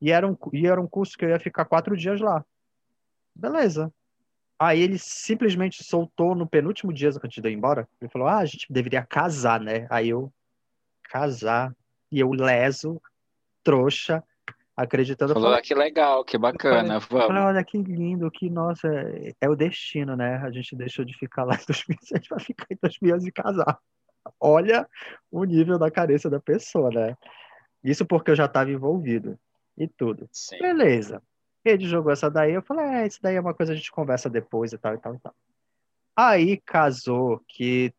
E 0.00 0.10
era 0.10 0.26
um 0.26 0.34
e 0.54 0.66
era 0.66 0.80
um 0.80 0.86
curso 0.86 1.18
que 1.18 1.26
eu 1.26 1.28
ia 1.28 1.38
ficar 1.38 1.66
quatro 1.66 1.94
dias 1.94 2.22
lá. 2.22 2.42
Beleza. 3.34 3.92
Aí 4.58 4.80
ele 4.80 4.98
simplesmente 4.98 5.84
soltou 5.84 6.34
no 6.34 6.46
penúltimo 6.46 6.90
dia 6.90 7.10
antes 7.10 7.42
de 7.42 7.46
eu 7.46 7.52
ir 7.52 7.54
embora. 7.54 7.86
Ele 8.00 8.10
falou: 8.10 8.28
Ah, 8.28 8.38
a 8.38 8.46
gente 8.46 8.72
deveria 8.72 9.04
casar, 9.04 9.60
né? 9.60 9.86
Aí 9.90 10.08
eu, 10.08 10.32
casar. 11.02 11.76
E 12.10 12.20
eu 12.20 12.30
leso, 12.30 13.00
trouxa, 13.62 14.22
acreditando. 14.76 15.32
Falou, 15.32 15.48
falei, 15.48 15.60
ah, 15.60 15.62
que 15.62 15.74
legal, 15.74 16.24
que 16.24 16.38
bacana, 16.38 16.94
eu 16.94 17.00
falei, 17.00 17.28
vamos. 17.28 17.42
olha 17.42 17.64
que 17.64 17.78
lindo, 17.78 18.30
que 18.30 18.50
nossa, 18.50 18.88
é, 18.88 19.34
é 19.40 19.48
o 19.48 19.56
destino, 19.56 20.16
né? 20.16 20.36
A 20.36 20.50
gente 20.50 20.76
deixou 20.76 21.04
de 21.04 21.16
ficar 21.16 21.44
lá 21.44 21.54
em 21.54 21.64
2007 21.66 22.28
vai 22.28 22.40
ficar 22.40 22.66
em 22.70 22.78
2011 22.80 23.28
e 23.28 23.32
casar. 23.32 23.78
Olha 24.40 24.88
o 25.30 25.44
nível 25.44 25.78
da 25.78 25.90
carência 25.90 26.30
da 26.30 26.40
pessoa, 26.40 26.90
né? 26.90 27.16
Isso 27.82 28.06
porque 28.06 28.30
eu 28.30 28.36
já 28.36 28.46
estava 28.46 28.70
envolvido 28.70 29.38
e 29.76 29.86
tudo. 29.86 30.28
Sim. 30.32 30.58
Beleza. 30.58 31.22
Ele 31.64 31.86
jogou 31.86 32.12
essa 32.12 32.30
daí, 32.30 32.52
eu 32.52 32.62
falei, 32.62 32.84
é, 32.84 33.06
isso 33.06 33.18
daí 33.22 33.36
é 33.36 33.40
uma 33.40 33.54
coisa 33.54 33.72
que 33.72 33.76
a 33.76 33.78
gente 33.78 33.92
conversa 33.92 34.28
depois 34.28 34.72
e 34.72 34.78
tal, 34.78 34.94
e 34.94 34.98
tal, 34.98 35.14
e 35.14 35.18
tal. 35.18 35.34
Aí 36.16 36.60
casou 36.60 37.42
que 37.48 37.92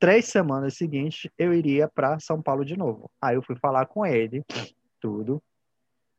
três 0.00 0.24
semanas 0.24 0.74
seguintes 0.74 1.30
eu 1.38 1.52
iria 1.52 1.86
para 1.86 2.18
São 2.18 2.42
Paulo 2.42 2.64
de 2.64 2.76
novo. 2.76 3.10
Aí 3.20 3.36
eu 3.36 3.42
fui 3.42 3.54
falar 3.56 3.84
com 3.86 4.04
ele, 4.04 4.42
tudo. 4.98 5.40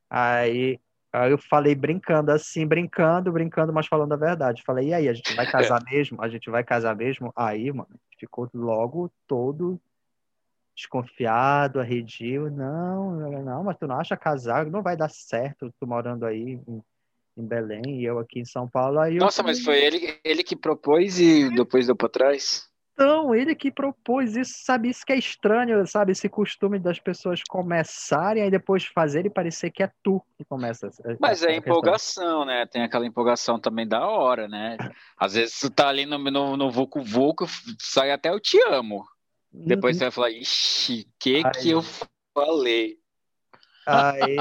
Aí, 0.07 0.79
aí 1.11 1.31
eu 1.31 1.37
falei 1.37 1.73
brincando 1.73 2.31
assim, 2.31 2.65
brincando, 2.65 3.31
brincando, 3.31 3.73
mas 3.73 3.87
falando 3.87 4.13
a 4.13 4.17
verdade. 4.17 4.63
Falei, 4.63 4.89
e 4.89 4.93
aí, 4.93 5.09
a 5.09 5.13
gente 5.13 5.33
vai 5.33 5.49
casar 5.49 5.81
mesmo? 5.89 6.21
A 6.21 6.29
gente 6.29 6.49
vai 6.49 6.63
casar 6.63 6.95
mesmo? 6.95 7.33
Aí, 7.35 7.71
mano, 7.71 7.89
ficou 8.19 8.47
logo 8.53 9.11
todo 9.27 9.81
desconfiado, 10.75 11.79
arredio. 11.79 12.51
Não, 12.51 13.15
não, 13.43 13.63
mas 13.63 13.77
tu 13.77 13.87
não 13.87 13.99
acha 13.99 14.15
casar? 14.15 14.65
Não 14.67 14.83
vai 14.83 14.95
dar 14.95 15.09
certo, 15.09 15.73
tu 15.79 15.87
morando 15.87 16.25
aí 16.25 16.59
em, 16.67 16.83
em 17.37 17.45
Belém 17.45 17.99
e 17.99 18.05
eu 18.05 18.19
aqui 18.19 18.39
em 18.39 18.45
São 18.45 18.69
Paulo. 18.69 18.99
Aí 18.99 19.15
eu 19.17 19.23
Nossa, 19.23 19.41
mas 19.41 19.63
foi 19.63 19.83
ele, 19.83 20.19
ele 20.23 20.43
que 20.43 20.55
propôs 20.55 21.19
e 21.19 21.49
depois 21.55 21.87
deu 21.87 21.95
pra 21.95 22.07
trás? 22.07 22.70
Então, 23.01 23.33
ele 23.33 23.55
que 23.55 23.71
propôs 23.71 24.35
isso, 24.35 24.63
sabe? 24.63 24.87
Isso 24.87 25.03
que 25.03 25.11
é 25.11 25.17
estranho, 25.17 25.87
sabe? 25.87 26.11
Esse 26.11 26.29
costume 26.29 26.77
das 26.77 26.99
pessoas 26.99 27.41
começarem 27.49 28.45
e 28.45 28.51
depois 28.51 28.85
fazerem 28.85 29.31
parecer 29.31 29.71
que 29.71 29.81
é 29.81 29.91
tu 30.03 30.21
que 30.37 30.45
começa. 30.45 30.87
Mas 31.19 31.41
é 31.41 31.55
empolgação, 31.55 32.45
né? 32.45 32.67
Tem 32.67 32.83
aquela 32.83 33.07
empolgação 33.07 33.59
também 33.59 33.87
da 33.87 34.05
hora, 34.05 34.47
né? 34.47 34.77
Às 35.17 35.33
vezes 35.33 35.59
tu 35.59 35.71
tá 35.71 35.87
ali 35.87 36.05
no, 36.05 36.19
no, 36.19 36.55
no 36.55 36.69
Vucu, 36.69 37.03
sai 37.79 38.11
até 38.11 38.29
eu 38.29 38.39
te 38.39 38.61
amo. 38.69 39.03
Depois 39.51 39.95
uhum. 39.95 39.99
você 39.99 40.05
vai 40.05 40.11
falar, 40.11 40.29
ixi, 40.29 41.07
que 41.19 41.37
aí, 41.37 41.51
que 41.59 41.71
eu 41.71 41.81
falei? 42.35 42.99
Aí, 43.87 44.35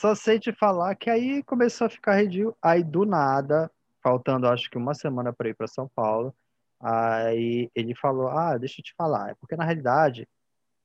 só 0.00 0.12
sei 0.16 0.40
te 0.40 0.52
falar 0.52 0.96
que 0.96 1.08
aí 1.08 1.40
começou 1.44 1.86
a 1.86 1.90
ficar 1.90 2.14
redil. 2.14 2.56
Aí 2.60 2.82
do 2.82 3.06
nada, 3.06 3.70
faltando 4.02 4.48
acho 4.48 4.68
que 4.68 4.76
uma 4.76 4.92
semana 4.92 5.32
para 5.32 5.48
ir 5.48 5.54
para 5.54 5.68
São 5.68 5.88
Paulo, 5.94 6.34
Aí 6.80 7.70
ele 7.74 7.94
falou: 7.94 8.28
Ah, 8.28 8.56
deixa 8.56 8.80
eu 8.80 8.84
te 8.84 8.94
falar, 8.96 9.30
é 9.30 9.34
porque 9.34 9.56
na 9.56 9.64
realidade 9.64 10.26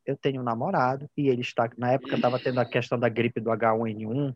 eu 0.05 0.17
tenho 0.17 0.41
um 0.41 0.43
namorado 0.43 1.09
e 1.15 1.29
ele 1.29 1.41
está. 1.41 1.69
Na 1.77 1.91
época 1.93 2.15
estava 2.15 2.39
tendo 2.39 2.59
a 2.59 2.65
questão 2.65 2.99
da 2.99 3.09
gripe 3.09 3.39
do 3.39 3.49
H1N1, 3.51 4.35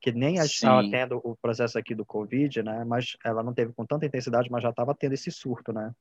que 0.00 0.12
nem 0.12 0.36
estava 0.36 0.88
tendo 0.88 1.20
o 1.22 1.36
processo 1.36 1.78
aqui 1.78 1.94
do 1.94 2.04
Covid, 2.04 2.62
né? 2.62 2.84
Mas 2.84 3.16
ela 3.24 3.42
não 3.42 3.52
teve 3.52 3.72
com 3.72 3.84
tanta 3.84 4.06
intensidade, 4.06 4.50
mas 4.50 4.62
já 4.62 4.70
estava 4.70 4.94
tendo 4.94 5.12
esse 5.12 5.30
surto, 5.30 5.72
né? 5.72 5.92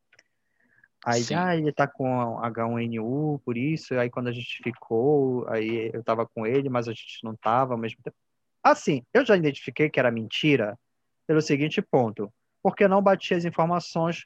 Aí, 1.05 1.21
ah, 1.35 1.55
ele 1.55 1.71
tá 1.73 1.85
com 1.85 2.39
H1N1, 2.39 3.41
por 3.43 3.57
isso. 3.57 3.93
Aí 3.95 4.09
quando 4.09 4.27
a 4.27 4.31
gente 4.31 4.61
ficou, 4.63 5.45
aí 5.49 5.91
eu 5.93 6.01
tava 6.01 6.25
com 6.25 6.47
ele, 6.47 6.69
mas 6.69 6.87
a 6.87 6.91
gente 6.91 7.19
não 7.23 7.35
tava 7.35 7.73
ao 7.73 7.77
mesmo 7.77 8.01
tempo. 8.01 8.15
Assim, 8.63 9.03
eu 9.13 9.25
já 9.25 9.35
identifiquei 9.35 9.89
que 9.89 9.99
era 9.99 10.09
mentira 10.09 10.79
pelo 11.27 11.41
seguinte 11.41 11.81
ponto. 11.81 12.31
Porque 12.61 12.87
não 12.87 13.01
batia 13.01 13.35
as 13.35 13.43
informações 13.43 14.25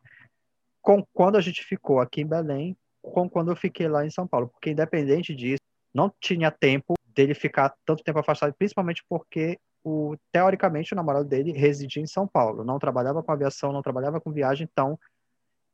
com 0.87 1.05
quando 1.11 1.35
a 1.35 1.41
gente 1.41 1.65
ficou 1.65 1.99
aqui 1.99 2.21
em 2.21 2.25
Belém, 2.25 2.73
com 3.01 3.29
quando 3.29 3.51
eu 3.51 3.57
fiquei 3.57 3.89
lá 3.89 4.05
em 4.05 4.09
São 4.09 4.25
Paulo, 4.25 4.47
porque 4.47 4.69
independente 4.69 5.35
disso, 5.35 5.59
não 5.93 6.09
tinha 6.21 6.49
tempo 6.49 6.93
dele 7.13 7.33
ficar 7.33 7.75
tanto 7.85 8.01
tempo 8.05 8.19
afastado, 8.19 8.55
principalmente 8.57 9.03
porque 9.09 9.59
o 9.83 10.15
teoricamente 10.31 10.93
o 10.93 10.95
namorado 10.95 11.25
dele 11.27 11.51
residia 11.51 12.01
em 12.01 12.07
São 12.07 12.25
Paulo, 12.25 12.63
não 12.63 12.79
trabalhava 12.79 13.21
com 13.21 13.29
aviação, 13.33 13.73
não 13.73 13.81
trabalhava 13.81 14.21
com 14.21 14.31
viagem, 14.31 14.65
então 14.71 14.97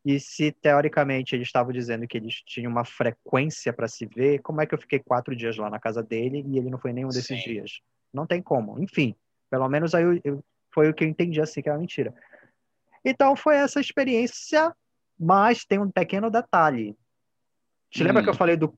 e 0.04 0.20
se 0.20 0.52
teoricamente 0.52 1.36
eles 1.36 1.48
estavam 1.48 1.72
dizendo 1.72 2.08
que 2.08 2.18
eles 2.18 2.42
tinham 2.48 2.72
uma 2.72 2.84
frequência 2.84 3.72
para 3.72 3.88
se 3.88 4.08
ver, 4.08 4.40
como 4.40 4.62
é 4.62 4.66
que 4.66 4.74
eu 4.74 4.80
fiquei 4.80 4.98
quatro 4.98 5.36
dias 5.36 5.56
lá 5.58 5.70
na 5.70 5.80
casa 5.80 6.02
dele 6.02 6.44
e 6.48 6.58
ele 6.58 6.72
não 6.72 6.80
foi 6.80 6.92
nenhum 6.92 7.10
desses 7.10 7.28
Sim. 7.28 7.36
dias? 7.36 7.82
Não 8.12 8.26
tem 8.26 8.42
como. 8.42 8.82
Enfim, 8.82 9.16
pelo 9.48 9.70
menos 9.70 9.94
aí 9.94 10.04
eu, 10.04 10.20
eu, 10.24 10.46
foi 10.74 10.90
o 10.90 10.94
que 10.94 11.04
eu 11.04 11.08
entendi 11.08 11.40
assim 11.40 11.62
que 11.62 11.70
era 11.70 11.78
mentira. 11.78 12.12
Então 13.06 13.36
foi 13.36 13.58
essa 13.58 13.80
experiência 13.80 14.76
mas 15.24 15.64
tem 15.64 15.80
um 15.80 15.90
pequeno 15.90 16.30
detalhe. 16.30 16.98
Te 17.90 18.04
hum. 18.04 18.08
lembra 18.08 18.24
que 18.24 18.30
eu 18.30 18.34
falei 18.34 18.58
do 18.58 18.74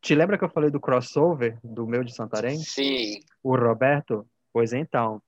Te 0.00 0.14
lembra 0.14 0.38
que 0.38 0.44
eu 0.44 0.50
falei 0.50 0.70
do 0.70 0.80
crossover 0.80 1.58
do 1.62 1.86
meu 1.86 2.04
de 2.04 2.14
Santarém? 2.14 2.58
Sim. 2.58 3.20
O 3.42 3.56
Roberto? 3.56 4.26
Pois 4.52 4.72
então. 4.72 5.20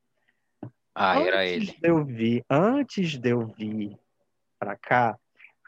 Ah, 0.94 1.18
era 1.18 1.44
ele. 1.44 1.66
De 1.66 1.78
eu 1.82 2.04
vi, 2.04 2.44
antes 2.48 3.18
de 3.18 3.30
eu 3.30 3.48
vir 3.48 3.98
para 4.58 4.76
cá, 4.76 5.18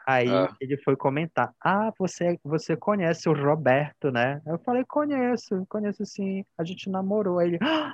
aí 0.05 0.29
ah. 0.29 0.55
ele 0.61 0.77
foi 0.77 0.95
comentar: 0.95 1.53
"Ah, 1.61 1.91
você 1.99 2.39
você 2.43 2.77
conhece 2.77 3.27
o 3.27 3.33
Roberto, 3.33 4.09
né?" 4.09 4.41
Eu 4.45 4.57
falei: 4.59 4.85
"Conheço, 4.85 5.65
conheço 5.67 6.05
sim. 6.05 6.45
A 6.57 6.63
gente 6.63 6.89
namorou." 6.89 7.39
Aí 7.39 7.49
ele: 7.49 7.59
ah, 7.61 7.93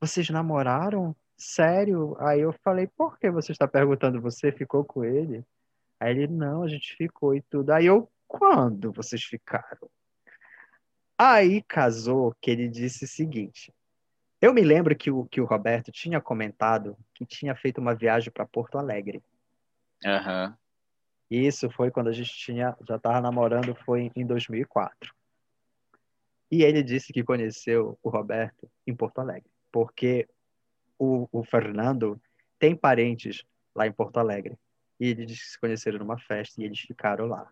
"Vocês 0.00 0.30
namoraram?" 0.30 1.16
Sério? 1.36 2.16
Aí 2.20 2.40
eu 2.40 2.52
falei: 2.62 2.86
"Por 2.86 3.18
que 3.18 3.28
você 3.28 3.50
está 3.50 3.66
perguntando? 3.66 4.20
Você 4.20 4.52
ficou 4.52 4.84
com 4.84 5.04
ele?" 5.04 5.44
Aí 6.02 6.10
ele, 6.10 6.26
não, 6.26 6.64
a 6.64 6.68
gente 6.68 6.96
ficou 6.96 7.32
e 7.32 7.40
tudo. 7.42 7.70
Aí 7.70 7.86
eu, 7.86 8.10
quando 8.26 8.90
vocês 8.92 9.22
ficaram? 9.22 9.88
Aí 11.16 11.62
casou 11.62 12.34
que 12.40 12.50
ele 12.50 12.68
disse 12.68 13.04
o 13.04 13.08
seguinte. 13.08 13.72
Eu 14.40 14.52
me 14.52 14.62
lembro 14.62 14.96
que 14.96 15.12
o, 15.12 15.24
que 15.26 15.40
o 15.40 15.44
Roberto 15.44 15.92
tinha 15.92 16.20
comentado 16.20 16.98
que 17.14 17.24
tinha 17.24 17.54
feito 17.54 17.80
uma 17.80 17.94
viagem 17.94 18.32
para 18.32 18.44
Porto 18.44 18.78
Alegre. 18.78 19.22
Uhum. 20.04 20.52
Isso 21.30 21.70
foi 21.70 21.92
quando 21.92 22.08
a 22.08 22.12
gente 22.12 22.32
tinha, 22.32 22.76
já 22.82 22.96
estava 22.96 23.20
namorando, 23.20 23.72
foi 23.84 24.10
em 24.16 24.26
2004. 24.26 25.14
E 26.50 26.64
ele 26.64 26.82
disse 26.82 27.12
que 27.12 27.22
conheceu 27.22 27.96
o 28.02 28.08
Roberto 28.10 28.68
em 28.84 28.94
Porto 28.94 29.20
Alegre, 29.20 29.48
porque 29.70 30.28
o, 30.98 31.28
o 31.30 31.44
Fernando 31.44 32.20
tem 32.58 32.74
parentes 32.74 33.44
lá 33.72 33.86
em 33.86 33.92
Porto 33.92 34.18
Alegre. 34.18 34.58
E 35.02 35.08
eles 35.08 35.50
se 35.50 35.58
conheceram 35.58 35.98
numa 35.98 36.16
festa 36.16 36.60
e 36.60 36.64
eles 36.64 36.78
ficaram 36.78 37.26
lá. 37.26 37.50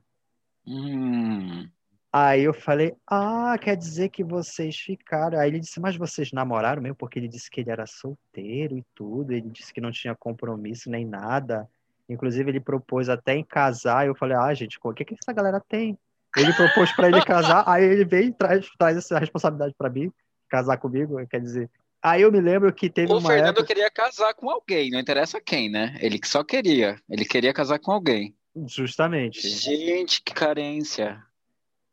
Hum. 0.65 1.69
Aí 2.13 2.45
eu 2.45 2.55
falei, 2.55 2.95
ah, 3.05 3.59
quer 3.61 3.77
dizer 3.77 4.09
que 4.11 4.23
vocês 4.23 4.77
ficaram. 4.77 5.37
Aí 5.37 5.49
ele 5.51 5.59
disse, 5.59 5.81
mas 5.81 5.97
vocês 5.97 6.31
namoraram 6.31 6.81
mesmo? 6.81 6.95
Porque 6.95 7.19
ele 7.19 7.27
disse 7.27 7.51
que 7.51 7.61
ele 7.61 7.71
era 7.73 7.89
solteiro 7.89 8.79
e 8.79 8.87
tudo. 8.95 9.33
Ele 9.33 9.51
disse 9.51 9.75
que 9.75 9.81
não 9.81 9.91
tinha 9.91 10.15
compromisso 10.15 10.89
nem 10.89 11.05
nada. 11.05 11.69
Inclusive, 12.09 12.49
ele 12.49 12.61
propôs 12.61 13.09
até 13.09 13.35
em 13.35 13.43
casar. 13.43 14.07
Eu 14.07 14.15
falei, 14.15 14.37
ah, 14.37 14.55
gente, 14.55 14.79
o 14.81 14.95
que, 14.95 15.05
que 15.05 15.17
essa 15.21 15.33
galera 15.33 15.61
tem? 15.69 15.99
Ele 16.37 16.53
propôs 16.53 16.93
para 16.93 17.09
ele 17.09 17.25
casar, 17.25 17.65
aí 17.67 17.83
ele 17.83 18.05
veio 18.05 18.29
e 18.29 18.33
traz, 18.33 18.71
traz 18.79 18.97
essa 18.97 19.19
responsabilidade 19.19 19.75
para 19.77 19.91
mim, 19.91 20.13
casar 20.49 20.77
comigo. 20.77 21.17
Quer 21.27 21.41
dizer, 21.41 21.69
Aí 22.03 22.23
eu 22.23 22.33
me 22.33 22.41
lembro 22.41 22.73
que 22.73 22.89
teve 22.89 23.13
o 23.13 23.19
uma. 23.19 23.29
O 23.29 23.33
Fernando 23.33 23.59
época... 23.59 23.67
queria 23.67 23.91
casar 23.91 24.33
com 24.35 24.51
alguém, 24.51 24.91
não 24.91 24.99
interessa 24.99 25.41
quem, 25.41 25.69
né? 25.69 25.99
Ele 26.01 26.19
só 26.25 26.43
queria. 26.43 26.99
Ele 27.09 27.25
queria 27.25 27.53
casar 27.53 27.79
com 27.79 27.93
alguém. 27.93 28.35
Justamente. 28.67 29.49
Gente, 29.49 30.23
que 30.23 30.33
carência. 30.33 31.23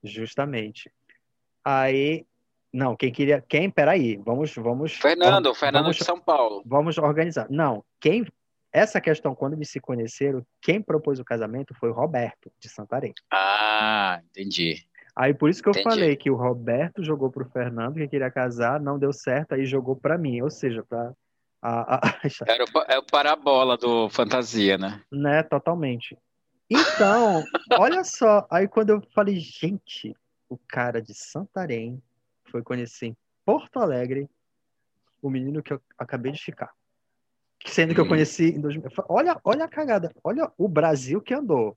Justamente. 0.03 0.91
Aí. 1.63 2.25
Não, 2.71 2.95
quem 2.95 3.11
queria. 3.11 3.43
Quem? 3.47 3.69
Peraí. 3.69 4.17
Vamos. 4.17 4.55
vamos 4.55 4.93
Fernando, 4.93 5.53
Fernando 5.53 5.83
vamos, 5.83 5.97
de 5.97 6.05
São 6.05 6.19
Paulo. 6.19 6.63
Vamos 6.65 6.97
organizar. 6.97 7.47
Não, 7.49 7.83
quem. 7.99 8.25
Essa 8.71 9.01
questão, 9.01 9.33
quando 9.33 9.53
eles 9.53 9.69
se 9.69 9.79
conheceram, 9.79 10.45
quem 10.61 10.81
propôs 10.81 11.19
o 11.19 11.25
casamento 11.25 11.73
foi 11.79 11.89
o 11.89 11.93
Roberto, 11.93 12.51
de 12.59 12.69
Santarém. 12.69 13.13
Ah, 13.31 14.21
entendi. 14.29 14.86
Aí 15.17 15.33
por 15.33 15.49
isso 15.49 15.63
que 15.63 15.67
eu 15.67 15.71
Entendi. 15.71 15.89
falei 15.89 16.15
que 16.15 16.29
o 16.29 16.35
Roberto 16.35 17.03
jogou 17.03 17.31
pro 17.31 17.49
Fernando 17.49 17.95
que 17.95 18.07
queria 18.07 18.29
casar, 18.29 18.79
não 18.79 18.99
deu 18.99 19.11
certo, 19.11 19.53
aí 19.53 19.65
jogou 19.65 19.95
para 19.95 20.15
mim, 20.15 20.41
ou 20.41 20.49
seja, 20.51 20.83
para 20.87 21.11
a, 21.59 21.95
a... 21.95 22.01
Era 22.47 22.63
o, 22.63 22.79
é 22.87 22.99
o 22.99 23.03
parabola 23.03 23.75
do 23.75 24.07
fantasia, 24.09 24.77
né? 24.77 25.01
Né, 25.11 25.41
totalmente. 25.41 26.15
Então, 26.69 27.43
olha 27.79 28.03
só, 28.03 28.45
aí 28.51 28.67
quando 28.67 28.91
eu 28.91 29.01
falei, 29.15 29.39
gente, 29.39 30.15
o 30.47 30.55
cara 30.55 31.01
de 31.01 31.15
Santarém 31.15 31.99
foi 32.51 32.61
conhecer 32.61 33.07
em 33.07 33.17
Porto 33.43 33.79
Alegre 33.79 34.29
o 35.19 35.31
menino 35.31 35.63
que 35.63 35.73
eu 35.73 35.81
acabei 35.97 36.31
de 36.31 36.43
ficar. 36.43 36.71
Sendo 37.65 37.95
que 37.95 37.99
eu 37.99 38.05
hum. 38.05 38.09
conheci 38.09 38.49
em 38.49 38.61
2000. 38.61 38.91
Olha, 39.09 39.41
olha 39.43 39.65
a 39.65 39.67
cagada, 39.67 40.11
olha 40.23 40.51
o 40.55 40.67
Brasil 40.67 41.19
que 41.19 41.33
andou. 41.33 41.75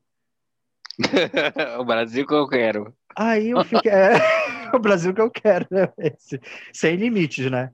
o 1.78 1.84
Brasil 1.84 2.26
que 2.26 2.34
eu 2.34 2.48
quero. 2.48 2.94
Aí 3.16 3.50
eu 3.50 3.64
fiquei. 3.64 3.90
É, 3.90 4.12
o 4.74 4.78
Brasil 4.78 5.12
que 5.14 5.20
eu 5.20 5.30
quero, 5.30 5.66
né? 5.70 5.92
Esse, 5.98 6.40
sem 6.72 6.96
limites, 6.96 7.50
né? 7.50 7.70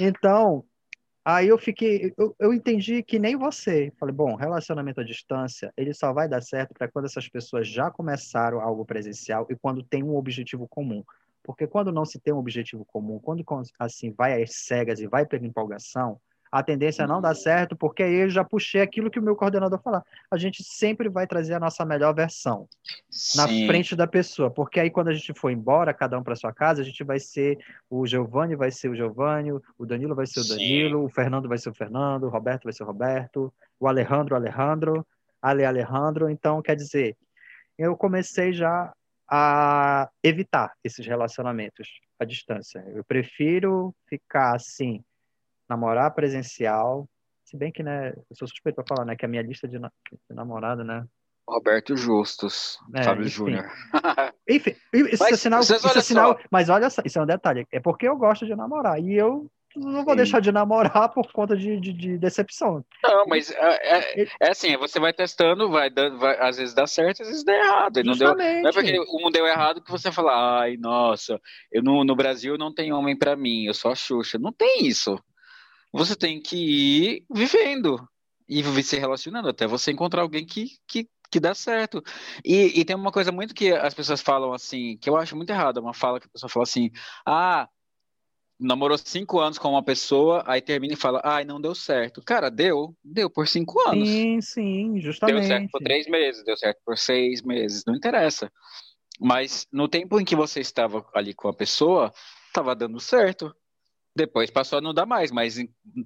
Então, 0.00 0.64
aí 1.24 1.48
eu 1.48 1.58
fiquei. 1.58 2.12
Eu, 2.16 2.34
eu 2.38 2.52
entendi 2.52 3.02
que 3.02 3.18
nem 3.18 3.36
você. 3.36 3.92
Falei, 3.98 4.14
bom, 4.14 4.34
relacionamento 4.34 5.00
à 5.00 5.04
distância, 5.04 5.72
ele 5.76 5.92
só 5.92 6.12
vai 6.12 6.28
dar 6.28 6.42
certo 6.42 6.74
para 6.74 6.88
quando 6.88 7.06
essas 7.06 7.28
pessoas 7.28 7.68
já 7.68 7.90
começaram 7.90 8.60
algo 8.60 8.84
presencial 8.84 9.46
e 9.50 9.56
quando 9.56 9.82
tem 9.82 10.02
um 10.02 10.16
objetivo 10.16 10.66
comum. 10.68 11.04
Porque 11.42 11.66
quando 11.66 11.90
não 11.90 12.04
se 12.04 12.20
tem 12.20 12.32
um 12.32 12.38
objetivo 12.38 12.84
comum, 12.84 13.18
quando 13.18 13.44
assim 13.78 14.12
vai 14.12 14.42
às 14.42 14.54
cegas 14.54 15.00
e 15.00 15.06
vai 15.06 15.26
pela 15.26 15.46
empolgação, 15.46 16.20
a 16.52 16.62
tendência 16.62 17.04
é 17.04 17.06
não 17.06 17.22
dar 17.22 17.34
certo, 17.34 17.74
porque 17.74 18.02
aí 18.02 18.14
eu 18.14 18.28
já 18.28 18.44
puxei 18.44 18.82
aquilo 18.82 19.10
que 19.10 19.18
o 19.18 19.22
meu 19.22 19.34
coordenador 19.34 19.80
falar. 19.80 20.04
A 20.30 20.36
gente 20.36 20.62
sempre 20.62 21.08
vai 21.08 21.26
trazer 21.26 21.54
a 21.54 21.58
nossa 21.58 21.82
melhor 21.82 22.14
versão 22.14 22.68
Sim. 23.08 23.38
na 23.38 23.48
frente 23.66 23.96
da 23.96 24.06
pessoa, 24.06 24.50
porque 24.50 24.78
aí 24.78 24.90
quando 24.90 25.08
a 25.08 25.14
gente 25.14 25.32
for 25.32 25.50
embora, 25.50 25.94
cada 25.94 26.18
um 26.18 26.22
para 26.22 26.36
sua 26.36 26.52
casa, 26.52 26.82
a 26.82 26.84
gente 26.84 27.02
vai 27.02 27.18
ser 27.18 27.58
o 27.88 28.06
Giovanni 28.06 28.54
vai 28.54 28.70
ser 28.70 28.90
o 28.90 28.94
Giovanni, 28.94 29.50
o 29.50 29.86
Danilo 29.86 30.14
vai 30.14 30.26
ser 30.26 30.40
o 30.40 30.48
Danilo, 30.48 30.98
Sim. 30.98 31.04
o 31.06 31.08
Fernando 31.08 31.48
vai 31.48 31.56
ser 31.56 31.70
o 31.70 31.74
Fernando, 31.74 32.24
o 32.24 32.28
Roberto 32.28 32.64
vai 32.64 32.72
ser 32.74 32.82
o 32.82 32.86
Roberto, 32.86 33.50
o 33.80 33.88
Alejandro, 33.88 34.36
Alejandro, 34.36 35.06
Ale 35.40 35.64
Alejandro. 35.64 36.28
Então, 36.28 36.60
quer 36.60 36.76
dizer, 36.76 37.16
eu 37.78 37.96
comecei 37.96 38.52
já 38.52 38.92
a 39.26 40.10
evitar 40.22 40.74
esses 40.84 41.06
relacionamentos 41.06 41.88
à 42.18 42.26
distância. 42.26 42.84
Eu 42.94 43.02
prefiro 43.02 43.94
ficar 44.06 44.54
assim 44.54 45.02
namorar 45.72 46.14
presencial. 46.14 47.08
Se 47.44 47.56
bem 47.56 47.72
que, 47.72 47.82
né, 47.82 48.10
eu 48.10 48.36
sou 48.36 48.46
suspeito 48.46 48.76
para 48.76 48.84
falar, 48.86 49.04
né, 49.04 49.16
que 49.16 49.24
a 49.24 49.28
minha 49.28 49.42
lista 49.42 49.66
de, 49.66 49.78
na 49.78 49.90
de 50.10 50.36
namorado, 50.36 50.84
né? 50.84 51.04
Roberto 51.48 51.96
Justus, 51.96 52.78
é, 52.94 53.02
Fábio 53.02 53.28
Júnior. 53.28 53.68
enfim, 54.48 54.74
isso 54.94 55.22
é 55.22 55.26
mas, 55.26 55.32
é 55.32 55.36
sinal, 55.36 55.60
isso 55.60 55.74
é 55.74 56.00
sinal, 56.00 56.38
mas 56.50 56.68
olha 56.68 56.88
só, 56.88 57.02
isso 57.04 57.18
é 57.18 57.22
um 57.22 57.26
detalhe, 57.26 57.66
é 57.72 57.80
porque 57.80 58.06
eu 58.06 58.16
gosto 58.16 58.46
de 58.46 58.54
namorar, 58.54 59.00
e 59.00 59.14
eu 59.14 59.50
não 59.74 60.04
vou 60.04 60.12
Sim. 60.12 60.16
deixar 60.16 60.40
de 60.40 60.52
namorar 60.52 61.08
por 61.10 61.32
conta 61.32 61.56
de, 61.56 61.80
de, 61.80 61.92
de 61.92 62.18
decepção. 62.18 62.84
Não, 63.02 63.26
mas 63.26 63.50
é, 63.50 64.20
é, 64.20 64.28
é, 64.40 64.50
assim, 64.50 64.76
você 64.76 65.00
vai 65.00 65.12
testando, 65.12 65.70
vai 65.70 65.90
dando, 65.90 66.18
vai, 66.18 66.38
às 66.40 66.58
vezes 66.58 66.74
dá 66.74 66.86
certo, 66.86 67.22
às 67.22 67.28
vezes 67.28 67.44
dá 67.44 67.54
errado. 67.54 68.02
Não, 68.04 68.14
deu, 68.14 68.34
não 68.34 68.68
é 68.68 68.72
porque 68.72 69.00
um 69.00 69.30
deu 69.30 69.46
errado 69.46 69.82
que 69.82 69.90
você 69.90 70.12
fala, 70.12 70.60
ai, 70.60 70.76
nossa, 70.76 71.40
eu 71.70 71.82
no, 71.82 72.04
no 72.04 72.14
Brasil 72.14 72.58
não 72.58 72.72
tem 72.72 72.92
homem 72.92 73.16
para 73.16 73.34
mim, 73.34 73.64
eu 73.64 73.74
sou 73.74 73.90
a 73.90 73.94
Xuxa. 73.94 74.38
Não 74.38 74.52
tem 74.52 74.86
isso. 74.86 75.18
Você 75.92 76.16
tem 76.16 76.40
que 76.40 76.56
ir 76.56 77.26
vivendo 77.30 78.08
e 78.48 78.62
se 78.82 78.98
relacionando 78.98 79.48
até 79.48 79.66
você 79.66 79.92
encontrar 79.92 80.22
alguém 80.22 80.44
que, 80.44 80.76
que, 80.86 81.08
que 81.30 81.40
dá 81.40 81.54
certo. 81.54 82.02
E, 82.44 82.80
e 82.80 82.84
tem 82.84 82.96
uma 82.96 83.12
coisa 83.12 83.30
muito 83.30 83.54
que 83.54 83.72
as 83.72 83.94
pessoas 83.94 84.20
falam 84.20 84.52
assim, 84.52 84.96
que 84.98 85.08
eu 85.08 85.16
acho 85.16 85.36
muito 85.36 85.50
errado, 85.50 85.78
uma 85.78 85.94
fala 85.94 86.20
que 86.20 86.26
a 86.26 86.30
pessoa 86.30 86.50
fala 86.50 86.64
assim, 86.64 86.90
ah, 87.26 87.68
namorou 88.58 88.96
cinco 88.96 89.40
anos 89.40 89.58
com 89.58 89.70
uma 89.70 89.82
pessoa, 89.82 90.42
aí 90.46 90.60
termina 90.60 90.94
e 90.94 90.96
fala, 90.96 91.20
ai, 91.24 91.44
não 91.44 91.60
deu 91.60 91.74
certo. 91.74 92.22
Cara, 92.22 92.50
deu, 92.50 92.96
deu 93.02 93.28
por 93.28 93.48
cinco 93.48 93.80
anos. 93.80 94.08
Sim, 94.08 94.40
sim, 94.40 95.00
justamente. 95.00 95.40
Deu 95.40 95.48
certo 95.48 95.70
por 95.70 95.82
três 95.82 96.06
meses, 96.06 96.44
deu 96.44 96.56
certo 96.56 96.80
por 96.84 96.96
seis 96.96 97.42
meses, 97.42 97.84
não 97.86 97.94
interessa. 97.94 98.50
Mas 99.20 99.66
no 99.72 99.88
tempo 99.88 100.18
em 100.18 100.24
que 100.24 100.36
você 100.36 100.60
estava 100.60 101.06
ali 101.14 101.34
com 101.34 101.48
a 101.48 101.54
pessoa, 101.54 102.12
estava 102.46 102.74
dando 102.74 102.98
certo. 103.00 103.54
Depois 104.14 104.50
passou 104.50 104.78
a 104.78 104.82
não 104.82 104.92
dar 104.92 105.06
mais, 105.06 105.30
mas 105.30 105.56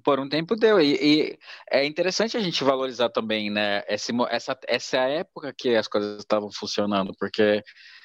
por 0.03 0.19
um 0.19 0.29
tempo 0.29 0.55
deu. 0.55 0.79
E, 0.79 0.95
e 0.95 1.39
é 1.69 1.85
interessante 1.85 2.37
a 2.37 2.39
gente 2.39 2.63
valorizar 2.63 3.09
também, 3.09 3.49
né? 3.49 3.83
Esse, 3.87 4.13
essa, 4.29 4.57
essa 4.65 4.97
época 4.97 5.53
que 5.53 5.75
as 5.75 5.87
coisas 5.87 6.19
estavam 6.19 6.49
funcionando, 6.51 7.13
porque 7.19 7.61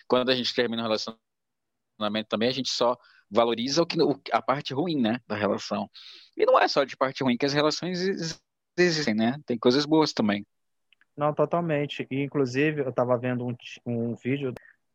quando 0.08 0.30
a 0.30 0.34
gente 0.34 0.54
termina 0.54 0.82
o 0.82 0.84
relacionamento 0.84 2.28
também, 2.28 2.48
a 2.48 2.52
gente 2.52 2.70
só 2.70 2.96
valoriza 3.30 3.82
o 3.82 3.86
que, 3.86 3.98
a 4.30 4.42
parte 4.42 4.74
ruim, 4.74 5.00
né, 5.00 5.20
da 5.26 5.34
relação. 5.34 5.88
E 6.36 6.44
não 6.44 6.58
é 6.58 6.68
só 6.68 6.84
de 6.84 6.96
parte 6.96 7.24
ruim 7.24 7.36
que 7.36 7.46
as 7.46 7.52
relações 7.54 7.98
existem, 8.76 9.14
né? 9.14 9.38
Tem 9.46 9.58
coisas 9.58 9.86
boas 9.86 10.12
também. 10.12 10.46
Não, 11.16 11.32
totalmente. 11.32 12.06
E, 12.10 12.22
inclusive, 12.22 12.82
eu 12.82 12.90
estava 12.90 13.16
vendo 13.16 13.46
um, 13.46 13.56
um 13.86 14.14
vídeo, 14.14 14.52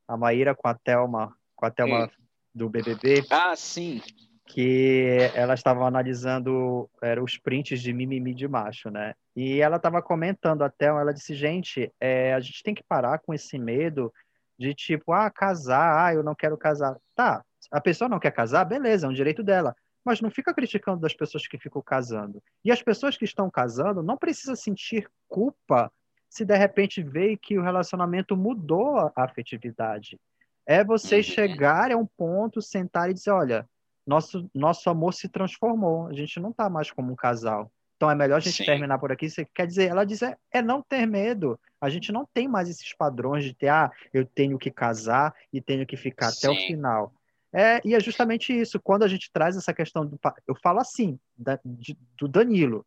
a 0.08 0.18
Maíra 0.18 0.56
com 0.56 0.68
a 0.68 0.74
Thelma, 0.74 1.36
com 1.56 1.66
a 1.66 1.72
Thelma 1.72 2.12
do 2.54 2.70
BBB. 2.70 3.26
Ah, 3.30 3.56
sim. 3.56 4.02
Que 4.48 5.32
ela 5.36 5.54
estava 5.54 5.86
analisando 5.86 6.90
era, 7.02 7.22
os 7.24 7.38
prints 7.38 7.82
de 7.82 7.94
mimimi 7.94 8.34
de 8.34 8.48
macho, 8.48 8.90
né? 8.90 9.14
E 9.36 9.60
ela 9.62 9.76
estava 9.76 10.02
comentando 10.02 10.64
a 10.64 10.70
Thelma, 10.70 11.02
ela 11.02 11.14
disse, 11.14 11.36
gente, 11.36 11.92
é, 12.00 12.34
a 12.34 12.40
gente 12.40 12.64
tem 12.64 12.74
que 12.74 12.84
parar 12.84 13.20
com 13.20 13.34
esse 13.34 13.60
medo 13.60 14.12
de 14.58 14.74
tipo, 14.74 15.12
ah, 15.12 15.30
casar, 15.30 16.06
ah, 16.06 16.14
eu 16.14 16.24
não 16.24 16.34
quero 16.34 16.58
casar. 16.58 16.98
Tá, 17.14 17.44
a 17.72 17.82
pessoa 17.82 18.10
não 18.10 18.20
quer 18.20 18.32
casar, 18.32 18.66
beleza, 18.66 19.06
é 19.06 19.10
um 19.10 19.14
direito 19.14 19.44
dela. 19.44 19.76
Mas 20.04 20.22
não 20.22 20.32
fica 20.32 20.54
criticando 20.54 21.02
das 21.02 21.14
pessoas 21.14 21.46
que 21.48 21.58
ficam 21.58 21.82
casando. 21.82 22.42
E 22.64 22.72
as 22.72 22.82
pessoas 22.82 23.18
que 23.18 23.26
estão 23.26 23.50
casando 23.52 24.02
não 24.02 24.18
precisam 24.18 24.56
sentir 24.56 25.08
culpa 25.28 25.92
se 26.30 26.46
de 26.46 26.56
repente 26.56 27.04
vê 27.04 27.36
que 27.36 27.58
o 27.58 27.62
relacionamento 27.62 28.36
mudou 28.36 28.98
a 28.98 29.12
afetividade. 29.16 30.20
É 30.66 30.84
você 30.84 31.18
uhum. 31.18 31.24
chegar 31.24 31.92
a 31.92 31.98
um 31.98 32.06
ponto, 32.06 32.62
sentar 32.62 33.10
e 33.10 33.14
dizer, 33.14 33.32
olha, 33.32 33.68
nosso, 34.08 34.50
nosso 34.56 34.90
amor 34.90 35.14
se 35.14 35.28
transformou, 35.28 36.08
a 36.08 36.14
gente 36.14 36.40
não 36.40 36.52
está 36.52 36.70
mais 36.70 36.90
como 36.90 37.12
um 37.12 37.16
casal. 37.16 37.70
Então 37.98 38.10
é 38.10 38.16
melhor 38.16 38.38
a 38.38 38.40
gente 38.40 38.58
Sim. 38.58 38.66
terminar 38.66 39.00
por 39.00 39.12
aqui. 39.12 39.30
Você 39.30 39.44
quer 39.44 39.68
dizer, 39.68 39.90
ela 39.90 40.06
diz 40.06 40.22
é, 40.22 40.38
é, 40.52 40.62
não 40.62 40.82
ter 40.82 41.06
medo. 41.06 41.60
A 41.82 41.90
gente 41.90 42.12
não 42.12 42.26
tem 42.32 42.48
mais 42.48 42.70
esses 42.70 42.94
padrões 42.94 43.44
de 43.44 43.54
ter, 43.54 43.70
ah, 43.70 43.92
eu 44.14 44.26
tenho 44.26 44.58
que 44.58 44.72
casar 44.72 45.34
e 45.52 45.60
tenho 45.60 45.86
que 45.86 45.98
ficar 45.98 46.30
Sim. 46.32 46.48
até 46.48 46.50
o 46.50 46.68
final. 46.68 47.14
É, 47.52 47.82
e 47.84 47.96
é 47.96 48.00
justamente 48.00 48.58
isso. 48.58 48.80
Quando 48.80 49.04
a 49.04 49.08
gente 49.08 49.32
traz 49.32 49.58
essa 49.58 49.74
questão 49.74 50.06
do. 50.06 50.20
Eu 50.48 50.56
falo 50.56 50.80
assim, 50.80 51.20
da, 51.36 51.60
de, 51.66 51.98
do 52.18 52.28
Danilo. 52.28 52.86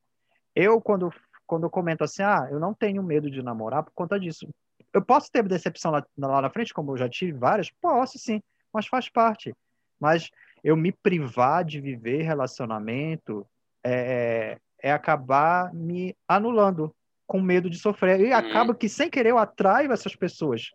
Eu, 0.54 0.80
quando, 0.80 1.12
quando 1.46 1.64
eu 1.64 1.70
comento 1.70 2.04
assim, 2.04 2.22
ah, 2.22 2.48
eu 2.50 2.60
não 2.60 2.72
tenho 2.72 3.02
medo 3.02 3.30
de 3.30 3.42
namorar 3.42 3.82
por 3.82 3.92
conta 3.92 4.18
disso. 4.18 4.48
Eu 4.92 5.02
posso 5.02 5.30
ter 5.30 5.42
decepção 5.42 5.90
lá, 5.90 6.06
lá 6.16 6.42
na 6.42 6.50
frente, 6.50 6.72
como 6.72 6.92
eu 6.92 6.96
já 6.96 7.08
tive 7.08 7.32
várias? 7.32 7.70
Posso, 7.80 8.18
sim, 8.18 8.40
mas 8.72 8.86
faz 8.86 9.08
parte. 9.08 9.54
Mas 9.98 10.30
eu 10.62 10.76
me 10.76 10.92
privar 10.92 11.64
de 11.64 11.80
viver 11.80 12.22
relacionamento 12.22 13.46
é, 13.84 14.58
é 14.82 14.92
acabar 14.92 15.72
me 15.74 16.14
anulando 16.28 16.94
com 17.26 17.40
medo 17.40 17.70
de 17.70 17.78
sofrer. 17.78 18.20
E 18.20 18.26
uhum. 18.26 18.34
acaba 18.34 18.74
que, 18.74 18.88
sem 18.88 19.08
querer, 19.08 19.30
eu 19.30 19.38
atraio 19.38 19.92
essas 19.92 20.16
pessoas 20.16 20.70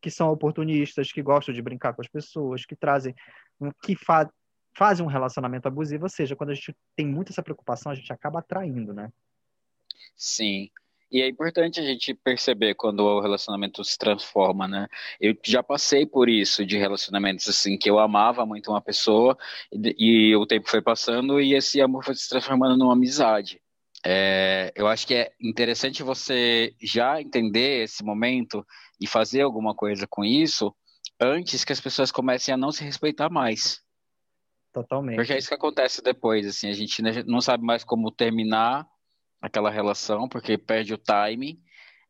que 0.00 0.10
são 0.10 0.30
oportunistas, 0.30 1.10
que 1.10 1.22
gostam 1.22 1.54
de 1.54 1.62
brincar 1.62 1.92
com 1.94 2.02
as 2.02 2.08
pessoas, 2.08 2.64
que 2.64 2.76
trazem, 2.76 3.14
que 3.82 3.96
fa 3.96 4.30
fazem 4.76 5.04
um 5.04 5.08
relacionamento 5.08 5.66
abusivo, 5.66 6.04
ou 6.04 6.08
seja, 6.10 6.36
quando 6.36 6.50
a 6.50 6.54
gente 6.54 6.76
tem 6.94 7.06
muito 7.06 7.32
essa 7.32 7.42
preocupação, 7.42 7.90
a 7.90 7.94
gente 7.94 8.12
acaba 8.12 8.40
atraindo, 8.40 8.92
né? 8.92 9.10
Sim. 10.14 10.68
E 11.10 11.22
é 11.22 11.28
importante 11.28 11.78
a 11.78 11.84
gente 11.84 12.12
perceber 12.14 12.74
quando 12.74 13.00
o 13.00 13.20
relacionamento 13.20 13.84
se 13.84 13.96
transforma, 13.96 14.66
né? 14.66 14.88
Eu 15.20 15.36
já 15.44 15.62
passei 15.62 16.04
por 16.04 16.28
isso, 16.28 16.66
de 16.66 16.76
relacionamentos 16.76 17.48
assim, 17.48 17.78
que 17.78 17.88
eu 17.88 17.98
amava 17.98 18.44
muito 18.44 18.70
uma 18.70 18.80
pessoa 18.80 19.38
e, 19.72 20.30
e 20.30 20.36
o 20.36 20.44
tempo 20.46 20.68
foi 20.68 20.82
passando 20.82 21.40
e 21.40 21.54
esse 21.54 21.80
amor 21.80 22.04
foi 22.04 22.14
se 22.14 22.28
transformando 22.28 22.76
numa 22.76 22.92
amizade. 22.92 23.60
É, 24.04 24.72
eu 24.74 24.86
acho 24.86 25.06
que 25.06 25.14
é 25.14 25.32
interessante 25.40 26.02
você 26.02 26.74
já 26.80 27.20
entender 27.20 27.84
esse 27.84 28.04
momento 28.04 28.64
e 29.00 29.06
fazer 29.06 29.42
alguma 29.42 29.74
coisa 29.74 30.06
com 30.08 30.24
isso 30.24 30.74
antes 31.20 31.64
que 31.64 31.72
as 31.72 31.80
pessoas 31.80 32.12
comecem 32.12 32.52
a 32.52 32.56
não 32.56 32.72
se 32.72 32.84
respeitar 32.84 33.30
mais. 33.30 33.80
Totalmente. 34.72 35.16
Porque 35.16 35.32
é 35.32 35.38
isso 35.38 35.48
que 35.48 35.54
acontece 35.54 36.02
depois, 36.02 36.46
assim, 36.46 36.68
a 36.68 36.72
gente 36.72 37.00
não 37.26 37.40
sabe 37.40 37.64
mais 37.64 37.82
como 37.82 38.10
terminar 38.10 38.86
aquela 39.40 39.70
relação, 39.70 40.28
porque 40.28 40.58
perde 40.58 40.94
o 40.94 40.98
time, 40.98 41.60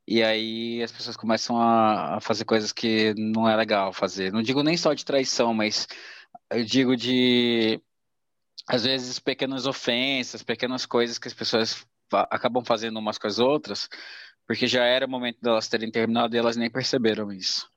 e 0.06 0.22
aí 0.22 0.82
as 0.82 0.92
pessoas 0.92 1.16
começam 1.16 1.60
a, 1.60 2.16
a 2.16 2.20
fazer 2.20 2.44
coisas 2.44 2.72
que 2.72 3.12
não 3.14 3.48
é 3.48 3.56
legal 3.56 3.92
fazer. 3.92 4.32
Não 4.32 4.42
digo 4.42 4.62
nem 4.62 4.76
só 4.76 4.94
de 4.94 5.04
traição, 5.04 5.52
mas 5.52 5.86
eu 6.50 6.64
digo 6.64 6.96
de 6.96 7.80
às 8.68 8.84
vezes 8.84 9.18
pequenas 9.18 9.66
ofensas, 9.66 10.42
pequenas 10.42 10.86
coisas 10.86 11.18
que 11.18 11.28
as 11.28 11.34
pessoas 11.34 11.86
acabam 12.30 12.64
fazendo 12.64 12.98
umas 12.98 13.18
com 13.18 13.26
as 13.26 13.38
outras, 13.38 13.88
porque 14.46 14.66
já 14.66 14.84
era 14.84 15.06
o 15.06 15.10
momento 15.10 15.40
delas 15.40 15.68
terem 15.68 15.90
terminado 15.90 16.34
e 16.34 16.38
elas 16.38 16.56
nem 16.56 16.70
perceberam 16.70 17.32
isso. 17.32 17.68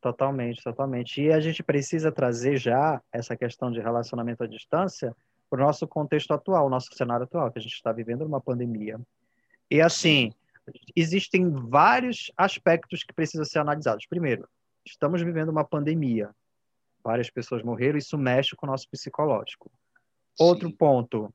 Totalmente, 0.00 0.62
totalmente. 0.62 1.22
E 1.22 1.32
a 1.32 1.40
gente 1.40 1.62
precisa 1.62 2.12
trazer 2.12 2.58
já 2.58 3.00
essa 3.10 3.36
questão 3.36 3.70
de 3.70 3.80
relacionamento 3.80 4.44
à 4.44 4.46
distância 4.46 5.14
para 5.48 5.62
o 5.62 5.66
nosso 5.66 5.86
contexto 5.86 6.32
atual, 6.32 6.68
nosso 6.68 6.94
cenário 6.94 7.24
atual, 7.24 7.50
que 7.50 7.58
a 7.58 7.62
gente 7.62 7.74
está 7.74 7.92
vivendo 7.92 8.22
uma 8.22 8.40
pandemia. 8.40 9.00
E 9.70 9.80
assim, 9.80 10.32
existem 10.94 11.50
vários 11.50 12.30
aspectos 12.36 13.02
que 13.02 13.12
precisam 13.12 13.44
ser 13.44 13.58
analisados. 13.58 14.06
Primeiro, 14.06 14.48
estamos 14.84 15.22
vivendo 15.22 15.50
uma 15.50 15.64
pandemia. 15.64 16.30
Várias 17.02 17.30
pessoas 17.30 17.62
morreram, 17.62 17.98
isso 17.98 18.16
mexe 18.16 18.56
com 18.56 18.66
o 18.66 18.70
nosso 18.70 18.88
psicológico. 18.88 19.70
Outro 20.38 20.72
ponto, 20.72 21.32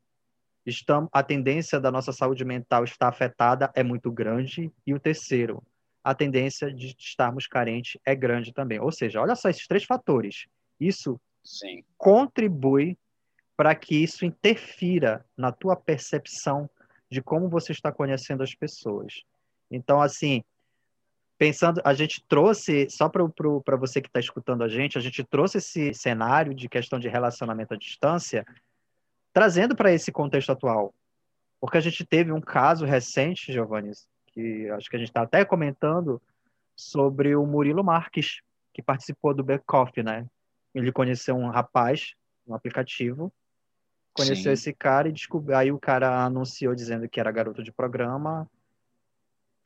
estamos, 0.66 1.10
a 1.14 1.24
tendência 1.24 1.80
da 1.80 1.92
nossa 1.92 2.12
saúde 2.12 2.44
mental 2.44 2.84
estar 2.84 3.08
afetada 3.08 3.72
é 3.76 3.84
muito 3.84 4.12
grande. 4.12 4.72
E 4.86 4.94
o 4.94 5.00
terceiro, 5.00 5.64
a 6.04 6.16
tendência 6.16 6.74
de 6.74 6.96
estarmos 6.98 7.48
carentes 7.48 8.00
é 8.06 8.16
grande 8.16 8.54
também. 8.54 8.80
Ou 8.80 8.92
seja, 8.92 9.22
olha 9.22 9.36
só 9.36 9.50
esses 9.50 9.68
três 9.68 9.84
fatores. 9.84 10.48
Isso 10.80 11.20
Sim. 11.44 11.84
contribui 11.98 12.98
para 13.60 13.76
que 13.76 14.02
isso 14.02 14.24
interfira 14.24 15.26
na 15.36 15.52
tua 15.52 15.76
percepção 15.76 16.70
de 17.12 17.22
como 17.22 17.50
você 17.50 17.74
está 17.74 17.92
conhecendo 17.92 18.42
as 18.42 18.56
pessoas. 18.56 19.26
Então, 19.70 20.02
assim, 20.02 20.42
pensando, 21.38 21.82
a 21.84 21.94
gente 21.94 22.24
trouxe, 22.26 22.90
só 22.90 23.10
para 23.10 23.76
você 23.76 24.00
que 24.00 24.08
está 24.08 24.18
escutando 24.18 24.64
a 24.64 24.70
gente, 24.70 24.98
a 24.98 25.02
gente 25.02 25.26
trouxe 25.26 25.58
esse 25.58 25.94
cenário 25.94 26.56
de 26.56 26.70
questão 26.70 26.98
de 26.98 27.10
relacionamento 27.10 27.74
à 27.74 27.78
distância 27.78 28.46
trazendo 29.34 29.76
para 29.76 29.92
esse 29.92 30.10
contexto 30.10 30.54
atual. 30.54 30.94
Porque 31.60 31.78
a 31.78 31.82
gente 31.82 32.06
teve 32.06 32.32
um 32.32 32.40
caso 32.40 32.86
recente, 32.86 33.52
Giovanni, 33.52 33.92
que 34.28 34.70
acho 34.70 34.90
que 34.90 34.96
a 34.96 35.00
gente 35.00 35.10
está 35.10 35.24
até 35.24 35.44
comentando, 35.44 36.22
sobre 36.78 37.36
o 37.36 37.46
Murilo 37.46 37.84
Marques, 37.84 38.40
que 38.74 38.82
participou 38.82 39.34
do 39.34 39.44
Back 39.44 39.66
Off, 39.74 40.02
né? 40.02 40.26
Ele 40.74 40.94
conheceu 40.94 41.36
um 41.36 41.50
rapaz 41.50 42.14
no 42.48 42.56
aplicativo, 42.56 43.30
conheceu 44.14 44.44
Sim. 44.44 44.52
esse 44.52 44.74
cara 44.74 45.10
e 45.10 45.14
descobriu. 45.14 45.58
Aí 45.58 45.72
o 45.72 45.80
cara 45.80 46.24
anunciou 46.24 46.76
dizendo 46.76 47.08
que 47.08 47.20
era 47.20 47.32
garoto 47.32 47.64
de 47.64 47.72
programa, 47.72 48.50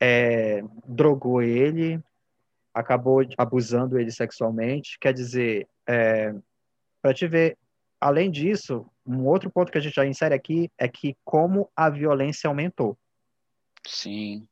é, 0.00 0.62
drogou 0.86 1.42
ele, 1.42 2.00
acabou 2.72 3.22
abusando 3.36 3.98
ele 3.98 4.10
sexualmente. 4.10 4.98
Quer 4.98 5.12
dizer, 5.12 5.68
é, 5.86 6.34
para 7.00 7.14
te 7.14 7.26
ver, 7.26 7.56
além 8.00 8.30
disso, 8.30 8.86
um 9.06 9.26
outro 9.26 9.50
ponto 9.50 9.70
que 9.70 9.78
a 9.78 9.80
gente 9.80 9.94
já 9.94 10.06
insere 10.06 10.34
aqui 10.34 10.70
é 10.78 10.88
que 10.88 11.16
como 11.24 11.70
a 11.76 11.88
violência 11.88 12.48
aumentou. 12.48 12.96
Sim. 13.86 14.46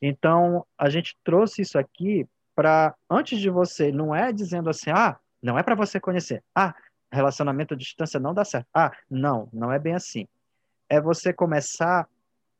Então, 0.00 0.66
a 0.76 0.90
gente 0.90 1.16
trouxe 1.22 1.62
isso 1.62 1.78
aqui 1.78 2.26
para, 2.54 2.94
antes 3.08 3.38
de 3.38 3.48
você, 3.48 3.92
não 3.92 4.14
é 4.14 4.32
dizendo 4.32 4.68
assim, 4.68 4.90
ah, 4.90 5.18
não 5.40 5.58
é 5.58 5.62
para 5.62 5.74
você 5.74 6.00
conhecer. 6.00 6.42
Ah, 6.54 6.74
relacionamento 7.12 7.74
à 7.74 7.76
distância 7.76 8.18
não 8.18 8.34
dá 8.34 8.44
certo. 8.44 8.66
Ah, 8.74 8.90
não, 9.10 9.48
não 9.52 9.70
é 9.70 9.78
bem 9.78 9.94
assim. 9.94 10.26
É 10.88 11.00
você 11.00 11.32
começar 11.32 12.08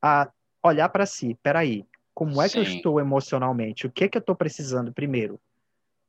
a 0.01 0.31
olhar 0.63 0.89
para 0.89 1.07
si. 1.07 1.37
Peraí, 1.43 1.87
como 2.15 2.41
é 2.41 2.49
Sim. 2.49 2.53
que 2.53 2.59
eu 2.59 2.63
estou 2.63 3.01
emocionalmente? 3.01 3.87
O 3.87 3.91
que 3.91 4.09
que 4.09 4.19
eu 4.19 4.21
estou 4.21 4.37
precisando 4.37 4.93
primeiro? 4.93 5.41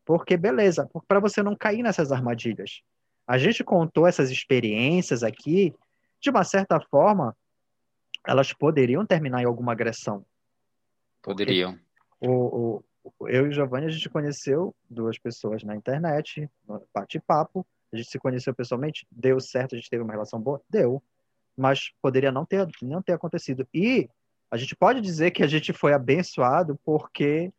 Porque, 0.05 0.35
beleza, 0.35 0.89
para 1.07 1.19
você 1.19 1.41
não 1.41 1.55
cair 1.55 1.81
nessas 1.81 2.11
armadilhas. 2.11 2.81
A 3.25 3.37
gente 3.37 3.63
contou 3.63 4.05
essas 4.05 4.29
experiências 4.29 5.23
aqui, 5.23 5.73
de 6.19 6.29
uma 6.29 6.43
certa 6.43 6.79
forma, 6.79 7.35
elas 8.27 8.51
poderiam 8.51 9.05
terminar 9.05 9.41
em 9.41 9.45
alguma 9.45 9.71
agressão. 9.71 10.25
Poderiam. 11.21 11.79
O, 12.19 12.83
o, 13.19 13.27
eu 13.29 13.45
e 13.45 13.49
o 13.49 13.51
Giovanni, 13.51 13.85
a 13.85 13.89
gente 13.89 14.09
conheceu 14.09 14.75
duas 14.89 15.17
pessoas 15.17 15.63
na 15.63 15.75
internet, 15.75 16.49
bate-papo, 16.93 17.65
a 17.93 17.97
gente 17.97 18.09
se 18.09 18.19
conheceu 18.19 18.53
pessoalmente, 18.53 19.05
deu 19.11 19.39
certo, 19.39 19.75
a 19.75 19.77
gente 19.77 19.89
teve 19.89 20.03
uma 20.03 20.13
relação 20.13 20.39
boa? 20.39 20.61
Deu. 20.69 21.01
Mas 21.55 21.91
poderia 22.01 22.31
não 22.31 22.45
ter, 22.45 22.67
não 22.81 23.01
ter 23.01 23.13
acontecido. 23.13 23.67
E 23.73 24.09
a 24.49 24.57
gente 24.57 24.75
pode 24.75 24.99
dizer 25.01 25.31
que 25.31 25.43
a 25.43 25.47
gente 25.47 25.71
foi 25.71 25.93
abençoado 25.93 26.79
porque 26.83 27.51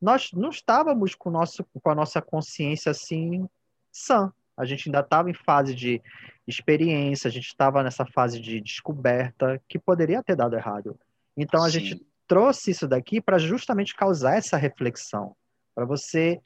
nós 0.00 0.30
não 0.32 0.50
estávamos 0.50 1.14
com, 1.14 1.30
nosso, 1.30 1.64
com 1.64 1.90
a 1.90 1.94
nossa 1.94 2.22
consciência 2.22 2.90
assim 2.90 3.48
sã. 3.90 4.32
A 4.56 4.64
gente 4.64 4.88
ainda 4.88 5.00
estava 5.00 5.30
em 5.30 5.34
fase 5.34 5.74
de 5.74 6.00
experiência, 6.46 7.28
a 7.28 7.30
gente 7.30 7.46
estava 7.46 7.82
nessa 7.82 8.06
fase 8.06 8.40
de 8.40 8.60
descoberta 8.60 9.60
que 9.68 9.78
poderia 9.78 10.22
ter 10.22 10.36
dado 10.36 10.56
errado. 10.56 10.98
Então 11.36 11.62
a 11.62 11.70
Sim. 11.70 11.80
gente 11.80 12.06
trouxe 12.26 12.70
isso 12.70 12.86
daqui 12.86 13.20
para 13.20 13.38
justamente 13.38 13.94
causar 13.94 14.36
essa 14.36 14.56
reflexão, 14.56 15.34
para 15.74 15.84
você 15.84 16.40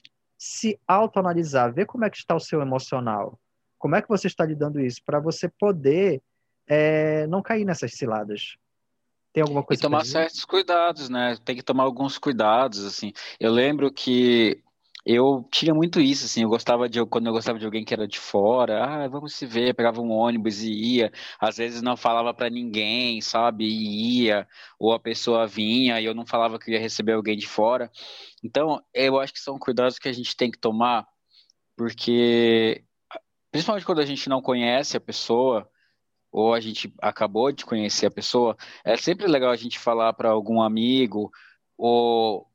se 0.45 0.77
autoanalisar, 0.89 1.73
ver 1.73 1.87
como 1.87 2.05
é 2.05 2.11
que 2.11 2.17
está 2.17 2.35
o 2.35 2.41
seu 2.41 2.61
emocional, 2.61 3.39
como 3.79 3.95
é 3.95 4.03
que 4.03 4.09
você 4.09 4.27
está 4.27 4.45
lidando 4.45 4.81
isso, 4.81 5.01
para 5.07 5.21
você 5.21 5.49
poder 5.49 6.21
é, 6.67 7.29
não 7.29 7.41
cair 7.41 7.65
nessas 7.65 7.93
ciladas. 7.95 8.57
Tem 9.33 9.41
alguma 9.41 9.63
coisa? 9.63 9.81
E 9.81 9.83
tomar 9.83 10.05
certos 10.05 10.45
cuidados, 10.45 11.09
né? 11.09 11.37
Tem 11.45 11.55
que 11.55 11.63
tomar 11.63 11.85
alguns 11.85 12.19
cuidados, 12.19 12.85
assim. 12.85 13.13
Eu 13.39 13.53
lembro 13.53 13.93
que 13.93 14.61
eu 15.05 15.47
tinha 15.51 15.75
muito 15.75 16.01
isso, 16.01 16.27
assim, 16.27 16.43
eu 16.43 16.49
gostava 16.49 16.89
de, 16.89 17.05
quando 17.07 17.27
eu 17.27 17.33
gostava 17.33 17.59
de 17.59 17.65
alguém 17.65 17.85
que 17.85 17.93
era 17.93 18.07
de 18.07 18.19
fora, 18.21 18.85
ah, 18.85 19.09
vamos 19.09 19.35
se 19.35 19.45
ver, 19.47 19.75
pegava 19.75 20.01
um 20.01 20.11
ônibus 20.11 20.63
e 20.63 20.71
ia, 20.71 21.13
às 21.41 21.57
vezes 21.57 21.83
não 21.83 21.97
falava 21.97 22.33
para 22.33 22.49
ninguém, 22.49 23.21
sabe, 23.21 23.65
e 23.65 24.23
ia, 24.25 24.47
ou 24.79 24.93
a 24.93 25.01
pessoa 25.01 25.47
vinha 25.47 26.01
e 26.01 26.05
eu 26.05 26.15
não 26.15 26.25
falava 26.25 26.59
que 26.59 26.71
ia 26.71 26.79
receber 26.79 27.13
alguém 27.15 27.37
de 27.37 27.49
fora. 27.49 27.91
Então, 28.45 28.81
eu 28.95 29.19
acho 29.19 29.33
que 29.33 29.41
são 29.41 29.59
cuidados 29.59 29.99
que 29.99 30.09
a 30.09 30.13
gente 30.13 30.37
tem 30.37 30.51
que 30.51 30.59
tomar, 30.59 31.07
porque, 31.77 32.85
principalmente 33.51 33.87
quando 33.87 34.01
a 34.01 34.07
gente 34.07 34.29
não 34.29 34.41
conhece 34.41 34.97
a 34.97 35.01
pessoa, 35.01 35.69
ou 36.31 36.55
a 36.55 36.61
gente 36.61 36.93
acabou 37.03 37.53
de 37.53 37.65
conhecer 37.65 38.07
a 38.07 38.11
pessoa, 38.11 38.57
é 38.85 38.97
sempre 38.97 39.27
legal 39.27 39.51
a 39.51 39.57
gente 39.57 39.79
falar 39.79 40.13
para 40.15 40.31
algum 40.31 40.63
amigo, 40.63 41.31
ou 41.77 42.47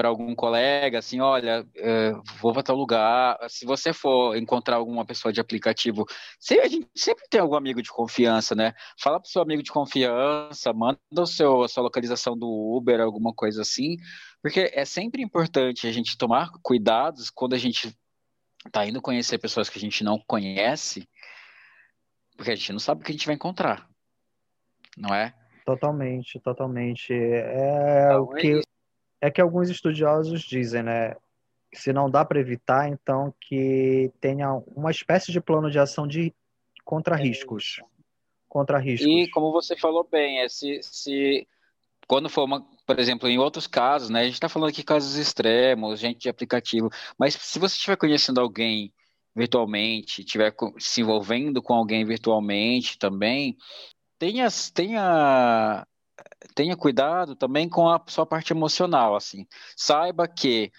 para 0.00 0.08
algum 0.08 0.34
colega, 0.34 0.98
assim, 0.98 1.20
olha, 1.20 1.62
é, 1.76 2.12
vou 2.40 2.54
para 2.54 2.62
tal 2.62 2.74
lugar. 2.74 3.36
Se 3.50 3.66
você 3.66 3.92
for 3.92 4.34
encontrar 4.34 4.76
alguma 4.76 5.04
pessoa 5.04 5.30
de 5.30 5.42
aplicativo, 5.42 6.06
se, 6.38 6.58
a 6.58 6.66
gente 6.66 6.88
sempre 6.96 7.26
tem 7.28 7.38
algum 7.38 7.54
amigo 7.54 7.82
de 7.82 7.90
confiança, 7.90 8.54
né? 8.54 8.72
Fala 8.98 9.20
para 9.20 9.26
o 9.26 9.30
seu 9.30 9.42
amigo 9.42 9.62
de 9.62 9.70
confiança, 9.70 10.72
manda 10.72 10.98
o 11.14 11.26
seu, 11.26 11.62
a 11.62 11.68
sua 11.68 11.82
localização 11.82 12.34
do 12.34 12.48
Uber, 12.48 12.98
alguma 12.98 13.34
coisa 13.34 13.60
assim, 13.60 13.98
porque 14.42 14.70
é 14.72 14.86
sempre 14.86 15.22
importante 15.22 15.86
a 15.86 15.92
gente 15.92 16.16
tomar 16.16 16.50
cuidados 16.62 17.28
quando 17.28 17.52
a 17.52 17.58
gente 17.58 17.94
está 18.66 18.86
indo 18.86 19.02
conhecer 19.02 19.36
pessoas 19.36 19.68
que 19.68 19.76
a 19.76 19.82
gente 19.82 20.02
não 20.02 20.18
conhece, 20.26 21.06
porque 22.38 22.52
a 22.52 22.56
gente 22.56 22.72
não 22.72 22.80
sabe 22.80 23.02
o 23.02 23.04
que 23.04 23.12
a 23.12 23.14
gente 23.14 23.26
vai 23.26 23.34
encontrar, 23.34 23.86
não 24.96 25.14
é? 25.14 25.34
Totalmente, 25.66 26.40
totalmente. 26.40 27.12
É 27.12 28.06
então, 28.06 28.24
o 28.24 28.38
é 28.38 28.40
que 28.40 28.69
é 29.20 29.30
que 29.30 29.40
alguns 29.40 29.68
estudiosos 29.68 30.42
dizem, 30.42 30.82
né? 30.82 31.14
Se 31.72 31.92
não 31.92 32.10
dá 32.10 32.24
para 32.24 32.40
evitar, 32.40 32.88
então 32.88 33.32
que 33.40 34.10
tenha 34.20 34.52
uma 34.74 34.90
espécie 34.90 35.30
de 35.30 35.40
plano 35.40 35.70
de 35.70 35.78
ação 35.78 36.06
de 36.06 36.34
contra 36.84 37.14
riscos. 37.14 37.80
Contra 38.48 38.78
riscos. 38.78 39.06
E 39.06 39.30
como 39.30 39.52
você 39.52 39.76
falou 39.76 40.06
bem, 40.10 40.40
é 40.40 40.48
se, 40.48 40.80
se 40.82 41.46
quando 42.10 42.28
for 42.28 42.42
uma, 42.42 42.60
por 42.84 42.98
exemplo, 42.98 43.28
em 43.28 43.38
outros 43.38 43.68
casos, 43.68 44.10
né? 44.10 44.22
A 44.22 44.24
gente 44.24 44.34
está 44.34 44.48
falando 44.48 44.70
aqui 44.70 44.82
casos 44.82 45.14
extremos, 45.14 46.00
gente 46.00 46.22
de 46.22 46.28
aplicativo, 46.28 46.90
mas 47.16 47.34
se 47.34 47.56
você 47.56 47.76
estiver 47.76 47.96
conhecendo 47.96 48.40
alguém 48.40 48.92
virtualmente, 49.32 50.22
estiver 50.22 50.52
se 50.76 51.02
envolvendo 51.02 51.62
com 51.62 51.72
alguém 51.72 52.04
virtualmente 52.04 52.98
também, 52.98 53.56
tenha, 54.18 54.48
tenha 54.74 55.86
tenha 56.54 56.76
cuidado 56.76 57.34
também 57.34 57.68
com 57.68 57.88
a 57.88 58.00
sua 58.06 58.26
parte 58.26 58.52
emocional, 58.52 59.14
assim. 59.16 59.46
Saiba 59.76 60.26
que 60.26 60.70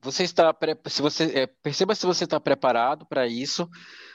você 0.00 0.24
está 0.24 0.54
se 0.86 1.00
você 1.00 1.24
é, 1.40 1.46
perceba 1.46 1.94
se 1.94 2.06
você 2.06 2.24
está 2.24 2.40
preparado 2.40 3.06
para 3.06 3.26
isso, 3.26 3.68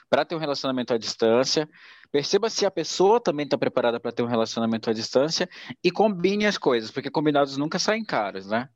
para 0.10 0.26
ter 0.26 0.36
um 0.36 0.40
relacionamento 0.40 0.94
à 0.94 0.98
distância. 0.98 1.68
Perceba 2.12 2.50
se 2.50 2.66
a 2.66 2.72
pessoa 2.72 3.20
também 3.20 3.44
está 3.46 3.58
preparada 3.58 4.00
para 4.00 4.12
ter 4.12 4.24
um 4.24 4.28
relacionamento 4.28 4.90
à 4.90 4.94
distância 4.94 5.48
e 5.84 5.92
combine 5.92 6.46
as 6.46 6.58
coisas, 6.58 6.92
porque 6.92 7.10
combinados 7.10 7.58
nunca 7.58 7.80
saem 7.80 8.04
caros, 8.04 8.48
né? 8.48 8.70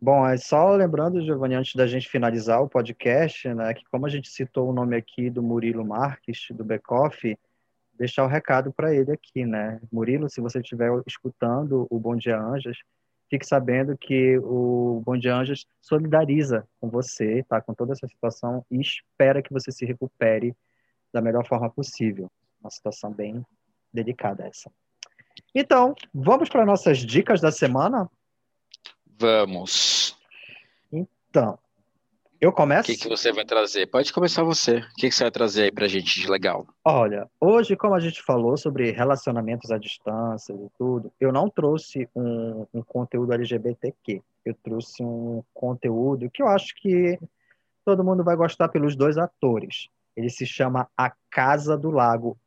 Bom, 0.00 0.26
é 0.26 0.36
só 0.36 0.72
lembrando, 0.72 1.24
Giovanni, 1.24 1.54
antes 1.54 1.74
da 1.74 1.86
gente 1.86 2.08
finalizar 2.08 2.62
o 2.62 2.68
podcast, 2.68 3.48
né, 3.54 3.72
que 3.72 3.82
como 3.90 4.04
a 4.04 4.10
gente 4.10 4.28
citou 4.28 4.68
o 4.68 4.72
nome 4.72 4.94
aqui 4.94 5.30
do 5.30 5.42
Murilo 5.42 5.86
Marques, 5.86 6.48
do 6.50 6.62
Becoff, 6.62 7.36
deixar 7.98 8.24
o 8.24 8.28
recado 8.28 8.72
para 8.72 8.94
ele 8.94 9.12
aqui, 9.12 9.44
né? 9.44 9.80
Murilo, 9.92 10.28
se 10.28 10.40
você 10.40 10.60
estiver 10.60 10.90
escutando 11.06 11.86
o 11.90 11.98
Bom 11.98 12.16
Dia 12.16 12.38
Anjas, 12.38 12.78
fique 13.28 13.46
sabendo 13.46 13.96
que 13.96 14.38
o 14.38 15.02
Bom 15.04 15.16
Dia 15.16 15.34
Anjas 15.34 15.66
solidariza 15.80 16.66
com 16.80 16.88
você, 16.88 17.44
tá? 17.48 17.60
Com 17.60 17.74
toda 17.74 17.92
essa 17.92 18.06
situação 18.06 18.64
e 18.70 18.80
espera 18.80 19.42
que 19.42 19.52
você 19.52 19.72
se 19.72 19.84
recupere 19.84 20.54
da 21.12 21.20
melhor 21.20 21.46
forma 21.46 21.70
possível. 21.70 22.30
Uma 22.60 22.70
situação 22.70 23.12
bem 23.12 23.44
delicada 23.92 24.46
essa. 24.46 24.70
Então, 25.54 25.94
vamos 26.12 26.48
para 26.48 26.66
nossas 26.66 26.98
dicas 26.98 27.40
da 27.40 27.50
semana? 27.50 28.10
Vamos. 29.18 30.16
Então, 30.92 31.58
eu 32.40 32.52
começo? 32.52 32.82
O 32.82 32.94
que, 32.94 33.00
que 33.00 33.08
você 33.08 33.32
vai 33.32 33.44
trazer? 33.44 33.86
Pode 33.86 34.12
começar 34.12 34.42
você. 34.42 34.78
O 34.78 34.94
que, 34.96 35.08
que 35.08 35.14
você 35.14 35.24
vai 35.24 35.30
trazer 35.30 35.64
aí 35.64 35.72
pra 35.72 35.88
gente 35.88 36.20
de 36.20 36.28
legal? 36.28 36.66
Olha, 36.84 37.28
hoje, 37.40 37.76
como 37.76 37.94
a 37.94 38.00
gente 38.00 38.22
falou 38.22 38.56
sobre 38.56 38.90
relacionamentos 38.90 39.70
à 39.70 39.78
distância 39.78 40.52
e 40.52 40.68
tudo, 40.78 41.12
eu 41.20 41.32
não 41.32 41.48
trouxe 41.48 42.08
um, 42.14 42.66
um 42.72 42.82
conteúdo 42.82 43.32
LGBTQ. 43.32 44.22
Eu 44.44 44.54
trouxe 44.62 45.02
um 45.02 45.42
conteúdo 45.52 46.30
que 46.30 46.42
eu 46.42 46.48
acho 46.48 46.74
que 46.76 47.18
todo 47.84 48.04
mundo 48.04 48.22
vai 48.22 48.36
gostar 48.36 48.68
pelos 48.68 48.96
dois 48.96 49.16
atores. 49.16 49.88
Ele 50.16 50.30
se 50.30 50.46
chama 50.46 50.88
A 50.96 51.12
Casa 51.30 51.76
do 51.76 51.90
Lago. 51.90 52.38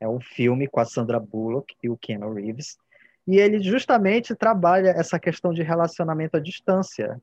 É 0.00 0.08
um 0.08 0.20
filme 0.20 0.66
com 0.66 0.80
a 0.80 0.84
Sandra 0.84 1.18
Bullock 1.18 1.74
e 1.82 1.88
o 1.88 1.96
Keanu 1.96 2.32
Reeves. 2.32 2.76
E 3.26 3.38
ele 3.38 3.60
justamente 3.60 4.34
trabalha 4.34 4.90
essa 4.90 5.18
questão 5.18 5.52
de 5.52 5.62
relacionamento 5.62 6.36
à 6.36 6.40
distância 6.40 7.20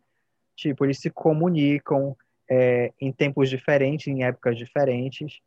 Tipo, 0.55 0.85
eles 0.85 0.99
se 0.99 1.09
comunicam 1.09 2.15
é, 2.49 2.91
em 2.99 3.11
tempos 3.11 3.49
diferentes, 3.49 4.07
em 4.07 4.23
épocas 4.23 4.57
diferentes. 4.57 5.39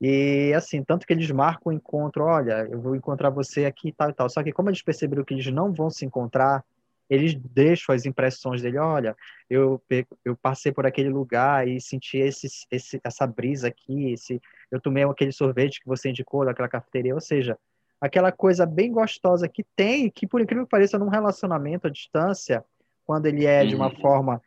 E 0.00 0.52
assim, 0.54 0.82
tanto 0.82 1.06
que 1.06 1.12
eles 1.12 1.30
marcam 1.30 1.72
o 1.72 1.74
encontro, 1.74 2.24
olha, 2.24 2.66
eu 2.70 2.80
vou 2.80 2.94
encontrar 2.96 3.30
você 3.30 3.64
aqui 3.64 3.88
e 3.88 3.92
tal 3.92 4.10
e 4.10 4.12
tal. 4.12 4.28
Só 4.28 4.42
que 4.42 4.52
como 4.52 4.68
eles 4.68 4.82
perceberam 4.82 5.24
que 5.24 5.34
eles 5.34 5.46
não 5.46 5.72
vão 5.72 5.90
se 5.90 6.04
encontrar, 6.04 6.64
eles 7.08 7.34
deixam 7.34 7.94
as 7.94 8.06
impressões 8.06 8.62
dele, 8.62 8.78
olha, 8.78 9.16
eu, 9.48 9.82
eu 10.24 10.36
passei 10.36 10.72
por 10.72 10.86
aquele 10.86 11.10
lugar 11.10 11.68
e 11.68 11.80
senti 11.80 12.16
esse, 12.18 12.48
esse, 12.70 13.00
essa 13.04 13.26
brisa 13.26 13.68
aqui, 13.68 14.12
esse, 14.12 14.40
eu 14.70 14.80
tomei 14.80 15.04
aquele 15.04 15.32
sorvete 15.32 15.80
que 15.80 15.86
você 15.86 16.10
indicou 16.10 16.44
daquela 16.44 16.68
cafeteria, 16.68 17.14
ou 17.14 17.20
seja, 17.20 17.58
aquela 18.00 18.32
coisa 18.32 18.64
bem 18.66 18.90
gostosa 18.90 19.48
que 19.48 19.64
tem, 19.76 20.10
que 20.10 20.26
por 20.26 20.40
incrível 20.40 20.64
que 20.64 20.70
pareça, 20.70 20.98
num 20.98 21.08
relacionamento 21.08 21.86
à 21.86 21.90
distância, 21.90 22.64
quando 23.04 23.26
ele 23.26 23.46
é 23.46 23.64
de 23.64 23.74
uma 23.74 23.88
uhum. 23.88 24.00
forma 24.00 24.42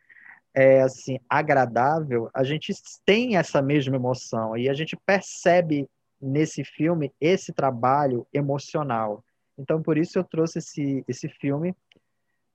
é, 0.54 0.82
assim 0.82 1.18
agradável, 1.28 2.30
a 2.34 2.42
gente 2.42 2.72
tem 3.04 3.36
essa 3.36 3.62
mesma 3.62 3.96
emoção 3.96 4.56
e 4.56 4.68
a 4.68 4.74
gente 4.74 4.96
percebe 4.96 5.88
nesse 6.20 6.64
filme 6.64 7.12
esse 7.20 7.52
trabalho 7.52 8.26
emocional. 8.32 9.24
Então, 9.56 9.82
por 9.82 9.96
isso 9.96 10.18
eu 10.18 10.24
trouxe 10.24 10.58
esse, 10.58 11.04
esse 11.06 11.28
filme. 11.28 11.74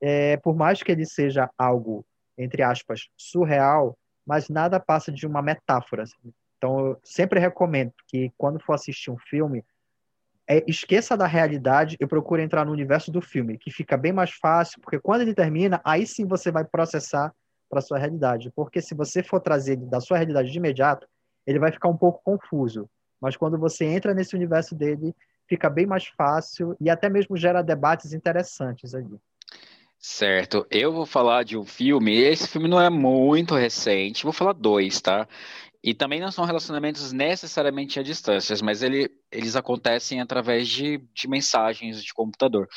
É, 0.02 0.38
por 0.38 0.56
mais 0.56 0.84
que 0.84 0.92
ele 0.92 1.06
seja 1.06 1.50
algo, 1.58 2.06
entre 2.38 2.62
aspas, 2.62 3.08
surreal, 3.16 3.98
mas 4.26 4.50
nada 4.50 4.80
passa 4.80 5.12
de 5.12 5.26
uma 5.26 5.42
metáfora. 5.42 6.04
Então, 6.58 6.88
eu 6.88 7.00
sempre 7.04 7.40
recomendo 7.40 7.94
que 8.08 8.32
quando 8.38 8.60
for 8.60 8.74
assistir 8.74 9.12
um 9.12 9.18
filme, 9.18 9.64
é, 10.49 10.64
esqueça 10.68 11.15
da 11.15 11.26
realidade 11.26 11.95
e 11.99 12.06
procure 12.06 12.44
entrar 12.44 12.65
no 12.65 12.72
universo 12.72 13.11
do 13.11 13.22
filme, 13.22 13.57
que 13.57 13.72
fica 13.72 13.95
bem 13.95 14.11
mais 14.11 14.32
fácil, 14.32 14.82
porque 14.82 14.99
quando 14.99 15.22
ele 15.22 15.34
termina, 15.34 15.82
aí 15.84 16.06
sim 16.06 16.26
você 16.26 16.52
vai 16.52 16.64
processar 16.64 17.34
para 17.70 17.82
sua 17.82 17.98
realidade. 17.98 18.52
Porque 18.56 18.82
se 18.82 18.94
você 18.94 19.24
for 19.24 19.40
trazer 19.40 19.78
da 19.78 19.99
sua 19.99 20.18
realidade 20.18 20.52
de 20.52 20.57
imediato, 20.57 21.07
ele 21.45 21.60
vai 21.60 21.72
ficar 21.72 21.90
um 21.90 21.98
pouco 21.98 22.22
confuso. 22.24 22.90
Mas 23.20 23.36
quando 23.38 23.57
você 23.57 23.86
entra 23.86 24.14
nesse 24.14 24.36
universo 24.36 24.76
dele, 24.76 25.15
fica 25.48 25.70
bem 25.70 25.86
mais 25.86 26.07
fácil 26.07 26.76
e 26.80 26.90
até 26.90 27.10
mesmo 27.10 27.38
gera 27.38 27.61
debates 27.61 28.14
interessantes 28.14 28.94
ali. 28.94 29.18
Certo, 30.06 30.68
eu 30.70 30.92
vou 30.92 31.06
falar 31.06 31.44
de 31.44 31.58
um 31.58 31.64
filme. 31.64 32.14
Esse 32.14 32.46
filme 32.46 32.68
não 32.68 32.80
é 32.80 32.90
muito 32.90 33.56
recente, 33.56 34.26
vou 34.26 34.34
falar 34.34 34.52
dois, 34.52 35.00
tá? 35.00 35.26
E 35.82 35.94
também 35.94 36.20
não 36.20 36.30
são 36.30 36.44
relacionamentos 36.44 37.14
necessariamente 37.14 38.00
a 38.02 38.04
distâncias, 38.04 38.62
mas 38.62 38.84
ele, 38.84 39.10
eles 39.32 39.56
acontecem 39.56 40.20
através 40.20 40.68
de, 40.68 40.98
de 41.14 41.28
mensagens 41.30 42.04
de 42.04 42.14
computador. 42.14 42.68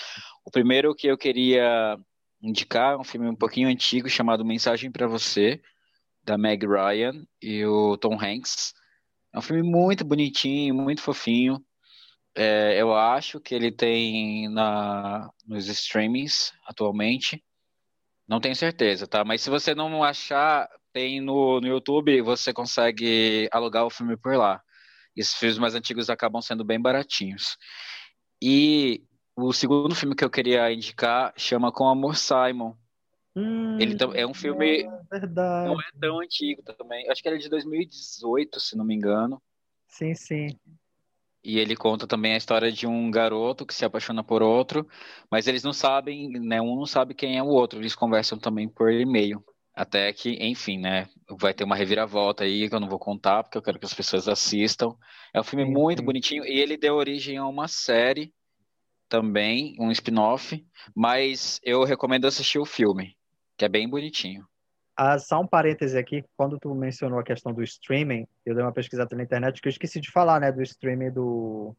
O 0.44 0.53
primeiro 0.53 0.94
que 0.94 1.09
eu 1.09 1.19
queria 1.19 1.98
indicar 2.40 2.94
é 2.94 2.97
um 2.97 3.05
filme 3.05 3.28
um 3.28 3.35
pouquinho 3.35 3.69
antigo 3.69 4.09
chamado 4.09 4.44
Mensagem 4.44 4.90
para 4.93 5.09
Você, 5.09 5.61
da 6.23 6.39
Meg 6.39 6.65
Ryan 6.65 7.27
e 7.43 7.65
o 7.66 7.97
Tom 7.97 8.15
Hanks. 8.15 8.73
É 9.35 9.39
um 9.39 9.43
filme 9.43 9.65
muito 9.65 10.05
bonitinho, 10.05 10.77
muito 10.77 11.03
fofinho. 11.03 11.61
É, 12.36 12.80
eu 12.80 12.94
acho 12.94 13.40
que 13.40 13.54
ele 13.54 13.72
tem 13.72 14.48
na, 14.50 15.30
nos 15.46 15.66
streamings 15.68 16.52
atualmente. 16.66 17.42
Não 18.28 18.40
tenho 18.40 18.54
certeza, 18.54 19.06
tá? 19.06 19.24
Mas 19.24 19.40
se 19.40 19.48
você 19.48 19.74
não 19.74 20.04
achar, 20.04 20.68
tem 20.92 21.20
no, 21.20 21.60
no 21.60 21.66
YouTube, 21.66 22.20
você 22.20 22.52
consegue 22.52 23.48
alugar 23.50 23.86
o 23.86 23.90
filme 23.90 24.16
por 24.16 24.36
lá. 24.36 24.62
Esses 25.16 25.34
filmes 25.34 25.58
mais 25.58 25.74
antigos 25.74 26.10
acabam 26.10 26.42
sendo 26.42 26.64
bem 26.64 26.80
baratinhos. 26.80 27.56
E 28.42 29.02
o 29.34 29.52
segundo 29.52 29.94
filme 29.94 30.14
que 30.14 30.24
eu 30.24 30.30
queria 30.30 30.70
indicar 30.70 31.32
chama 31.36 31.72
Com 31.72 31.88
Amor 31.88 32.16
Simon. 32.16 32.74
Hum, 33.34 33.78
ele 33.78 33.96
é 34.14 34.26
um 34.26 34.34
filme. 34.34 34.84
É 34.84 35.18
verdade. 35.18 35.68
Não 35.68 35.80
é 35.80 35.84
tão 36.00 36.20
antigo 36.20 36.62
também. 36.62 37.08
Acho 37.10 37.22
que 37.22 37.28
ele 37.28 37.36
é 37.36 37.40
de 37.40 37.48
2018, 37.48 38.60
se 38.60 38.76
não 38.76 38.84
me 38.84 38.94
engano. 38.94 39.42
Sim, 39.88 40.14
sim. 40.14 40.58
E 41.47 41.60
ele 41.60 41.77
conta 41.77 42.09
também 42.09 42.35
a 42.35 42.36
história 42.36 42.73
de 42.73 42.89
um 42.89 43.09
garoto 43.09 43.64
que 43.64 43.73
se 43.73 43.85
apaixona 43.85 44.24
por 44.24 44.43
outro, 44.43 44.85
mas 45.31 45.47
eles 45.47 45.62
não 45.62 45.73
sabem, 45.73 46.28
né? 46.28 46.60
Um 46.60 46.74
não 46.74 46.86
sabe 46.86 47.14
quem 47.14 47.39
é 47.39 47.43
o 47.43 47.47
outro, 47.47 47.78
eles 47.78 47.94
conversam 47.94 48.36
também 48.36 48.68
por 48.68 48.93
e-mail. 48.93 49.40
Até 49.73 50.12
que, 50.12 50.31
enfim, 50.44 50.77
né? 50.77 51.09
Vai 51.39 51.55
ter 51.55 51.62
uma 51.62 51.77
reviravolta 51.77 52.43
aí 52.43 52.68
que 52.68 52.74
eu 52.74 52.81
não 52.81 52.89
vou 52.89 52.98
contar, 52.98 53.44
porque 53.44 53.56
eu 53.56 53.62
quero 53.62 53.78
que 53.78 53.86
as 53.86 53.94
pessoas 53.94 54.27
assistam. 54.27 54.97
É 55.32 55.39
um 55.39 55.44
filme 55.44 55.64
muito 55.64 56.02
bonitinho 56.02 56.44
e 56.44 56.59
ele 56.59 56.77
deu 56.77 56.97
origem 56.97 57.36
a 57.36 57.47
uma 57.47 57.68
série 57.68 58.35
também, 59.09 59.77
um 59.78 59.93
spin-off, 59.93 60.66
mas 60.97 61.60
eu 61.62 61.85
recomendo 61.85 62.27
assistir 62.27 62.59
o 62.59 62.66
filme, 62.66 63.16
que 63.56 63.64
é 63.64 63.68
bem 63.68 63.89
bonitinho. 63.89 64.44
Ah, 64.97 65.18
só 65.18 65.40
um 65.40 65.47
parêntese 65.47 65.98
aqui, 65.98 66.24
quando 66.36 66.59
tu 66.59 66.74
mencionou 66.74 67.18
a 67.18 67.23
questão 67.23 67.52
do 67.52 67.62
streaming, 67.62 68.27
eu 68.47 68.55
dei 68.55 68.64
uma 68.64 68.73
pesquisada 68.73 69.14
na 69.14 69.23
internet 69.23 69.60
que 69.60 69.68
eu 69.68 69.70
esqueci 69.70 70.01
de 70.01 70.10
falar, 70.10 70.40
né, 70.40 70.51
do 70.51 70.62
streaming 70.62 71.10
do 71.10 71.77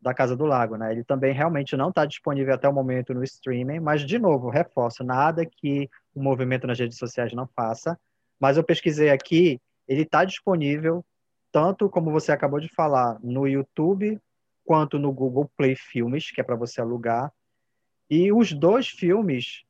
da 0.00 0.14
Casa 0.14 0.36
do 0.36 0.46
Lago, 0.46 0.76
né? 0.76 0.92
Ele 0.92 1.02
também 1.02 1.32
realmente 1.32 1.76
não 1.76 1.88
está 1.88 2.06
disponível 2.06 2.54
até 2.54 2.68
o 2.68 2.72
momento 2.72 3.12
no 3.12 3.24
streaming, 3.24 3.80
mas 3.80 4.02
de 4.02 4.16
novo, 4.16 4.48
reforço, 4.48 5.02
nada 5.02 5.44
que 5.44 5.90
o 6.14 6.22
movimento 6.22 6.68
nas 6.68 6.78
redes 6.78 6.96
sociais 6.96 7.32
não 7.32 7.48
faça. 7.48 7.98
Mas 8.38 8.56
eu 8.56 8.62
pesquisei 8.62 9.10
aqui, 9.10 9.60
ele 9.88 10.02
está 10.02 10.24
disponível 10.24 11.04
tanto 11.50 11.88
como 11.88 12.12
você 12.12 12.30
acabou 12.30 12.60
de 12.60 12.68
falar 12.68 13.18
no 13.22 13.48
YouTube 13.48 14.20
quanto 14.64 14.98
no 14.98 15.10
Google 15.10 15.50
Play 15.56 15.74
Filmes, 15.74 16.30
que 16.30 16.40
é 16.40 16.44
para 16.44 16.54
você 16.54 16.80
alugar. 16.80 17.32
E 18.08 18.32
os 18.32 18.52
dois 18.52 18.88
filmes 18.88 19.64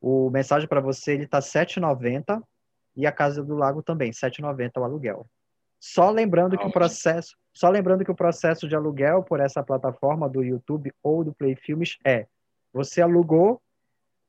o 0.00 0.30
Mensagem 0.30 0.68
para 0.68 0.80
Você 0.80 1.12
ele 1.12 1.26
tá 1.26 1.40
7,90 1.40 2.42
e 2.96 3.06
a 3.06 3.12
Casa 3.12 3.42
do 3.42 3.54
Lago 3.54 3.82
também, 3.82 4.10
7,90 4.10 4.80
o 4.80 4.84
aluguel. 4.84 5.26
Só 5.78 6.10
lembrando 6.10 6.56
que 6.56 6.66
o 6.66 6.72
processo, 6.72 7.36
só 7.52 7.68
lembrando 7.68 8.04
que 8.04 8.10
o 8.10 8.14
processo 8.14 8.66
de 8.66 8.74
aluguel 8.74 9.22
por 9.22 9.40
essa 9.40 9.62
plataforma 9.62 10.28
do 10.28 10.42
YouTube 10.42 10.92
ou 11.02 11.22
do 11.22 11.34
Play 11.34 11.54
Filmes 11.54 11.98
é: 12.04 12.26
você 12.72 13.02
alugou, 13.02 13.60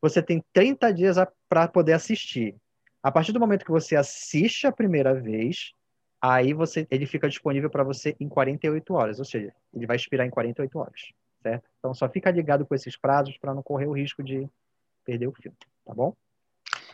você 0.02 0.22
tem 0.22 0.44
30 0.53 0.94
dias 0.94 1.18
para 1.48 1.68
poder 1.68 1.94
assistir. 1.94 2.56
A 3.02 3.11
partir 3.11 3.31
do 3.31 3.39
momento 3.39 3.65
que 3.65 3.72
você 3.72 3.95
assiste 3.95 4.68
a 4.68 4.72
primeira 4.72 5.14
vez, 5.14 5.72
aí 6.22 6.53
você 6.53 6.85
ele 6.91 7.06
fica 7.06 7.30
disponível 7.30 7.69
para 7.69 7.84
você 7.84 8.15
em 8.19 8.27
48 8.27 8.94
horas, 8.94 9.19
ou 9.19 9.26
seja, 9.26 9.53
ele 9.73 9.85
vai 9.85 9.95
expirar 9.95 10.27
em 10.27 10.30
48 10.30 10.77
horas, 10.77 11.02
certo? 11.41 11.69
Então 11.80 11.94
só 11.94 12.10
fica 12.10 12.30
ligado 12.30 12.65
com 12.65 12.76
esses 12.76 12.98
prazos 12.98 13.38
para 13.38 13.53
não 13.53 13.64
correr 13.64 13.88
o 13.88 13.94
risco 13.94 14.22
de 14.22 14.48
perder 15.07 15.27
o 15.27 15.34
filme, 15.34 15.57
tá 15.85 15.93
bom? 15.93 16.13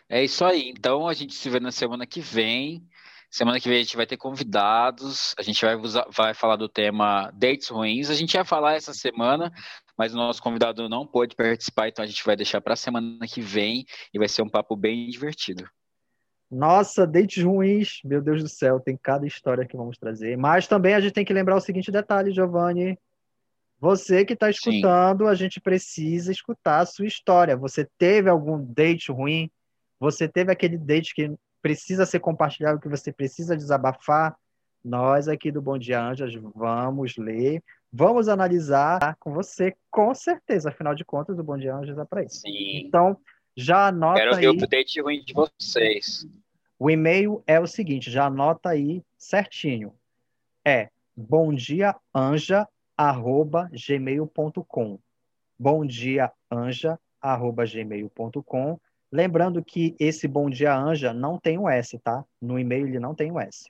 É 0.07 0.23
isso 0.23 0.45
aí. 0.45 0.69
Então 0.69 1.07
a 1.07 1.13
gente 1.13 1.33
se 1.33 1.49
vê 1.49 1.59
na 1.59 1.71
semana 1.71 2.05
que 2.05 2.21
vem. 2.21 2.87
Semana 3.31 3.59
que 3.59 3.67
vem 3.67 3.79
a 3.79 3.81
gente 3.81 3.97
vai 3.97 4.05
ter 4.05 4.17
convidados. 4.17 5.33
A 5.39 5.41
gente 5.41 5.65
vai, 5.65 5.75
vai 6.11 6.33
falar 6.35 6.55
do 6.55 6.69
tema 6.69 7.31
dates 7.31 7.69
ruins. 7.69 8.11
A 8.11 8.13
gente 8.13 8.35
ia 8.35 8.45
falar 8.45 8.75
essa 8.75 8.93
semana, 8.93 9.51
mas 9.97 10.13
o 10.13 10.17
nosso 10.17 10.43
convidado 10.43 10.87
não 10.87 11.07
pôde 11.07 11.35
participar, 11.35 11.87
então 11.87 12.05
a 12.05 12.07
gente 12.07 12.23
vai 12.23 12.35
deixar 12.35 12.61
para 12.61 12.73
a 12.73 12.77
semana 12.77 13.25
que 13.27 13.41
vem 13.41 13.85
e 14.13 14.19
vai 14.19 14.27
ser 14.27 14.43
um 14.43 14.49
papo 14.49 14.75
bem 14.75 15.09
divertido. 15.09 15.67
Nossa, 16.51 17.07
dates 17.07 17.43
ruins, 17.43 17.99
meu 18.05 18.21
Deus 18.21 18.43
do 18.43 18.49
céu, 18.49 18.79
tem 18.79 18.95
cada 18.95 19.25
história 19.25 19.65
que 19.65 19.75
vamos 19.75 19.97
trazer. 19.97 20.37
Mas 20.37 20.67
também 20.67 20.93
a 20.93 21.01
gente 21.01 21.13
tem 21.13 21.25
que 21.25 21.33
lembrar 21.33 21.55
o 21.55 21.61
seguinte 21.61 21.91
detalhe, 21.91 22.31
Giovanni. 22.31 22.95
Você 23.83 24.23
que 24.23 24.31
está 24.31 24.49
escutando, 24.49 25.25
Sim. 25.25 25.29
a 25.29 25.35
gente 25.35 25.59
precisa 25.59 26.31
escutar 26.31 26.79
a 26.79 26.85
sua 26.85 27.05
história. 27.05 27.57
Você 27.57 27.85
teve 27.97 28.29
algum 28.29 28.57
date 28.57 29.11
ruim? 29.11 29.51
Você 29.99 30.25
teve 30.25 30.53
aquele 30.53 30.77
date 30.77 31.13
que 31.13 31.29
precisa 31.61 32.05
ser 32.05 32.21
compartilhado, 32.21 32.79
que 32.79 32.87
você 32.87 33.11
precisa 33.11 33.57
desabafar? 33.57 34.37
Nós 34.81 35.27
aqui 35.27 35.51
do 35.51 35.61
Bom 35.61 35.77
Dia 35.77 36.01
Anjas 36.01 36.33
vamos 36.55 37.17
ler, 37.17 37.61
vamos 37.91 38.29
analisar 38.29 39.17
com 39.19 39.33
você, 39.33 39.75
com 39.91 40.15
certeza. 40.15 40.69
Afinal 40.69 40.95
de 40.95 41.03
contas, 41.03 41.37
o 41.37 41.43
Bom 41.43 41.57
Dia 41.57 41.75
Anjas 41.75 41.97
é 41.97 42.05
para 42.05 42.23
isso. 42.23 42.39
Sim. 42.39 42.85
Então, 42.85 43.17
já 43.53 43.87
anota 43.87 44.17
Quero 44.17 44.35
aí. 44.35 44.41
Quero 44.43 44.57
ver 44.59 44.63
o 44.63 44.69
date 44.69 45.01
ruim 45.01 45.21
de 45.25 45.33
vocês. 45.33 46.25
O 46.79 46.89
e-mail 46.89 47.43
é 47.45 47.59
o 47.59 47.67
seguinte, 47.67 48.09
já 48.09 48.27
anota 48.27 48.69
aí 48.69 49.03
certinho. 49.17 49.93
É 50.63 50.87
bom 51.13 51.53
dia 51.53 51.93
anja 52.15 52.65
arroba 52.97 53.69
gmail.com. 53.71 54.99
Bom 55.57 55.85
dia, 55.85 56.31
anja, 56.51 56.99
arroba 57.21 57.65
gmail.com. 57.65 58.79
Lembrando 59.11 59.63
que 59.63 59.95
esse 59.99 60.27
bom 60.27 60.49
dia, 60.49 60.75
anja, 60.75 61.13
não 61.13 61.37
tem 61.37 61.57
o 61.57 61.69
S, 61.69 61.99
tá? 61.99 62.25
No 62.41 62.57
e-mail 62.57 62.87
ele 62.87 62.99
não 62.99 63.13
tem 63.13 63.31
o 63.31 63.39
S. 63.39 63.69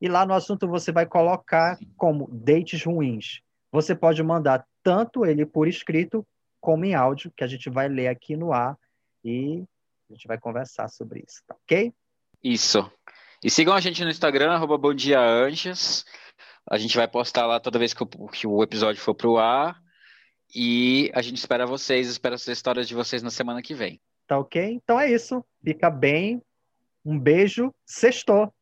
E 0.00 0.08
lá 0.08 0.26
no 0.26 0.34
assunto 0.34 0.68
você 0.68 0.92
vai 0.92 1.06
colocar 1.06 1.78
como 1.96 2.28
dates 2.30 2.84
ruins. 2.84 3.40
Você 3.70 3.94
pode 3.94 4.22
mandar 4.22 4.66
tanto 4.82 5.24
ele 5.24 5.46
por 5.46 5.66
escrito 5.66 6.26
como 6.60 6.84
em 6.84 6.94
áudio, 6.94 7.32
que 7.36 7.42
a 7.42 7.46
gente 7.46 7.70
vai 7.70 7.88
ler 7.88 8.08
aqui 8.08 8.36
no 8.36 8.52
ar 8.52 8.78
e 9.24 9.64
a 10.10 10.14
gente 10.14 10.28
vai 10.28 10.38
conversar 10.38 10.88
sobre 10.88 11.24
isso, 11.26 11.42
tá 11.46 11.56
ok? 11.64 11.92
Isso. 12.42 12.90
E 13.42 13.50
sigam 13.50 13.74
a 13.74 13.80
gente 13.80 14.04
no 14.04 14.10
Instagram, 14.10 14.52
arroba 14.52 14.76
Bom 14.76 14.94
Dia 14.94 15.20
Anjas. 15.20 16.04
A 16.68 16.78
gente 16.78 16.96
vai 16.96 17.08
postar 17.08 17.46
lá 17.46 17.58
toda 17.60 17.78
vez 17.78 17.92
que 17.92 18.02
o, 18.02 18.06
que 18.06 18.46
o 18.46 18.62
episódio 18.62 19.00
for 19.00 19.14
pro 19.14 19.38
ar. 19.38 19.80
E 20.54 21.10
a 21.14 21.22
gente 21.22 21.38
espera 21.38 21.66
vocês, 21.66 22.08
espera 22.08 22.34
as 22.34 22.46
histórias 22.46 22.86
de 22.86 22.94
vocês 22.94 23.22
na 23.22 23.30
semana 23.30 23.62
que 23.62 23.74
vem. 23.74 24.00
Tá 24.26 24.38
ok? 24.38 24.62
Então 24.82 25.00
é 25.00 25.10
isso. 25.10 25.44
Fica 25.64 25.90
bem. 25.90 26.42
Um 27.04 27.18
beijo. 27.18 27.74
Sextou. 27.84 28.52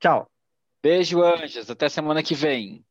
Tchau. 0.00 0.28
Beijo, 0.82 1.22
anjos. 1.22 1.70
Até 1.70 1.88
semana 1.88 2.22
que 2.22 2.34
vem. 2.34 2.84